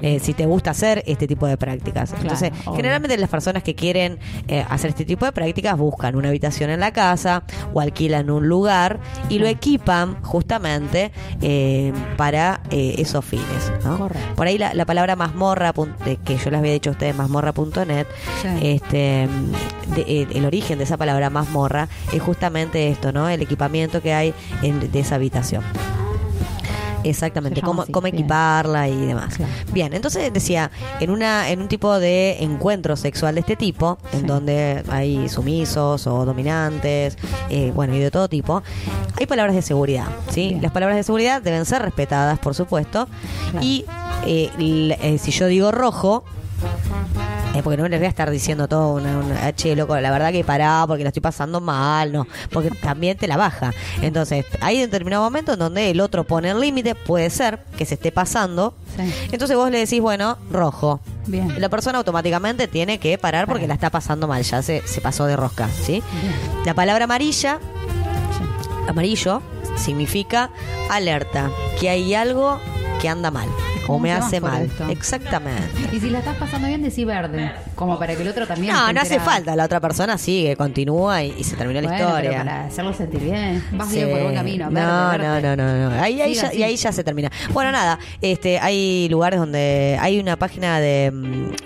Eh, 0.02 0.20
si 0.20 0.34
te 0.34 0.46
gusta 0.46 0.70
hacer 0.70 1.02
este 1.06 1.26
tipo 1.26 1.46
de 1.46 1.56
prácticas. 1.56 2.12
Entonces, 2.20 2.52
obvio. 2.64 2.76
generalmente 2.76 3.16
las 3.16 3.30
personas 3.30 3.62
que 3.62 3.74
quieren 3.74 4.18
hacer 4.68 4.90
este 4.90 5.04
tipo 5.04 5.24
de 5.24 5.32
prácticas 5.32 5.76
buscan 5.76 6.16
una 6.16 6.28
habitación 6.28 6.70
en 6.70 6.80
la 6.80 6.92
casa 6.92 7.42
o 7.72 7.80
alquilan 7.80 8.30
un 8.30 8.48
lugar 8.48 9.00
y 9.28 9.38
lo 9.38 9.46
equipan 9.46 10.22
justamente 10.22 11.12
para 12.16 12.60
esos 12.70 13.24
fines. 13.24 13.37
¿No? 13.84 13.98
Correcto. 13.98 14.34
Por 14.36 14.46
ahí 14.46 14.58
la, 14.58 14.74
la 14.74 14.84
palabra 14.84 15.16
mazmorra, 15.16 15.72
que 16.24 16.36
yo 16.36 16.50
les 16.50 16.58
había 16.58 16.72
dicho 16.72 16.90
a 16.90 16.92
ustedes, 16.92 17.14
mazmorra.net, 17.16 18.06
Sí. 18.42 18.48
este, 18.62 19.28
de- 19.94 20.22
el, 20.22 20.36
el 20.36 20.44
origen 20.44 20.78
de 20.78 20.84
esa 20.84 20.96
palabra 20.96 21.30
mazmorra 21.30 21.88
es 22.12 22.22
justamente 22.22 22.88
esto, 22.88 23.12
¿no? 23.12 23.28
El 23.28 23.42
equipamiento 23.42 24.00
que 24.02 24.12
hay 24.14 24.34
en, 24.62 24.90
de 24.92 25.00
esa 25.00 25.16
habitación. 25.16 25.62
Exactamente, 27.08 27.62
cómo, 27.62 27.82
así, 27.82 27.92
cómo 27.92 28.06
equiparla 28.06 28.88
y 28.88 29.06
demás. 29.06 29.36
Claro. 29.36 29.52
Bien, 29.72 29.92
entonces 29.94 30.32
decía, 30.32 30.70
en 31.00 31.10
una 31.10 31.50
en 31.50 31.60
un 31.60 31.68
tipo 31.68 31.98
de 31.98 32.42
encuentro 32.42 32.96
sexual 32.96 33.34
de 33.34 33.40
este 33.40 33.56
tipo, 33.56 33.98
en 34.12 34.26
donde 34.26 34.82
hay 34.88 35.28
sumisos 35.28 36.06
o 36.06 36.24
dominantes, 36.24 37.16
eh, 37.50 37.72
bueno, 37.74 37.94
y 37.94 37.98
de 37.98 38.10
todo 38.10 38.28
tipo, 38.28 38.62
hay 39.18 39.26
palabras 39.26 39.54
de 39.54 39.62
seguridad, 39.62 40.06
¿sí? 40.30 40.48
Bien. 40.48 40.62
Las 40.62 40.72
palabras 40.72 40.96
de 40.96 41.02
seguridad 41.02 41.42
deben 41.42 41.64
ser 41.64 41.82
respetadas, 41.82 42.38
por 42.38 42.54
supuesto, 42.54 43.08
Claro. 43.50 43.64
y 43.66 43.84
eh, 44.26 44.50
eh, 44.58 45.18
si 45.18 45.30
yo 45.30 45.46
digo 45.46 45.70
rojo, 45.72 46.24
es 47.58 47.62
porque 47.64 47.76
no 47.76 47.88
les 47.88 47.98
voy 48.00 48.06
a 48.06 48.08
estar 48.10 48.30
diciendo 48.30 48.66
todo 48.68 48.94
una, 48.94 49.18
una 49.18 49.46
"Ah, 49.46 49.52
che, 49.52 49.74
loco, 49.76 49.98
la 49.98 50.10
verdad 50.10 50.32
que 50.32 50.44
pará 50.44 50.84
porque 50.86 51.02
la 51.04 51.08
estoy 51.08 51.20
pasando 51.22 51.60
mal, 51.60 52.12
no, 52.12 52.26
porque 52.50 52.70
también 52.70 53.16
te 53.18 53.26
la 53.28 53.36
baja. 53.36 53.72
Entonces, 54.02 54.44
hay 54.60 54.78
determinado 54.80 55.22
momento 55.24 55.52
en 55.54 55.58
donde 55.58 55.90
el 55.90 56.00
otro 56.00 56.24
pone 56.24 56.50
el 56.50 56.60
límite, 56.60 56.94
puede 56.94 57.30
ser 57.30 57.60
que 57.76 57.84
se 57.84 57.94
esté 57.94 58.12
pasando. 58.12 58.74
Sí. 58.96 59.12
Entonces 59.32 59.56
vos 59.56 59.70
le 59.70 59.78
decís, 59.78 60.00
bueno, 60.00 60.38
rojo. 60.50 61.00
Bien. 61.26 61.60
La 61.60 61.68
persona 61.68 61.98
automáticamente 61.98 62.68
tiene 62.68 62.98
que 62.98 63.18
parar 63.18 63.46
porque 63.46 63.66
la 63.66 63.74
está 63.74 63.90
pasando 63.90 64.26
mal, 64.26 64.42
ya 64.42 64.62
se, 64.62 64.82
se 64.86 65.00
pasó 65.00 65.26
de 65.26 65.36
rosca, 65.36 65.68
¿sí? 65.68 66.02
Bien. 66.22 66.34
La 66.64 66.74
palabra 66.74 67.04
amarilla, 67.04 67.58
Sí. 68.36 68.88
amarillo, 68.88 69.42
significa 69.76 70.50
alerta, 70.90 71.50
que 71.78 71.90
hay 71.90 72.14
algo 72.14 72.58
que 73.00 73.08
anda 73.08 73.30
mal 73.30 73.48
o 73.88 73.98
me 73.98 74.12
hace 74.12 74.40
mal. 74.40 74.62
esto. 74.64 74.88
Exactamente. 74.88 75.62
Y 75.92 76.00
si 76.00 76.10
la 76.10 76.18
estás 76.20 76.36
pasando 76.36 76.68
bien, 76.68 76.82
decí 76.82 77.04
verde. 77.04 77.50
Como 77.74 77.98
para 77.98 78.14
que 78.14 78.22
el 78.22 78.28
otro 78.28 78.46
también. 78.46 78.72
No, 78.74 78.92
no 78.92 79.00
hace 79.00 79.18
falta. 79.20 79.56
La 79.56 79.64
otra 79.64 79.80
persona 79.80 80.18
sigue, 80.18 80.56
continúa 80.56 81.22
y, 81.24 81.34
y 81.38 81.44
se 81.44 81.56
terminó 81.56 81.80
la 81.80 81.94
historia. 81.96 82.30
pero 82.30 82.44
para 82.44 82.64
hacerlo 82.66 82.92
sentir 82.92 83.20
bien. 83.20 83.64
Vas 83.72 83.90
bien 83.92 84.06
Sí. 84.06 84.12
por 84.12 84.22
buen 84.22 84.34
camino. 84.34 84.70
No, 84.70 84.72
verde, 85.10 85.26
no, 85.26 85.32
verde. 85.34 85.56
no, 85.56 85.56
no, 85.56 85.90
no. 85.90 86.02
Ahí, 86.02 86.20
ahí 86.20 86.34
ya, 86.34 86.52
y 86.54 86.62
ahí 86.62 86.76
ya 86.76 86.92
se 86.92 87.02
termina. 87.04 87.30
Bueno, 87.52 87.72
nada, 87.72 87.98
este, 88.20 88.58
hay 88.58 89.08
lugares 89.08 89.40
donde 89.40 89.98
hay 90.00 90.18
una 90.20 90.36
página 90.36 90.78
de, 90.80 91.10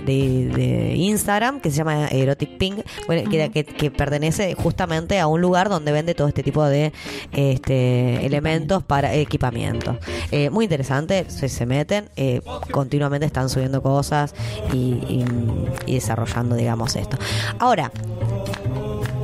de, 0.05 0.47
de 0.55 0.95
Instagram 0.97 1.61
que 1.61 1.71
se 1.71 1.77
llama 1.79 2.09
Erotic 2.09 2.57
Pink, 2.59 2.81
bueno, 3.07 3.29
que, 3.31 3.51
que, 3.51 3.65
que 3.65 3.91
pertenece 3.91 4.55
justamente 4.55 5.19
a 5.19 5.27
un 5.27 5.41
lugar 5.41 5.69
donde 5.69 5.93
vende 5.93 6.15
todo 6.15 6.29
este 6.29 6.43
tipo 6.43 6.65
de 6.65 6.93
este, 7.33 8.25
elementos 8.27 8.83
para 8.83 9.15
equipamiento. 9.15 9.99
Eh, 10.31 10.51
muy 10.51 10.65
interesante, 10.67 11.27
se, 11.29 11.49
se 11.49 11.67
meten, 11.67 12.09
eh, 12.17 12.41
continuamente 12.71 13.27
están 13.27 13.49
subiendo 13.49 13.83
cosas 13.83 14.35
y, 14.73 14.77
y- 14.77 15.25
y 15.87 15.95
desarrollando, 15.95 16.55
digamos, 16.57 16.97
esto. 16.97 17.17
Ahora, 17.59 17.91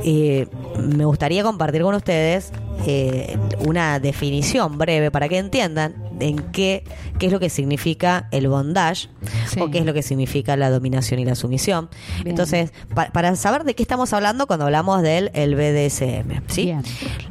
eh, 0.03 0.47
me 0.77 1.05
gustaría 1.05 1.43
compartir 1.43 1.81
con 1.81 1.95
ustedes 1.95 2.51
eh, 2.87 3.37
una 3.59 3.99
definición 3.99 4.77
breve 4.77 5.11
para 5.11 5.27
que 5.27 5.37
entiendan 5.37 5.95
en 6.21 6.37
qué, 6.51 6.83
qué 7.17 7.25
es 7.27 7.31
lo 7.31 7.39
que 7.39 7.49
significa 7.49 8.27
el 8.31 8.47
bondage 8.47 9.09
Sí. 9.47 9.59
o 9.61 9.69
qué 9.71 9.79
es 9.79 9.85
lo 9.85 9.93
que 9.93 10.01
significa 10.03 10.55
la 10.55 10.69
dominación 10.69 11.19
y 11.19 11.25
la 11.25 11.35
sumisión. 11.35 11.89
Bien. 12.17 12.29
Entonces, 12.29 12.71
pa- 12.93 13.09
para 13.11 13.35
saber 13.35 13.63
de 13.63 13.73
qué 13.73 13.83
estamos 13.83 14.13
hablando 14.13 14.47
cuando 14.47 14.65
hablamos 14.65 15.01
del 15.01 15.31
el 15.33 15.55
BDSM, 15.55 16.41
¿sí? 16.47 16.65
Bien. 16.65 16.83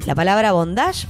La 0.06 0.14
palabra 0.14 0.52
bondage 0.52 1.06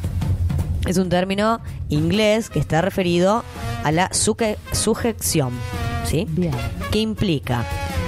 es 0.89 0.97
un 0.99 1.09
término 1.09 1.61
inglés 1.89 2.49
que 2.51 2.59
está 2.59 2.81
referido 2.83 3.45
a 3.85 3.93
la 3.93 4.11
sujeción, 4.13 5.51
¿sí? 6.05 6.27
Bien. 6.31 6.53
que 6.91 6.99
implica 7.01 7.65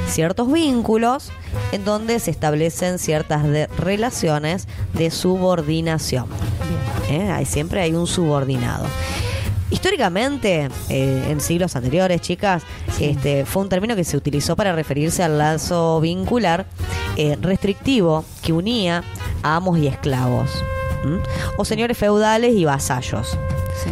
ciertos 0.09 0.51
vínculos 0.53 1.31
en 1.73 1.85
donde 1.85 2.19
se 2.19 2.31
establecen 2.31 2.99
ciertas 2.99 3.45
de- 3.45 3.67
relaciones 3.79 4.67
de 4.95 5.11
subordinación. 5.11 6.27
¿eh? 7.11 7.31
Hay, 7.31 7.45
siempre 7.45 7.81
hay 7.81 7.93
un 7.95 8.07
subordinado. 8.07 8.87
Históricamente, 9.71 10.69
eh, 10.89 11.27
en 11.31 11.41
siglos 11.41 11.77
anteriores, 11.77 12.21
chicas, 12.21 12.65
este, 12.99 13.45
fue 13.45 13.63
un 13.63 13.69
término 13.69 13.95
que 13.95 14.03
se 14.03 14.17
utilizó 14.17 14.57
para 14.57 14.73
referirse 14.75 15.23
al 15.23 15.39
lazo 15.39 16.01
vincular 16.01 16.67
eh, 17.17 17.37
restrictivo 17.41 18.25
que 18.43 18.53
unía 18.53 19.05
a 19.45 19.57
amos 19.57 19.79
y 19.79 19.87
esclavos, 19.87 20.51
o 21.57 21.65
señores 21.65 21.97
feudales 21.97 22.55
y 22.55 22.65
vasallos. 22.65 23.39
Sí. 23.83 23.91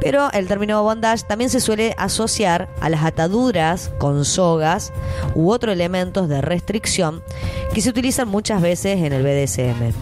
Pero 0.00 0.30
el 0.32 0.46
término 0.46 0.82
bondage 0.82 1.24
también 1.26 1.50
se 1.50 1.60
suele 1.60 1.94
asociar 1.96 2.68
a 2.80 2.88
las 2.88 3.04
ataduras 3.04 3.90
con 3.98 4.24
sogas 4.24 4.92
u 5.34 5.50
otros 5.50 5.72
elementos 5.72 6.28
de 6.28 6.40
restricción 6.42 7.22
que 7.72 7.80
se 7.80 7.90
utilizan 7.90 8.28
muchas 8.28 8.60
veces 8.60 9.00
en 9.00 9.12
el 9.12 9.22
BDSM. 9.22 9.92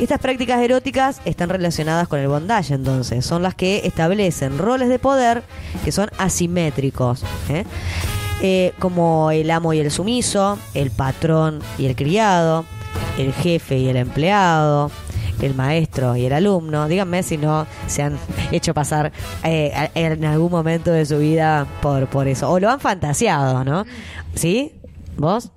Estas 0.00 0.18
prácticas 0.18 0.60
eróticas 0.60 1.20
están 1.24 1.48
relacionadas 1.48 2.08
con 2.08 2.18
el 2.18 2.28
bondage, 2.28 2.74
entonces, 2.74 3.24
son 3.24 3.42
las 3.42 3.54
que 3.54 3.82
establecen 3.84 4.58
roles 4.58 4.88
de 4.88 4.98
poder 4.98 5.44
que 5.84 5.92
son 5.92 6.10
asimétricos, 6.18 7.22
¿eh? 7.48 7.64
Eh, 8.42 8.72
como 8.80 9.30
el 9.30 9.50
amo 9.50 9.72
y 9.72 9.78
el 9.78 9.90
sumiso, 9.90 10.58
el 10.74 10.90
patrón 10.90 11.60
y 11.78 11.86
el 11.86 11.94
criado, 11.94 12.64
el 13.18 13.32
jefe 13.32 13.78
y 13.78 13.88
el 13.88 13.96
empleado, 13.96 14.90
el 15.40 15.54
maestro 15.54 16.16
y 16.16 16.26
el 16.26 16.32
alumno. 16.32 16.88
Díganme 16.88 17.22
si 17.22 17.36
no 17.36 17.66
se 17.86 18.02
han 18.02 18.18
hecho 18.52 18.74
pasar 18.74 19.12
eh, 19.42 19.90
en 19.94 20.24
algún 20.24 20.50
momento 20.50 20.90
de 20.90 21.06
su 21.06 21.18
vida 21.18 21.66
por, 21.80 22.06
por 22.08 22.28
eso, 22.28 22.50
o 22.50 22.58
lo 22.60 22.70
han 22.70 22.80
fantaseado, 22.80 23.64
¿no? 23.64 23.84
¿Sí? 24.34 24.72
¿Vos? 25.16 25.52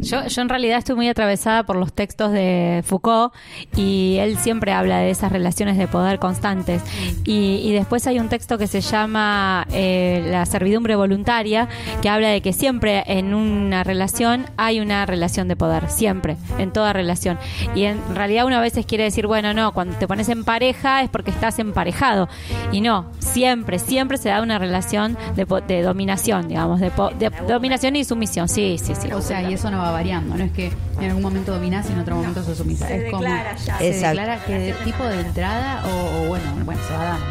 Yo, 0.00 0.26
yo 0.26 0.42
en 0.42 0.48
realidad 0.48 0.78
estoy 0.78 0.94
muy 0.94 1.08
atravesada 1.08 1.64
por 1.64 1.76
los 1.76 1.92
textos 1.92 2.30
de 2.32 2.82
Foucault 2.86 3.34
y 3.76 4.16
él 4.20 4.36
siempre 4.38 4.72
habla 4.72 4.98
de 4.98 5.10
esas 5.10 5.32
relaciones 5.32 5.76
de 5.78 5.88
poder 5.88 6.18
constantes. 6.18 6.82
Y, 7.24 7.60
y 7.64 7.72
después 7.72 8.06
hay 8.06 8.20
un 8.20 8.28
texto 8.28 8.56
que 8.56 8.66
se 8.68 8.80
llama 8.80 9.66
eh, 9.72 10.28
La 10.30 10.46
servidumbre 10.46 10.94
voluntaria, 10.94 11.68
que 12.02 12.08
habla 12.08 12.28
de 12.28 12.40
que 12.40 12.52
siempre 12.52 13.02
en 13.06 13.34
una 13.34 13.82
relación 13.82 14.46
hay 14.56 14.78
una 14.80 15.04
relación 15.06 15.48
de 15.48 15.56
poder, 15.56 15.88
siempre, 15.90 16.36
en 16.58 16.72
toda 16.72 16.92
relación. 16.92 17.38
Y 17.74 17.84
en 17.84 17.98
realidad 18.14 18.46
uno 18.46 18.56
a 18.56 18.60
veces 18.60 18.86
quiere 18.86 19.04
decir, 19.04 19.26
bueno, 19.26 19.54
no, 19.54 19.72
cuando 19.72 19.96
te 19.96 20.06
pones 20.06 20.28
en 20.28 20.44
pareja 20.44 21.02
es 21.02 21.10
porque 21.10 21.30
estás 21.32 21.58
emparejado. 21.58 22.28
Y 22.70 22.80
no, 22.80 23.10
siempre, 23.18 23.78
siempre 23.80 24.18
se 24.18 24.28
da 24.28 24.40
una 24.40 24.58
relación 24.58 25.16
de, 25.34 25.44
de 25.66 25.82
dominación, 25.82 26.48
digamos, 26.48 26.78
de, 26.80 26.90
po- 26.90 27.10
de 27.10 27.30
dominación 27.48 27.96
y 27.96 28.04
sumisión. 28.04 28.35
Sí, 28.46 28.78
sí, 28.82 28.94
sí. 29.00 29.12
O 29.12 29.22
sea, 29.22 29.42
y 29.48 29.54
eso 29.54 29.70
no 29.70 29.78
va 29.78 29.90
variando, 29.90 30.36
no 30.36 30.44
es 30.44 30.52
que 30.52 30.70
en 31.00 31.04
algún 31.08 31.22
momento 31.22 31.52
dominás 31.52 31.88
y 31.88 31.92
en 31.92 31.98
otro 32.00 32.16
momento 32.16 32.42
sos 32.42 32.58
sumisa. 32.58 32.86
se 32.88 33.06
es 33.06 33.10
como 33.10 33.22
declara 33.22 33.56
ya. 33.56 33.78
se 33.78 33.88
Exacto. 33.88 34.08
declara 34.20 34.44
que 34.44 34.58
de 34.58 34.72
tipo 34.84 35.04
de 35.04 35.20
entrada 35.20 35.82
o, 35.86 36.22
o 36.24 36.28
bueno, 36.28 36.44
bueno, 36.64 36.80
se 36.86 36.92
va 36.94 37.04
dando. 37.04 37.26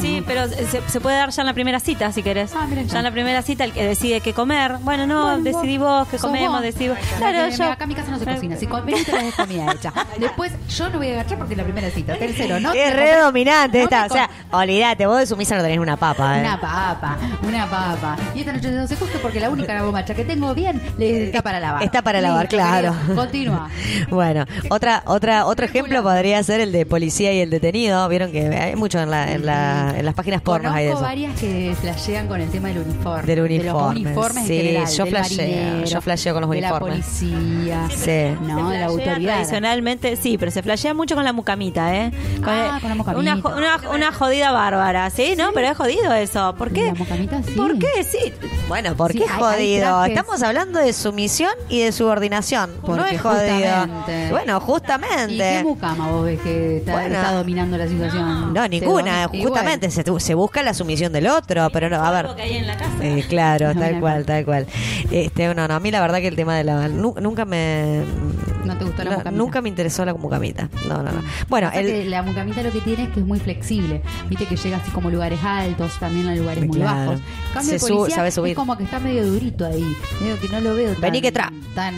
Sí, 0.00 0.22
pero 0.24 0.46
se, 0.48 0.80
se 0.86 1.00
puede 1.00 1.16
dar 1.16 1.30
ya 1.30 1.42
en 1.42 1.46
la 1.46 1.54
primera 1.54 1.80
cita, 1.80 2.12
si 2.12 2.22
querés. 2.22 2.52
Ah, 2.54 2.66
mira 2.68 2.82
ya 2.82 2.88
ya. 2.88 2.98
en 2.98 3.04
la 3.04 3.10
primera 3.10 3.42
cita 3.42 3.64
el 3.64 3.72
que 3.72 3.84
decide 3.84 4.20
qué 4.20 4.32
comer. 4.32 4.76
Bueno, 4.82 5.08
no, 5.08 5.22
Bueno, 5.22 5.42
decidí 5.42 5.76
vos, 5.76 6.06
qué 6.08 6.18
comemos, 6.18 6.62
decidí 6.62 6.88
vos. 6.90 6.98
Claro, 7.16 7.38
Claro, 7.38 7.56
yo... 7.56 7.72
acá 7.72 7.84
en 7.84 7.88
mi 7.88 7.94
casa 7.96 8.10
no 8.12 8.18
se 8.20 8.24
cocina. 8.24 8.56
Si 8.56 8.66
venís 8.66 9.04
te 9.04 9.10
traes 9.10 9.34
comida 9.34 9.72
hecha. 9.72 9.92
Después 10.18 10.52
yo 10.68 10.88
no 10.90 10.98
voy 10.98 11.08
a 11.08 11.12
agachar 11.14 11.38
porque 11.38 11.54
es 11.54 11.58
la 11.58 11.64
primera 11.64 11.90
cita. 11.90 12.16
Tercero, 12.16 12.60
no. 12.60 12.72
es 12.72 12.74
te 12.74 12.90
re 12.94 13.16
dominante 13.18 13.78
no 13.78 13.84
esta. 13.84 14.06
O 14.06 14.08
sea, 14.08 14.30
olvídate, 14.52 15.04
vos 15.06 15.18
de 15.18 15.26
sumisa 15.26 15.56
no 15.56 15.62
tenés 15.62 15.78
una 15.78 15.96
papa, 15.96 16.36
¿eh? 16.38 16.40
Una 16.42 16.60
papa, 16.60 17.16
una 17.42 17.66
papa. 17.68 18.16
Y 18.36 18.40
esta 18.40 18.52
noche 18.52 18.70
no 18.70 18.86
se 18.86 18.94
justo 18.94 19.18
porque 19.20 19.40
la 19.40 19.50
única 19.50 19.82
bombacha 19.82 20.14
que 20.14 20.24
tengo 20.24 20.37
bien 20.54 20.80
le 20.98 21.24
está 21.26 21.42
para 21.42 21.60
lavar. 21.60 21.82
Está 21.82 22.02
para 22.02 22.20
lavar, 22.20 22.48
claro. 22.48 22.94
Continúa. 23.14 23.68
Bueno, 24.10 24.44
otra, 24.70 25.02
otra, 25.06 25.46
otro 25.46 25.66
ejemplo 25.66 26.02
podría 26.02 26.42
ser 26.42 26.60
el 26.60 26.72
de 26.72 26.86
policía 26.86 27.32
y 27.32 27.40
el 27.40 27.50
detenido. 27.50 28.08
Vieron 28.08 28.30
que 28.32 28.46
hay 28.48 28.74
mucho 28.76 28.98
en, 29.00 29.10
la, 29.10 29.32
en, 29.32 29.44
la, 29.44 29.94
en 29.96 30.04
las 30.04 30.14
páginas 30.14 30.40
pornos 30.42 30.72
hay 30.74 30.86
de 30.86 30.90
eso. 30.92 31.00
varias 31.00 31.38
que 31.38 31.74
flashean 31.80 32.26
con 32.28 32.40
el 32.40 32.48
tema 32.50 32.68
del 32.68 32.78
uniforme. 32.78 33.22
Del 33.26 33.36
De 33.48 33.64
los 33.64 33.74
uniforme, 33.74 34.00
uniformes 34.00 34.46
sí, 34.46 34.56
en 34.56 34.62
general. 34.66 34.86
yo 34.88 35.06
flasheo, 35.06 35.36
marinero, 35.48 35.84
yo 35.86 36.00
flasheo 36.00 36.34
con 36.34 36.40
los 36.42 36.50
de 36.50 36.58
uniformes. 36.58 36.98
la 36.98 37.02
policía. 37.02 37.88
Sí. 37.90 38.36
No, 38.46 38.70
de 38.70 38.78
la 38.78 38.86
autoridad. 38.86 39.16
Tradicionalmente, 39.34 40.16
sí, 40.16 40.38
pero 40.38 40.50
se 40.50 40.62
flashea 40.62 40.94
mucho 40.94 41.14
con 41.14 41.24
la 41.24 41.32
mucamita, 41.32 41.94
¿eh? 41.96 42.10
Ah, 42.44 42.78
con 42.80 42.88
la 42.90 42.94
mucamita. 42.96 43.34
Una, 43.34 43.56
una, 43.56 43.90
una 43.94 44.12
jodida 44.12 44.52
bárbara, 44.52 45.10
¿sí? 45.10 45.34
¿No? 45.36 45.50
Pero 45.52 45.68
es 45.68 45.76
jodido 45.76 46.12
eso. 46.14 46.54
¿Por 46.56 46.72
qué? 46.72 46.86
La 46.86 46.94
mucamita, 46.94 47.42
sí. 47.42 47.52
¿Por 47.52 47.78
qué? 47.78 48.04
Sí. 48.04 48.32
Bueno, 48.68 48.94
¿por 48.94 49.12
Sí, 49.12 49.18
qué 49.18 49.24
hay- 49.24 49.30
hay 49.30 49.38
jodido? 49.38 49.80
trajes. 50.04 50.14
Estamos 50.28 50.46
hablando 50.46 50.78
de 50.78 50.92
sumisión 50.92 51.50
y 51.70 51.80
de 51.80 51.90
subordinación. 51.90 52.74
no 52.76 52.82
Porque 52.82 53.14
es 53.14 53.20
jodido. 53.22 53.40
justamente. 53.46 54.28
Bueno, 54.30 54.56
¿Y 54.56 54.60
qué 54.60 54.66
justamente. 54.66 55.62
mucama 55.64 56.10
vos 56.10 56.24
ves 56.26 56.38
que 56.42 56.76
está, 56.76 56.92
Bueno. 56.92 57.14
está 57.14 57.32
dominando 57.32 57.78
la 57.78 57.88
situación? 57.88 58.52
No, 58.52 58.68
ninguna. 58.68 59.26
Justamente 59.28 59.90
se, 59.90 60.04
se 60.20 60.34
busca 60.34 60.62
la 60.62 60.74
sumisión 60.74 61.14
del 61.14 61.28
otro, 61.28 61.70
pero 61.72 61.88
no, 61.88 62.04
a 62.04 62.10
ver. 62.10 62.36
que 62.36 62.42
hay 62.42 62.56
en 62.58 62.66
la 62.66 62.76
casa. 62.76 62.92
Eh, 63.00 63.24
claro, 63.26 63.72
No, 63.72 63.80
tal 63.80 64.00
cual, 64.00 64.26
tal 64.26 64.44
cual. 64.44 64.66
Este, 65.10 65.54
no, 65.54 65.66
no, 65.66 65.74
a 65.74 65.80
mí 65.80 65.90
la 65.90 66.02
verdad 66.02 66.18
que 66.18 66.28
el 66.28 66.36
tema 66.36 66.56
de 66.58 66.64
la 66.64 66.88
nu- 66.88 67.14
nunca 67.22 67.46
me 67.46 68.02
¿No 68.66 68.76
te 68.76 68.84
gustó 68.84 69.02
la 69.04 69.10
no, 69.12 69.16
mucamita? 69.16 69.30
nunca 69.42 69.62
me 69.62 69.68
interesó 69.70 70.04
la 70.04 70.12
mucamita. 70.12 70.68
No, 70.86 71.02
no, 71.02 71.10
no. 71.10 71.22
Bueno, 71.48 71.70
el 71.72 72.10
la 72.10 72.22
mucamita 72.22 72.62
lo 72.62 72.70
que 72.70 72.80
tiene 72.82 73.04
es 73.04 73.08
que 73.14 73.20
es 73.20 73.26
muy 73.26 73.40
flexible. 73.40 74.02
Viste 74.28 74.44
que 74.44 74.56
llega 74.56 74.76
así 74.76 74.90
como 74.90 75.08
lugares 75.08 75.40
altos, 75.42 75.98
también 75.98 76.26
a 76.28 76.34
lugares 76.34 76.66
muy 76.66 76.76
Claro. 76.76 77.12
bajos. 77.12 77.20
Cambio, 77.54 77.68
Se 77.70 77.74
el 77.76 77.80
su- 77.80 77.88
policía 77.96 78.14
sabe 78.16 78.30
subir. 78.30 78.50
Es 78.50 78.56
como 78.58 78.76
que 78.76 78.84
está 78.84 79.00
medio 79.00 79.24
durito 79.26 79.64
ahí. 79.64 79.96
Medio 80.20 80.40
que 80.40 80.48
no 80.48 80.60
lo 80.60 80.74
veo 80.74 80.92
tan, 80.92 81.00
Vení 81.00 81.20
que 81.22 81.30
tra. 81.32 81.52
tan, 81.74 81.94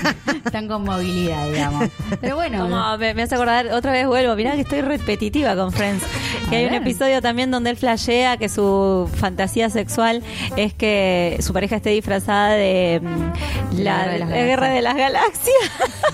tan 0.52 0.66
con 0.68 0.84
movilidad, 0.84 1.48
digamos. 1.48 1.88
Pero 2.20 2.34
bueno, 2.36 2.62
Como 2.62 2.98
me, 2.98 3.14
me 3.14 3.22
hace 3.22 3.34
acordar, 3.36 3.68
otra 3.68 3.92
vez 3.92 4.06
vuelvo, 4.06 4.34
mirá 4.34 4.52
que 4.54 4.62
estoy 4.62 4.80
repetitiva 4.80 5.54
con 5.54 5.72
Friends. 5.72 6.02
Que 6.50 6.56
hay 6.56 6.66
un 6.66 6.74
episodio 6.74 7.22
también 7.22 7.50
donde 7.50 7.70
él 7.70 7.76
flashea 7.76 8.36
que 8.36 8.48
su 8.48 9.08
fantasía 9.16 9.70
sexual 9.70 10.22
es 10.56 10.74
que 10.74 11.38
su 11.40 11.52
pareja 11.52 11.76
esté 11.76 11.90
disfrazada 11.90 12.50
de 12.54 13.00
mm, 13.02 13.78
la, 13.82 14.06
La 14.06 14.06
Guerra 14.06 14.10
de 14.12 14.18
las 14.18 14.28
la 14.30 14.36
Guerra 14.36 14.68
de 14.70 14.82
las 14.82 14.96
Galaxias. 14.96 15.54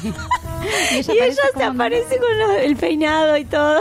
Y 0.02 0.08
Y 0.92 1.12
ella 1.12 1.32
aparece 1.32 1.40
se 1.56 1.64
aparece 1.64 2.18
con 2.18 2.58
el 2.62 2.76
peinado 2.76 3.36
y 3.38 3.44
todo. 3.46 3.80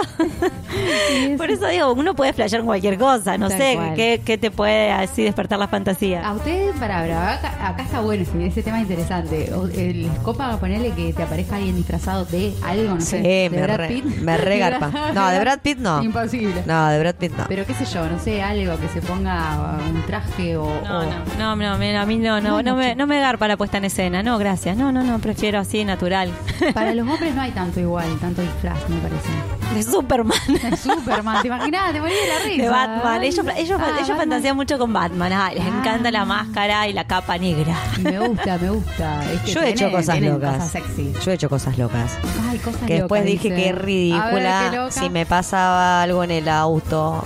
Por 1.38 1.52
eso 1.52 1.68
digo, 1.68 1.92
uno 1.94 2.16
puede 2.16 2.32
flashear 2.34 2.64
cualquier 2.64 2.98
cosa, 2.98 3.38
no 3.38 3.50
Tal 3.50 3.58
sé. 3.58 3.78
¿qué, 3.96 4.22
qué 4.26 4.38
te 4.38 4.50
puede 4.50 4.92
así 4.92 5.24
despertar 5.24 5.60
la 5.60 5.68
fantasía? 5.68 6.26
A 6.26 6.34
ustedes, 6.34 6.74
para, 6.78 7.02
para, 7.02 7.49
acá, 7.50 7.70
acá 7.70 7.84
está 7.84 8.00
bueno 8.02 8.24
ese, 8.24 8.46
ese 8.48 8.64
tema 8.64 8.80
interesante. 8.80 9.54
O- 9.54 9.68
¿Les 9.68 10.12
copa 10.20 10.58
ponerle 10.60 10.92
que 10.92 11.14
te 11.14 11.24
aparezca 11.24 11.56
alguien 11.58 11.76
disfrazado 11.76 12.26
de 12.26 12.54
algo? 12.64 12.96
No 12.96 13.02
Sí, 13.02 13.08
sé, 13.08 13.18
de 13.20 13.50
me 13.52 13.62
Brad 13.62 13.78
re- 13.78 13.88
Pitt. 13.88 14.06
me 14.06 14.38
regarpa. 14.52 14.92
No, 15.14 15.28
de 15.30 15.40
Brad 15.40 15.60
Pitt 15.60 15.78
no. 15.80 16.04
Imposible. 16.04 16.64
No, 16.66 16.88
de 16.90 17.00
Brad 17.00 17.16
Pitt 17.16 17.34
no. 17.38 17.46
Pero 17.48 17.66
qué 17.66 17.74
sé 17.74 17.86
yo, 17.86 18.08
no 18.08 18.20
sé, 18.20 18.42
algo 18.42 18.78
que 18.80 18.88
se 18.90 19.02
ponga 19.02 19.78
un 19.90 20.02
traje 20.06 20.58
o... 20.58 20.66
No, 20.84 21.00
o- 21.00 21.06
no, 21.38 21.56
no, 21.56 21.72
a 21.72 22.06
mí 22.06 22.18
no, 22.18 22.42
no, 22.42 22.62
no 22.62 22.76
me, 22.76 22.96
no 22.96 23.08
me 23.08 23.20
garpa 23.20 23.48
la 23.48 23.58
puesta 23.58 23.78
en 23.78 23.86
escena, 23.86 24.24
no, 24.24 24.38
gracias, 24.38 24.76
no, 24.78 24.92
no, 24.92 25.04
no, 25.04 25.20
prefiero 25.20 25.60
así, 25.60 25.84
natural. 25.86 26.32
Para 26.74 26.94
los 26.94 27.08
hombres 27.08 27.34
no 27.36 27.42
hay 27.42 27.52
tanto 27.60 27.80
igual, 27.80 28.08
tanto 28.20 28.42
disfraz, 28.42 28.78
me 28.90 28.98
parece. 28.98 29.30
De 29.74 29.84
Superman. 29.84 30.38
De 30.48 30.76
Superman, 30.78 31.42
¿te 31.44 31.48
imaginas? 31.48 31.94
Te 31.94 32.00
morí 32.02 32.14
de 32.14 32.28
la 32.28 32.40
risa. 32.44 32.64
De 32.64 32.70
Batman. 32.70 33.24
Ellos, 33.24 33.46
ellos, 33.56 33.80
Ah, 33.80 33.86
ellos 33.90 34.00
Batman. 34.00 34.18
fantasean 34.18 34.56
mucho 34.56 34.80
con 34.80 34.92
Batman. 34.92 35.32
Ay, 35.32 35.56
les 35.58 35.64
Ah. 35.64 35.68
encanta 35.68 36.10
la 36.10 36.26
máscara 36.26 36.88
y 36.88 36.94
la 36.94 37.04
capa 37.06 37.38
negra. 37.40 37.76
Me 38.04 38.20
gusta, 38.20 38.58
me 38.58 38.70
gusta. 38.70 39.32
Es 39.34 39.42
que 39.42 39.52
Yo 39.52 39.62
he 39.62 39.70
hecho 39.70 39.92
cosas 39.92 40.22
locas. 40.22 40.54
Cosas 40.56 40.72
sexy. 40.72 41.14
Yo 41.24 41.32
he 41.32 41.34
hecho 41.36 41.50
cosas 41.50 41.78
locas. 41.78 42.18
Ay, 42.50 42.58
cosas 42.60 42.82
Que 42.84 42.94
después 42.96 43.22
locas, 43.22 43.32
dije 43.32 43.50
que 43.50 43.56
ver, 43.74 43.84
ridícula. 43.86 44.88
Si 44.92 45.10
me 45.10 45.26
pasaba 45.26 46.02
algo 46.02 46.24
en 46.24 46.32
el 46.32 46.50
auto, 46.50 47.24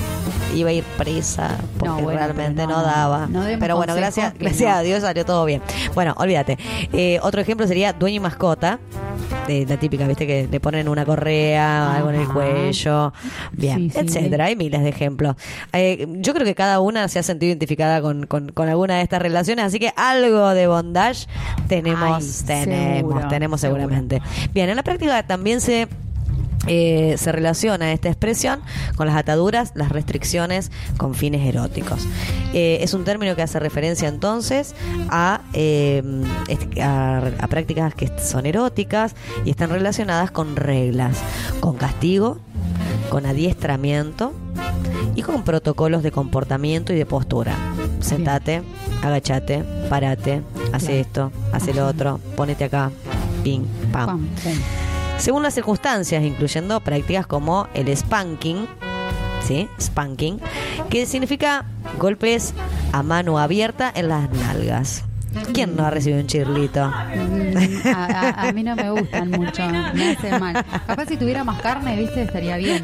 iba 0.55 0.69
a 0.69 0.73
ir 0.73 0.83
presa. 0.97 1.57
Porque 1.77 1.87
No, 1.87 2.01
bueno, 2.01 2.19
realmente 2.19 2.65
no, 2.67 2.77
no, 2.77 2.83
daba. 2.83 3.27
no 3.27 3.43
pero 3.59 3.75
bueno, 3.75 3.95
gracias, 3.95 4.33
gracias 4.37 4.75
a 4.75 4.81
Dios 4.81 5.01
salió 5.01 5.25
todo 5.25 5.45
bien. 5.45 5.61
Bueno, 5.95 6.13
olvídate. 6.17 6.57
Eh, 6.93 7.19
otro 7.23 7.41
ejemplo 7.41 7.67
sería 7.67 7.93
dueño 7.93 8.17
y 8.17 8.19
mascota. 8.19 8.79
De 9.47 9.65
la 9.65 9.75
típica, 9.77 10.07
viste, 10.07 10.25
que 10.25 10.47
le 10.49 10.59
ponen 10.61 10.87
una 10.87 11.05
correa, 11.05 11.95
algo 11.95 12.09
en 12.11 12.21
el 12.21 12.27
cuello. 12.29 13.11
Bien, 13.51 13.77
Sí, 13.77 13.89
sí. 13.89 13.99
etcétera. 13.99 14.45
Hay 14.45 14.55
miles 14.55 14.81
de 14.81 14.89
ejemplos. 14.89 15.35
Eh, 15.73 16.07
yo 16.19 16.33
creo 16.33 16.45
que 16.45 16.55
cada 16.55 16.79
una 16.79 17.07
se 17.09 17.19
ha 17.19 17.23
sentido 17.23 17.49
identificada 17.49 18.01
con, 18.01 18.25
con, 18.25 18.51
con 18.53 18.69
alguna 18.69 18.97
de 18.97 19.01
estas 19.01 19.21
relaciones, 19.21 19.65
así 19.65 19.79
que 19.79 19.91
algo 19.95 20.49
de 20.49 20.67
bondage 20.67 21.27
tenemos, 21.67 22.23
Ay, 22.41 22.45
tenemos, 22.45 22.97
seguro, 22.97 23.27
tenemos 23.29 23.61
seguro. 23.61 23.81
seguramente. 23.81 24.21
Bien, 24.53 24.69
en 24.69 24.75
la 24.75 24.83
práctica 24.83 25.23
también 25.23 25.61
se 25.61 25.87
eh, 26.65 27.15
se 27.17 27.33
relaciona 27.33 27.91
esta 27.91 28.07
expresión 28.07 28.61
con 28.95 29.05
las 29.07 29.17
ataduras, 29.17 29.73
las 29.75 29.89
restricciones 29.89 30.71
con 30.97 31.13
fines 31.13 31.45
eróticos. 31.45 32.07
Eh, 32.53 32.77
es 32.79 32.93
un 32.93 33.03
término 33.03 33.35
que 33.35 33.41
hace 33.41 33.59
referencia 33.59 34.07
entonces 34.07 34.73
a, 35.09 35.41
eh, 35.51 36.01
est- 36.47 36.79
a, 36.79 37.17
a 37.39 37.47
prácticas 37.47 37.93
que 37.95 38.09
son 38.17 38.45
eróticas 38.45 39.13
y 39.43 39.49
están 39.49 39.71
relacionadas 39.71 40.31
con 40.31 40.55
reglas, 40.55 41.17
con 41.59 41.75
castigo, 41.75 42.37
con 43.09 43.25
adiestramiento 43.25 44.31
y 45.15 45.21
con 45.21 45.43
protocolos 45.43 46.03
de 46.03 46.11
comportamiento 46.11 46.93
y 46.93 46.95
de 46.97 47.05
postura. 47.05 47.55
Sentate, 47.99 48.63
agachate, 49.01 49.63
parate, 49.89 50.41
hace 50.73 50.85
Claro. 50.87 51.01
esto, 51.01 51.31
hace 51.51 51.73
lo 51.73 51.87
otro, 51.87 52.19
ponete 52.35 52.65
acá, 52.65 52.91
ping, 53.43 53.63
pam. 53.91 54.07
Pam. 54.07 54.27
Según 55.17 55.43
las 55.43 55.53
circunstancias, 55.53 56.23
incluyendo 56.23 56.79
prácticas 56.81 57.27
como 57.27 57.67
el 57.73 57.95
spanking, 57.95 58.67
¿sí? 59.45 59.69
Spanking, 59.79 60.39
que 60.89 61.05
significa 61.05 61.65
golpes 61.99 62.53
a 62.91 63.03
mano 63.03 63.39
abierta 63.39 63.91
en 63.95 64.09
las 64.09 64.29
nalgas. 64.31 65.03
¿Quién 65.53 65.75
no 65.75 65.85
ha 65.85 65.89
recibido 65.89 66.19
un 66.21 66.27
chirlito? 66.27 66.85
Mm, 66.87 67.87
A, 67.95 68.05
a- 68.05 68.47
a 68.49 68.51
mí 68.51 68.63
no 68.63 68.75
me 68.75 68.89
gustan 68.91 69.29
mucho, 69.31 69.61
me 69.93 70.11
hace 70.11 70.39
mal. 70.39 70.63
Capaz 70.87 71.05
si 71.07 71.17
tuviera 71.17 71.43
más 71.43 71.61
carne, 71.61 71.95
viste, 71.95 72.23
estaría 72.23 72.57
bien. 72.57 72.83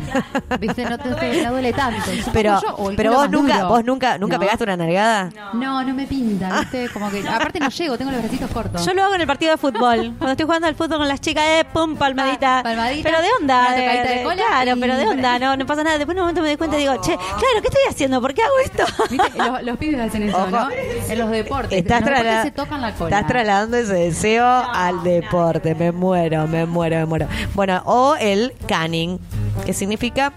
Viste, 0.60 0.86
no 0.86 0.98
te, 0.98 1.14
te- 1.16 1.44
no 1.44 1.52
duele 1.52 1.74
tanto. 1.74 2.02
Pero, 2.34 2.60
yo, 2.62 2.76
o 2.76 2.92
pero 2.96 3.14
vos 3.14 3.30
nunca, 3.30 3.56
duro. 3.58 3.68
vos 3.70 3.86
nunca, 3.86 4.18
nunca 4.18 4.36
No. 4.36 4.40
pegaste 4.40 4.64
una 4.64 4.78
nalgada. 4.78 5.30
No, 5.54 5.84
no 5.84 5.94
me 5.94 6.06
pinta, 6.08 6.60
viste, 6.60 6.90
como 6.90 7.10
que 7.10 7.28
aparte 7.28 7.60
no 7.60 7.70
llego, 7.70 7.98
tengo 7.98 8.12
los 8.12 8.22
bracitos 8.22 8.52
cortos. 8.52 8.86
Yo 8.86 8.94
lo 8.94 9.04
hago 9.04 9.16
en 9.16 9.22
el 9.22 9.28
partido 9.28 9.52
de 9.52 9.58
fútbol. 9.58 10.14
Cuando 10.18 10.32
estoy 10.32 10.46
jugando 10.46 10.68
al 10.68 10.76
fútbol 10.76 10.98
con 11.00 11.08
las 11.08 11.22
chicas, 11.22 11.44
eh, 11.48 11.66
pum, 11.72 11.96
palmadita. 11.96 12.58
Pa- 12.58 12.64
palmadita, 12.64 13.10
Pero 13.10 13.22
de 13.22 13.28
onda. 13.40 13.72
de 13.74 14.24
cola 14.24 14.36
claro, 14.36 14.76
y- 14.76 14.80
pero 14.80 14.98
de 14.98 15.08
onda. 15.08 15.40
No, 15.40 15.56
no 15.58 15.66
pasa 15.66 15.84
nada. 15.84 15.98
Después 15.98 16.16
en 16.16 16.20
un 16.22 16.24
momento 16.26 16.42
me 16.42 16.48
doy 16.50 16.58
cuenta 16.58 16.78
y 16.78 16.82
digo, 16.82 16.96
che, 17.02 17.16
claro, 17.16 17.62
¿qué 17.62 17.68
estoy 17.68 17.84
haciendo? 17.90 18.22
¿Por 18.22 18.34
qué 18.34 18.42
hago 18.44 18.54
esto? 18.64 18.84
¿Viste? 19.10 19.38
Los, 19.38 19.64
los 19.64 19.78
pibes 19.78 20.00
hacen 20.00 20.24
eso, 20.24 20.38
Ojo. 20.38 20.50
¿no? 20.50 20.68
En 20.72 21.20
los 21.20 21.30
deportes. 21.32 21.78
Estás, 21.80 22.02
los 22.40 22.44
deportes 22.44 22.44
trasla- 22.44 22.44
se 22.44 22.52
tocan 22.52 22.82
la 22.82 22.94
cola. 22.94 23.10
estás 23.16 23.28
trasladando 23.28 23.78
ese 23.78 23.94
deseo 23.94 24.46
al 24.46 25.04
deporte. 25.04 25.76
Me 25.76 25.92
muero, 25.92 26.48
me 26.48 26.66
muero, 26.66 26.98
me 26.98 27.06
muero. 27.06 27.28
Bueno, 27.54 27.82
o 27.86 28.16
el 28.20 28.54
canning, 28.68 29.18
que 29.66 29.74
significa 29.74 30.32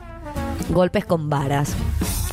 golpes 0.71 1.05
con 1.05 1.29
varas. 1.31 1.75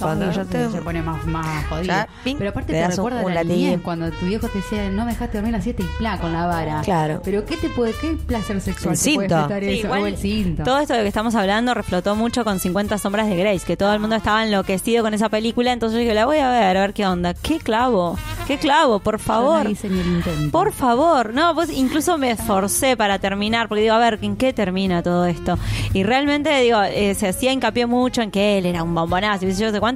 Cuando 0.06 0.32
yo 0.32 0.46
te... 0.46 0.70
se 0.70 0.82
pone 0.82 1.02
más, 1.02 1.26
más 1.26 1.66
jodido. 1.68 1.86
Ya, 1.86 2.08
ping, 2.24 2.36
Pero 2.38 2.50
aparte 2.52 2.74
te 2.74 2.84
un- 2.84 2.92
recuerda 2.92 3.22
un 3.26 3.34
la 3.36 3.44
niñez 3.44 3.82
cuando 3.82 4.10
tu 4.12 4.26
viejo 4.26 4.48
te 4.48 4.58
decía, 4.60 4.90
no 4.90 5.06
me 5.06 5.12
dejaste 5.12 5.38
dormir 5.38 5.54
a 5.56 5.58
las 5.58 5.64
7 5.64 5.84
y 5.84 5.98
pla 5.98 6.18
con 6.20 6.34
la 6.34 6.46
vara. 6.46 6.82
Claro. 6.82 7.22
Pero 7.24 7.46
¿qué 7.46 7.58
te 7.58 7.70
puede, 7.70 7.94
qué 8.02 8.18
placer 8.26 8.62
sexual 8.62 8.94
El 8.96 9.00
te 9.02 9.14
puede 9.16 9.28
prestar 9.30 9.64
Sí, 9.64 9.70
eso? 9.70 9.88
igual 9.88 10.02
o 10.02 10.06
el 10.08 10.18
cinto. 10.18 10.64
Todo 10.64 10.80
esto 10.80 10.94
de 10.94 11.02
que 11.02 11.08
estamos 11.08 11.36
hablando 11.36 11.74
reflotó 11.74 12.16
mucho 12.16 12.44
con 12.44 12.60
50 12.60 12.98
sombras 12.98 13.28
de 13.28 13.36
Grace, 13.36 13.66
que 13.66 13.78
todo 13.78 13.94
el 13.94 14.00
mundo 14.00 14.16
estaba 14.16 14.44
enloquecido 14.44 15.04
con 15.04 15.14
esa 15.14 15.30
película, 15.30 15.72
entonces 15.74 15.96
yo 15.96 16.02
dije, 16.02 16.14
la 16.14 16.26
voy 16.26 16.38
a 16.38 16.50
ver, 16.50 16.78
a 16.78 16.82
ver 16.82 16.94
qué 16.94 17.06
onda. 17.06 17.34
¿Qué 17.34 17.60
clavo? 17.60 18.18
¿Qué 18.48 18.58
clavo? 18.58 19.00
Por 19.00 19.18
Yo 19.18 19.24
favor. 19.24 19.64
no 19.64 19.70
hice 19.70 19.90
ni 19.90 20.00
el 20.00 20.08
intento. 20.08 20.52
Por 20.52 20.72
favor, 20.72 21.34
no, 21.34 21.54
pues 21.54 21.70
incluso 21.72 22.18
me 22.18 22.32
esforcé 22.32 22.98
para 22.98 23.20
terminar, 23.20 23.68
porque 23.68 23.82
digo, 23.84 23.94
a 23.94 24.00
ver, 24.00 24.18
¿en 24.22 24.36
qué 24.38 24.54
termina 24.54 25.04
todo 25.04 25.26
esto? 25.26 25.58
Y 25.94 26.04
realmente, 26.04 26.50
digo, 26.62 26.82
eh, 26.82 27.14
se 27.16 27.28
hacía 27.28 27.52
hincapié 27.52 27.86
mucho 27.86 28.22
en 28.22 28.32
que 28.32 28.58
él 28.58 28.66
era 28.66 28.82
un 28.84 28.96
bombonazo, 28.96 29.46
y 29.46 29.54
yo 29.54 29.72
sé 29.72 29.80
cuánto. 29.80 29.89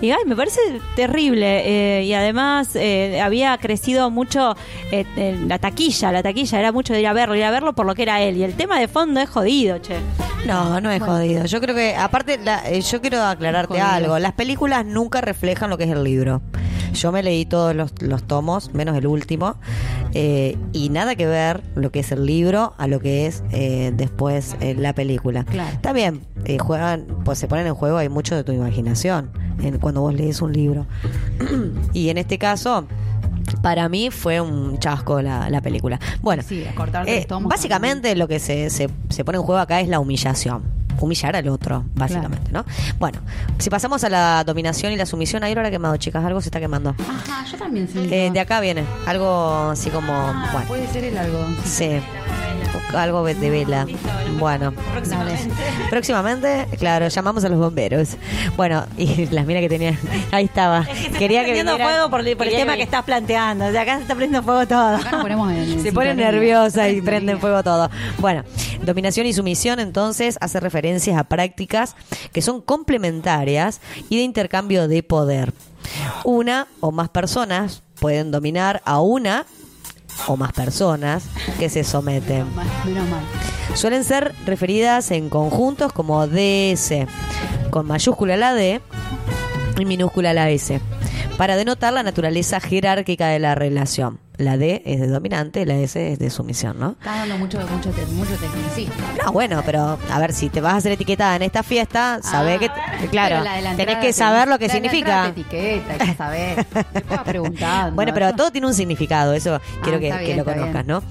Y 0.00 0.10
ay, 0.10 0.18
me 0.26 0.34
parece 0.36 0.60
terrible. 0.94 1.62
eh, 2.00 2.04
y 2.04 2.12
además 2.14 2.74
eh, 2.76 3.20
había 3.20 3.56
crecido 3.58 4.10
mucho 4.10 4.56
eh, 4.92 5.04
eh, 5.16 5.36
la 5.46 5.58
taquilla, 5.58 6.12
la 6.12 6.22
taquilla 6.22 6.58
era 6.58 6.72
mucho 6.72 6.92
de 6.92 7.00
ir 7.00 7.06
a 7.06 7.12
verlo, 7.12 7.34
ir 7.36 7.44
a 7.44 7.50
verlo 7.50 7.72
por 7.74 7.86
lo 7.86 7.94
que 7.94 8.02
era 8.02 8.20
él. 8.22 8.36
Y 8.36 8.42
el 8.44 8.54
tema 8.54 8.78
de 8.78 8.88
fondo 8.88 9.20
es 9.20 9.28
jodido, 9.28 9.78
che. 9.78 9.96
No, 10.46 10.80
no 10.80 10.90
es 10.90 11.02
jodido. 11.02 11.44
Yo 11.46 11.60
creo 11.60 11.74
que, 11.74 11.96
aparte, 11.96 12.38
la- 12.38 12.68
eh, 12.70 12.80
yo 12.80 13.00
quiero 13.00 13.22
aclararte 13.22 13.74
Jodido. 13.74 13.86
algo. 13.86 14.18
Las 14.18 14.32
películas 14.32 14.84
nunca 14.86 15.20
reflejan 15.20 15.70
lo 15.70 15.76
que 15.78 15.84
es 15.84 15.90
el 15.90 16.04
libro. 16.04 16.40
Yo 16.96 17.12
me 17.12 17.22
leí 17.22 17.44
todos 17.44 17.74
los, 17.74 17.92
los 18.00 18.24
tomos, 18.24 18.72
menos 18.74 18.96
el 18.96 19.06
último, 19.06 19.56
eh, 20.14 20.56
y 20.72 20.88
nada 20.88 21.14
que 21.14 21.26
ver 21.26 21.62
lo 21.74 21.90
que 21.90 22.00
es 22.00 22.10
el 22.12 22.26
libro 22.26 22.74
a 22.78 22.86
lo 22.86 23.00
que 23.00 23.26
es 23.26 23.42
eh, 23.52 23.92
después 23.94 24.56
eh, 24.60 24.74
la 24.74 24.94
película. 24.94 25.44
Claro. 25.44 25.94
Bien, 25.94 26.20
eh, 26.44 26.58
juegan, 26.58 27.06
pues 27.24 27.38
se 27.38 27.48
ponen 27.48 27.66
en 27.66 27.74
juego, 27.74 27.98
hay 27.98 28.08
mucho 28.08 28.34
de 28.34 28.44
tu 28.44 28.52
imaginación 28.52 29.30
en, 29.62 29.78
cuando 29.78 30.00
vos 30.00 30.14
lees 30.14 30.42
un 30.42 30.52
libro. 30.52 30.86
y 31.92 32.08
en 32.08 32.18
este 32.18 32.38
caso, 32.38 32.86
para 33.62 33.88
mí 33.88 34.10
fue 34.10 34.40
un 34.40 34.78
chasco 34.78 35.22
la, 35.22 35.50
la 35.50 35.60
película. 35.60 35.98
Bueno, 36.22 36.42
Sí, 36.42 36.64
eh, 37.06 37.26
básicamente 37.42 38.14
lo 38.16 38.28
que 38.28 38.38
se, 38.38 38.70
se, 38.70 38.88
se 39.08 39.24
pone 39.24 39.38
en 39.38 39.44
juego 39.44 39.60
acá 39.60 39.80
es 39.80 39.88
la 39.88 40.00
humillación. 40.00 40.62
Humillar 41.00 41.36
al 41.36 41.48
otro, 41.48 41.84
básicamente, 41.94 42.50
¿no? 42.52 42.64
Bueno, 42.98 43.18
si 43.58 43.68
pasamos 43.70 44.02
a 44.04 44.08
la 44.08 44.44
dominación 44.44 44.92
y 44.92 44.96
la 44.96 45.06
sumisión, 45.06 45.44
ahí 45.44 45.52
ahora 45.54 45.70
quemado, 45.70 45.96
chicas, 45.96 46.24
algo 46.24 46.40
se 46.40 46.48
está 46.48 46.60
quemando. 46.60 46.94
Ajá, 46.98 47.44
yo 47.50 47.56
también 47.58 47.86
siento. 47.88 48.14
Eh, 48.14 48.30
de 48.32 48.40
acá 48.40 48.60
viene, 48.60 48.84
algo 49.06 49.70
así 49.70 49.90
como, 49.90 50.12
Ah, 50.12 50.48
bueno, 50.52 50.68
Puede 50.68 50.86
ser 50.88 51.04
el 51.04 51.18
algo. 51.18 51.38
sí, 51.64 52.00
algo 52.94 53.24
de 53.24 53.50
vela. 53.50 53.86
Bueno, 54.38 54.72
Próximamente. 54.92 55.50
próximamente, 55.90 56.66
claro, 56.78 57.08
llamamos 57.08 57.44
a 57.44 57.48
los 57.48 57.58
bomberos. 57.58 58.16
Bueno, 58.56 58.84
y 58.96 59.26
las 59.26 59.44
minas 59.46 59.62
que 59.62 59.68
tenían, 59.68 59.98
ahí 60.30 60.44
estaba. 60.44 60.84
Quería 61.18 61.40
que 61.40 61.52
prendiendo 61.52 61.76
fuego 61.78 62.10
por, 62.10 62.20
el- 62.26 62.36
por 62.36 62.46
el 62.46 62.52
quería 62.52 62.64
tema 62.64 62.76
que 62.76 62.82
estás 62.82 63.04
planteando. 63.04 63.66
O 63.66 63.72
sea, 63.72 63.82
acá 63.82 63.96
se 63.96 64.02
está 64.02 64.14
prendiendo 64.14 64.42
fuego 64.44 64.66
todo. 64.66 64.96
Acá 64.96 65.10
nos 65.12 65.22
ponemos 65.22 65.50
en, 65.52 65.58
en 65.58 65.82
Se 65.82 65.92
pone 65.92 66.14
nerviosa 66.14 66.88
y 66.88 66.98
En 66.98 67.04
prenden 67.04 67.40
fuego 67.40 67.62
todo. 67.62 67.90
Bueno, 68.18 68.44
dominación 68.82 69.26
y 69.26 69.32
sumisión 69.32 69.80
entonces 69.80 70.38
hace 70.40 70.60
referencias 70.60 71.18
a 71.18 71.24
prácticas 71.24 71.96
que 72.32 72.42
son 72.42 72.60
complementarias 72.60 73.80
y 74.08 74.16
de 74.16 74.22
intercambio 74.22 74.88
de 74.88 75.02
poder. 75.02 75.52
Una 76.24 76.66
o 76.80 76.92
más 76.92 77.08
personas 77.08 77.82
pueden 78.00 78.30
dominar 78.30 78.82
a 78.84 79.00
una 79.00 79.46
o 80.26 80.36
más 80.36 80.52
personas 80.52 81.24
que 81.58 81.68
se 81.68 81.84
someten. 81.84 82.54
Mal, 82.54 82.66
Menos 82.84 83.08
mal. 83.08 83.22
Suelen 83.74 84.04
ser 84.04 84.34
referidas 84.46 85.10
en 85.10 85.28
conjuntos 85.28 85.92
como 85.92 86.26
DS, 86.26 87.06
con 87.70 87.86
mayúscula 87.86 88.36
la 88.36 88.54
D 88.54 88.80
y 89.78 89.84
minúscula 89.84 90.32
la 90.32 90.48
S, 90.50 90.80
para 91.36 91.56
denotar 91.56 91.92
la 91.92 92.02
naturaleza 92.02 92.60
jerárquica 92.60 93.28
de 93.28 93.38
la 93.38 93.54
relación. 93.54 94.18
La 94.38 94.58
D 94.58 94.82
es 94.84 95.00
de 95.00 95.06
dominante, 95.06 95.64
la 95.64 95.76
S 95.76 96.12
es 96.12 96.18
de 96.18 96.28
sumisión, 96.28 96.78
¿no? 96.78 96.90
Estás 96.98 97.16
dando 97.20 97.38
mucho, 97.38 97.58
mucho, 97.68 97.88
te- 97.90 98.04
mucho 98.06 98.32
tecnicismo. 98.36 98.94
No, 99.24 99.32
bueno, 99.32 99.62
pero 99.64 99.98
a 100.12 100.18
ver, 100.18 100.34
si 100.34 100.50
te 100.50 100.60
vas 100.60 100.74
a 100.74 100.76
hacer 100.76 100.92
etiquetada 100.92 101.36
en 101.36 101.42
esta 101.42 101.62
fiesta, 101.62 102.20
sabés 102.22 102.56
Ah, 102.70 102.98
que, 103.00 103.08
claro, 103.08 103.42
tenés 103.76 103.96
que 103.96 104.12
saber 104.12 104.46
lo 104.48 104.58
que 104.58 104.68
la 104.68 104.74
significa. 104.74 105.28
etiqueta, 105.28 105.96
que 105.98 106.66
preguntar. 107.24 107.92
Bueno, 107.92 108.12
pero 108.12 108.34
todo 108.34 108.50
tiene 108.50 108.66
un 108.66 108.74
significado, 108.74 109.32
eso 109.32 109.58
quiero 109.82 109.98
que, 110.00 110.12
bien, 110.18 110.36
lo 110.36 110.44
conozcas, 110.44 110.84
¿no? 110.84 111.02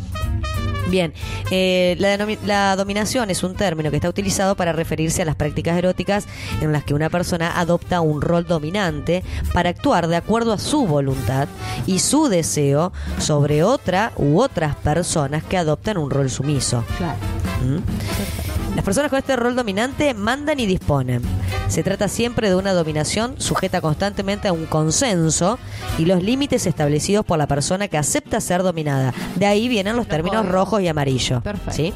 Bien, 0.87 1.13
eh, 1.51 1.95
la, 1.99 2.17
la 2.45 2.75
dominación 2.75 3.29
es 3.29 3.43
un 3.43 3.55
término 3.55 3.89
que 3.89 3.97
está 3.97 4.09
utilizado 4.09 4.55
para 4.55 4.71
referirse 4.71 5.21
a 5.21 5.25
las 5.25 5.35
prácticas 5.35 5.77
eróticas 5.77 6.27
en 6.61 6.71
las 6.71 6.83
que 6.83 6.93
una 6.93 7.09
persona 7.09 7.59
adopta 7.59 8.01
un 8.01 8.21
rol 8.21 8.45
dominante 8.45 9.23
para 9.53 9.69
actuar 9.69 10.07
de 10.07 10.15
acuerdo 10.15 10.53
a 10.53 10.57
su 10.57 10.85
voluntad 10.85 11.47
y 11.85 11.99
su 11.99 12.27
deseo 12.27 12.93
sobre 13.19 13.63
otra 13.63 14.11
u 14.15 14.39
otras 14.39 14.75
personas 14.75 15.43
que 15.43 15.57
adoptan 15.57 15.97
un 15.97 16.09
rol 16.09 16.29
sumiso. 16.29 16.83
Claro. 16.97 17.19
¿Mm? 17.63 18.64
Las 18.75 18.83
personas 18.83 19.09
con 19.09 19.19
este 19.19 19.35
rol 19.35 19.55
dominante 19.55 20.13
mandan 20.13 20.59
y 20.59 20.65
disponen. 20.65 21.21
Se 21.69 21.81
trata 21.81 22.07
siempre 22.07 22.49
de 22.49 22.55
una 22.55 22.73
dominación 22.73 23.35
sujeta 23.39 23.81
constantemente 23.81 24.47
a 24.47 24.53
un 24.53 24.65
consenso 24.65 25.57
y 25.97 26.05
los 26.05 26.21
límites 26.21 26.67
establecidos 26.67 27.25
por 27.25 27.37
la 27.39 27.47
persona 27.47 27.87
que 27.87 27.97
acepta 27.97 28.39
ser 28.41 28.61
dominada. 28.61 29.13
De 29.35 29.45
ahí 29.47 29.67
vienen 29.67 29.95
los 29.95 30.07
términos 30.07 30.47
rojos 30.47 30.81
y 30.81 30.87
amarillos. 30.87 31.41
Perfecto. 31.41 31.71
¿sí? 31.71 31.93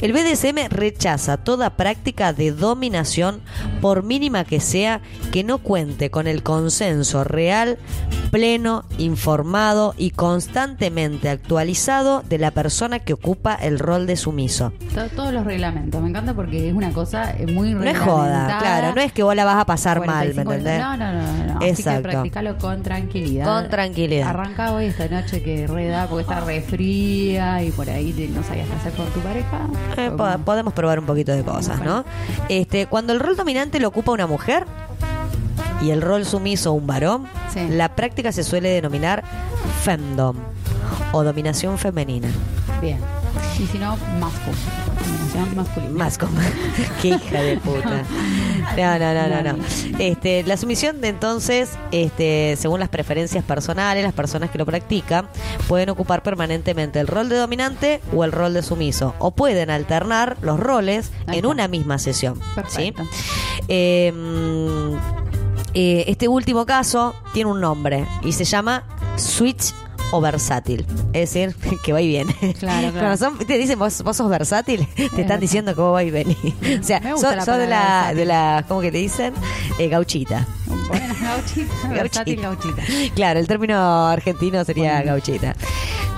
El 0.00 0.12
BDSM 0.14 0.68
rechaza 0.70 1.36
toda 1.36 1.70
práctica 1.76 2.32
de 2.32 2.52
dominación, 2.52 3.40
por 3.82 4.02
mínima 4.02 4.44
que 4.44 4.60
sea, 4.60 5.02
que 5.32 5.44
no 5.44 5.58
cuente 5.58 6.10
con 6.10 6.26
el 6.26 6.42
consenso 6.42 7.24
real, 7.24 7.76
pleno, 8.30 8.84
informado 8.96 9.94
y 9.98 10.10
constantemente 10.10 11.28
actualizado 11.28 12.22
de 12.26 12.38
la 12.38 12.50
persona 12.52 12.98
que 13.00 13.12
ocupa 13.12 13.54
el 13.54 13.78
rol 13.78 14.06
de 14.06 14.16
sumiso. 14.16 14.72
To- 14.94 15.08
Todos 15.10 15.34
los 15.34 15.44
reglamentos. 15.44 16.02
Me 16.04 16.10
encanta 16.10 16.34
porque 16.34 16.68
es 16.68 16.74
una 16.74 16.92
cosa 16.92 17.30
eh, 17.32 17.46
muy 17.46 17.72
No 17.72 17.82
es 17.84 17.98
joda, 17.98 18.58
claro, 18.60 18.94
no 18.94 19.00
es 19.00 19.10
que 19.12 19.22
vos 19.22 19.34
la 19.34 19.44
vas 19.46 19.56
a 19.56 19.64
pasar 19.64 20.04
mal, 20.06 20.34
¿me 20.34 20.44
45, 20.44 20.52
entendés? 20.52 20.80
No, 20.80 20.96
no, 20.96 21.12
no, 21.12 21.22
no. 21.22 21.56
Así 21.56 21.58
que 21.60 21.68
Exacto. 21.70 22.02
practicalo 22.02 22.58
con 22.58 22.82
tranquilidad. 22.82 23.44
Con 23.46 23.70
tranquilidad. 23.70 24.28
Arranca 24.28 24.72
hoy 24.72 24.84
esta 24.86 25.08
noche 25.08 25.42
que 25.42 25.66
reda 25.66 26.06
porque 26.08 26.22
está 26.22 26.40
re 26.40 26.60
fría 26.60 27.62
y 27.62 27.70
por 27.70 27.88
ahí 27.88 28.12
te- 28.12 28.28
no 28.28 28.42
sabías 28.42 28.68
qué 28.68 28.74
hacer 28.74 28.92
con 28.92 29.06
tu 29.06 29.20
pareja. 29.20 29.66
Eh, 29.96 30.10
podemos 30.44 30.74
probar 30.74 30.98
un 30.98 31.06
poquito 31.06 31.32
de 31.32 31.42
cosas, 31.42 31.80
¿no? 31.80 32.04
Este, 32.50 32.86
cuando 32.86 33.12
el 33.14 33.20
rol 33.20 33.34
dominante 33.36 33.80
lo 33.80 33.88
ocupa 33.88 34.12
una 34.12 34.26
mujer 34.26 34.66
y 35.80 35.90
el 35.90 36.02
rol 36.02 36.24
sumiso 36.26 36.72
un 36.74 36.86
varón, 36.86 37.24
Sí. 37.52 37.60
la 37.70 37.94
práctica 37.96 38.30
se 38.32 38.42
suele 38.44 38.68
denominar 38.68 39.22
femdom 39.82 40.36
o 41.12 41.24
dominación 41.24 41.78
femenina. 41.78 42.28
Bien. 42.80 42.98
Y 43.58 43.66
si 43.66 43.78
no, 43.78 43.96
masco. 44.18 44.50
Combinación 44.98 45.56
masculina. 45.56 45.92
Masco. 45.92 46.28
Qué 47.02 47.08
hija 47.08 47.42
de 47.42 47.56
puta. 47.58 48.02
No, 48.76 48.98
no, 48.98 49.14
no, 49.14 49.28
no, 49.28 49.52
no. 49.52 49.64
Este, 49.98 50.42
la 50.42 50.56
sumisión 50.56 51.00
de 51.00 51.08
entonces, 51.08 51.70
este, 51.92 52.56
según 52.58 52.80
las 52.80 52.88
preferencias 52.88 53.44
personales, 53.44 54.02
las 54.02 54.12
personas 54.12 54.50
que 54.50 54.58
lo 54.58 54.66
practican 54.66 55.28
pueden 55.68 55.90
ocupar 55.90 56.22
permanentemente 56.22 56.98
el 56.98 57.06
rol 57.06 57.28
de 57.28 57.36
dominante 57.36 58.00
o 58.12 58.24
el 58.24 58.32
rol 58.32 58.54
de 58.54 58.62
sumiso. 58.62 59.14
O 59.18 59.30
pueden 59.30 59.70
alternar 59.70 60.36
los 60.40 60.58
roles 60.58 61.12
en 61.28 61.46
una 61.46 61.68
misma 61.68 61.98
sesión. 61.98 62.40
¿sí? 62.68 62.92
Eh, 63.68 64.12
mm, 64.12 64.96
eh, 65.74 66.04
este 66.08 66.28
último 66.28 66.66
caso 66.66 67.14
tiene 67.32 67.50
un 67.50 67.60
nombre 67.60 68.06
y 68.22 68.32
se 68.32 68.44
llama 68.44 68.84
switch 69.16 69.74
o 70.16 70.20
versátil. 70.20 70.86
Es 71.12 71.32
decir, 71.32 71.54
que 71.84 71.92
va 71.92 72.00
y 72.00 72.08
viene. 72.08 72.34
Claro, 72.58 72.90
claro. 72.92 72.92
Cuando 72.92 73.16
son- 73.16 73.38
te 73.38 73.58
dicen 73.58 73.78
vos, 73.78 74.02
vos 74.02 74.16
sos 74.16 74.28
versátil, 74.28 74.86
te 74.96 75.22
están 75.22 75.40
diciendo 75.40 75.74
vos 75.74 75.94
va 75.94 76.02
y 76.04 76.10
venís. 76.10 76.36
O 76.80 76.82
sea, 76.86 77.00
sos, 77.02 77.12
gusta 77.12 77.36
la 77.36 77.44
sos 77.44 77.58
de 77.58 77.66
la, 77.66 78.12
de 78.14 78.24
la, 78.24 78.64
¿cómo 78.68 78.80
que 78.80 78.92
te 78.92 78.98
dicen? 78.98 79.32
Eh, 79.78 79.88
gauchita. 79.88 80.46
Bueno, 80.88 81.14
gauchita. 81.20 81.88
Versátil 81.88 82.40
gauchita. 82.40 82.82
Claro, 83.14 83.40
el 83.40 83.46
término 83.46 84.06
argentino 84.06 84.64
sería 84.64 85.02
gauchita. 85.02 85.54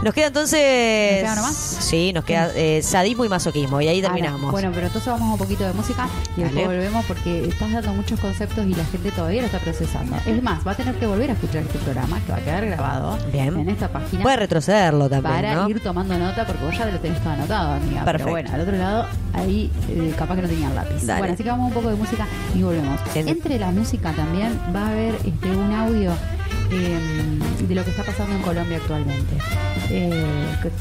Nos 0.03 0.13
queda 0.13 0.27
entonces. 0.27 1.23
¿Nos 1.23 1.23
queda 1.23 1.33
uno 1.33 1.43
más? 1.43 1.57
Sí, 1.57 2.13
nos 2.13 2.25
queda 2.25 2.51
eh, 2.55 2.83
sadismo 2.83 3.25
y 3.25 3.29
masoquismo. 3.31 3.81
Y 3.81 3.89
ahí 3.89 4.03
terminamos. 4.03 4.41
Ahora, 4.43 4.53
bueno, 4.53 4.71
pero 4.75 4.87
entonces 4.89 5.11
vamos 5.11 5.29
a 5.31 5.33
un 5.33 5.39
poquito 5.39 5.65
de 5.65 5.73
música 5.73 6.09
y 6.37 6.43
después 6.43 6.67
volvemos 6.67 7.05
porque 7.07 7.45
estás 7.49 7.73
dando 7.73 7.93
muchos 7.95 8.21
conceptos 8.21 8.67
y 8.67 8.75
la 8.75 8.85
gente 8.85 9.11
todavía 9.13 9.41
lo 9.41 9.47
está 9.47 9.59
procesando. 9.59 10.17
Es 10.27 10.43
más, 10.43 10.67
va 10.67 10.73
a 10.73 10.75
tener 10.75 10.95
que 10.97 11.07
volver 11.07 11.31
a 11.31 11.33
escuchar 11.33 11.63
este 11.63 11.79
programa 11.79 12.21
que 12.27 12.33
va 12.33 12.39
a 12.39 12.41
quedar 12.43 12.67
grabado 12.67 13.19
Bien. 13.33 13.59
en 13.59 13.69
esta 13.71 13.86
página. 13.89 14.23
Puede 14.23 14.37
retrocederlo 14.37 15.09
también, 15.09 15.35
para 15.35 15.55
¿no? 15.55 15.69
ir 15.69 15.83
tomando 15.83 16.19
nota 16.19 16.47
porque 16.47 16.65
vos 16.65 16.77
ya 16.77 16.87
lo 16.87 16.99
tenés 16.99 17.21
todo 17.21 17.33
anotado, 17.33 17.73
amiga. 17.73 18.05
Perfecto. 18.05 18.25
Pero 18.25 18.31
bueno, 18.31 18.51
al 18.53 18.61
otro 18.61 18.77
lado, 18.77 19.07
ahí 19.35 19.71
eh, 19.89 20.15
capaz 20.17 20.37
que 20.37 20.43
no 20.43 20.49
tenían 20.49 20.75
lápiz. 20.75 21.07
Dale. 21.07 21.21
Bueno, 21.21 21.35
así 21.35 21.43
que 21.43 21.51
vamos 21.51 21.69
un 21.69 21.75
poco 21.75 21.91
de 21.91 21.97
música 21.97 22.27
y 22.55 22.63
volvemos. 22.63 23.01
Entre 23.15 23.59
la 23.59 23.71
música 23.71 24.13
también 24.13 24.59
va 24.75 24.87
a 24.87 24.89
haber 24.91 25.15
este, 25.25 25.51
un 25.51 25.73
audio 25.73 26.13
de 26.69 27.75
lo 27.75 27.85
que 27.85 27.91
está 27.91 28.03
pasando 28.03 28.37
en 28.37 28.43
Colombia 28.43 28.77
actualmente. 28.79 29.37
Eh, 29.91 30.25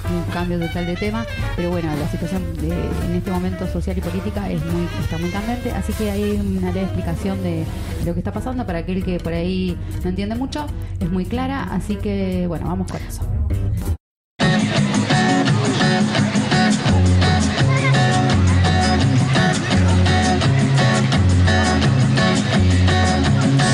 un 0.09 0.33
cambio 0.33 0.59
total 0.59 0.85
de 0.85 0.95
tema, 0.95 1.25
pero 1.55 1.69
bueno, 1.69 1.89
la 1.95 2.07
situación 2.09 2.41
en 2.61 3.15
este 3.15 3.31
momento 3.31 3.67
social 3.67 3.97
y 3.97 4.01
política 4.01 4.49
es 4.49 4.63
muy, 4.65 4.87
está 5.01 5.17
muy 5.17 5.29
candente, 5.29 5.71
así 5.71 5.93
que 5.93 6.09
hay 6.09 6.31
una 6.31 6.71
leve 6.71 6.83
explicación 6.83 7.41
de 7.43 7.65
lo 8.05 8.13
que 8.13 8.19
está 8.19 8.31
pasando 8.31 8.65
para 8.65 8.79
aquel 8.79 9.03
que 9.03 9.19
por 9.19 9.33
ahí 9.33 9.77
no 10.03 10.09
entiende 10.09 10.35
mucho, 10.35 10.65
es 10.99 11.09
muy 11.09 11.25
clara, 11.25 11.63
así 11.71 11.95
que 11.97 12.45
bueno, 12.47 12.67
vamos 12.67 12.91
con 12.91 13.01
eso. 13.01 13.21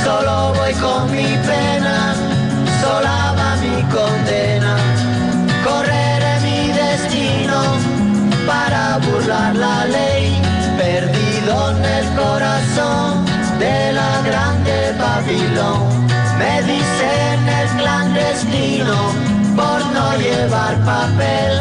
Solo 0.04 0.54
voy 0.56 0.74
con 0.74 1.12
mi 1.12 1.24
pena, 1.24 1.81
sola 2.92 3.34
va 3.38 3.50
mi 3.64 3.78
condena. 3.96 4.74
Correré 5.68 6.34
mi 6.46 6.62
destino 6.84 7.60
para 8.50 8.84
burlar 9.06 9.52
la 9.66 9.78
ley, 9.98 10.26
perdido 10.84 11.54
en 11.72 11.80
el 11.98 12.06
corazón 12.22 13.10
de 13.64 13.78
la 14.00 14.14
grande 14.30 14.78
Babilón. 15.02 15.82
Me 16.40 16.56
dicen 16.72 17.40
el 17.60 17.68
clandestino 17.80 18.98
por 19.60 19.80
no 19.96 20.08
llevar 20.24 20.74
papel. 20.94 21.54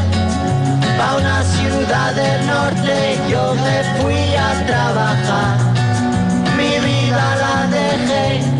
Pa' 0.99 1.17
una 1.23 1.39
ciudad 1.55 2.11
del 2.23 2.41
norte 2.55 2.95
yo 3.33 3.45
me 3.65 3.79
fui 3.95 4.23
a 4.49 4.51
trabajar. 4.71 5.57
Mi 6.59 6.73
vida 6.87 7.25
la 7.43 7.57
dejé 7.79 8.60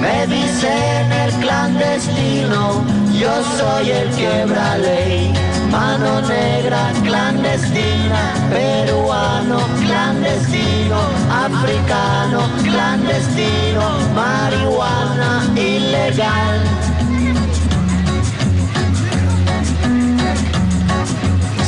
Me 0.00 0.26
dicen 0.26 1.12
el 1.12 1.32
clandestino, 1.40 2.84
yo 3.12 3.32
soy 3.58 3.90
el 3.90 4.10
quebra 4.10 4.76
ley. 4.78 5.32
Mano 5.70 6.20
negra 6.22 6.92
clandestina, 7.02 8.34
peruano 8.50 9.58
clandestino, 9.80 10.98
africano 11.30 12.48
clandestino, 12.62 13.84
marihuana 14.14 15.44
ilegal. 15.56 16.60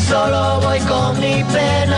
Solo 0.08 0.60
voy 0.62 0.80
con 0.80 1.20
mi 1.20 1.44
pena, 1.44 1.97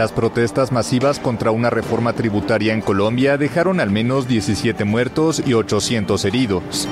Las 0.00 0.12
protestas 0.12 0.72
masivas 0.72 1.18
contra 1.18 1.50
una 1.50 1.68
reforma 1.68 2.14
tributaria 2.14 2.72
en 2.72 2.80
Colombia 2.80 3.36
dejaron 3.36 3.80
al 3.80 3.90
menos 3.90 4.26
17 4.26 4.84
muertos 4.84 5.42
y 5.44 5.52
800 5.52 6.24
heridos. 6.24 6.88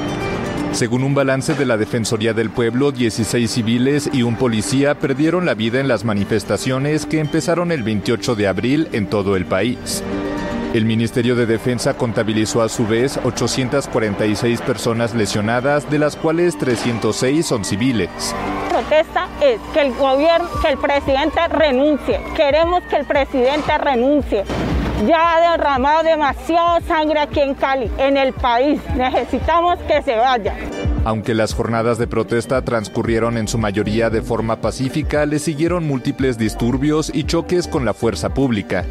Según 0.72 1.02
un 1.02 1.14
balance 1.14 1.54
de 1.54 1.64
la 1.64 1.78
Defensoría 1.78 2.34
del 2.34 2.50
Pueblo, 2.50 2.92
16 2.92 3.50
civiles 3.50 4.10
y 4.12 4.24
un 4.24 4.36
policía 4.36 4.94
perdieron 4.98 5.46
la 5.46 5.54
vida 5.54 5.80
en 5.80 5.88
las 5.88 6.04
manifestaciones 6.04 7.06
que 7.06 7.20
empezaron 7.20 7.72
el 7.72 7.82
28 7.82 8.34
de 8.34 8.46
abril 8.46 8.88
en 8.92 9.06
todo 9.06 9.36
el 9.36 9.46
país. 9.46 10.02
El 10.74 10.84
Ministerio 10.84 11.34
de 11.34 11.46
Defensa 11.46 11.94
contabilizó 11.94 12.60
a 12.60 12.68
su 12.68 12.86
vez 12.86 13.18
846 13.24 14.60
personas 14.60 15.14
lesionadas, 15.14 15.90
de 15.90 15.98
las 15.98 16.14
cuales 16.14 16.58
306 16.58 17.46
son 17.46 17.64
civiles. 17.64 18.10
Protesta 18.88 19.28
es 19.42 19.60
que 19.72 19.80
el 19.82 19.94
gobierno, 19.94 20.48
que 20.62 20.68
el 20.68 20.78
presidente 20.78 21.46
renuncie. 21.48 22.20
Queremos 22.34 22.82
que 22.84 22.96
el 22.96 23.06
presidente 23.06 23.76
renuncie. 23.76 24.44
Ya 25.06 25.36
ha 25.36 25.52
derramado 25.52 26.02
demasiada 26.02 26.80
sangre 26.80 27.20
aquí 27.20 27.40
en 27.40 27.54
Cali, 27.54 27.90
en 27.98 28.16
el 28.16 28.32
país. 28.32 28.80
Necesitamos 28.96 29.78
que 29.80 30.02
se 30.02 30.16
vaya. 30.16 30.56
Aunque 31.04 31.34
las 31.34 31.54
jornadas 31.54 31.98
de 31.98 32.06
protesta 32.06 32.62
transcurrieron 32.62 33.36
en 33.36 33.46
su 33.46 33.58
mayoría 33.58 34.10
de 34.10 34.22
forma 34.22 34.60
pacífica, 34.60 35.26
le 35.26 35.38
siguieron 35.38 35.86
múltiples 35.86 36.38
disturbios 36.38 37.10
y 37.14 37.24
choques 37.24 37.68
con 37.68 37.84
la 37.84 37.94
fuerza 37.94 38.30
pública. 38.30 38.84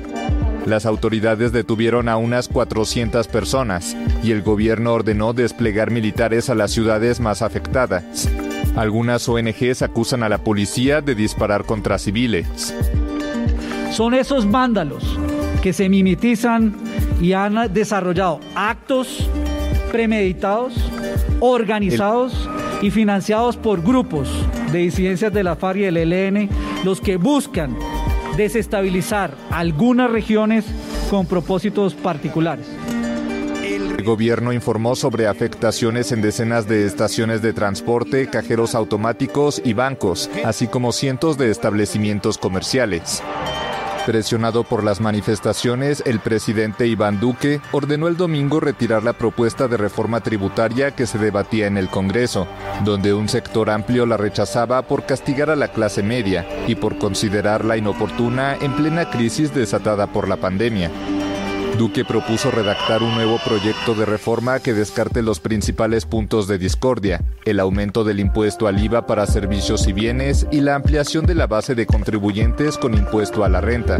Las 0.65 0.85
autoridades 0.85 1.51
detuvieron 1.51 2.07
a 2.07 2.17
unas 2.17 2.47
400 2.47 3.27
personas 3.27 3.95
y 4.23 4.31
el 4.31 4.43
gobierno 4.43 4.93
ordenó 4.93 5.33
desplegar 5.33 5.91
militares 5.91 6.49
a 6.49 6.55
las 6.55 6.71
ciudades 6.71 7.19
más 7.19 7.41
afectadas. 7.41 8.29
Algunas 8.77 9.27
ONGs 9.27 9.81
acusan 9.81 10.21
a 10.21 10.29
la 10.29 10.37
policía 10.37 11.01
de 11.01 11.15
disparar 11.15 11.65
contra 11.65 11.97
civiles. 11.97 12.75
Son 13.91 14.13
esos 14.13 14.49
vándalos 14.49 15.17
que 15.63 15.73
se 15.73 15.89
mimetizan 15.89 16.75
y 17.19 17.33
han 17.33 17.73
desarrollado 17.73 18.39
actos 18.53 19.27
premeditados 19.91 20.75
organizados 21.39 22.47
y 22.83 22.91
financiados 22.91 23.57
por 23.57 23.81
grupos 23.81 24.29
de 24.71 24.79
disidencias 24.79 25.33
de 25.33 25.43
la 25.43 25.55
FARC 25.55 25.79
y 25.79 25.83
el 25.85 25.97
ELN, 25.97 26.47
los 26.83 27.01
que 27.01 27.17
buscan 27.17 27.75
desestabilizar 28.37 29.33
algunas 29.49 30.11
regiones 30.11 30.65
con 31.09 31.25
propósitos 31.25 31.95
particulares. 31.95 32.67
El 33.97 34.03
gobierno 34.03 34.53
informó 34.53 34.95
sobre 34.95 35.25
afectaciones 35.25 36.11
en 36.11 36.21
decenas 36.21 36.67
de 36.67 36.85
estaciones 36.85 37.41
de 37.41 37.51
transporte, 37.51 38.27
cajeros 38.27 38.75
automáticos 38.75 39.59
y 39.65 39.73
bancos, 39.73 40.29
así 40.45 40.67
como 40.67 40.91
cientos 40.91 41.35
de 41.39 41.49
establecimientos 41.49 42.37
comerciales. 42.37 43.23
Presionado 44.05 44.63
por 44.63 44.83
las 44.83 45.01
manifestaciones, 45.01 46.03
el 46.05 46.19
presidente 46.19 46.85
Iván 46.85 47.19
Duque 47.19 47.59
ordenó 47.71 48.07
el 48.07 48.17
domingo 48.17 48.59
retirar 48.59 49.03
la 49.03 49.13
propuesta 49.13 49.67
de 49.67 49.77
reforma 49.77 50.21
tributaria 50.21 50.91
que 50.91 51.07
se 51.07 51.17
debatía 51.17 51.65
en 51.65 51.75
el 51.75 51.89
Congreso, 51.89 52.47
donde 52.85 53.15
un 53.15 53.27
sector 53.27 53.71
amplio 53.71 54.05
la 54.05 54.15
rechazaba 54.15 54.83
por 54.83 55.07
castigar 55.07 55.49
a 55.49 55.55
la 55.55 55.69
clase 55.69 56.03
media 56.03 56.45
y 56.67 56.75
por 56.75 56.99
considerarla 56.99 57.77
inoportuna 57.77 58.57
en 58.61 58.75
plena 58.75 59.09
crisis 59.09 59.55
desatada 59.55 60.05
por 60.05 60.29
la 60.29 60.37
pandemia. 60.37 60.91
Duque 61.77 62.03
propuso 62.03 62.49
redactar 62.49 63.03
un 63.03 63.13
nuevo 63.13 63.39
proyecto 63.45 63.93
de 63.93 64.07
reforma 64.07 64.59
que 64.59 64.73
descarte 64.73 65.21
los 65.21 65.39
principales 65.39 66.07
puntos 66.07 66.47
de 66.47 66.57
discordia, 66.57 67.23
el 67.45 67.59
aumento 67.59 68.03
del 68.03 68.19
impuesto 68.19 68.67
al 68.67 68.83
IVA 68.83 69.05
para 69.05 69.27
servicios 69.27 69.87
y 69.87 69.93
bienes 69.93 70.47
y 70.51 70.61
la 70.61 70.73
ampliación 70.73 71.27
de 71.27 71.35
la 71.35 71.45
base 71.45 71.75
de 71.75 71.85
contribuyentes 71.85 72.79
con 72.79 72.95
impuesto 72.95 73.43
a 73.43 73.49
la 73.49 73.61
renta. 73.61 73.99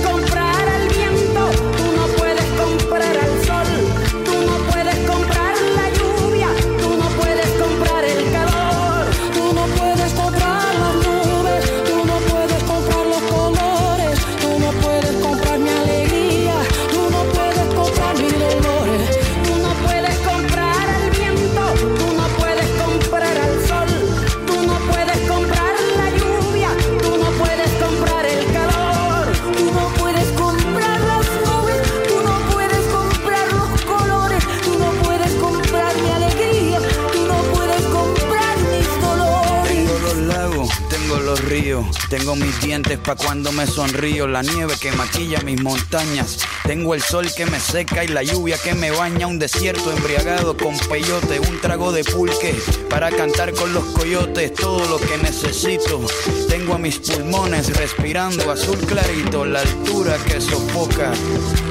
tengo 42.09 42.35
mis 42.35 42.59
dientes 42.61 42.97
pa' 42.99 43.15
cuando 43.15 43.51
me 43.51 43.65
sonrío, 43.67 44.27
la 44.27 44.41
nieve 44.41 44.75
que 44.79 44.91
maquilla 44.91 45.41
mis 45.41 45.61
montañas, 45.61 46.39
tengo 46.65 46.93
el 46.93 47.01
sol 47.01 47.27
que 47.35 47.45
me 47.45 47.59
seca 47.59 48.03
y 48.03 48.07
la 48.07 48.23
lluvia 48.23 48.57
que 48.57 48.73
me 48.73 48.91
baña, 48.91 49.27
un 49.27 49.39
desierto 49.39 49.91
embriagado 49.91 50.55
con 50.55 50.77
peyote, 50.77 51.39
un 51.39 51.59
trago 51.59 51.91
de 51.91 52.03
pulque 52.03 52.55
para 52.89 53.09
cantar 53.09 53.53
con 53.53 53.73
los 53.73 53.83
coyotes, 53.85 54.53
todo 54.53 54.85
lo 54.85 54.97
que 54.97 55.17
necesito. 55.17 56.01
Tengo 56.49 56.75
a 56.75 56.77
mis 56.77 56.99
pulmones 56.99 57.75
respirando 57.77 58.51
azul 58.51 58.77
clarito, 58.79 59.45
la 59.45 59.61
altura 59.61 60.17
que 60.25 60.39
sofoca. 60.39 61.11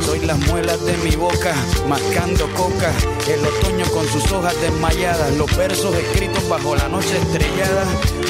Soy 0.04 0.20
las 0.20 0.38
muelas 0.38 0.84
de 0.84 0.96
mi 0.98 1.16
boca, 1.16 1.54
mascando 1.88 2.48
coca, 2.54 2.92
el 3.28 3.44
otoño 3.46 3.86
con 3.92 4.06
sus 4.08 4.30
hojas 4.32 4.60
desmayadas, 4.60 5.34
los 5.36 5.54
versos 5.56 5.94
escritos 5.94 6.48
bajo 6.48 6.74
la 6.74 6.88
noche 6.88 7.16
estrellada, 7.16 7.84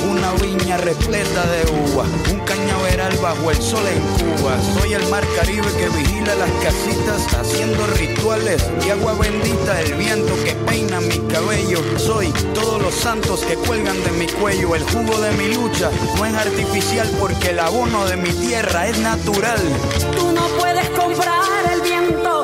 una 0.08 0.32
viña 0.34 0.76
repleta 0.76 1.46
de 1.46 1.92
uva, 1.92 2.04
un 2.30 2.40
cañaveral 2.40 3.16
bajo 3.18 3.50
el 3.50 3.60
sol 3.62 3.84
en 3.86 4.36
Cuba. 4.36 4.56
Soy 4.78 4.94
el 4.94 5.06
mar 5.08 5.24
Caribe 5.36 5.68
que 5.78 5.88
vigila 5.88 6.34
las 6.34 6.50
casitas, 6.62 7.34
haciendo 7.34 7.86
rituales 7.86 8.64
y 8.86 8.90
agua 8.90 9.14
bendita, 9.14 9.80
el 9.80 9.94
viento 9.94 10.32
que 10.44 10.52
peina 10.66 11.00
mi 11.00 11.18
cabello. 11.32 11.78
Soy 11.98 12.32
todos 12.54 12.80
los 12.82 12.94
santos 12.94 13.40
que 13.44 13.54
cuelgan 13.54 14.02
de 14.04 14.10
mi 14.12 14.26
cuello, 14.26 14.74
el 14.74 14.84
jugo 14.84 15.20
de 15.20 15.32
mi 15.32 15.54
lucha 15.54 15.90
no 16.16 16.26
es 16.26 16.34
artificial 16.34 17.10
porque 17.18 17.50
el 17.50 17.60
abono 17.60 18.06
de 18.06 18.16
mi 18.16 18.30
tierra 18.30 18.88
es 18.88 18.98
natural. 18.98 19.60
Tú 20.16 20.32
no 20.32 20.46
puedes 20.58 20.88
comprar 20.90 21.72
el 21.72 21.80
viento, 21.82 22.39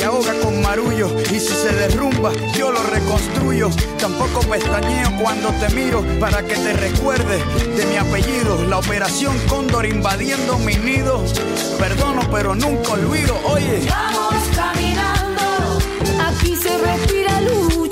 se 0.00 0.06
ahoga 0.06 0.32
con 0.40 0.62
marullo 0.62 1.14
y 1.30 1.38
si 1.38 1.52
se 1.52 1.74
derrumba 1.74 2.32
yo 2.56 2.72
lo 2.72 2.82
reconstruyo. 2.84 3.68
Tampoco 3.98 4.40
pestañeo 4.40 5.10
cuando 5.20 5.50
te 5.60 5.68
miro 5.74 6.02
para 6.18 6.42
que 6.42 6.54
te 6.54 6.72
recuerde 6.72 7.36
de 7.76 7.84
mi 7.84 7.96
apellido. 7.96 8.64
La 8.64 8.78
operación 8.78 9.36
Cóndor 9.46 9.84
invadiendo 9.84 10.58
mi 10.58 10.76
nido. 10.76 11.22
Perdono 11.78 12.22
pero 12.30 12.54
nunca 12.54 12.92
olvido, 12.92 13.38
oye. 13.44 13.86
Vamos 13.90 14.42
caminando, 14.56 15.78
aquí 16.26 16.56
se 16.56 16.78
respira 16.78 17.40
lucha. 17.42 17.89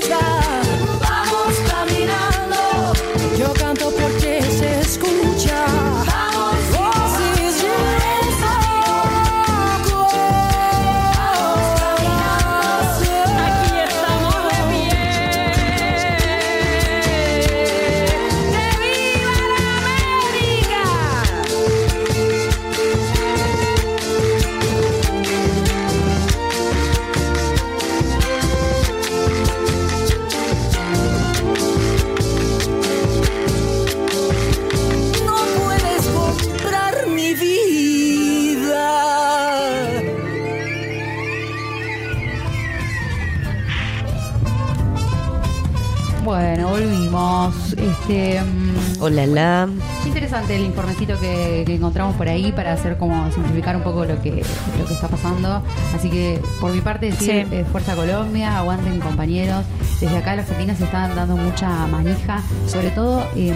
Hola, 49.01 49.25
la. 49.25 49.69
Interesante 50.05 50.55
el 50.57 50.63
informecito 50.63 51.17
que, 51.19 51.63
que 51.65 51.75
encontramos 51.75 52.15
por 52.17 52.27
ahí 52.27 52.51
para 52.51 52.73
hacer 52.73 52.97
como 52.97 53.31
simplificar 53.31 53.75
un 53.77 53.81
poco 53.83 54.03
lo 54.03 54.21
que, 54.21 54.43
lo 54.77 54.85
que 54.85 54.93
está 54.93 55.07
pasando. 55.07 55.63
Así 55.95 56.09
que 56.09 56.41
por 56.59 56.73
mi 56.73 56.81
parte 56.81 57.05
decir 57.07 57.47
Sí. 57.49 57.55
eh, 57.55 57.65
Fuerza 57.71 57.95
Colombia, 57.95 58.57
aguanten 58.57 58.99
compañeros. 58.99 59.63
Desde 60.01 60.17
acá 60.17 60.33
en 60.33 60.39
Argentina 60.41 60.75
se 60.75 60.83
están 60.83 61.15
dando 61.15 61.37
mucha 61.37 61.69
manija, 61.87 62.41
sobre 62.67 62.89
todo 62.91 63.25
em, 63.35 63.53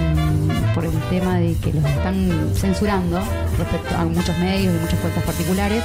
por 0.73 0.85
el 0.85 0.91
tema 1.09 1.37
de 1.37 1.55
que 1.55 1.73
los 1.73 1.83
están 1.85 2.49
censurando 2.53 3.19
respecto 3.57 3.95
a 3.97 4.05
muchos 4.05 4.37
medios 4.39 4.73
y 4.75 4.79
muchas 4.79 4.99
cuentas 4.99 5.23
particulares. 5.23 5.83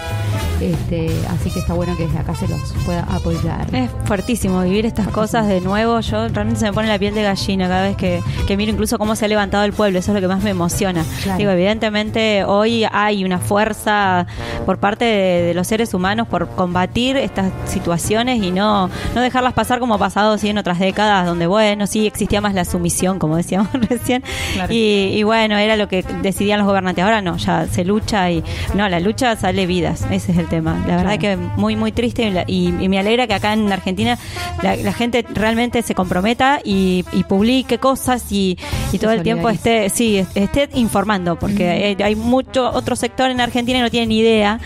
Este, 0.60 1.10
así 1.28 1.50
que 1.50 1.60
está 1.60 1.74
bueno 1.74 1.96
que 1.96 2.06
desde 2.06 2.18
acá 2.18 2.34
se 2.34 2.48
los 2.48 2.60
pueda 2.84 3.02
apoyar. 3.02 3.66
Es 3.74 3.90
fuertísimo 4.04 4.62
vivir 4.62 4.86
estas 4.86 5.08
cosas 5.08 5.46
de 5.46 5.60
nuevo. 5.60 6.00
Yo 6.00 6.28
realmente 6.28 6.60
se 6.60 6.66
me 6.66 6.72
pone 6.72 6.88
la 6.88 6.98
piel 6.98 7.14
de 7.14 7.22
gallina 7.22 7.68
cada 7.68 7.82
vez 7.82 7.96
que, 7.96 8.22
que 8.46 8.56
miro 8.56 8.72
incluso 8.72 8.98
cómo 8.98 9.16
se 9.16 9.24
ha 9.24 9.28
levantado 9.28 9.64
el 9.64 9.72
pueblo. 9.72 9.98
Eso 9.98 10.12
es 10.12 10.14
lo 10.14 10.20
que 10.20 10.28
más 10.28 10.42
me 10.42 10.50
emociona. 10.50 11.04
Claro. 11.22 11.38
Digo, 11.38 11.50
evidentemente 11.50 12.44
hoy 12.44 12.84
hay 12.90 13.24
una 13.24 13.38
fuerza 13.38 14.26
por 14.66 14.78
parte 14.78 15.04
de, 15.04 15.42
de 15.42 15.54
los 15.54 15.66
seres 15.66 15.94
humanos 15.94 16.26
por 16.28 16.48
combatir 16.50 17.16
estas 17.16 17.52
situaciones 17.66 18.42
y 18.42 18.50
no, 18.50 18.90
no 19.14 19.20
dejarlas 19.20 19.52
pasar 19.52 19.78
como 19.78 19.94
ha 19.94 19.98
pasado 19.98 20.38
sí, 20.38 20.48
en 20.48 20.58
otras 20.58 20.78
décadas, 20.78 21.26
donde 21.26 21.46
bueno, 21.46 21.86
sí 21.86 22.06
existía 22.06 22.40
más 22.40 22.54
la 22.54 22.64
sumisión, 22.64 23.18
como 23.18 23.36
decíamos 23.36 23.68
recién. 23.88 24.22
Claro. 24.54 24.72
Y, 24.72 25.12
y 25.14 25.22
bueno, 25.22 25.56
era 25.56 25.76
lo 25.76 25.88
que 25.88 26.02
decidían 26.22 26.58
los 26.58 26.66
gobernantes. 26.66 27.04
Ahora 27.04 27.22
no, 27.22 27.36
ya 27.36 27.66
se 27.66 27.84
lucha 27.84 28.30
y 28.30 28.42
no, 28.74 28.88
la 28.88 29.00
lucha 29.00 29.36
sale 29.36 29.66
vidas. 29.66 30.04
Ese 30.10 30.32
es 30.32 30.38
el 30.38 30.47
tema. 30.48 30.82
La 30.86 30.96
verdad 30.96 31.18
que 31.18 31.36
muy, 31.36 31.76
muy 31.76 31.92
triste 31.92 32.44
y, 32.46 32.68
y- 32.68 32.88
me 32.88 32.98
alegra 32.98 33.26
que 33.26 33.34
acá 33.34 33.52
en 33.52 33.70
Argentina 33.72 34.18
la, 34.62 34.76
la 34.76 34.92
gente 34.92 35.24
realmente 35.34 35.82
se 35.82 35.94
comprometa 35.94 36.60
y, 36.64 37.04
y 37.12 37.24
publique 37.24 37.78
cosas 37.78 38.30
y, 38.32 38.58
y 38.92 38.98
todo 38.98 39.12
el 39.12 39.22
tiempo 39.22 39.48
esté, 39.50 39.88
sí, 39.90 40.18
est- 40.18 40.36
esté 40.36 40.68
informando, 40.74 41.38
porque 41.38 41.68
hay, 41.68 41.96
hay 42.02 42.16
mucho 42.16 42.70
otro 42.72 42.96
sector 42.96 43.30
en 43.30 43.40
Argentina 43.40 43.78
que 43.78 43.82
no 43.84 43.90
tiene 43.90 44.06
ni 44.06 44.18
idea 44.18 44.58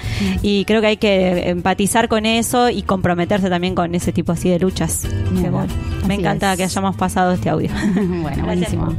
y 0.42 0.64
creo 0.64 0.80
que 0.80 0.86
hay 0.88 0.96
que 0.96 1.48
empatizar 1.50 2.08
con 2.08 2.26
eso 2.26 2.68
y 2.70 2.82
comprometerse 2.82 3.48
también 3.50 3.74
con 3.74 3.94
ese 3.94 4.12
tipo 4.12 4.32
así 4.32 4.48
de 4.48 4.58
luchas. 4.58 5.06
Bueno, 5.32 5.66
me 6.06 6.14
encanta 6.14 6.52
es. 6.52 6.58
que 6.58 6.64
hayamos 6.64 6.96
pasado 6.96 7.32
este 7.32 7.48
audio. 7.50 7.70
bueno, 8.22 8.44
buenísimo. 8.44 8.94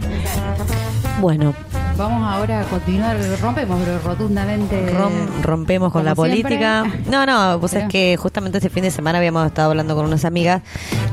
Bueno, 1.22 1.53
Vamos 1.95 2.23
ahora 2.27 2.61
a 2.61 2.64
continuar, 2.64 3.15
rompemos 3.40 3.80
pero 3.85 3.99
rotundamente. 3.99 4.91
Rom- 4.95 5.44
rompemos 5.44 5.91
con 5.94 6.03
la 6.03 6.15
política. 6.15 6.85
siempre. 6.90 7.11
No, 7.11 7.23
no, 7.27 7.60
pues 7.60 7.73
es 7.73 7.80
Pero- 7.81 7.90
que 7.90 8.18
justamente 8.18 8.57
este 8.57 8.72
fin 8.72 8.81
de 8.81 8.90
semana 8.90 9.19
habíamos 9.19 9.45
estado 9.45 9.69
hablando 9.69 9.94
con 9.95 10.06
unas 10.07 10.26
amigas 10.26 10.64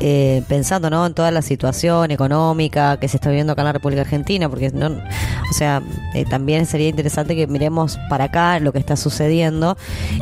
eh, 0.01 0.43
pensando 0.49 0.89
¿no? 0.89 1.05
en 1.05 1.13
toda 1.13 1.31
la 1.33 1.43
situación 1.43 2.11
económica 2.13 2.97
que 2.99 3.09
se 3.09 3.19
está 3.19 3.29
viviendo 3.29 3.53
acá 3.53 3.61
en 3.61 3.67
la 3.67 3.73
República 3.75 4.01
Argentina, 4.01 4.49
porque 4.49 4.71
no, 4.71 4.87
o 4.87 5.53
sea, 5.53 5.83
eh, 6.15 6.25
también 6.25 6.65
sería 6.65 6.89
interesante 6.89 7.37
que 7.37 7.47
miremos 7.47 7.99
para 8.09 8.25
acá 8.25 8.59
lo 8.59 8.73
que 8.73 8.79
está 8.79 8.97
sucediendo 8.97 9.77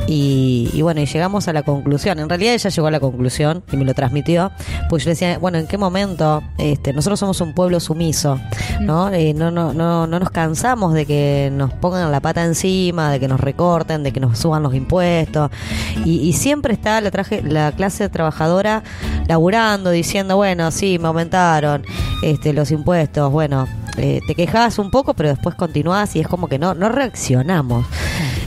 y, 0.09 0.70
y 0.72 0.82
bueno, 0.82 1.00
y 1.00 1.06
llegamos 1.06 1.46
a 1.46 1.52
la 1.52 1.62
conclusión. 1.62 2.18
En 2.18 2.28
realidad 2.28 2.55
ella 2.55 2.68
llegó 2.70 2.88
a 2.88 2.90
la 2.90 2.98
conclusión 2.98 3.62
y 3.70 3.76
me 3.76 3.84
lo 3.84 3.94
transmitió, 3.94 4.50
pues 4.88 5.05
yo 5.05 5.10
le 5.10 5.12
decía, 5.12 5.38
bueno, 5.38 5.59
¿en 5.59 5.68
qué 5.68 5.78
momento 5.78 6.42
este, 6.59 6.92
nosotros 6.92 7.20
somos 7.20 7.40
un 7.40 7.55
pueblo 7.55 7.78
sumiso, 7.78 8.40
¿no? 8.80 9.12
Eh, 9.12 9.32
no, 9.34 9.52
no, 9.52 9.68
no, 9.73 10.07
no 10.07 10.19
nos 10.19 10.31
cansamos 10.31 10.95
de 10.95 11.07
que 11.07 11.51
nos 11.53 11.73
pongan 11.73 12.11
la 12.12 12.20
pata 12.20 12.45
encima, 12.45 13.11
de 13.11 13.20
que 13.20 13.28
nos 13.28 13.40
recorten, 13.40 14.03
de 14.03 14.12
que 14.12 14.20
nos 14.20 14.39
suban 14.39 14.62
los 14.62 14.74
impuestos. 14.74 15.51
Y, 16.05 16.20
y 16.20 16.32
siempre 16.32 16.73
está 16.73 17.01
la, 17.01 17.11
traje, 17.11 17.43
la 17.43 17.73
clase 17.73 18.09
trabajadora 18.09 18.82
laburando, 19.27 19.90
diciendo, 19.90 20.36
bueno, 20.36 20.70
sí, 20.70 20.99
me 20.99 21.09
aumentaron 21.09 21.85
este, 22.23 22.53
los 22.53 22.70
impuestos, 22.70 23.31
bueno, 23.31 23.66
eh, 23.97 24.20
te 24.27 24.35
quejas 24.35 24.78
un 24.78 24.90
poco, 24.90 25.15
pero 25.15 25.28
después 25.28 25.55
continuás 25.55 26.15
y 26.15 26.20
es 26.20 26.28
como 26.28 26.47
que 26.49 26.59
no, 26.59 26.74
no 26.74 26.89
reaccionamos. 26.89 27.85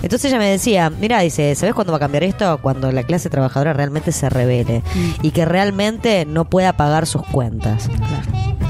Entonces 0.01 0.31
ella 0.31 0.39
me 0.39 0.49
decía, 0.49 0.89
mira, 0.89 1.19
dice, 1.19 1.53
¿sabes 1.55 1.75
cuándo 1.75 1.91
va 1.91 1.97
a 1.97 1.99
cambiar 1.99 2.23
esto? 2.23 2.57
Cuando 2.61 2.91
la 2.91 3.03
clase 3.03 3.29
trabajadora 3.29 3.73
realmente 3.73 4.11
se 4.11 4.29
revele 4.29 4.81
y 5.21 5.31
que 5.31 5.45
realmente 5.45 6.25
no 6.25 6.45
pueda 6.45 6.73
pagar 6.73 7.05
sus 7.05 7.23
cuentas. 7.23 7.89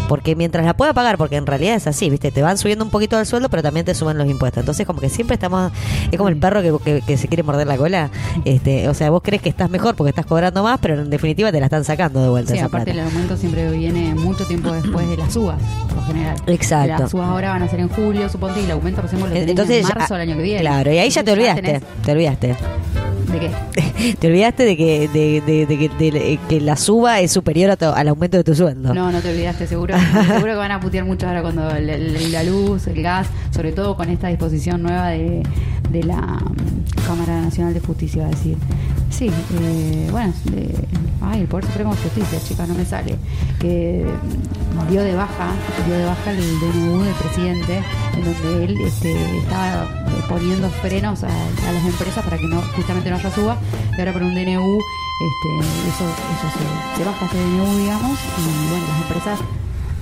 Porque 0.08 0.36
mientras 0.36 0.66
la 0.66 0.76
pueda 0.76 0.94
pagar, 0.94 1.18
porque 1.18 1.38
en 1.38 1.46
realidad 1.46 1.76
es 1.76 1.88
así, 1.88 2.10
¿viste? 2.10 2.32
Te 2.32 2.41
van 2.42 2.58
subiendo 2.58 2.84
un 2.86 2.92
poquito 2.92 3.20
el 3.20 3.26
sueldo, 3.26 3.50
pero 3.50 3.64
también 3.64 3.86
te 3.86 3.94
suben 3.96 4.18
los 4.18 4.28
impuestos. 4.28 4.62
Entonces, 4.62 4.86
como 4.86 5.00
que 5.00 5.10
siempre 5.10 5.36
estamos. 5.36 5.72
Es 6.12 6.18
como 6.18 6.30
el 6.30 6.38
perro 6.38 6.62
que, 6.62 6.74
que- 6.84 7.02
que 7.02 7.18
se 7.18 7.28
quiere 7.28 7.44
morder 7.44 7.68
la 7.68 7.78
cola. 7.78 8.10
este 8.46 8.88
O 8.90 8.94
sea, 8.94 9.10
vos 9.10 9.22
crees 9.24 9.42
que 9.42 9.50
estás 9.50 9.70
mejor 9.70 9.96
porque 9.96 10.10
estás 10.10 10.26
cobrando 10.26 10.64
más, 10.64 10.80
pero 10.82 11.00
en 11.02 11.10
definitiva 11.10 11.52
te 11.52 11.60
la 11.60 11.66
están 11.68 11.84
sacando 11.84 12.22
de 12.22 12.30
vuelta 12.30 12.52
Sí, 12.52 12.58
esa 12.58 12.68
aparte 12.68 12.92
plata. 12.94 13.02
el 13.08 13.14
aumento 13.14 13.38
siempre 13.38 13.70
viene 13.72 14.14
mucho 14.16 14.46
tiempo 14.46 14.72
después 14.72 15.08
de 15.10 15.18
las 15.18 15.36
uvas, 15.36 15.58
por 15.88 15.98
lo 15.98 16.04
general. 16.06 16.36
Exacto. 16.48 17.04
Las 17.04 17.14
uvas 17.14 17.28
ahora 17.30 17.50
van 17.52 17.64
a 17.64 17.68
ser 17.70 17.80
en 17.80 17.90
julio, 17.90 18.28
suponte, 18.30 18.62
y 18.62 18.66
el 18.66 18.72
aumento 18.72 19.02
recién 19.02 19.22
lo 19.22 19.28
tenés 19.28 19.50
Entonces, 19.50 19.90
en 19.90 19.98
marzo 19.98 20.14
del 20.16 20.22
año 20.30 20.36
que 20.38 20.44
viene. 20.44 20.62
Claro, 20.62 20.92
y 20.92 20.98
ahí 20.98 21.10
ya 21.10 21.24
te 21.24 21.32
olvidaste. 21.32 21.62
tenés- 21.62 21.82
Te 22.06 22.12
olvidaste. 22.12 22.56
¿De 23.32 23.40
qué? 23.40 23.52
Te 24.20 24.28
olvidaste 24.28 24.64
de 24.66 24.76
que, 24.76 25.08
de, 25.08 25.42
de- 25.42 25.66
de 25.66 25.78
que, 25.78 25.90
de- 26.12 26.40
que 26.50 26.60
la 26.60 26.76
suba 26.76 27.20
es 27.22 27.32
superior 27.32 27.70
a 27.72 27.78
tu- 27.78 27.86
al 27.86 28.08
aumento 28.10 28.36
de 28.36 28.44
tu 28.44 28.54
sueldo. 28.56 28.94
No, 28.94 29.12
no 29.12 29.22
te 29.22 29.30
olvidaste, 29.30 29.68
seguro. 29.68 29.96
seguro 30.28 30.52
que 30.54 30.56
van 30.58 30.72
a 30.72 30.80
putear 30.80 31.06
mucho 31.06 31.28
ahora 31.28 31.42
cuando 31.42 31.70
el- 31.70 31.90
el- 31.90 32.31
la 32.32 32.44
luz, 32.44 32.88
el 32.88 33.02
gas, 33.04 33.28
sobre 33.54 33.72
todo 33.72 33.96
con 33.96 34.10
esta 34.10 34.28
disposición 34.30 34.82
nueva 34.84 35.10
de, 35.10 35.44
de 35.90 36.04
la 36.04 36.18
mm, 36.22 37.06
Cámara 37.08 37.42
Nacional 37.42 37.74
de 37.74 37.80
Justicia, 37.80 38.24
va 38.24 38.28
a 38.28 38.32
decir. 38.32 38.58
Sí, 39.10 39.30
eh, 39.62 40.08
bueno, 40.12 40.34
de- 40.46 40.74
ay, 41.22 41.42
el 41.42 41.48
Poder 41.48 41.66
Supremo 41.66 41.94
de 41.94 42.02
Justicia, 42.02 42.40
chicas, 42.48 42.68
no 42.68 42.74
me 42.76 42.86
sale. 42.86 43.16
Que 43.60 44.06
mm, 44.06 44.90
dio 44.92 45.02
de 45.04 45.16
baja, 45.16 45.52
dio 45.86 45.96
de 45.98 46.06
baja 46.06 46.32
el 46.32 46.38
DNU 46.60 47.04
del 47.04 47.14
presidente, 47.16 47.84
en 48.18 48.24
donde 48.26 48.64
él 48.66 48.78
este, 48.82 49.38
estaba 49.40 49.88
poniendo 50.30 50.70
frenos 50.70 51.24
a, 51.24 51.28
a 51.28 51.72
las 51.74 51.86
empresas 51.86 52.24
para 52.24 52.38
que 52.38 52.48
no 52.48 52.62
justamente 52.76 53.10
no 53.10 53.18
haya 53.18 53.32
suba, 53.32 53.58
y 53.96 54.00
ahora 54.00 54.14
por 54.14 54.24
un 54.24 54.34
DNU 54.34 54.80
este, 55.22 55.50
eso, 55.90 56.06
eso 56.06 56.48
se, 56.58 56.98
se 56.98 57.06
baja 57.06 57.26
ese 57.26 57.38
DNU, 57.38 57.78
digamos, 57.78 58.18
y 58.40 58.70
bueno, 58.70 58.86
las 58.88 59.02
empresas 59.02 59.40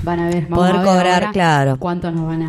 van 0.03 0.19
a 0.19 0.27
ver, 0.29 0.43
vamos 0.43 0.57
Poder 0.59 0.75
a 0.75 0.77
ver 0.79 0.87
cobrar, 0.87 1.13
ahora 1.13 1.31
claro. 1.31 1.77
cuánto 1.77 2.11
nos 2.11 2.25
van 2.27 2.43
a 2.43 2.47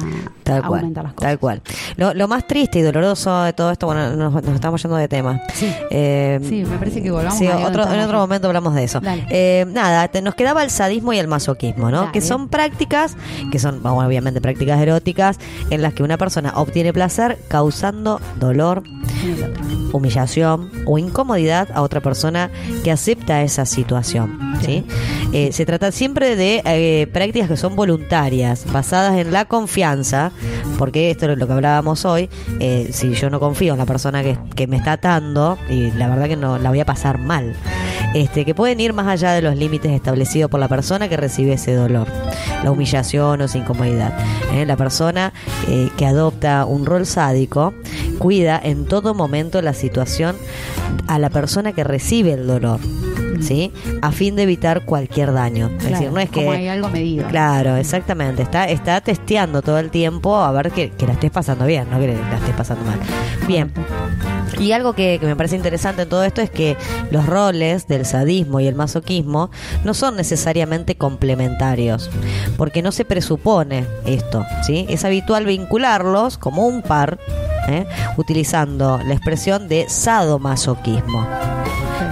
Tal 0.54 0.62
cual, 0.66 0.80
aumentar 0.80 1.04
las 1.04 1.12
cosas. 1.14 1.28
tal 1.28 1.38
cual. 1.38 1.62
Lo, 1.96 2.14
lo 2.14 2.28
más 2.28 2.46
triste 2.46 2.78
y 2.78 2.82
doloroso 2.82 3.42
de 3.42 3.52
todo 3.52 3.70
esto, 3.70 3.86
bueno, 3.86 4.14
nos, 4.16 4.32
nos 4.42 4.54
estamos 4.54 4.82
yendo 4.82 4.96
de 4.96 5.08
tema. 5.08 5.40
Eh, 5.90 6.38
Sí, 6.48 6.64
me 6.64 6.78
parece 6.78 7.02
que 7.02 7.10
volvamos 7.10 7.38
sí, 7.38 7.46
donde 7.46 7.64
otro, 7.64 7.82
en 7.92 8.00
otro 8.00 8.18
momento 8.18 8.46
hablamos 8.46 8.74
de 8.74 8.84
eso. 8.84 9.00
Eh, 9.30 9.66
nada, 9.68 10.08
te- 10.08 10.22
nos 10.22 10.34
quedaba 10.34 10.62
el 10.62 10.70
sadismo 10.70 11.12
y 11.12 11.18
el 11.18 11.28
masoquismo, 11.28 11.90
¿no? 11.90 12.00
Dale. 12.00 12.12
Que 12.12 12.20
son 12.20 12.48
prácticas, 12.48 13.16
que 13.50 13.58
son 13.58 13.82
bueno, 13.82 13.98
obviamente 14.06 14.40
prácticas 14.40 14.80
eróticas, 14.80 15.38
en 15.70 15.82
las 15.82 15.94
que 15.94 16.02
una 16.02 16.16
persona 16.18 16.52
obtiene 16.56 16.92
placer 16.92 17.38
causando 17.48 18.20
dolor, 18.38 18.82
humillación 19.92 20.70
o 20.86 20.98
incomodidad 20.98 21.68
a 21.74 21.82
otra 21.82 22.00
persona 22.00 22.50
que 22.84 22.90
acepta 22.90 23.42
esa 23.42 23.66
situación. 23.66 24.38
¿sí? 24.64 24.84
Eh, 25.32 25.50
se 25.52 25.66
trata 25.66 25.92
siempre 25.92 26.36
de 26.36 26.62
eh, 26.64 27.06
prácticas 27.12 27.48
que 27.48 27.56
son 27.56 27.76
voluntarias, 27.76 28.64
basadas 28.72 29.16
en 29.18 29.32
la 29.32 29.44
confianza, 29.44 30.32
Porque 30.78 31.10
esto 31.10 31.30
es 31.30 31.38
lo 31.38 31.46
que 31.46 31.52
hablábamos 31.52 32.04
hoy. 32.04 32.28
eh, 32.60 32.90
si 32.92 33.14
yo 33.14 33.30
no 33.30 33.40
confío 33.40 33.72
en 33.72 33.78
la 33.78 33.86
persona 33.86 34.22
que, 34.22 34.38
que 34.54 34.66
me 34.66 34.76
está 34.76 34.92
atando, 34.92 35.58
y 35.68 35.90
la 35.92 36.08
verdad 36.08 36.28
que 36.28 36.36
no 36.36 36.58
la 36.58 36.70
voy 36.70 36.80
a 36.80 36.84
pasar 36.84 37.18
mal. 37.18 37.54
Este, 38.14 38.44
que 38.44 38.54
pueden 38.54 38.80
ir 38.80 38.92
más 38.92 39.06
allá 39.06 39.32
de 39.32 39.42
los 39.42 39.56
límites 39.56 39.92
establecidos 39.92 40.50
por 40.50 40.58
la 40.58 40.68
persona 40.68 41.08
que 41.08 41.16
recibe 41.16 41.52
ese 41.52 41.74
dolor, 41.74 42.08
la 42.64 42.70
humillación 42.70 43.40
o 43.40 43.44
esa 43.44 43.58
incomodidad. 43.58 44.12
¿eh? 44.52 44.66
La 44.66 44.76
persona 44.76 45.32
eh, 45.68 45.90
que 45.96 46.06
adopta 46.06 46.64
un 46.64 46.86
rol 46.86 47.06
sádico 47.06 47.72
cuida 48.18 48.60
en 48.62 48.86
todo 48.86 49.14
momento 49.14 49.62
la 49.62 49.74
situación 49.74 50.36
a 51.06 51.18
la 51.18 51.30
persona 51.30 51.72
que 51.72 51.84
recibe 51.84 52.32
el 52.32 52.46
dolor. 52.46 52.80
¿Sí? 53.40 53.72
A 54.02 54.12
fin 54.12 54.36
de 54.36 54.42
evitar 54.44 54.84
cualquier 54.84 55.32
daño. 55.32 55.68
Es 55.68 55.78
Claro, 55.78 55.94
decir, 55.94 56.12
no 56.12 56.20
es 56.20 56.30
que. 56.30 56.40
como 56.44 56.52
hay 56.52 56.68
algo 56.68 56.88
medido. 56.88 57.26
Claro, 57.28 57.76
exactamente. 57.76 58.42
Está, 58.42 58.64
está 58.68 59.00
testeando 59.00 59.62
todo 59.62 59.78
el 59.78 59.90
tiempo 59.90 60.36
a 60.36 60.52
ver 60.52 60.70
que, 60.70 60.90
que 60.90 61.06
la 61.06 61.12
estés 61.14 61.30
pasando 61.30 61.64
bien, 61.66 61.88
no 61.90 61.98
que 61.98 62.08
la 62.08 62.36
estés 62.36 62.54
pasando 62.54 62.84
mal. 62.84 62.98
Bien. 63.46 63.72
Y 64.58 64.72
algo 64.72 64.92
que, 64.94 65.16
que 65.20 65.26
me 65.26 65.36
parece 65.36 65.56
interesante 65.56 66.02
en 66.02 66.08
todo 66.08 66.22
esto 66.24 66.42
es 66.42 66.50
que 66.50 66.76
los 67.10 67.24
roles 67.24 67.86
del 67.86 68.04
sadismo 68.04 68.60
y 68.60 68.66
el 68.66 68.74
masoquismo 68.74 69.50
no 69.84 69.94
son 69.94 70.16
necesariamente 70.16 70.96
complementarios, 70.96 72.10
porque 72.58 72.82
no 72.82 72.92
se 72.92 73.04
presupone 73.04 73.86
esto, 74.04 74.44
¿sí? 74.66 74.86
Es 74.90 75.04
habitual 75.04 75.46
vincularlos 75.46 76.36
como 76.36 76.66
un 76.66 76.82
par, 76.82 77.18
¿eh? 77.68 77.86
utilizando 78.18 79.00
la 79.06 79.14
expresión 79.14 79.68
de 79.68 79.88
sadomasoquismo 79.88 81.26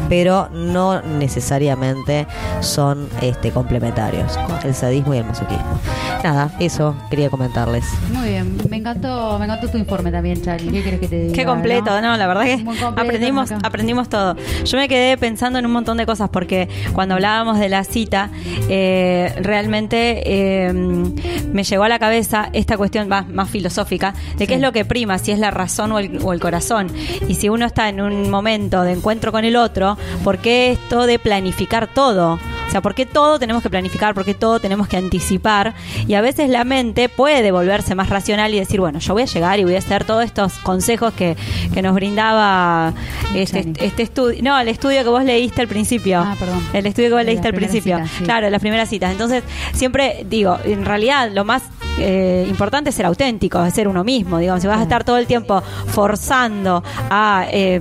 pero 0.09 0.49
no 0.53 1.01
necesariamente 1.03 2.27
son 2.61 3.09
este 3.21 3.51
complementarios 3.51 4.39
el 4.65 4.75
sadismo 4.75 5.15
y 5.15 5.19
el 5.19 5.25
masoquismo. 5.25 5.81
Nada 6.23 6.51
eso 6.59 6.95
quería 7.11 7.31
comentarles. 7.31 7.85
Muy 8.13 8.29
bien, 8.29 8.57
me 8.69 8.78
encantó, 8.91 9.39
me 9.39 9.45
encantó 9.45 9.69
tu 9.69 9.79
informe 9.79 10.11
también, 10.11 10.43
Charlie. 10.43 10.71
¿Qué 10.71 10.83
quieres 10.83 11.01
que 11.01 11.09
te 11.09 11.21
diga? 11.21 11.35
Qué 11.35 11.45
completo, 11.45 12.01
¿no? 12.01 12.17
La 12.17 12.27
verdad 12.27 12.45
que 12.45 12.65
completo, 12.65 12.89
aprendimos, 12.97 13.53
aprendimos 13.53 14.09
todo. 14.09 14.37
Yo 14.65 14.79
me 14.79 14.89
quedé 14.89 15.17
pensando 15.17 15.59
en 15.59 15.67
un 15.67 15.73
montón 15.73 15.97
de 15.97 16.07
cosas 16.07 16.31
porque 16.31 16.69
cuando 16.93 17.15
hablábamos 17.15 17.59
de 17.59 17.69
la 17.69 17.85
cita, 17.85 18.31
eh, 18.69 19.33
realmente 19.41 20.23
eh, 20.25 20.73
me 20.73 21.65
llegó 21.65 21.85
a 21.85 21.89
la 21.89 21.99
cabeza 21.99 22.49
esta 22.53 22.77
cuestión 22.77 23.09
más, 23.09 23.29
más 23.29 23.51
filosófica 23.51 24.15
de 24.37 24.47
qué 24.47 24.55
es 24.55 24.61
lo 24.61 24.73
que 24.73 24.85
prima, 24.85 25.19
si 25.19 25.33
es 25.33 25.39
la 25.39 25.51
razón 25.51 25.93
o 25.93 25.99
el, 25.99 26.21
o 26.23 26.33
el 26.33 26.41
corazón. 26.41 26.89
Y 27.29 27.35
si 27.35 27.49
uno 27.49 27.67
está 27.67 27.89
en 27.89 28.01
un 28.01 28.31
momento 28.31 28.83
de 28.83 28.93
encuentro 28.93 29.33
con 29.33 29.45
el 29.45 29.57
otro, 29.57 29.97
¿por 30.25 30.39
qué 30.39 30.73
esto 30.73 31.07
de 31.07 31.19
planificar 31.19 31.89
todo? 31.89 32.39
O 32.69 32.71
sea, 32.71 32.83
¿por 32.83 32.95
qué 32.95 33.07
todo 33.07 33.39
tenemos 33.39 33.63
que 33.63 33.71
planificar? 33.71 34.15
¿Por 34.15 34.25
qué 34.25 34.35
todo 34.35 34.61
tenemos 34.61 34.89
que 34.89 34.99
anticipar? 34.99 35.75
Y 36.07 36.15
a 36.15 36.21
veces 36.21 36.51
la 36.51 36.65
mente 36.65 37.09
puede 37.09 37.51
volverse 37.51 37.95
más 37.95 38.11
racional 38.11 38.55
y 38.55 38.59
decir, 38.59 38.79
bueno, 38.81 38.99
yo 38.99 39.15
voy 39.15 39.23
a 39.23 39.27
llegar 39.27 39.59
y 39.59 39.65
voy 39.65 39.75
a 39.75 39.79
hacer 39.79 40.05
todos 40.05 40.25
estos 40.25 40.55
consejos 40.59 41.15
que, 41.15 41.37
que 41.73 41.83
nos 41.83 41.95
brindaba 41.95 42.93
este, 43.35 43.73
este 43.81 44.03
estudio. 44.03 44.43
No, 44.43 44.59
el 44.59 44.69
estudio 44.69 45.03
que 45.03 45.09
vos 45.09 45.25
leíste 45.25 45.63
al 45.63 45.69
principio. 45.69 46.21
Ah, 46.21 46.37
perdón. 46.39 46.63
El 46.73 46.87
estudio 46.87 47.09
que 47.09 47.15
vos 47.15 47.25
leíste 47.25 47.49
al 47.49 47.55
principio. 47.55 47.97
citas, 47.97 48.11
sí. 48.19 48.25
Claro, 48.25 48.51
las 48.51 48.61
primeras 48.61 48.89
citas. 48.89 49.13
Entonces, 49.13 49.43
siempre 49.73 50.27
digo, 50.29 50.59
en 50.65 50.85
realidad 50.85 51.31
lo 51.33 51.45
más 51.45 51.63
eh, 51.99 52.47
importante 52.49 52.91
es 52.91 52.97
ser 52.97 53.07
auténtico, 53.07 53.65
es 53.65 53.75
ser 53.75 53.89
uno 53.89 54.05
mismo. 54.05 54.39
Digamos, 54.39 54.63
si 54.63 54.69
vas 54.69 54.79
a 54.79 54.83
estar 54.83 55.05
todo 55.05 55.17
el 55.19 55.27
tiempo 55.27 55.63
forzando 55.89 56.83
a, 57.11 57.47
eh, 57.51 57.81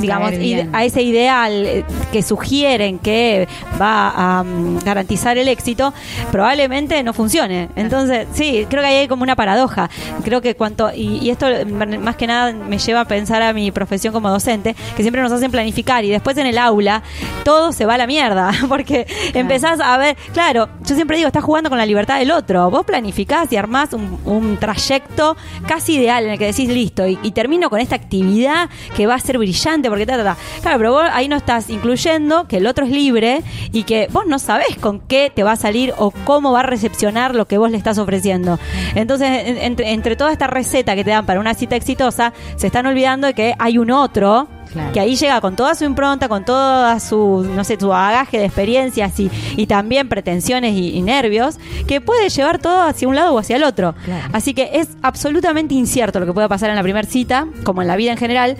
digamos, 0.00 0.32
a 0.72 0.84
ese 0.84 1.02
ideal 1.02 1.52
eh, 1.52 1.84
que 2.12 2.22
sugieren 2.22 2.98
que 2.98 3.48
va 3.80 4.12
a 4.14 4.42
mm, 4.42 4.80
garantizar 4.84 5.38
el 5.38 5.48
éxito, 5.48 5.92
probablemente 6.30 7.02
no 7.02 7.12
funcione. 7.12 7.68
Entonces, 7.76 8.26
sí, 8.32 8.66
creo 8.68 8.82
que 8.82 8.88
ahí 8.88 8.96
hay 8.96 9.08
como 9.08 9.22
una 9.22 9.36
paradoja. 9.36 9.90
Creo 10.24 10.40
que 10.40 10.54
cuanto, 10.54 10.90
y, 10.94 11.18
y 11.18 11.30
esto 11.30 11.46
mm, 11.46 11.98
más 11.98 12.16
que 12.16 12.26
nada 12.26 12.52
me 12.52 12.78
lleva 12.78 13.00
a 13.00 13.04
pensar 13.06 13.42
a 13.42 13.52
mi 13.52 13.70
profesión 13.70 14.12
como 14.12 14.30
docente, 14.30 14.74
que 14.96 15.02
siempre 15.02 15.22
nos 15.22 15.32
hacen 15.32 15.50
planificar 15.50 16.04
y 16.04 16.10
después 16.10 16.36
en 16.36 16.46
el 16.46 16.58
aula 16.58 17.02
todo 17.44 17.72
se 17.72 17.86
va 17.86 17.94
a 17.94 17.98
la 17.98 18.06
mierda, 18.06 18.52
porque 18.68 19.06
empezás 19.34 19.80
a 19.80 19.96
ver, 19.98 20.16
claro, 20.32 20.68
yo 20.84 20.94
siempre 20.94 21.16
digo, 21.16 21.28
estás 21.28 21.44
jugando 21.44 21.68
con 21.68 21.78
la 21.78 21.86
libertad 21.86 22.18
del 22.18 22.30
otro. 22.30 22.70
Vos 22.70 22.84
planificás 22.84 23.45
y 23.52 23.56
armás 23.56 23.92
un, 23.92 24.18
un 24.24 24.56
trayecto 24.58 25.36
casi 25.66 25.94
ideal 25.96 26.24
en 26.24 26.30
el 26.32 26.38
que 26.38 26.46
decís 26.46 26.68
listo 26.68 27.06
y, 27.06 27.16
termino 27.32 27.68
con 27.70 27.80
esta 27.80 27.96
actividad 27.96 28.70
que 28.96 29.06
va 29.06 29.14
a 29.14 29.18
ser 29.20 29.36
brillante 29.38 29.88
porque 29.90 30.06
ta, 30.06 30.16
ta, 30.16 30.24
ta. 30.24 30.36
Claro, 30.62 30.78
pero 30.78 30.92
vos 30.92 31.04
ahí 31.12 31.28
no 31.28 31.36
estás 31.36 31.68
incluyendo 31.68 32.48
que 32.48 32.56
el 32.58 32.66
otro 32.66 32.84
es 32.86 32.90
libre 32.90 33.42
y 33.72 33.82
que 33.82 34.08
vos 34.10 34.24
no 34.26 34.38
sabés 34.38 34.76
con 34.80 35.00
qué 35.00 35.30
te 35.34 35.42
va 35.42 35.52
a 35.52 35.56
salir 35.56 35.92
o 35.98 36.10
cómo 36.10 36.52
va 36.52 36.60
a 36.60 36.62
recepcionar 36.62 37.34
lo 37.34 37.46
que 37.46 37.58
vos 37.58 37.70
le 37.70 37.76
estás 37.76 37.98
ofreciendo. 37.98 38.58
Entonces, 38.94 39.28
en- 39.46 39.58
entre, 39.58 39.92
entre 39.92 40.16
toda 40.16 40.32
esta 40.32 40.46
receta 40.46 40.94
que 40.94 41.04
te 41.04 41.10
dan 41.10 41.26
para 41.26 41.40
una 41.40 41.54
cita 41.54 41.76
exitosa, 41.76 42.32
se 42.56 42.68
están 42.68 42.86
olvidando 42.86 43.26
de 43.26 43.34
que 43.34 43.54
hay 43.58 43.78
un 43.78 43.90
otro 43.90 44.48
Claro. 44.76 44.92
que 44.92 45.00
ahí 45.00 45.16
llega 45.16 45.40
con 45.40 45.56
toda 45.56 45.74
su 45.74 45.84
impronta, 45.84 46.28
con 46.28 46.44
toda 46.44 47.00
su, 47.00 47.50
no 47.54 47.64
sé, 47.64 47.78
su 47.80 47.88
bagaje 47.88 48.38
de 48.38 48.44
experiencias 48.44 49.18
y, 49.18 49.30
y 49.56 49.66
también 49.66 50.08
pretensiones 50.08 50.74
y, 50.74 50.90
y 50.96 51.02
nervios, 51.02 51.56
que 51.88 52.00
puede 52.00 52.28
llevar 52.28 52.58
todo 52.58 52.82
hacia 52.82 53.08
un 53.08 53.14
lado 53.14 53.32
o 53.34 53.38
hacia 53.38 53.56
el 53.56 53.64
otro. 53.64 53.94
Así 54.32 54.52
que 54.52 54.70
es 54.74 54.88
absolutamente 55.02 55.74
incierto 55.74 56.20
lo 56.20 56.26
que 56.26 56.32
pueda 56.32 56.48
pasar 56.48 56.68
en 56.70 56.76
la 56.76 56.82
primera 56.82 57.08
cita, 57.08 57.46
como 57.64 57.80
en 57.82 57.88
la 57.88 57.96
vida 57.96 58.12
en 58.12 58.18
general. 58.18 58.56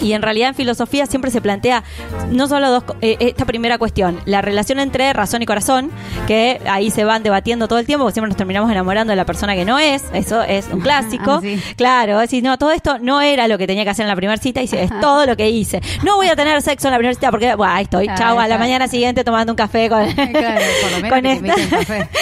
Y 0.00 0.12
en 0.12 0.22
realidad 0.22 0.50
en 0.50 0.54
filosofía 0.54 1.06
siempre 1.06 1.32
se 1.32 1.40
plantea 1.40 1.82
no 2.30 2.46
solo 2.46 2.70
dos, 2.70 2.84
eh, 3.00 3.16
esta 3.18 3.44
primera 3.44 3.78
cuestión, 3.78 4.20
la 4.26 4.40
relación 4.40 4.78
entre 4.78 5.12
razón 5.12 5.42
y 5.42 5.46
corazón, 5.46 5.90
que 6.28 6.60
ahí 6.70 6.92
se 6.92 7.02
van 7.02 7.24
debatiendo 7.24 7.66
todo 7.66 7.80
el 7.80 7.86
tiempo, 7.86 8.04
porque 8.04 8.12
siempre 8.12 8.28
nos 8.28 8.36
terminamos 8.36 8.70
enamorando 8.70 9.10
de 9.10 9.16
la 9.16 9.24
persona 9.24 9.56
que 9.56 9.64
no 9.64 9.76
es, 9.80 10.04
eso 10.12 10.42
es 10.42 10.68
un 10.72 10.82
clásico. 10.82 11.32
Ah, 11.32 11.40
sí. 11.42 11.60
Claro, 11.76 12.20
decís, 12.20 12.44
no, 12.44 12.58
todo 12.58 12.70
esto 12.70 13.00
no 13.00 13.20
era 13.20 13.48
lo 13.48 13.58
que 13.58 13.66
tenía 13.66 13.82
que 13.82 13.90
hacer 13.90 14.04
en 14.04 14.08
la 14.10 14.14
primera 14.14 14.40
cita, 14.40 14.62
y 14.62 14.68
es 14.70 15.00
todo 15.00 15.26
lo 15.26 15.36
que 15.38 15.48
hice. 15.48 15.80
No 16.04 16.16
voy 16.16 16.28
a 16.28 16.36
tener 16.36 16.60
sexo 16.60 16.88
en 16.88 16.92
la 16.92 16.98
primera 16.98 17.14
cita 17.14 17.30
porque, 17.30 17.54
bueno, 17.54 17.72
ahí 17.72 17.84
estoy, 17.84 18.06
Ah, 18.10 18.14
chau, 18.14 18.38
a 18.38 18.46
la 18.46 18.58
mañana 18.58 18.88
siguiente 18.88 19.24
tomando 19.24 19.52
un 19.52 19.56
café 19.56 19.88
con, 19.88 20.04
Claro, 20.12 20.60
por 20.82 20.90
lo 20.92 20.98
menos 21.00 21.10
con 21.14 21.26
esta. 21.26 21.76
café. 21.78 22.08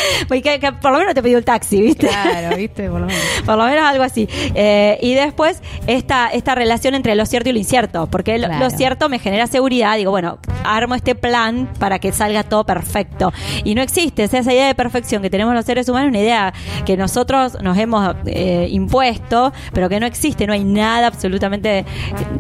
Que- 0.61 0.73
por 0.81 0.93
lo 0.93 0.99
menos 0.99 1.15
te 1.15 1.23
pidió 1.23 1.39
el 1.39 1.45
taxi, 1.45 1.81
¿viste? 1.83 2.07
Claro, 2.07 2.57
viste, 2.57 2.89
por 2.89 3.01
lo 3.01 3.07
menos. 3.07 3.23
Por 3.45 3.57
lo 3.57 3.65
menos 3.65 3.85
algo 3.85 4.05
así. 4.05 4.29
Eh, 4.55 4.99
y 5.03 5.15
después, 5.15 5.61
esta, 5.89 6.29
esta 6.29 6.55
relación 6.55 6.95
entre 6.95 7.15
lo 7.17 7.27
cierto 7.27 7.49
y 7.49 7.53
lo 7.53 7.59
incierto. 7.59 8.07
Porque 8.07 8.39
lo, 8.39 8.47
Claro. 8.47 8.65
lo 8.65 8.71
cierto 8.71 9.09
me 9.09 9.19
genera 9.19 9.47
seguridad. 9.49 9.97
Digo, 9.97 10.11
bueno, 10.13 10.39
armo 10.65 10.95
este 10.95 11.15
plan 11.15 11.69
para 11.79 11.99
que 11.99 12.13
salga 12.13 12.45
todo 12.45 12.65
perfecto. 12.65 13.33
Y 13.65 13.75
no 13.75 13.83
existe 13.83 14.25
esa, 14.25 14.39
esa 14.39 14.53
idea 14.53 14.67
de 14.67 14.75
perfección 14.75 15.23
que 15.23 15.31
tenemos 15.31 15.55
los 15.55 15.65
seres 15.65 15.89
humanos, 15.89 16.11
una 16.11 16.19
idea 16.21 16.53
que 16.85 16.97
nosotros 16.97 17.57
nos 17.63 17.77
hemos 17.79 18.15
eh, 18.27 18.69
impuesto, 18.71 19.53
pero 19.73 19.89
que 19.89 19.99
no 20.01 20.07
existe. 20.07 20.47
No 20.47 20.53
hay 20.53 20.65
nada, 20.65 21.07
absolutamente 21.07 21.85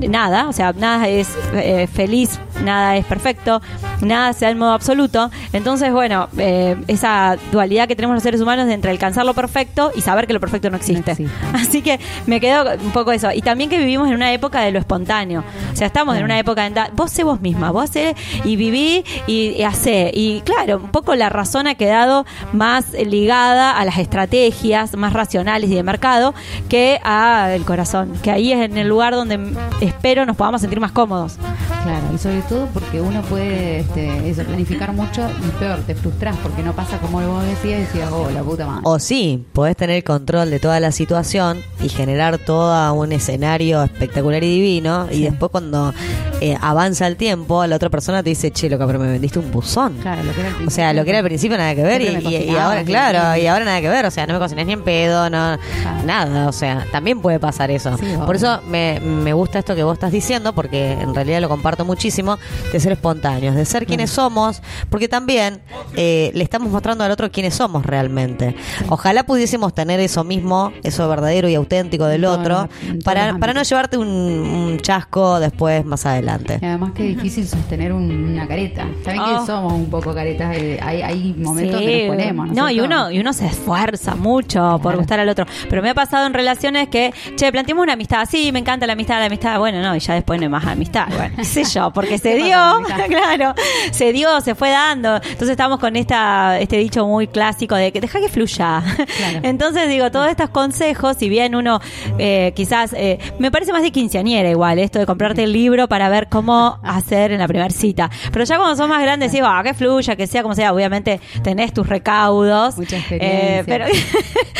nada. 0.09 0.48
O 0.48 0.53
sea, 0.53 0.65
nada 0.72 1.09
es 1.09 1.28
eh, 1.55 1.86
feliz, 1.86 2.40
nada 2.65 2.97
es 2.97 3.05
perfecto, 3.05 3.61
nada 4.01 4.33
se 4.33 4.45
da 4.45 4.51
en 4.51 4.59
modo 4.59 4.73
absoluto. 4.73 5.31
Entonces, 5.53 5.93
bueno, 5.93 6.28
eh, 6.39 6.77
esa 6.89 7.37
dualidad 7.53 7.89
que 7.89 7.97
tenemos 7.97 8.15
los 8.15 8.23
seres 8.23 8.41
humanos 8.41 8.66
de 8.66 8.74
entre 8.74 8.91
alcanzar 8.91 9.24
lo 9.27 9.35
perfecto 9.35 9.93
y 9.95 10.01
saber 10.01 10.27
que 10.27 10.33
lo 10.33 10.41
perfecto 10.41 10.70
no 10.70 10.77
existe. 10.77 11.16
Así 11.53 11.83
que 11.83 11.99
me 12.27 12.41
quedo 12.41 12.65
un 12.83 12.91
poco 12.93 13.12
eso. 13.12 13.31
Y 13.33 13.43
también 13.43 13.70
que 13.70 13.78
vivimos 13.78 14.09
en 14.09 14.15
una 14.15 14.33
época 14.33 14.61
de 14.62 14.70
lo 14.73 14.78
espontáneo. 14.78 15.45
O 15.73 15.77
sea, 15.77 15.87
estamos 15.87 16.16
en 16.16 16.24
una 16.24 16.39
época 16.39 16.66
en 16.66 16.74
da- 16.74 16.91
vos 16.95 17.11
sé 17.11 17.24
vos 17.24 17.41
misma, 17.41 17.70
vos 17.70 17.91
sé 17.91 18.15
y 18.45 18.57
viví 18.57 19.05
y, 19.27 19.49
y 19.57 19.62
hacé. 19.62 20.11
Y 20.15 20.41
claro, 20.43 20.77
un 20.78 20.91
poco 20.91 21.15
la 21.15 21.28
razón 21.28 21.66
ha 21.66 21.74
quedado 21.74 22.27
más 22.53 22.93
ligada 22.93 23.78
a 23.78 23.85
las 23.85 23.99
estrategias 23.99 24.97
más 24.97 25.12
racionales 25.12 25.70
y 25.70 25.74
de 25.74 25.83
mercado 25.83 26.35
que 26.69 26.99
a 27.05 27.51
el 27.55 27.65
corazón. 27.65 28.12
Que 28.23 28.31
ahí 28.31 28.53
es 28.53 28.61
en 28.61 28.77
el 28.78 28.89
lugar 28.89 29.15
donde 29.15 29.39
espero 29.81 30.27
nos 30.27 30.37
podamos 30.37 30.61
sentir 30.61 30.81
más 30.81 30.93
cómodos. 30.93 31.37
Claro, 31.85 32.07
y 32.15 32.19
sobre 32.19 32.39
todo 32.48 32.66
porque 32.73 33.01
uno 33.01 33.23
puede 33.23 33.81
este, 33.81 34.28
eso, 34.28 34.43
planificar 34.44 34.93
mucho 34.93 35.28
y 35.47 35.51
peor, 35.59 35.81
te 35.86 35.94
frustras 35.94 36.36
porque 36.43 36.62
no 36.62 36.74
pasa 36.74 36.98
como 36.98 37.20
vos 37.27 37.44
decías 37.44 37.81
y 37.81 37.82
decías, 37.82 38.10
oh, 38.12 38.31
la 38.31 38.43
puta 38.43 38.66
madre. 38.66 38.82
O 38.85 38.98
sí, 38.98 39.44
podés 39.52 39.77
tener 39.77 40.02
control 40.05 40.51
de 40.51 40.59
toda 40.59 40.81
la 40.81 40.93
situación 40.93 41.62
y 41.82 41.89
generar 41.89 42.39
todo 42.39 42.94
un 42.94 43.12
escenario 43.12 43.82
espectacular 43.82 44.43
y 44.44 44.55
divino. 44.55 45.09
Y 45.10 45.23
después, 45.23 45.51
cuando 45.51 45.93
eh, 46.40 46.56
avanza 46.60 47.06
el 47.06 47.16
tiempo, 47.16 47.66
la 47.66 47.77
otra 47.77 47.90
persona 47.90 48.23
te 48.23 48.31
dice, 48.31 48.51
che, 48.51 48.68
loca, 48.68 48.86
pero 48.86 48.98
me 48.98 49.10
vendiste 49.10 49.39
un 49.39 49.51
buzón. 49.51 49.94
Claro, 50.01 50.23
lo 50.23 50.32
que 50.32 50.40
era 50.40 50.48
el 50.51 50.68
O 50.68 50.70
sea, 50.70 50.93
lo 50.93 51.05
que 51.05 51.10
era 51.10 51.18
al 51.18 51.24
principio 51.24 51.56
nada 51.56 51.74
que 51.74 51.82
ver 51.82 52.02
y, 52.02 52.56
ahora, 52.56 52.85
claro, 52.85 53.40
y 53.40 53.47
ahora 53.47 53.64
nada 53.64 53.81
que 53.81 53.89
ver. 53.89 54.06
O 54.06 54.10
sea, 54.10 54.27
no 54.27 54.35
me 54.35 54.39
cocinas 54.39 54.66
ni 54.66 54.73
en 54.73 54.82
pedo, 54.82 55.28
no, 55.31 55.59
nada. 56.05 56.48
O 56.48 56.52
sea, 56.52 56.86
también 56.93 57.20
puede 57.20 57.39
pasar 57.39 57.70
eso. 57.70 57.97
Sí. 57.98 58.06
Por 58.24 58.36
eso 58.36 58.60
me, 58.68 59.01
me 59.01 59.32
gusta 59.32 59.59
esto 59.59 59.74
que 59.74 59.82
vos 59.82 59.94
estás 59.94 60.12
diciendo, 60.12 60.52
porque 60.52 60.93
en 60.93 61.14
realidad 61.14 61.40
lo 61.40 61.48
comparto 61.48 61.85
muchísimo, 61.85 62.35
de 62.72 62.80
ser 62.80 62.92
espontáneos, 62.92 63.54
de 63.54 63.64
ser 63.64 63.86
quienes 63.86 64.10
somos, 64.10 64.62
porque 64.90 65.08
también 65.08 65.60
eh, 65.96 66.30
le 66.34 66.42
estamos 66.44 66.70
mostrando 66.70 67.04
al 67.04 67.10
otro 67.10 67.30
quiénes 67.30 67.54
somos 67.54 67.84
realmente. 67.86 68.54
Ojalá 68.88 69.24
pudiésemos 69.24 69.74
tener 69.74 70.00
eso 70.00 70.24
mismo, 70.24 70.72
eso 70.82 71.08
verdadero 71.08 71.48
y 71.48 71.54
auténtico 71.54 72.06
del 72.06 72.24
otro, 72.24 72.68
para, 73.04 73.36
para 73.38 73.52
no 73.54 73.62
llevarte 73.62 73.96
un, 73.98 74.08
un 74.08 74.78
chasco 74.80 75.40
después 75.40 75.84
más 75.84 76.06
adelante. 76.06 76.58
Y 76.60 76.64
además 76.64 76.92
que 76.94 77.10
es 77.10 77.16
difícil 77.16 77.46
sostener 77.46 77.92
un- 77.92 78.06
una 78.32 78.46
careta. 78.46 78.86
Saben 79.04 79.20
Oh. 79.20 79.40
que 79.40 79.46
somos 79.46 79.72
un 79.72 79.90
poco 79.90 80.14
caretas. 80.14 80.56
eh, 80.56 80.78
hay, 80.82 81.02
hay 81.02 81.34
momentos 81.38 81.80
Sí. 81.80 81.86
que 81.86 82.06
nos 82.08 82.16
ponemos. 82.16 82.48
¿no, 82.48 82.54
No, 82.54 82.70
y 82.70 82.80
uno, 82.80 83.10
y 83.10 83.18
uno 83.18 83.32
se 83.32 83.46
esfuerza 83.46 84.14
mucho 84.14 84.78
por 84.82 84.96
gustar 84.96 85.20
al 85.20 85.28
otro. 85.28 85.46
Pero 85.68 85.82
me 85.82 85.90
ha 85.90 85.94
pasado 85.94 86.26
en 86.26 86.34
relaciones 86.34 86.88
que, 86.88 87.12
che, 87.36 87.50
planteamos 87.52 87.82
una 87.82 87.94
amistad. 87.94 88.26
Sí, 88.30 88.50
me 88.52 88.58
encanta 88.58 88.86
la 88.86 88.92
amistad, 88.94 89.18
la 89.20 89.26
amistad. 89.26 89.58
Bueno, 89.58 89.80
no, 89.82 89.94
y 89.96 90.00
ya 90.00 90.14
después 90.14 90.38
no 90.40 90.44
hay 90.46 90.50
más 90.50 90.66
amistad. 90.66 91.06
Bueno, 91.16 91.34
qué 91.36 91.44
sé 91.44 91.64
yo, 91.64 91.90
porque 91.92 92.18
se 92.27 92.36
¿Qué 92.36 92.44
dio, 92.44 92.57
claro, 93.09 93.55
se 93.93 94.12
dio, 94.12 94.40
se 94.40 94.55
fue 94.55 94.70
dando. 94.70 95.16
Entonces 95.16 95.51
estamos 95.51 95.78
con 95.78 95.94
esta 95.94 96.59
este 96.59 96.77
dicho 96.77 97.07
muy 97.07 97.28
clásico 97.28 97.77
de 97.77 97.93
que 97.93 98.01
deja 98.01 98.20
que 98.20 98.28
fluya. 98.28 98.82
Entonces 99.43 99.89
digo, 99.89 100.11
todos 100.11 100.28
estos 100.28 100.51
consejos, 100.51 101.16
si 101.19 101.28
bien 101.28 101.55
uno 101.55 101.81
eh, 102.19 102.53
quizás, 102.57 102.93
eh, 102.94 103.19
me 103.39 103.51
parece 103.51 103.73
más 103.73 103.82
de 103.82 103.93
quinceañera 103.93 104.51
igual, 104.51 104.78
esto 104.81 104.98
de 104.98 105.07
comprarte 105.07 105.44
el 105.44 105.53
libro 105.53 105.89
para 105.89 106.09
ver 106.09 106.28
cómo 106.28 106.78
hacer 106.82 107.31
en 107.31 107.39
la 107.39 107.47
primera 107.47 107.70
cita. 107.70 108.11
Pero 108.32 108.44
ya 108.44 108.57
cuando 108.57 108.74
sos 108.77 108.89
más 108.89 109.01
grandes, 109.03 109.31
digo, 109.31 109.47
ah, 109.48 109.62
que 109.62 109.74
fluya, 109.74 110.16
que 110.16 110.27
sea 110.27 110.43
como 110.43 110.55
sea, 110.55 110.73
obviamente 110.73 111.20
tenés 111.44 111.73
tus 111.73 111.89
recaudos. 111.89 112.77
Mucha 112.77 112.97
eh, 112.97 113.61
experiencia. 113.61 113.65
pero 113.66 113.85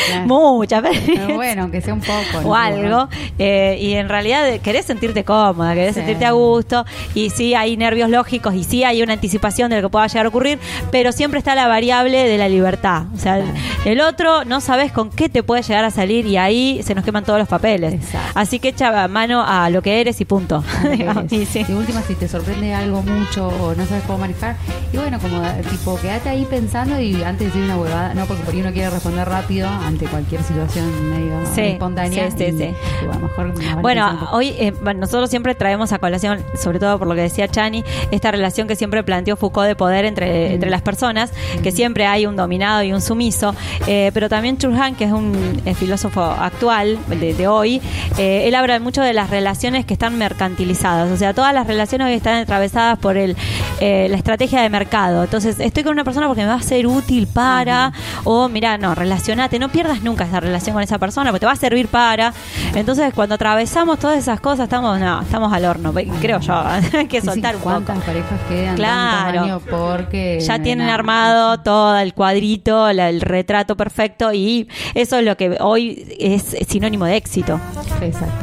Claro. 0.07 0.25
mucha 0.27 0.81
Pero 0.81 1.35
bueno, 1.35 1.63
aunque 1.63 1.81
sea 1.81 1.93
un 1.93 2.01
poco. 2.01 2.41
¿no? 2.41 2.49
o 2.49 2.55
algo 2.55 3.09
eh, 3.39 3.77
y 3.79 3.93
en 3.93 4.09
realidad 4.09 4.59
querés 4.61 4.85
sentirte 4.85 5.23
cómoda, 5.23 5.73
querés 5.73 5.95
Sí. 5.95 6.01
sentirte 6.01 6.25
a 6.25 6.31
gusto 6.31 6.85
y 7.13 7.29
sí 7.29 7.55
hay 7.57 7.75
nervios 7.77 8.09
lógicos 8.09 8.53
y 8.55 8.63
sí 8.63 8.83
hay 8.83 9.01
una 9.03 9.13
anticipación 9.13 9.69
de 9.69 9.77
lo 9.81 9.87
que 9.87 9.91
pueda 9.91 10.07
llegar 10.07 10.25
a 10.25 10.29
ocurrir, 10.29 10.59
pero 10.91 11.11
siempre 11.11 11.39
está 11.39 11.55
la 11.55 11.67
variable 11.67 12.23
de 12.27 12.37
la 12.37 12.47
libertad. 12.49 13.03
O 13.15 13.17
sea, 13.19 13.41
el 13.85 14.01
otro 14.01 14.45
no 14.45 14.61
sabes 14.61 14.91
con 14.91 15.09
qué 15.09 15.29
te 15.29 15.43
puede 15.43 15.61
llegar 15.63 15.83
a 15.85 15.91
salir 15.91 16.25
y 16.25 16.37
ahí 16.37 16.81
se 16.83 16.95
nos 16.95 17.03
queman 17.03 17.23
todos 17.23 17.39
los 17.39 17.47
papeles. 17.47 17.95
Así 18.35 18.59
que 18.59 18.69
echa 18.69 19.07
mano 19.07 19.43
a 19.45 19.69
lo 19.69 19.81
que 19.81 19.99
eres 20.01 20.21
y 20.21 20.25
punto. 20.25 20.63
Y 21.31 21.45
sí. 21.45 21.65
Última, 21.69 22.01
si 22.01 22.15
te 22.15 22.27
sorprende 22.27 22.73
algo 22.73 23.01
mucho 23.01 23.47
o 23.47 23.75
no 23.75 23.85
sabes 23.85 24.03
cómo 24.05 24.19
manejar, 24.19 24.55
y 24.93 24.97
bueno, 24.97 25.19
como 25.19 25.43
eh, 25.45 25.61
tipo, 25.69 25.99
quédate 25.99 26.29
ahí 26.29 26.45
pensando 26.49 26.99
y 26.99 27.21
antes 27.23 27.39
de 27.39 27.45
decir 27.47 27.63
una 27.63 27.77
huevada, 27.77 28.13
no, 28.13 28.25
porque 28.25 28.43
por 28.43 28.53
ahí 28.53 28.61
uno 28.61 28.71
quiere 28.71 28.89
responder 28.89 29.27
rápido 29.27 29.67
ante 29.67 30.05
cualquier 30.05 30.41
situación 30.43 31.09
medio 31.09 31.45
Sí, 31.53 31.61
espontánea. 31.61 32.29
sí, 32.31 32.35
sí, 32.37 32.43
y- 32.45 32.57
sí. 32.57 32.73
y 33.03 33.05
bueno, 33.05 33.21
mejor 33.27 33.45
un 33.47 33.81
Bueno, 33.81 34.29
hoy 34.31 34.49
eh, 34.57 34.73
nosotros 34.95 35.29
siempre 35.29 35.55
traemos 35.55 35.91
a 35.91 35.99
colación, 35.99 36.39
sobre 36.61 36.79
todo 36.79 36.97
por 36.99 37.07
lo 37.07 37.15
que 37.15 37.21
decía 37.21 37.46
Chani, 37.47 37.83
esta 38.11 38.31
relación 38.31 38.67
que 38.67 38.75
siempre 38.75 39.03
planteó 39.03 39.35
Foucault 39.35 39.67
de 39.67 39.75
poder 39.75 40.05
entre, 40.05 40.53
entre 40.53 40.69
las 40.69 40.81
personas, 40.81 41.31
que 41.63 41.71
siempre 41.71 42.05
hay 42.05 42.25
un 42.25 42.35
dominado 42.35 42.83
y 42.83 42.93
un 42.93 43.01
sumiso, 43.01 43.55
eh, 43.87 44.11
pero 44.13 44.29
también 44.29 44.57
Churhan, 44.57 44.95
que 44.95 45.05
es 45.05 45.11
un 45.11 45.61
eh, 45.65 45.73
filósofo 45.73 46.21
actual 46.21 46.97
de, 47.07 47.33
de 47.33 47.47
hoy, 47.47 47.81
eh, 48.17 48.47
él 48.47 48.55
habla 48.55 48.79
mucho 48.79 49.01
de 49.01 49.13
las 49.13 49.29
relaciones 49.29 49.85
que 49.85 49.93
están 49.93 50.17
mercantilizadas, 50.17 51.11
o 51.11 51.17
sea, 51.17 51.33
todas 51.33 51.53
las 51.53 51.67
relaciones 51.67 52.07
que 52.07 52.15
están 52.15 52.35
atravesadas 52.35 52.99
por 52.99 53.17
el, 53.17 53.35
eh, 53.79 54.07
la 54.09 54.17
estrategia 54.17 54.61
de 54.61 54.69
mercado. 54.69 55.23
Entonces, 55.23 55.59
estoy 55.59 55.83
con 55.83 55.93
una 55.93 56.03
persona 56.03 56.27
porque 56.27 56.41
me 56.41 56.47
va 56.47 56.55
a 56.55 56.61
ser 56.61 56.87
útil 56.87 57.27
para, 57.27 57.93
o 58.23 58.49
mira, 58.49 58.77
no, 58.77 58.95
relacionate, 58.95 59.59
no 59.59 59.69
pierdas 59.69 60.01
nunca 60.01 60.25
esa 60.25 60.39
relación 60.39 60.73
con 60.73 60.83
esa 60.83 60.97
persona, 60.97 61.31
porque 61.31 61.41
te 61.41 61.45
va 61.45 61.51
a 61.53 61.57
servir 61.57 61.87
para. 61.87 62.33
Entonces, 62.75 63.13
cuando 63.13 63.35
atravesamos 63.35 63.99
todas 63.99 64.17
esas 64.17 64.39
cosas, 64.39 64.65
estamos, 64.65 64.99
no, 64.99 65.21
estamos 65.21 65.53
al 65.53 65.65
horno, 65.65 65.93
creo 66.21 66.39
yo, 66.39 66.63
que 67.09 67.21
Sí, 67.21 67.36
¿Cuántas 67.41 67.95
poco. 67.97 68.05
parejas 68.05 68.39
quedan 68.49 68.75
Claro. 68.75 69.23
tantos 69.25 69.43
años 69.43 69.61
porque 69.69 70.39
Ya 70.41 70.59
tienen 70.61 70.85
nada. 70.87 70.95
armado 70.95 71.57
todo 71.59 71.97
el 71.99 72.13
cuadrito, 72.13 72.91
la- 72.93 73.09
el 73.09 73.21
retrato 73.21 73.75
perfecto 73.77 74.33
y 74.33 74.67
eso 74.93 75.17
es 75.19 75.25
lo 75.25 75.35
que 75.37 75.57
hoy 75.59 76.15
es 76.19 76.55
sinónimo 76.67 77.05
de 77.05 77.15
éxito. 77.17 77.59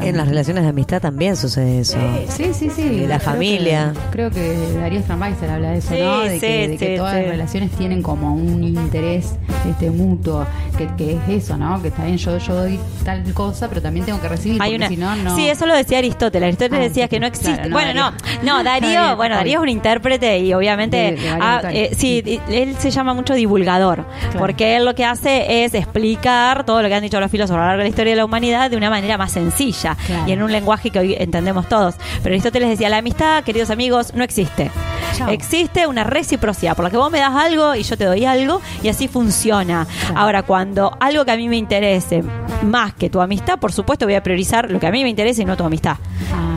En 0.00 0.16
las 0.16 0.28
relaciones 0.28 0.62
de 0.64 0.70
amistad 0.70 1.00
también 1.00 1.36
sucede 1.36 1.80
eso. 1.80 1.98
Sí, 2.28 2.52
sí, 2.54 2.70
sí. 2.70 2.82
De 3.00 3.06
la 3.06 3.18
Creo 3.18 3.30
familia. 3.32 3.92
que- 3.94 4.10
Creo 4.10 4.30
que, 4.30 4.56
Darío 4.78 5.00
Strambaiser 5.00 5.50
habla 5.50 5.70
de 5.72 5.78
eso, 5.78 5.94
Sí, 5.94 6.00
¿no? 6.00 6.20
De 6.20 6.34
sí, 6.34 6.40
que, 6.40 6.68
de 6.68 6.76
que 6.76 6.86
sí, 6.92 6.96
todas 6.96 7.14
sí. 7.14 7.20
las 7.20 7.28
relaciones 7.30 7.70
tienen 7.72 8.02
como 8.02 8.34
un 8.34 8.64
interés 8.64 9.34
este 9.68 9.90
mutuo, 9.90 10.46
que, 10.76 10.88
que 10.96 11.12
es 11.14 11.44
eso, 11.44 11.56
¿no? 11.56 11.80
Que 11.80 11.88
está 11.88 12.04
bien, 12.04 12.16
yo, 12.18 12.36
yo 12.38 12.54
doy 12.54 12.78
tal 13.04 13.22
cosa, 13.32 13.68
pero 13.68 13.80
también 13.80 14.04
tengo 14.06 14.20
que 14.20 14.28
recibir, 14.28 14.60
Hay 14.60 14.72
porque 14.72 14.76
una, 14.76 14.88
si 14.88 14.96
no, 14.96 15.16
no... 15.16 15.36
Sí, 15.36 15.48
eso 15.48 15.66
lo 15.66 15.74
decía 15.74 15.98
Aristóteles. 15.98 16.46
Aristóteles 16.48 16.80
Ah, 16.80 16.88
decía 16.88 17.04
sí, 17.04 17.08
que 17.10 17.20
no 17.20 17.26
existe. 17.26 17.52
claro, 17.52 17.68
no, 17.70 17.74
bueno, 17.74 17.88
Darío. 17.94 18.18
no, 18.42 18.58
no, 18.58 18.64
Darío, 18.64 18.83
Darío, 18.92 19.16
bueno, 19.16 19.34
Darío 19.36 19.58
es 19.58 19.62
un 19.62 19.68
intérprete 19.68 20.38
y 20.38 20.52
obviamente, 20.54 20.96
De- 20.96 21.10
de 21.16 21.30
varios 21.30 21.40
ah, 21.40 21.60
eh, 21.72 21.90
sí, 21.96 22.40
él 22.48 22.76
se 22.78 22.90
llama 22.90 23.14
mucho 23.14 23.34
divulgador, 23.34 24.04
porque 24.38 24.76
él 24.76 24.84
lo 24.84 24.94
que 24.94 25.04
hace 25.04 25.64
es 25.64 25.74
explicar 25.74 26.64
todo 26.64 26.82
lo 26.82 26.88
que 26.88 26.94
han 26.94 27.02
dicho 27.02 27.18
los 27.20 27.30
filósofos 27.30 27.56
a 27.58 27.60
lo 27.62 27.66
largo 27.66 27.78
de 27.78 27.84
la 27.84 27.88
historia 27.88 28.12
de 28.12 28.16
la 28.16 28.24
humanidad 28.24 28.70
de 28.70 28.76
una 28.76 28.90
manera 28.90 29.16
más 29.18 29.32
sencilla 29.32 29.96
Claro. 30.06 30.24
y 30.28 30.32
en 30.32 30.42
un 30.42 30.52
lenguaje 30.52 30.90
que 30.90 30.98
hoy 30.98 31.14
entendemos 31.18 31.68
todos. 31.68 31.94
Pero 32.22 32.32
Aristóteles 32.34 32.68
decía, 32.68 32.88
la 32.88 32.98
amistad, 32.98 33.42
queridos 33.44 33.70
amigos, 33.70 34.14
no 34.14 34.24
existe. 34.24 34.70
Chao. 35.16 35.28
Existe 35.30 35.86
una 35.86 36.02
reciprocidad, 36.04 36.74
por 36.74 36.84
la 36.84 36.90
que 36.90 36.96
vos 36.96 37.10
me 37.10 37.18
das 37.20 37.34
algo 37.34 37.74
y 37.74 37.82
yo 37.82 37.96
te 37.96 38.04
doy 38.04 38.24
algo 38.24 38.60
y 38.82 38.88
así 38.88 39.06
funciona. 39.08 39.86
Ahora, 40.14 40.42
cuando 40.42 40.96
algo 41.00 41.24
que 41.24 41.30
a 41.30 41.36
mí 41.36 41.48
me 41.48 41.56
interese 41.56 42.22
más 42.62 42.94
que 42.94 43.10
tu 43.10 43.20
amistad, 43.20 43.58
por 43.58 43.72
supuesto 43.72 44.06
voy 44.06 44.14
a 44.14 44.22
priorizar 44.22 44.70
lo 44.70 44.80
que 44.80 44.86
a 44.86 44.90
mí 44.90 45.02
me 45.02 45.08
interesa 45.10 45.42
y 45.42 45.44
no 45.44 45.56
tu 45.56 45.64
amistad. 45.64 45.96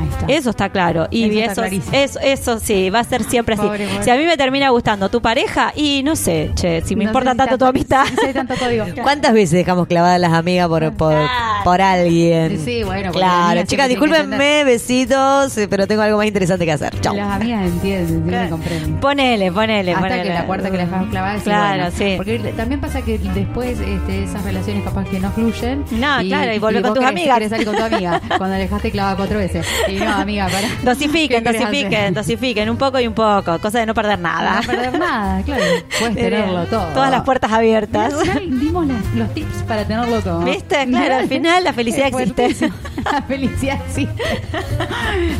Está. 0.09 0.25
Eso 0.33 0.49
está 0.49 0.69
claro. 0.69 1.07
Y 1.11 1.25
Eso 1.39 1.63
está. 1.63 1.67
Eso, 2.07 2.19
eso 2.19 2.59
sí, 2.59 2.89
va 2.89 2.99
a 2.99 3.03
ser 3.03 3.23
siempre 3.23 3.55
así. 3.55 3.63
Pobre, 3.63 3.87
pobre. 3.87 4.03
Si 4.03 4.09
a 4.09 4.15
mí 4.15 4.25
me 4.25 4.37
termina 4.37 4.69
gustando 4.69 5.09
tu 5.09 5.21
pareja, 5.21 5.71
y 5.75 6.01
no 6.03 6.15
sé, 6.15 6.51
che, 6.55 6.81
si 6.81 6.95
me 6.95 7.03
No 7.05 7.09
importa 7.11 7.35
tanto 7.35 7.57
tu 7.57 7.65
amistad. 7.65 8.05
Si 8.19 8.25
hay 8.27 8.33
tanto 8.33 8.55
código. 8.55 8.85
¿Cuántas 9.03 9.33
veces 9.33 9.51
dejamos 9.51 9.87
clavadas 9.87 10.19
las 10.19 10.33
amigas 10.33 10.67
por, 10.67 10.91
por, 10.93 11.15
por 11.63 11.81
alguien? 11.81 12.59
Sí, 12.63 12.83
bueno, 12.83 13.11
porque 13.11 13.19
las 13.25 13.45
Claro, 13.53 13.63
chicas, 13.67 13.89
discúlpenme, 13.89 14.63
besitos, 14.63 15.57
pero 15.69 15.87
tengo 15.87 16.01
algo 16.01 16.17
más 16.17 16.27
interesante 16.27 16.65
que 16.65 16.71
hacer. 16.71 16.99
Chao. 17.01 17.13
Las 17.15 17.31
amigas 17.35 17.65
entienden, 17.65 18.07
sí, 18.07 18.13
me 18.31 18.49
comprenden. 18.49 18.99
Ponele, 18.99 19.51
ponele, 19.51 19.91
Hasta 19.91 20.03
ponele. 20.07 20.23
que 20.23 20.29
la 20.33 20.45
cuarta 20.45 20.71
que 20.71 20.77
la 20.77 20.85
dejas 20.85 21.05
clavada 21.09 21.35
es 21.35 21.43
Claro, 21.43 21.83
bueno. 21.83 21.97
sí. 21.97 22.13
Porque 22.17 22.39
también 22.55 22.81
pasa 22.81 23.01
que 23.01 23.17
después 23.17 23.79
este, 23.79 24.23
esas 24.23 24.43
relaciones 24.43 24.83
capaz 24.83 25.05
que 25.09 25.19
no 25.19 25.31
fluyen. 25.31 25.85
No, 25.91 26.17
claro, 26.21 26.53
y 26.53 26.59
volvés 26.59 26.81
con 26.83 26.93
tus 26.93 27.03
querés- 27.03 27.09
amigas. 27.09 27.33
querés 27.35 27.49
salir 27.49 27.65
con 27.67 27.75
tu 27.75 27.83
amiga 27.83 28.21
cuando 28.37 28.47
la 28.49 28.57
dejaste 28.57 28.91
clavada 28.91 29.15
cuatro 29.17 29.37
veces. 29.39 29.65
Y 29.87 29.95
no, 29.95 30.13
amiga, 30.15 30.47
para. 30.47 30.67
Dosifiquen, 30.83 31.37
¿Qué 31.43 31.51
querés 31.51 31.61
dosifiquen, 31.97 32.13
dosifiquen, 32.13 32.69
un 32.69 32.77
poco 32.77 32.99
y 32.99 33.07
un 33.07 33.13
poco, 33.13 33.59
cosa 33.59 33.79
de 33.79 33.85
no 33.85 33.93
perder 33.93 34.19
nada. 34.19 34.61
No 34.61 34.67
perder 34.67 34.99
nada, 34.99 35.41
claro. 35.43 35.63
Puedes 35.99 36.15
tenerlo 36.15 36.65
todo. 36.65 36.85
Todas 36.93 37.11
las 37.11 37.21
puertas 37.23 37.51
abiertas. 37.51 38.13
Al 38.13 38.19
final 38.25 38.59
dimos 38.59 38.87
las- 38.87 39.13
los 39.15 39.33
tips 39.33 39.63
para 39.67 39.85
tenerlo 39.85 40.21
todo. 40.21 40.39
¿Viste? 40.41 40.85
Claro, 40.87 41.15
al 41.15 41.27
final 41.27 41.63
la 41.63 41.73
felicidad 41.73 42.07
existe. 42.13 42.55
La 43.07 43.21
felicidad 43.21 43.79
existe. 43.87 44.23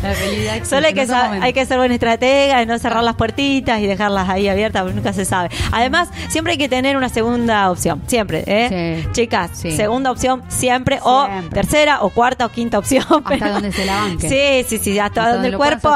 La 0.02 0.14
felicidad 0.14 0.56
existe. 0.56 0.64
Solo 0.76 0.86
hay 0.86 0.94
que, 0.94 1.06
hay 1.44 1.52
que 1.52 1.66
ser 1.66 1.76
buena 1.76 1.92
estratega 1.94 2.62
y 2.62 2.66
no 2.66 2.78
cerrar 2.78 3.02
las 3.04 3.14
puertitas 3.14 3.80
y 3.80 3.86
dejarlas 3.86 4.26
ahí 4.28 4.48
abiertas 4.48 4.82
porque 4.82 4.96
nunca 4.96 5.12
se 5.12 5.26
sabe. 5.26 5.50
Además, 5.70 6.08
siempre 6.28 6.52
hay 6.52 6.58
que 6.58 6.68
tener 6.70 6.96
una 6.96 7.10
segunda 7.10 7.70
opción. 7.70 8.00
Siempre, 8.06 8.42
¿eh? 8.46 9.06
Chicas, 9.12 9.50
segunda 9.52 10.10
opción 10.10 10.42
siempre, 10.48 10.98
o 11.02 11.28
tercera 11.52 12.00
o 12.02 12.08
cuarta 12.10 12.46
o 12.46 12.48
quinta 12.48 12.78
opción. 12.78 13.04
Hasta 13.24 13.50
donde 13.50 13.70
se 13.72 13.84
la 13.84 13.96
banque. 13.96 14.28
Sí, 14.28 14.66
sí, 14.78 14.82
sí, 14.82 14.98
hasta, 14.98 15.20
Hasta 15.22 15.32
donde 15.34 15.36
donde 15.36 15.48
el 15.50 15.56
cuerpo 15.56 15.90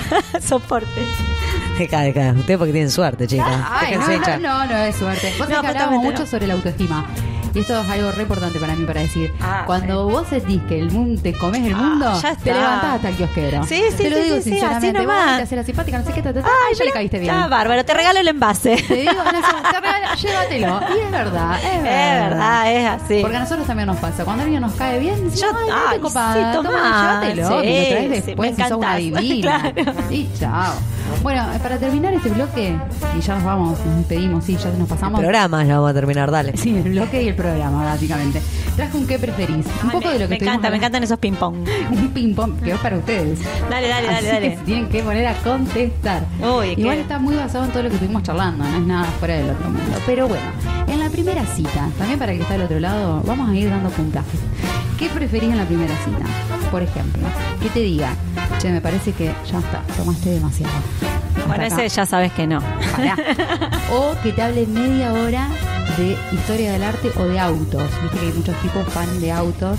soporte. 0.40 1.00
Deja, 1.78 2.00
deja. 2.00 2.32
Ustedes 2.32 2.58
porque 2.58 2.72
tienen 2.72 2.90
suerte, 2.90 3.26
chicas. 3.26 3.64
Ay, 3.68 3.96
no, 3.96 4.06
no, 4.06 4.12
echar. 4.12 4.40
no, 4.40 4.66
no 4.66 4.76
es 4.78 4.96
suerte. 4.96 5.32
Vos 5.38 5.46
que 5.46 5.54
no. 5.54 6.00
mucho 6.00 6.26
sobre 6.26 6.46
la 6.46 6.54
autoestima. 6.54 7.06
Y 7.58 7.62
esto 7.62 7.80
es 7.80 7.88
algo 7.90 8.12
re 8.12 8.22
importante 8.22 8.60
para 8.60 8.76
mí 8.76 8.84
para 8.84 9.00
decir. 9.00 9.32
Cuando 9.66 10.08
vos 10.08 10.28
sentís 10.28 10.62
que 10.68 10.78
el 10.78 10.92
mundo, 10.92 11.20
te 11.20 11.32
comes 11.32 11.66
el 11.66 11.74
mundo, 11.74 12.06
Ah, 12.08 12.20
ya 12.22 12.36
te 12.36 12.52
levantás 12.54 12.94
hasta 12.94 13.08
el 13.08 13.16
kiosquero. 13.16 13.64
Sí, 13.64 13.82
sí, 13.90 13.96
Te 14.04 14.10
lo 14.10 14.16
sí, 14.16 14.22
digo 14.22 14.36
sí, 14.36 14.42
sí, 14.42 14.50
sinceramente. 14.50 14.88
así 14.98 15.06
nomás. 15.06 15.36
te 15.38 15.42
haces 15.42 15.58
la 15.58 15.64
simpática, 15.64 15.98
no 15.98 16.04
sé 16.04 16.12
qué, 16.12 16.22
ta, 16.22 16.32
ta, 16.32 16.42
ta, 16.42 16.48
Ay, 16.68 16.74
ya 16.78 16.84
le 16.84 16.92
caíste 16.92 17.18
bien. 17.18 17.34
Está 17.34 17.48
bárbaro, 17.48 17.84
te 17.84 17.94
regalo 17.94 18.20
el 18.20 18.28
envase. 18.28 18.76
Te 18.86 18.94
digo, 18.94 19.12
no, 19.12 19.24
te 19.70 19.80
regalo, 19.80 20.14
llévatelo. 20.14 20.80
Y 20.96 21.00
es 21.00 21.10
verdad, 21.10 21.56
es 21.64 21.82
verdad. 21.82 22.28
verdad, 22.28 22.72
es 22.72 22.88
así. 23.02 23.18
Porque 23.22 23.36
a 23.36 23.40
nosotros 23.40 23.66
también 23.66 23.86
nos 23.88 23.96
pasa. 23.96 24.24
Cuando 24.24 24.44
alguien 24.44 24.60
nos 24.60 24.74
cae 24.74 25.00
bien, 25.00 25.30
Yo- 25.34 25.46
ay, 25.90 25.98
copada, 25.98 26.52
sí, 26.52 26.56
toma, 26.56 27.20
llévatelo. 27.20 27.48
sí, 27.48 27.66
me 27.66 27.80
lo 27.82 27.88
traes 27.88 28.24
sí, 28.24 28.26
después 28.26 28.50
me 28.56 28.62
si 28.64 28.68
sos 28.68 28.78
una 28.78 28.96
divina. 28.98 29.72
Claro. 29.74 29.92
Y 30.10 30.28
chao. 30.38 30.74
Bueno, 31.22 31.42
eh, 31.54 31.58
para 31.62 31.78
terminar 31.78 32.12
este 32.12 32.28
bloque, 32.28 32.76
y 33.16 33.20
ya 33.20 33.34
nos 33.36 33.44
vamos, 33.44 33.78
nos 33.86 33.96
despedimos, 33.96 34.44
sí, 34.44 34.56
ya 34.62 34.70
nos 34.78 34.86
pasamos. 34.88 35.18
Programa 35.20 35.64
ya 35.64 35.74
vamos 35.76 35.90
a 35.90 35.94
terminar, 35.94 36.30
dale. 36.30 36.54
Sí, 36.56 36.76
el 36.76 36.82
bloque 36.90 37.22
y 37.22 37.28
el 37.28 37.34
programa, 37.34 37.47
básicamente. 37.56 38.42
Traje 38.76 38.96
un 38.96 39.06
qué 39.06 39.18
preferís. 39.18 39.66
Un 39.82 39.90
poco 39.90 40.08
de 40.08 40.18
lo 40.18 40.28
que 40.28 40.28
Me 40.28 40.36
encanta, 40.36 40.70
me 40.70 40.76
encantan 40.76 41.02
esos 41.02 41.18
ping-pong. 41.18 41.56
Un 41.90 42.08
ping-pong 42.10 42.60
que 42.62 42.72
es 42.72 42.78
para 42.78 42.96
ustedes. 42.98 43.40
Dale, 43.70 43.88
dale, 43.88 44.08
Así 44.08 44.14
dale, 44.26 44.28
dale. 44.28 44.50
que 44.50 44.56
se 44.58 44.62
tienen 44.64 44.88
que 44.88 45.02
poner 45.02 45.26
a 45.26 45.34
contestar. 45.34 46.24
Uy, 46.40 46.74
Igual 46.76 46.96
qué- 46.96 47.00
está 47.02 47.18
muy 47.18 47.34
basado 47.36 47.64
en 47.64 47.70
todo 47.70 47.82
lo 47.84 47.88
que 47.88 47.96
estuvimos 47.96 48.22
charlando, 48.22 48.64
no 48.64 48.76
es 48.76 48.82
nada 48.86 49.04
fuera 49.18 49.34
del 49.36 49.50
otro 49.50 49.70
mundo. 49.70 49.98
Pero 50.06 50.28
bueno, 50.28 50.46
en 50.86 50.98
la 51.00 51.08
primera 51.10 51.44
cita, 51.46 51.88
también 51.98 52.18
para 52.18 52.32
el 52.32 52.38
que 52.38 52.42
está 52.42 52.54
del 52.54 52.64
otro 52.64 52.80
lado, 52.80 53.22
vamos 53.26 53.48
a 53.50 53.54
ir 53.54 53.68
dando 53.70 53.90
puntajes. 53.90 54.40
¿Qué 54.98 55.08
preferís 55.08 55.50
en 55.50 55.58
la 55.58 55.64
primera 55.64 55.94
cita? 56.04 56.24
Por 56.70 56.82
ejemplo, 56.82 57.22
que 57.62 57.68
te 57.70 57.80
diga, 57.80 58.10
che, 58.58 58.70
me 58.70 58.80
parece 58.80 59.12
que 59.12 59.26
ya 59.50 59.58
está, 59.58 59.80
tomaste 59.96 60.30
demasiado. 60.30 60.72
Hasta 61.36 61.46
Bueno, 61.46 61.64
acá. 61.64 61.84
ese 61.84 61.96
ya 61.96 62.04
sabes 62.06 62.32
que 62.32 62.46
no. 62.46 62.60
Pará. 62.96 63.16
O 63.92 64.14
que 64.22 64.32
te 64.32 64.42
hable 64.42 64.66
media 64.66 65.12
hora 65.14 65.48
de 65.98 66.16
historia 66.32 66.72
del 66.72 66.84
arte 66.84 67.10
o 67.16 67.24
de 67.24 67.38
autos. 67.38 67.82
Viste 68.02 68.18
que 68.18 68.26
hay 68.26 68.32
muchos 68.32 68.56
tipos 68.62 68.86
fan 68.92 69.20
de 69.20 69.32
autos. 69.32 69.78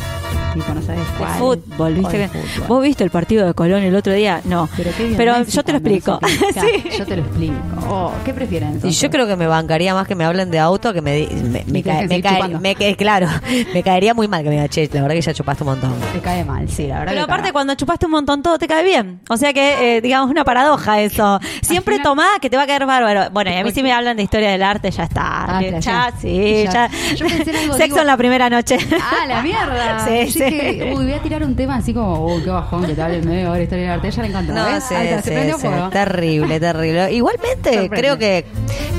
Tipo, 0.54 0.74
no 0.74 0.82
sabes 0.82 1.02
cuál. 1.18 1.32
que- 1.32 1.38
fútbol. 1.40 2.68
¿Vos 2.68 2.84
viste 2.84 3.04
el 3.04 3.10
partido 3.10 3.46
de 3.46 3.54
Colón 3.54 3.84
el 3.84 3.96
otro 3.96 4.14
día? 4.14 4.42
No. 4.46 4.68
Pero, 4.76 4.92
Pero 5.18 5.44
yo 5.44 5.64
te 5.64 5.72
lo 5.72 5.78
explico. 5.78 6.20
Sí. 6.60 6.84
Yo 6.98 7.06
te 7.06 7.16
lo 7.16 7.22
explico. 7.24 7.54
Oh, 7.90 8.12
¿Qué 8.26 8.34
prefieren? 8.34 8.70
Entonces? 8.74 9.00
yo 9.00 9.10
creo 9.10 9.28
que 9.28 9.36
me 9.36 9.48
bancaría 9.48 9.94
más 9.94 10.08
que 10.08 10.16
me 10.16 10.26
hablen 10.26 10.52
de 10.52 10.60
auto 10.60 10.94
que 10.94 11.02
me 11.02 11.28
me, 11.28 11.64
me, 11.68 11.84
cae- 11.84 12.08
me 12.08 12.76
me 12.76 12.96
claro, 12.96 13.28
me 13.74 13.84
caería 13.84 14.14
muy 14.14 14.28
mal 14.28 14.44
que 14.44 14.50
me 14.50 14.56
diga, 14.56 14.68
che, 14.68 14.90
la 14.92 15.02
verdad 15.02 15.16
que 15.16 15.22
ya 15.22 15.34
chupaste 15.34 15.64
un 15.64 15.70
montón. 15.72 15.94
Te 16.14 16.20
cae 16.20 16.44
mal, 16.44 16.70
sí, 16.70 16.88
la 16.88 17.00
verdad. 17.00 17.14
Pero 17.14 17.26
que 17.26 17.32
aparte, 17.32 17.52
cuando 17.52 17.76
chupaste 17.76 18.06
un 18.06 18.12
montón, 18.12 18.42
todo 18.42 18.58
te 18.58 18.68
cae 18.68 18.84
bien. 18.84 19.22
O 19.30 19.38
sea 19.38 19.54
que, 19.54 19.98
eh, 19.98 20.02
digamos, 20.02 20.30
una 20.30 20.44
paradoja 20.44 21.02
eso. 21.02 21.40
Siempre 21.62 21.96
final- 21.96 22.04
tomá 22.04 22.28
que 22.42 22.50
te 22.50 22.58
va 22.58 22.64
a 22.64 22.68
caer 22.68 22.86
bárbaro. 22.86 23.30
Bueno, 23.32 23.52
y 23.52 23.56
a 23.56 23.64
mí 23.64 23.72
si 23.72 23.84
me 23.84 23.92
hablan 23.94 24.18
de 24.18 24.24
historia 24.24 24.52
del 24.52 24.64
arte, 24.64 24.92
ya 24.92 25.04
está. 25.04 25.58
Ah, 25.58 25.62
ya, 25.62 26.12
sí, 26.20 26.64
Ya. 26.72 26.86
algo, 26.86 27.74
Sexo 27.74 27.78
digo- 27.86 28.00
en 28.02 28.08
la 28.08 28.18
primera 28.18 28.50
noche. 28.50 28.78
Ah, 29.02 29.26
la 29.28 29.42
mierda. 29.42 30.00
Sí, 30.30 30.39
Yo 30.39 30.39
sí. 30.40 30.56
dije, 30.56 30.94
uy, 30.96 31.04
voy 31.06 31.14
a 31.14 31.22
tirar 31.22 31.44
un 31.44 31.56
tema 31.56 31.76
así 31.78 31.94
como, 31.94 32.26
uy, 32.26 32.42
qué 32.44 32.50
bajón, 32.50 32.86
que 32.86 32.94
te 32.94 33.02
hablen 33.02 33.28
medio 33.28 33.52
hora 33.52 33.62
historia 33.62 33.84
del 33.86 33.94
arte. 33.94 34.12
Ya 34.12 34.22
le 34.24 34.28
encantó. 34.30 34.54
No, 34.54 34.66
¿ves? 34.66 34.84
sí, 34.84 34.96
está, 34.96 35.18
sí, 35.18 35.24
se 35.24 35.32
prendió 35.32 35.58
sí, 35.58 35.68
fuego. 35.68 35.90
terrible, 35.90 36.60
terrible. 36.60 37.12
Igualmente, 37.14 37.70
Sorprende. 37.74 37.90
creo 37.98 38.18
que, 38.18 38.46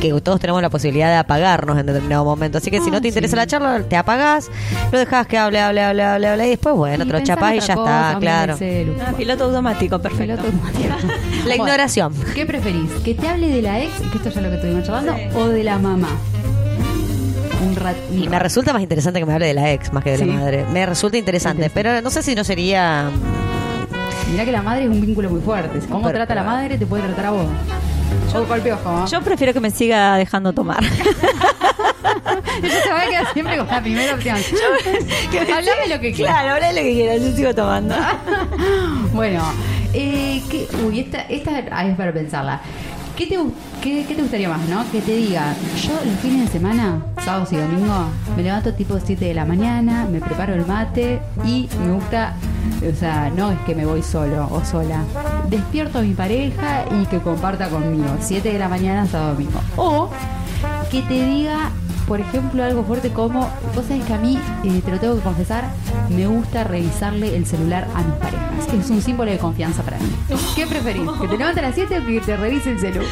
que 0.00 0.20
todos 0.20 0.40
tenemos 0.40 0.62
la 0.62 0.70
posibilidad 0.70 1.08
de 1.08 1.16
apagarnos 1.16 1.78
en 1.78 1.86
determinado 1.86 2.24
momento. 2.24 2.58
Así 2.58 2.70
que 2.70 2.80
si 2.80 2.88
Ah, 2.88 2.92
no 2.92 3.00
te 3.00 3.08
interesa 3.08 3.30
sí. 3.32 3.36
la 3.36 3.46
charla, 3.46 3.82
te 3.88 3.96
apagás, 3.96 4.50
lo 4.92 4.98
dejas 4.98 5.26
que 5.26 5.38
hable, 5.38 5.60
hable, 5.60 5.80
hable, 5.82 6.02
hable, 6.02 6.26
hable, 6.28 6.46
y 6.46 6.50
después, 6.50 6.74
bueno, 6.74 7.04
Y 7.04 7.06
te 7.06 7.12
lo 7.12 7.18
en 7.18 7.24
chapás 7.24 7.54
y 7.54 7.60
ya 7.60 7.74
cosa, 7.74 8.08
está, 8.08 8.18
claro. 8.20 8.56
Ah, 9.06 9.12
piloto 9.16 9.44
automático, 9.44 9.98
perfecto. 10.00 10.24
Piloto 10.42 10.46
automático. 10.46 10.94
La 11.46 11.54
ignoración. 11.56 12.14
¿Qué 12.34 12.44
preferís? 12.46 12.90
¿Que 13.04 13.14
te 13.14 13.28
hable 13.28 13.48
de 13.48 13.62
la 13.62 13.80
ex, 13.82 13.92
que 14.10 14.18
esto 14.18 14.28
ya 14.30 14.40
es 14.40 14.42
lo 14.44 14.50
que 14.50 14.56
estuvimos 14.56 14.84
charlando, 14.84 15.16
o 15.38 15.48
de 15.48 15.64
la 15.64 15.78
mamá? 15.78 16.08
Un 17.60 17.76
rat... 17.76 17.96
Y 18.12 18.28
me 18.28 18.38
resulta 18.38 18.72
más 18.72 18.82
interesante 18.82 19.20
que 19.20 19.26
me 19.26 19.34
hable 19.34 19.46
de 19.46 19.54
la 19.54 19.72
ex 19.72 19.92
más 19.92 20.02
que 20.02 20.12
de 20.12 20.18
Sí. 20.18 20.24
la 20.24 20.32
madre. 20.34 20.64
Me 20.72 20.86
resulta 20.86 21.18
interesante, 21.18 21.70
pero 21.72 22.00
no 22.00 22.10
sé 22.10 22.22
si 22.22 22.34
no 22.34 22.42
sería. 22.44 23.10
Mirá 24.30 24.44
que 24.44 24.52
la 24.52 24.62
madre 24.62 24.84
es 24.84 24.90
un 24.90 25.00
vínculo 25.00 25.28
muy 25.30 25.40
fuerte. 25.40 25.78
Cómo 25.88 26.02
Pero- 26.06 26.18
trata 26.18 26.34
la 26.34 26.44
madre 26.44 26.78
te 26.78 26.86
puede 26.86 27.02
tratar 27.04 27.26
a 27.26 27.30
vos. 27.32 27.46
Yo 28.32 28.44
piojo. 28.62 28.90
¿no? 28.92 29.06
Yo 29.06 29.20
prefiero 29.22 29.52
que 29.52 29.60
me 29.60 29.70
siga 29.70 30.16
dejando 30.16 30.52
tomar. 30.52 30.82
Ella 32.62 32.82
se 32.82 32.90
va 32.92 33.00
a 33.02 33.06
quedar 33.08 33.32
siempre 33.32 33.56
con 33.56 33.66
la 33.66 33.80
primera 33.82 34.14
opción. 34.14 34.36
Hablame 35.40 35.88
lo 35.88 36.00
que 36.00 36.12
quieras. 36.12 36.34
Claro, 36.42 36.54
hablé 36.54 36.72
lo 36.72 36.80
que 36.88 36.92
quieras, 36.94 37.20
yo 37.22 37.32
sigo 37.36 37.54
tomando. 37.54 37.94
Bueno, 39.12 39.42
eh, 39.92 40.40
¿qué- 40.50 40.68
uy, 40.86 41.00
esta, 41.00 41.22
esta 41.22 41.58
es 41.58 41.96
para 41.96 42.12
pensarla. 42.12 42.60
¿Qué 43.16 43.26
te, 43.26 43.38
gu- 43.38 43.52
qué, 43.80 44.04
te 44.04 44.14
gustaría 44.14 44.48
más, 44.48 44.68
no? 44.68 44.84
Que 44.90 45.00
te 45.00 45.14
diga, 45.14 45.54
yo 45.82 45.92
los 46.04 46.20
fines 46.20 46.46
de 46.46 46.52
semana, 46.52 47.02
sábados 47.24 47.52
y 47.52 47.56
domingo, 47.56 48.06
me 48.36 48.42
levanto 48.42 48.74
tipo 48.74 48.98
7 49.02 49.24
de 49.24 49.34
la 49.34 49.44
mañana, 49.44 50.06
me 50.10 50.20
preparo 50.20 50.54
el 50.54 50.66
mate 50.66 51.20
y 51.44 51.68
me 51.80 51.92
gusta, 51.92 52.34
o 52.80 52.96
sea, 52.96 53.30
no 53.30 53.52
es 53.52 53.58
que 53.60 53.74
me 53.74 53.86
voy 53.86 54.02
solo 54.02 54.48
o 54.50 54.64
sola. 54.64 55.02
Despierto 55.48 55.98
a 55.98 56.02
mi 56.02 56.12
pareja 56.12 56.84
y 57.00 57.06
que 57.06 57.18
comparta 57.18 57.68
conmigo, 57.68 58.08
7 58.20 58.52
de 58.52 58.58
la 58.58 58.68
mañana, 58.68 59.06
sábado 59.06 59.32
domingo. 59.32 59.60
O 59.76 60.10
que 60.90 61.02
te 61.02 61.24
diga, 61.24 61.70
por 62.10 62.20
ejemplo, 62.20 62.64
algo 62.64 62.82
fuerte 62.82 63.10
como, 63.10 63.48
vos 63.74 63.84
sabés 63.86 64.04
que 64.04 64.12
a 64.12 64.18
mí, 64.18 64.36
eh, 64.64 64.82
te 64.84 64.90
lo 64.90 64.98
tengo 64.98 65.14
que 65.14 65.22
confesar, 65.22 65.64
me 66.08 66.26
gusta 66.26 66.64
revisarle 66.64 67.36
el 67.36 67.46
celular 67.46 67.86
a 67.94 68.02
mis 68.02 68.16
parejas. 68.16 68.50
Es 68.74 68.90
un 68.90 69.00
símbolo 69.00 69.30
de 69.30 69.38
confianza 69.38 69.84
para 69.84 69.96
mí. 69.98 70.10
¿Qué 70.56 70.66
preferís? 70.66 71.08
¿Que 71.20 71.28
te 71.28 71.38
levantes 71.38 71.62
a 71.62 71.66
las 71.66 71.74
7 71.76 72.00
o 72.00 72.06
que 72.06 72.20
te 72.20 72.36
revise 72.36 72.72
el 72.72 72.80
celular? 72.80 73.08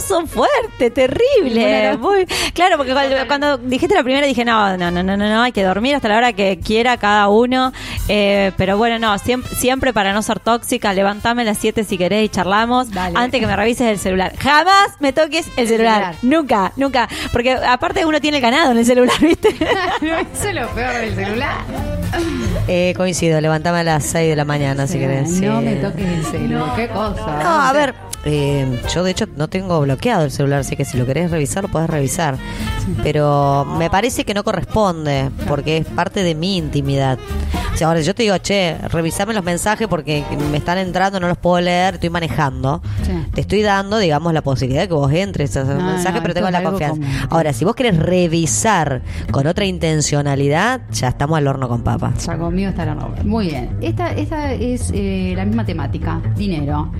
Son 0.00 0.26
fuertes, 0.28 0.92
terribles. 0.92 1.98
Bueno, 1.98 1.98
Muy- 1.98 2.26
Claro, 2.52 2.76
porque 2.76 2.92
cuando, 2.92 3.16
cuando 3.26 3.58
dijiste 3.58 3.94
la 3.94 4.02
primera 4.02 4.26
dije, 4.26 4.44
no, 4.44 4.76
no, 4.76 4.90
no, 4.90 5.02
no, 5.02 5.16
no, 5.16 5.28
no, 5.28 5.42
hay 5.42 5.52
que 5.52 5.62
dormir 5.62 5.94
hasta 5.94 6.08
la 6.08 6.16
hora 6.16 6.32
que 6.32 6.58
quiera 6.64 6.96
cada 6.96 7.28
uno. 7.28 7.72
Eh, 8.08 8.52
pero 8.56 8.76
bueno, 8.78 8.98
no, 8.98 9.18
siempre, 9.18 9.54
siempre 9.56 9.92
para 9.92 10.12
no 10.12 10.22
ser 10.22 10.40
tóxica, 10.40 10.92
levantame 10.92 11.42
a 11.42 11.44
las 11.46 11.58
7 11.58 11.84
si 11.84 11.98
querés 11.98 12.24
y 12.24 12.28
charlamos 12.28 12.90
Dale. 12.90 13.14
antes 13.18 13.40
que 13.40 13.46
me 13.46 13.56
revises 13.56 13.86
el 13.88 13.98
celular. 13.98 14.32
Jamás 14.38 14.92
me 15.00 15.12
toques 15.12 15.46
el 15.56 15.68
celular. 15.68 16.14
celular. 16.14 16.14
Nunca, 16.22 16.72
nunca. 16.76 17.08
Porque 17.32 17.52
aparte 17.52 18.04
uno 18.06 18.20
tiene 18.20 18.38
el 18.38 18.42
ganado 18.42 18.70
en 18.72 18.78
el 18.78 18.86
celular, 18.86 19.16
¿viste? 19.20 19.48
Eso 20.34 20.48
es 20.48 20.54
lo 20.54 20.68
peor 20.70 20.94
del 20.94 21.14
celular. 21.14 21.56
Eh, 22.68 22.94
coincido, 22.96 23.40
levantame 23.40 23.80
a 23.80 23.84
las 23.84 24.04
6 24.06 24.30
de 24.30 24.36
la 24.36 24.44
mañana 24.44 24.86
si 24.86 24.98
querés. 24.98 25.28
No 25.40 25.60
sí. 25.60 25.64
me 25.64 25.76
toques 25.76 26.04
el 26.06 26.24
celular. 26.24 26.76
¿Qué 26.76 26.88
cosa? 26.88 27.40
No, 27.42 27.60
a 27.62 27.72
ver, 27.72 27.94
eh, 28.26 28.80
yo 28.92 29.02
de 29.02 29.12
hecho 29.12 29.26
no 29.36 29.48
tengo 29.48 29.80
bloqueado 29.80 30.24
el 30.24 30.30
celular, 30.30 30.60
así 30.60 30.76
que 30.76 30.84
si 30.84 30.98
lo 30.98 31.06
querés 31.06 31.30
revisar, 31.30 31.64
lo 31.64 31.70
podés 31.70 31.88
revisar. 31.88 32.36
Pero 33.02 33.64
me 33.78 33.90
parece 33.90 34.24
que 34.24 34.34
no 34.34 34.44
corresponde, 34.44 35.30
porque 35.48 35.78
es 35.78 35.86
parte 35.86 36.22
de 36.22 36.34
mi 36.34 36.56
intimidad. 36.56 37.18
O 37.74 37.78
sea, 37.78 37.88
ahora 37.88 38.00
yo 38.00 38.14
te 38.14 38.22
digo, 38.22 38.38
che, 38.38 38.76
revisame 38.88 39.34
los 39.34 39.44
mensajes 39.44 39.86
porque 39.86 40.24
me 40.50 40.56
están 40.56 40.78
entrando, 40.78 41.20
no 41.20 41.28
los 41.28 41.36
puedo 41.36 41.60
leer, 41.60 41.94
estoy 41.94 42.08
manejando. 42.08 42.80
Sí. 43.02 43.12
Te 43.34 43.42
estoy 43.42 43.60
dando, 43.60 43.98
digamos, 43.98 44.32
la 44.32 44.40
posibilidad 44.40 44.82
de 44.82 44.88
que 44.88 44.94
vos 44.94 45.12
entres 45.12 45.54
a 45.58 45.62
esos 45.62 45.74
No, 45.76 45.84
mensajes, 45.84 46.14
no, 46.14 46.22
pero 46.22 46.32
tengo 46.34 46.50
la 46.50 46.62
confianza. 46.62 46.96
común. 46.98 47.10
Ahora, 47.28 47.52
si 47.52 47.66
vos 47.66 47.74
querés 47.74 47.98
revisar 47.98 49.02
con 49.30 49.46
otra 49.46 49.66
intencionalidad, 49.66 50.80
ya 50.90 51.08
estamos 51.08 51.36
al 51.36 51.46
horno 51.48 51.68
con 51.68 51.82
papa. 51.82 52.14
Ya 52.24 52.38
conmigo 52.38 52.70
está 52.70 52.86
la 52.86 52.94
novia. 52.94 53.22
Muy 53.24 53.48
bien. 53.48 53.76
Esta, 53.82 54.12
esta 54.12 54.52
es 54.54 54.90
eh, 54.94 55.34
la 55.36 55.44
misma 55.44 55.66
temática. 55.66 56.22
Dinero. 56.34 56.90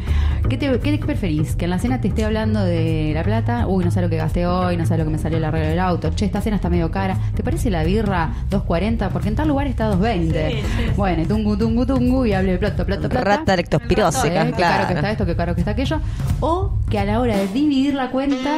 ¿Qué, 0.50 0.58
te, 0.58 0.78
¿Qué 0.80 0.98
preferís? 0.98 1.56
¿Que 1.56 1.64
en 1.64 1.70
la 1.70 1.78
cena 1.78 2.00
te 2.02 2.08
esté 2.08 2.24
hablando 2.24 2.62
de 2.62 3.12
la 3.14 3.22
plata? 3.22 3.66
Uy, 3.66 3.82
no 3.84 3.90
sé 3.90 4.02
lo 4.02 4.10
que 4.10 4.16
gasté 4.16 4.46
hoy, 4.46 4.76
no 4.76 4.84
sé 4.84 4.98
lo 4.98 5.04
que 5.04 5.10
me 5.10 5.18
salió 5.18 5.38
el 5.38 5.44
arreglo 5.44 5.68
del 5.76 5.84
auto. 5.84 6.10
Che, 6.14 6.24
esta 6.24 6.40
cena 6.40 6.56
está 6.56 6.68
medio 6.70 6.90
cara. 6.90 7.16
¿Te 7.34 7.42
parece 7.42 7.70
la 7.70 7.84
birra 7.84 8.30
2.40? 8.50 9.10
Porque 9.10 9.28
en 9.28 9.36
tal 9.36 9.48
lugar 9.48 9.66
está 9.66 9.92
2.20. 9.92 10.94
Bueno, 10.96 11.22
y 11.22 11.26
tungu, 11.26 11.56
tungu, 11.56 11.84
tungu 11.86 12.24
y 12.24 12.32
hable 12.32 12.52
de 12.52 12.58
plato, 12.58 12.84
plato, 12.86 13.08
plata. 13.08 13.24
Rata 13.24 13.56
lectospirósica, 13.56 14.26
Eh, 14.48 14.52
Qué 14.56 14.62
caro 14.62 14.86
que 14.86 14.94
claro. 14.94 14.94
está 14.96 15.10
esto, 15.10 15.26
qué 15.26 15.36
caro 15.36 15.54
que 15.54 15.60
está 15.60 15.70
aquello. 15.72 16.00
O 16.40 16.72
que 16.90 16.98
a 16.98 17.04
la 17.04 17.20
hora 17.20 17.36
de 17.36 17.46
dividir 17.48 17.94
la 17.94 18.10
cuenta, 18.10 18.56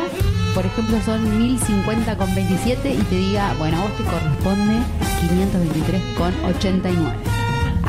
por 0.54 0.64
ejemplo, 0.64 0.96
son 1.04 1.38
1050 1.38 2.16
con 2.16 2.34
27 2.34 2.90
y 2.94 2.96
te 2.98 3.14
diga, 3.16 3.52
bueno, 3.58 3.78
a 3.78 3.82
vos 3.82 3.96
te 3.96 4.04
corresponde 4.04 4.74
523 5.20 6.02
con 6.16 6.32
89. 6.54 7.12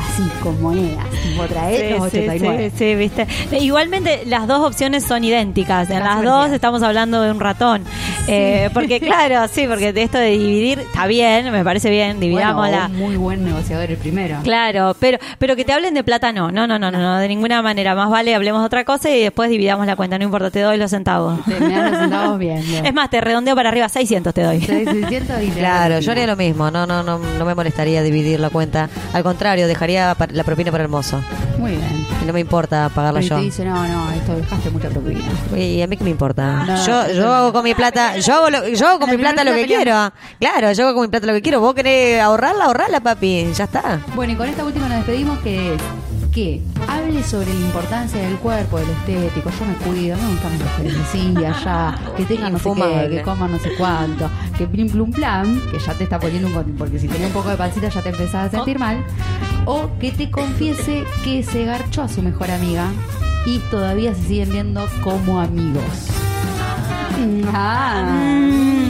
Así, 0.00 0.22
con 0.42 0.60
monedas. 0.62 1.04
Tipo, 1.22 1.44
trae 1.44 1.90
los 1.98 2.10
Sí, 2.10 2.18
sí, 2.18 2.18
89. 2.28 2.70
sí, 2.70 2.76
sí, 2.78 2.94
viste. 2.94 3.26
Igualmente 3.60 4.22
las 4.26 4.46
dos 4.46 4.66
opciones 4.66 5.04
son 5.04 5.24
idénticas. 5.24 5.90
En 5.90 6.00
las 6.02 6.22
dos 6.22 6.50
estamos 6.52 6.82
hablando 6.82 7.20
de 7.22 7.30
un 7.30 7.38
ratón. 7.40 7.84
Eh, 8.26 8.70
porque 8.72 8.98
claro, 9.00 9.46
sí, 9.52 9.66
porque 9.68 9.92
de 9.92 10.02
esto 10.02 10.18
de 10.18 10.30
dividir 10.30 10.78
está 10.80 11.06
bien, 11.06 11.50
me 11.52 11.64
parece 11.64 11.90
bien, 11.90 12.12
Bueno, 12.18 12.20
dividámosla. 12.20 12.86
un 12.86 12.96
muy 12.98 13.16
buen 13.16 13.44
negociador 13.44 13.90
el 13.90 13.96
primero. 13.98 14.38
Claro, 14.42 14.96
pero 14.98 15.18
pero 15.38 15.56
que 15.56 15.64
te 15.64 15.72
hablen 15.72 15.94
de 15.94 16.02
plata 16.04 16.32
no, 16.32 16.50
no, 16.50 16.66
no, 16.66 16.78
no, 16.78 16.90
no, 16.90 16.98
no, 16.98 17.18
de 17.18 17.28
ninguna 17.28 17.60
manera. 17.62 17.94
Más 17.94 18.08
vale 18.10 18.34
hablemos 18.34 18.62
de 18.62 18.66
otra 18.66 18.84
cosa 18.84 19.10
y 19.10 19.20
después 19.22 19.50
dividamos 19.50 19.86
la 19.86 19.96
cuenta, 19.96 20.16
no 20.18 20.24
importa, 20.24 20.50
te 20.50 20.60
doy 20.60 20.76
los 20.78 20.90
centavos. 20.90 21.44
Te- 21.44 21.60
me 21.60 21.74
dan 21.76 21.90
los 21.90 22.00
centavos 22.00 22.38
bien, 22.38 22.62
bien. 22.66 22.86
Es 22.86 22.94
más, 22.94 23.10
te 23.10 23.20
redondeo 23.20 23.54
para 23.54 23.68
arriba, 23.68 23.88
600 23.88 24.32
te 24.32 24.42
doy. 24.42 24.60
600 24.60 25.42
y 25.42 25.46
te 25.48 25.58
Claro, 25.60 25.98
yo 26.00 26.12
haría 26.12 26.26
lo 26.26 26.36
mismo, 26.36 26.70
no, 26.70 26.86
no, 26.86 27.02
no, 27.02 27.18
no 27.18 27.44
me 27.44 27.54
molestaría 27.54 28.02
dividir 28.02 28.40
la 28.40 28.50
cuenta. 28.50 28.88
Al 29.12 29.22
contrario, 29.22 29.66
dejaría 29.66 29.89
pa- 30.16 30.28
la 30.30 30.44
propina 30.44 30.70
para 30.70 30.84
el 30.84 30.88
mozo. 30.90 31.20
Muy 31.58 31.72
bien. 31.72 32.06
Y 32.22 32.24
no 32.26 32.32
me 32.32 32.40
importa 32.40 32.90
pagarla 32.94 33.20
Y 33.22 33.28
yo. 33.28 33.36
te 33.36 33.42
dice, 33.42 33.64
no, 33.64 33.86
no, 33.86 34.10
esto 34.12 34.34
dejaste 34.36 34.70
mucha 34.70 34.88
propina. 34.88 35.20
Y 35.56 35.80
a 35.82 35.86
mí 35.86 35.96
qué 35.96 36.04
me 36.04 36.10
importa. 36.10 36.64
No, 36.64 36.84
yo, 36.86 37.12
yo 37.12 37.32
hago 37.34 37.52
con 37.52 37.64
mi 37.64 37.74
plata, 37.74 38.16
yo 38.18 38.34
hago, 38.34 38.50
lo- 38.50 38.68
yo 38.68 38.88
hago 38.88 38.98
con 39.00 39.08
La 39.10 39.14
mi 39.16 39.20
plata 39.22 39.44
lo 39.44 39.52
que 39.54 39.66
quiero. 39.66 40.12
Claro, 40.38 40.72
yo 40.72 40.84
hago 40.86 40.94
con 40.94 41.02
mi 41.02 41.08
plata 41.08 41.26
lo 41.26 41.32
que 41.34 41.42
quiero. 41.42 41.60
Vos 41.60 41.74
querés 41.74 42.20
ahorrarla, 42.20 42.64
ahorrarla, 42.66 43.00
papi. 43.00 43.52
Ya 43.54 43.64
está. 43.64 44.00
Bueno, 44.14 44.32
y 44.32 44.36
con 44.36 44.48
esta 44.48 44.64
última 44.64 44.88
nos 44.88 44.98
despedimos 44.98 45.38
que 45.40 45.74
es 45.74 45.80
que 46.30 46.60
hable 46.88 47.22
sobre 47.22 47.52
la 47.52 47.60
importancia 47.60 48.20
del 48.20 48.36
cuerpo, 48.36 48.78
de 48.78 48.86
lo 48.86 48.92
estético, 48.92 49.50
yo 49.50 49.66
me 49.66 49.74
cuido, 49.74 50.16
no 50.16 50.22
me 50.22 50.30
gustan 50.30 50.58
las 50.84 51.08
así, 51.08 51.34
allá, 51.44 51.98
que 52.16 52.24
tengan 52.24 52.52
no 52.52 52.58
sé 52.58 52.70
qué, 52.74 53.08
que 53.10 53.22
coman 53.22 53.52
no 53.52 53.58
sé 53.58 53.70
cuánto, 53.76 54.30
que 54.56 54.66
plim 54.66 54.88
plum 54.88 55.10
plan, 55.10 55.60
que 55.70 55.78
ya 55.78 55.94
te 55.94 56.04
está 56.04 56.18
poniendo 56.18 56.48
un 56.48 56.76
porque 56.76 56.98
si 56.98 57.08
tenía 57.08 57.26
un 57.26 57.32
poco 57.32 57.48
de 57.48 57.56
pancita 57.56 57.88
ya 57.88 58.02
te 58.02 58.10
empezás 58.10 58.48
a 58.48 58.50
sentir 58.50 58.78
mal, 58.78 59.04
o 59.66 59.90
que 59.98 60.12
te 60.12 60.30
confiese 60.30 61.04
que 61.24 61.42
se 61.42 61.64
garchó 61.64 62.02
a 62.02 62.08
su 62.08 62.22
mejor 62.22 62.50
amiga 62.50 62.90
y 63.46 63.58
todavía 63.70 64.14
se 64.14 64.22
siguen 64.22 64.50
viendo 64.50 64.86
como 65.02 65.40
amigos. 65.40 65.82
Ah. 67.52 68.89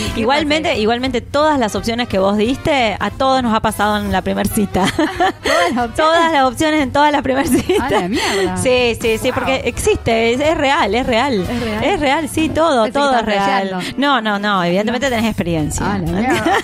Igualmente, 0.16 0.78
igualmente 0.78 1.20
todas 1.20 1.58
las 1.58 1.74
opciones 1.74 2.08
que 2.08 2.18
vos 2.18 2.36
diste, 2.36 2.96
a 2.98 3.10
todos 3.10 3.42
nos 3.42 3.54
ha 3.54 3.60
pasado 3.60 3.98
en 3.98 4.12
la 4.12 4.22
primer 4.22 4.48
cita. 4.48 4.86
Todas 4.96 5.72
las 5.74 5.88
opciones. 5.88 5.96
todas 5.96 6.32
las 6.32 6.44
opciones 6.44 6.82
en 6.82 6.92
todas 6.92 7.12
las 7.12 7.22
primeras 7.22 7.50
citas. 7.50 7.80
A 7.80 7.90
la 7.90 8.08
mierda. 8.08 8.56
Sí, 8.56 8.96
sí, 9.00 9.18
sí, 9.18 9.32
porque 9.32 9.62
existe, 9.64 10.32
es, 10.32 10.40
es 10.40 10.56
real, 10.56 10.94
es 10.94 11.06
real. 11.06 11.40
¿Es 11.40 11.60
real? 11.60 11.84
Es 11.84 12.00
real, 12.00 12.28
sí, 12.28 12.48
todo, 12.48 12.84
Pensé 12.84 12.98
todo 12.98 13.18
es 13.18 13.24
real. 13.24 13.70
No, 13.96 14.20
no, 14.20 14.38
no, 14.38 14.62
evidentemente 14.64 15.08
tenés 15.08 15.26
experiencia. 15.26 15.94
Ah, 15.94 15.98
la. 15.98 16.60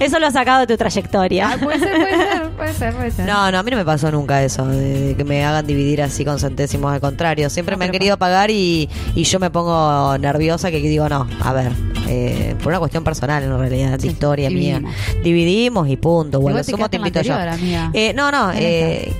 Eso 0.00 0.18
lo 0.18 0.26
has 0.26 0.32
sacado 0.32 0.60
de 0.60 0.66
tu 0.66 0.76
trayectoria. 0.76 1.50
Ah, 1.52 1.56
puede 1.62 1.78
ser, 1.78 1.92
puede 1.92 2.16
ser, 2.16 2.50
puede 2.50 2.72
ser, 2.72 2.94
puede 2.94 3.10
ser. 3.10 3.26
No, 3.26 3.50
no, 3.50 3.58
a 3.58 3.62
mí 3.62 3.70
no 3.70 3.76
me 3.76 3.84
pasó 3.84 4.10
nunca 4.10 4.42
eso, 4.42 4.66
de, 4.66 5.08
de 5.08 5.16
que 5.16 5.24
me 5.24 5.44
hagan 5.44 5.66
dividir 5.66 6.02
así 6.02 6.24
con 6.24 6.38
centésimos. 6.38 6.92
Al 6.92 7.00
contrario, 7.00 7.50
siempre 7.50 7.76
me 7.76 7.84
han 7.86 7.90
querido 7.90 8.16
pagar 8.16 8.50
y, 8.50 8.88
y 9.14 9.24
yo 9.24 9.38
me 9.38 9.50
pongo 9.50 10.16
nerviosa 10.18 10.70
que 10.70 10.78
digo, 10.78 11.08
no, 11.08 11.26
a 11.42 11.52
ver, 11.52 11.72
eh, 12.08 12.54
por 12.62 12.68
una 12.68 12.78
cuestión 12.78 13.04
personal 13.04 13.42
en 13.42 13.58
realidad, 13.58 13.98
de 13.98 14.06
historia 14.06 14.48
dividimos. 14.48 14.82
mía. 14.82 15.22
Dividimos 15.22 15.88
y 15.88 15.96
punto. 15.96 16.40
Bueno, 16.40 16.58
te 16.58 16.64
sumo 16.70 16.88
te 16.88 16.96
invito 16.96 17.20
yo. 17.22 17.34
amiga. 17.34 17.90
Eh, 17.94 18.12
no, 18.14 18.30
no, 18.30 18.50
eh, 18.54 19.12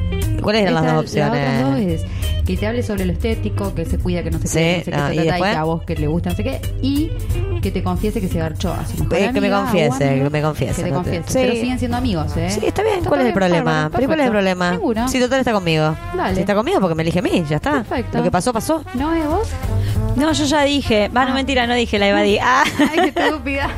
¿cuáles 0.43 0.63
eran 0.63 0.75
las 0.75 0.85
dos 0.95 1.05
opciones? 1.05 1.33
Las 1.43 1.63
otras 1.65 1.71
dos 1.73 1.81
es 1.81 2.05
que 2.45 2.57
te 2.57 2.67
hable 2.67 2.83
sobre 2.83 3.05
lo 3.07 3.13
estético, 3.13 3.73
que 3.73 3.85
se 3.85 3.99
cuida, 3.99 4.25
que 4.25 4.31
no 4.33 4.39
se 4.41 4.49
Sí, 4.49 4.83
cuida, 4.85 4.99
no 4.99 5.09
sé 5.09 5.15
qué, 5.15 5.21
ah, 5.31 5.33
ta, 5.33 5.39
¿y 5.39 5.43
que 5.43 5.49
a 5.59 5.63
vos 5.63 5.83
que 5.85 5.95
le 5.95 6.07
gusta, 6.09 6.31
no 6.31 6.37
sé 6.37 6.43
qué, 6.43 6.61
y 6.83 7.13
que 7.61 7.71
te 7.71 7.85
confiese 7.85 8.21
que 8.21 8.27
se 8.27 8.39
garchó 8.41 8.73
a 8.73 8.85
su 8.85 8.99
mejor 9.05 9.17
Eh, 9.17 9.31
que 9.33 9.41
me 9.41 9.49
confiese, 9.49 10.09
amigo, 10.09 10.25
que 10.25 10.31
me 10.31 10.43
confiese, 10.43 10.75
Que 10.75 10.83
te 10.83 10.91
no 10.91 11.03
te- 11.03 11.11
confiese. 11.21 11.29
Sí. 11.29 11.39
Pero 11.41 11.53
siguen 11.53 11.79
siendo 11.79 11.97
amigos, 11.99 12.37
¿eh? 12.37 12.51
Sí, 12.51 12.67
está 12.67 12.83
bien. 12.83 13.05
¿Cuál 13.05 13.21
es 13.21 13.27
el 13.29 13.33
problema? 13.33 13.63
bárbaro, 13.89 13.91
¿Pero 13.95 14.07
cuál 14.09 14.19
es 14.21 14.25
el 14.27 14.31
problema? 14.33 14.71
Seguro. 14.73 15.07
Si 15.09 15.21
total 15.21 15.39
está 15.39 15.53
conmigo. 15.53 15.95
Dale. 16.17 16.35
Si 16.35 16.41
está 16.41 16.55
conmigo 16.57 16.81
porque 16.81 16.97
me 16.97 17.03
elige 17.05 17.21
a 17.21 17.23
mí, 17.23 17.45
ya 17.49 17.57
está. 17.57 17.71
Perfecto. 17.75 18.19
Lo 18.19 18.25
que 18.25 18.31
pasó, 18.33 18.53
pasó. 18.53 18.83
¿No 18.95 19.15
es 19.15 19.25
vos? 19.25 19.49
No, 20.17 20.33
yo 20.33 20.45
ya 20.45 20.63
dije. 20.63 21.09
Va, 21.09 21.25
no 21.25 21.35
mentira, 21.35 21.67
no 21.67 21.75
dije, 21.75 21.99
la 21.99 22.09
evadí. 22.09 22.39
Ah. 22.41 22.65
Ay, 22.91 23.13
qué 23.13 23.21
estúpida. 23.21 23.71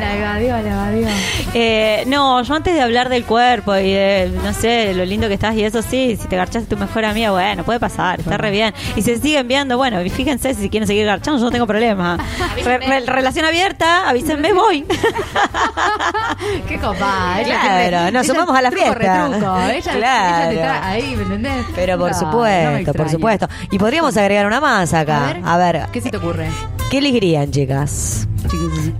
La 0.00 0.16
evadió, 0.16 0.52
la 0.56 0.60
evadió. 0.60 1.08
Eh, 1.54 2.04
no, 2.06 2.42
yo 2.42 2.54
antes 2.54 2.74
de 2.74 2.80
hablar 2.80 3.08
del 3.08 3.24
cuerpo 3.24 3.74
y 3.76 3.92
de, 3.92 4.32
no 4.44 4.52
sé, 4.52 4.92
lo 4.94 5.04
lindo 5.04 5.28
que 5.28 5.34
estás 5.34 5.54
y 5.54 5.64
eso 5.64 5.82
sí, 5.82 6.16
si 6.20 6.26
te 6.28 6.36
garchaste 6.36 6.68
tu 6.68 6.76
mejor 6.80 7.04
amiga, 7.04 7.30
bueno, 7.30 7.64
puede 7.64 7.78
pasar, 7.80 8.20
está 8.20 8.36
re 8.36 8.50
bien. 8.50 8.74
Y 8.96 9.02
se 9.02 9.18
siguen 9.18 9.46
viendo, 9.48 9.76
bueno, 9.76 10.02
y 10.02 10.10
fíjense 10.10 10.54
si 10.54 10.68
quieren 10.68 10.86
seguir 10.86 11.06
garchando, 11.06 11.38
yo 11.38 11.44
no 11.46 11.50
tengo 11.50 11.66
problema. 11.66 12.18
Re- 12.64 12.78
re- 12.78 13.00
relación 13.06 13.44
abierta, 13.44 14.08
avísenme, 14.08 14.52
voy. 14.52 14.84
Qué. 16.68 16.74
Ella 16.74 17.60
Claro, 17.90 18.10
nos 18.12 18.26
sumamos 18.26 18.56
a 18.56 18.62
la 18.62 18.70
truco, 18.70 18.84
fiesta. 18.94 19.28
retruco. 19.28 19.58
Ella, 19.70 19.92
Claro. 19.92 20.50
ella 20.50 20.50
te 20.50 20.56
trae 20.56 20.80
ahí, 21.02 21.16
¿me 21.16 21.22
entendés? 21.22 21.66
Pero 21.74 21.98
por 21.98 22.10
No, 22.12 22.16
no 22.20 22.26
me 22.26 22.32
supuesto, 22.32 22.94
por 22.94 23.08
supuesto. 23.10 23.48
Y 23.70 23.78
podríamos 23.78 24.16
agregar 24.16 24.46
una 24.46 24.60
más 24.60 24.92
acá. 24.94 25.28
A 25.30 25.32
ver, 25.32 25.42
A 25.44 25.56
ver, 25.58 25.86
¿Qué 25.92 26.00
se 26.00 26.10
te 26.10 26.16
ocurre? 26.16 26.48
¿Qué 26.90 26.98
elegirían, 26.98 27.50
chicas? 27.50 28.26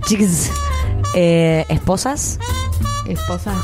Chicas. 0.05 0.49
Eh, 1.15 1.65
¿Esposas? 1.69 2.39
¿Esposas? 3.07 3.55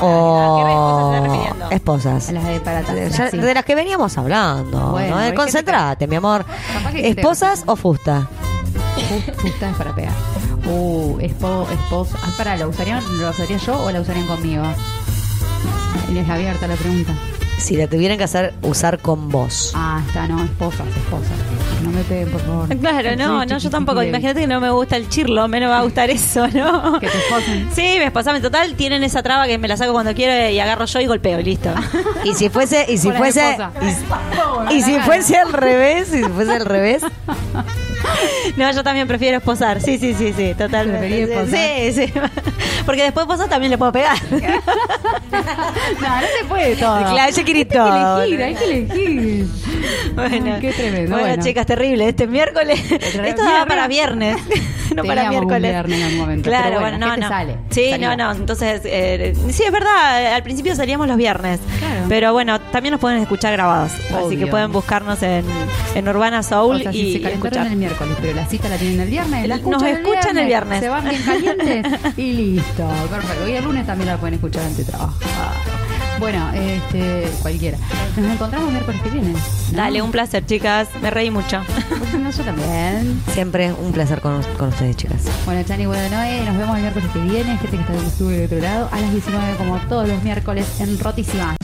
o 0.00 1.68
esposas. 1.70 2.28
A 2.28 2.32
las 2.32 2.44
de 2.46 2.60
para 2.60 2.82
ya- 2.82 3.30
sí. 3.30 3.36
de 3.38 3.54
las 3.54 3.64
que 3.64 3.74
veníamos 3.74 4.16
hablando. 4.18 4.90
Bueno, 4.92 5.10
¿no? 5.10 5.16
hay 5.16 5.24
gente 5.30 5.36
Concentrate, 5.36 6.06
mi 6.06 6.16
amor. 6.16 6.44
Capaz 6.72 6.92
que 6.92 7.08
¿Esposas 7.08 7.64
o 7.66 7.74
fusta? 7.76 8.28
Fu- 9.08 9.32
Fusta 9.42 9.70
es 9.70 9.76
para 9.76 9.94
pegar. 9.94 10.12
Uh, 10.66 11.18
espo, 11.20 11.66
esposa. 11.72 12.16
Ah, 12.22 12.30
para, 12.36 12.56
¿lo 12.56 12.68
usarían, 12.68 13.02
¿lo 13.18 13.30
usaría 13.30 13.56
yo 13.56 13.82
o 13.82 13.90
la 13.90 14.00
usarían 14.00 14.26
conmigo? 14.26 14.62
Y 16.12 16.18
es 16.18 16.28
abierta 16.28 16.68
la 16.68 16.76
pregunta. 16.76 17.12
Si 17.62 17.76
la 17.76 17.86
tuvieran 17.86 18.18
que 18.18 18.24
hacer 18.24 18.54
usar 18.62 18.98
con 18.98 19.28
vos. 19.28 19.70
Ah, 19.76 20.02
está, 20.04 20.26
no, 20.26 20.42
esposas, 20.42 20.84
esposas. 20.88 21.30
No 21.84 21.90
me 21.90 22.02
peguen, 22.02 22.28
por 22.30 22.40
favor. 22.40 22.76
Claro, 22.76 23.16
no, 23.16 23.46
no, 23.46 23.58
yo 23.58 23.70
tampoco. 23.70 24.02
Imagínate 24.02 24.40
que 24.40 24.46
no 24.48 24.60
me 24.60 24.70
gusta 24.70 24.96
el 24.96 25.08
chirlo, 25.08 25.46
me 25.46 25.60
no 25.60 25.68
va 25.68 25.78
a 25.78 25.82
gustar 25.82 26.10
eso, 26.10 26.48
¿no? 26.54 26.98
Que 26.98 27.06
te 27.06 27.18
esposen. 27.18 27.68
Sí, 27.72 27.82
me 27.98 28.06
esposan. 28.06 28.34
En 28.34 28.42
total, 28.42 28.74
tienen 28.74 29.04
esa 29.04 29.22
traba 29.22 29.46
que 29.46 29.58
me 29.58 29.68
la 29.68 29.76
saco 29.76 29.92
cuando 29.92 30.12
quiero 30.12 30.50
y 30.50 30.58
agarro 30.58 30.86
yo 30.86 30.98
y 30.98 31.06
golpeo 31.06 31.38
y 31.38 31.44
listo. 31.44 31.70
Y 32.24 32.34
si 32.34 32.48
fuese, 32.48 32.84
y 32.88 32.98
si 32.98 33.12
fuese, 33.12 33.56
y 34.70 34.82
si 34.82 34.98
fuese 34.98 35.36
al 35.38 35.52
revés, 35.52 36.12
y 36.12 36.24
si 36.24 36.30
fuese 36.30 36.52
al 36.56 36.66
revés, 36.66 37.04
No, 38.56 38.70
yo 38.72 38.82
también 38.82 39.08
prefiero 39.08 39.38
esposar. 39.38 39.80
Sí, 39.80 39.98
sí, 39.98 40.14
sí, 40.14 40.32
sí, 40.36 40.54
totalmente. 40.56 41.46
Sí, 41.46 42.06
sí. 42.06 42.12
Porque 42.86 43.02
después 43.02 43.24
esposar 43.24 43.48
también 43.48 43.70
le 43.70 43.78
puedo 43.78 43.92
pegar. 43.92 44.16
No, 45.32 46.20
no 46.20 46.26
se 46.38 46.44
puede 46.46 46.76
todo. 46.76 46.98
Claro, 46.98 47.32
Hay 47.32 47.32
que 47.44 47.50
elegir, 48.30 48.42
hay 48.42 48.54
que 48.54 48.64
elegir. 48.64 49.46
Bueno, 50.14 50.54
Ay, 50.54 50.60
qué 50.60 50.72
tremendo. 50.72 51.10
Bueno, 51.12 51.26
bueno. 51.28 51.42
chicas, 51.42 51.66
terrible. 51.66 52.08
Este 52.08 52.26
miércoles. 52.26 52.80
Esto 52.92 53.44
daba 53.44 53.66
para 53.66 53.88
viernes. 53.88 54.36
no 54.96 55.04
para 55.04 55.24
un 55.24 55.30
miércoles. 55.30 55.62
viernes 55.70 55.98
en 55.98 56.04
algún 56.04 56.18
momento, 56.20 56.48
Claro, 56.50 56.64
pero 56.68 56.80
bueno, 56.80 56.98
no, 56.98 57.06
¿qué 57.06 57.14
te 57.14 57.20
no. 57.20 57.28
sale? 57.28 57.56
Sí, 57.70 57.92
no, 58.00 58.16
no. 58.16 58.32
Entonces, 58.32 58.82
eh, 58.84 59.34
sí, 59.50 59.62
es 59.64 59.72
verdad. 59.72 60.34
Al 60.34 60.42
principio 60.42 60.74
salíamos 60.76 61.06
los 61.08 61.16
viernes. 61.16 61.60
Claro. 61.78 62.04
Pero 62.08 62.32
bueno, 62.32 62.60
también 62.60 62.92
nos 62.92 63.00
pueden 63.00 63.18
escuchar 63.18 63.52
grabados. 63.52 63.92
Así 63.92 64.14
Obvio. 64.14 64.38
que 64.38 64.46
pueden 64.46 64.72
buscarnos 64.72 65.22
en, 65.22 65.44
en 65.94 66.08
Urbana 66.08 66.42
Soul 66.42 66.76
O 66.76 66.78
sea, 66.80 66.90
y, 66.92 66.94
si 66.94 67.12
se 67.12 67.18
y 67.18 67.22
calentaron 67.22 67.46
escuchar. 67.46 67.66
el 67.72 67.76
miércoles, 67.76 68.16
pero 68.20 68.34
la 68.34 68.46
cita 68.46 68.68
la 68.68 68.76
tienen 68.76 69.00
el 69.00 69.08
viernes. 69.08 69.48
La 69.48 69.56
Nos 69.58 69.82
escuchan 69.82 70.38
el 70.38 70.46
viernes. 70.46 70.80
Se 70.80 70.88
van 70.88 71.08
bien 71.08 71.22
calientes 71.22 71.86
y 72.16 72.32
listo. 72.32 72.88
Perfecto. 73.10 73.48
Y 73.48 73.52
el 73.52 73.64
lunes 73.64 73.86
también 73.86 74.08
la 74.08 74.16
pueden 74.18 74.34
escuchar 74.34 74.62
en 74.64 74.76
tu 74.76 74.84
trabajo. 74.84 75.14
Bueno, 76.22 76.52
este, 76.54 77.28
cualquiera. 77.42 77.76
Nos 78.16 78.32
encontramos 78.32 78.70
miércoles 78.70 79.02
que 79.02 79.10
viene. 79.10 79.32
¿no? 79.32 79.38
Dale, 79.72 80.02
un 80.02 80.12
placer, 80.12 80.46
chicas. 80.46 80.88
Me 81.02 81.10
reí 81.10 81.32
mucho. 81.32 81.60
Bueno, 82.12 82.30
yo 82.30 82.44
también. 82.44 83.20
siempre 83.32 83.72
un 83.72 83.90
placer 83.90 84.20
con, 84.20 84.40
con 84.56 84.68
ustedes, 84.68 84.96
chicas. 84.96 85.22
Bueno, 85.46 85.64
Chani, 85.66 85.86
bueno, 85.86 86.08
Noé, 86.16 86.44
nos 86.44 86.56
vemos 86.56 86.76
el 86.76 86.82
miércoles 86.82 87.10
que 87.12 87.18
viene. 87.18 87.58
Gente 87.58 87.76
que 87.76 87.82
está 87.82 87.92
del 87.92 88.04
estudio 88.04 88.36
del 88.36 88.44
otro 88.46 88.58
lado, 88.60 88.88
a 88.92 89.00
las 89.00 89.10
19, 89.10 89.56
como 89.56 89.78
todos 89.88 90.06
los 90.06 90.22
miércoles, 90.22 90.64
en 90.78 90.96
Rotísima. 91.00 91.56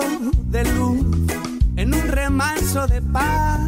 De 0.00 0.64
luz, 0.72 1.06
en 1.76 1.94
un 1.94 2.08
remanso 2.08 2.86
de 2.86 3.00
paz, 3.00 3.60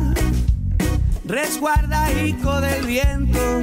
resguardaico 1.25 2.61
del 2.61 2.87
viento. 2.87 3.61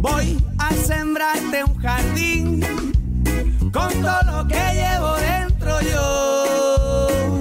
Voy 0.00 0.42
a 0.58 0.72
sembrarte 0.72 1.64
un 1.64 1.76
jardín 1.78 2.60
con 3.72 3.88
todo 4.02 4.22
lo 4.32 4.48
que 4.48 4.62
llevo 4.74 5.16
dentro 5.16 5.80
yo. 5.82 7.38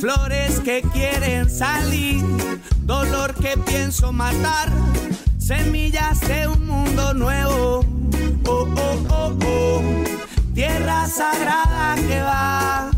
Flores 0.00 0.60
que 0.60 0.82
quieren 0.92 1.50
salir, 1.50 2.22
dolor 2.82 3.34
que 3.34 3.56
pienso 3.66 4.12
matar, 4.12 4.70
semillas 5.38 6.20
de 6.20 6.46
un 6.46 6.66
mundo 6.66 7.14
nuevo. 7.14 7.84
Oh, 8.46 8.66
oh, 8.76 9.06
oh, 9.10 9.38
oh. 9.44 9.82
Tierra 10.54 11.06
sagrada 11.06 11.94
que 11.94 12.20
va 12.20 12.90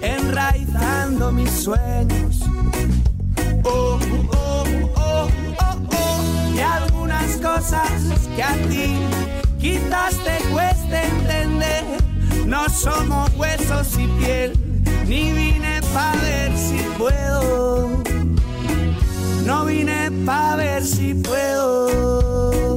enraizando 0.00 1.30
mis 1.30 1.50
sueños. 1.50 2.40
Oh, 3.62 3.98
oh, 4.32 4.64
oh, 4.96 5.28
oh, 5.60 5.76
oh. 5.92 6.52
Y 6.54 6.58
algunas 6.58 7.36
cosas 7.36 7.88
que 8.34 8.42
a 8.42 8.52
ti 8.68 8.96
quizás 9.60 10.16
te 10.24 10.38
cueste 10.52 11.04
entender. 11.04 11.84
No 12.46 12.68
somos 12.68 13.30
huesos 13.36 13.96
y 13.96 14.06
piel, 14.18 14.52
ni 15.06 15.32
vine 15.32 15.80
pa' 15.94 16.14
ver 16.20 16.50
si 16.58 16.78
puedo. 16.98 18.02
No 19.46 19.64
vine 19.66 20.10
pa' 20.26 20.56
ver 20.56 20.84
si 20.84 21.14
puedo. 21.14 22.71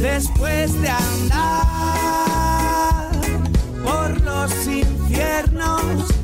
Después 0.00 0.80
de 0.80 0.88
andar 0.88 1.40
por 3.84 4.20
los 4.20 4.66
infiernos 4.66 6.17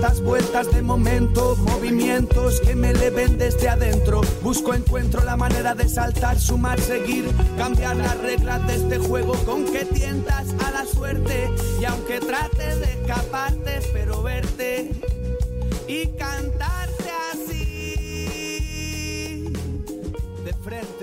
tantas 0.00 0.20
vueltas 0.20 0.72
de 0.72 0.80
momento, 0.80 1.56
movimientos 1.56 2.60
que 2.60 2.76
me 2.76 2.90
eleven 2.90 3.36
desde 3.36 3.68
adentro. 3.68 4.20
Busco, 4.42 4.72
encuentro 4.72 5.24
la 5.24 5.36
manera 5.36 5.74
de 5.74 5.88
saltar, 5.88 6.38
sumar, 6.38 6.80
seguir, 6.80 7.28
cambiar 7.56 7.96
las 7.96 8.16
reglas 8.18 8.64
de 8.68 8.76
este 8.76 8.98
juego 8.98 9.32
con 9.44 9.64
que 9.64 9.84
tientas 9.86 10.54
a 10.64 10.70
la 10.70 10.86
suerte. 10.86 11.50
Y 11.80 11.84
aunque 11.84 12.20
trate 12.20 12.76
de 12.76 12.92
escaparte, 12.92 13.80
pero 13.92 14.22
verte 14.22 14.92
y 15.88 16.06
cantarte 16.16 17.10
así 17.32 17.58
de 20.44 20.54
frente. 20.62 20.97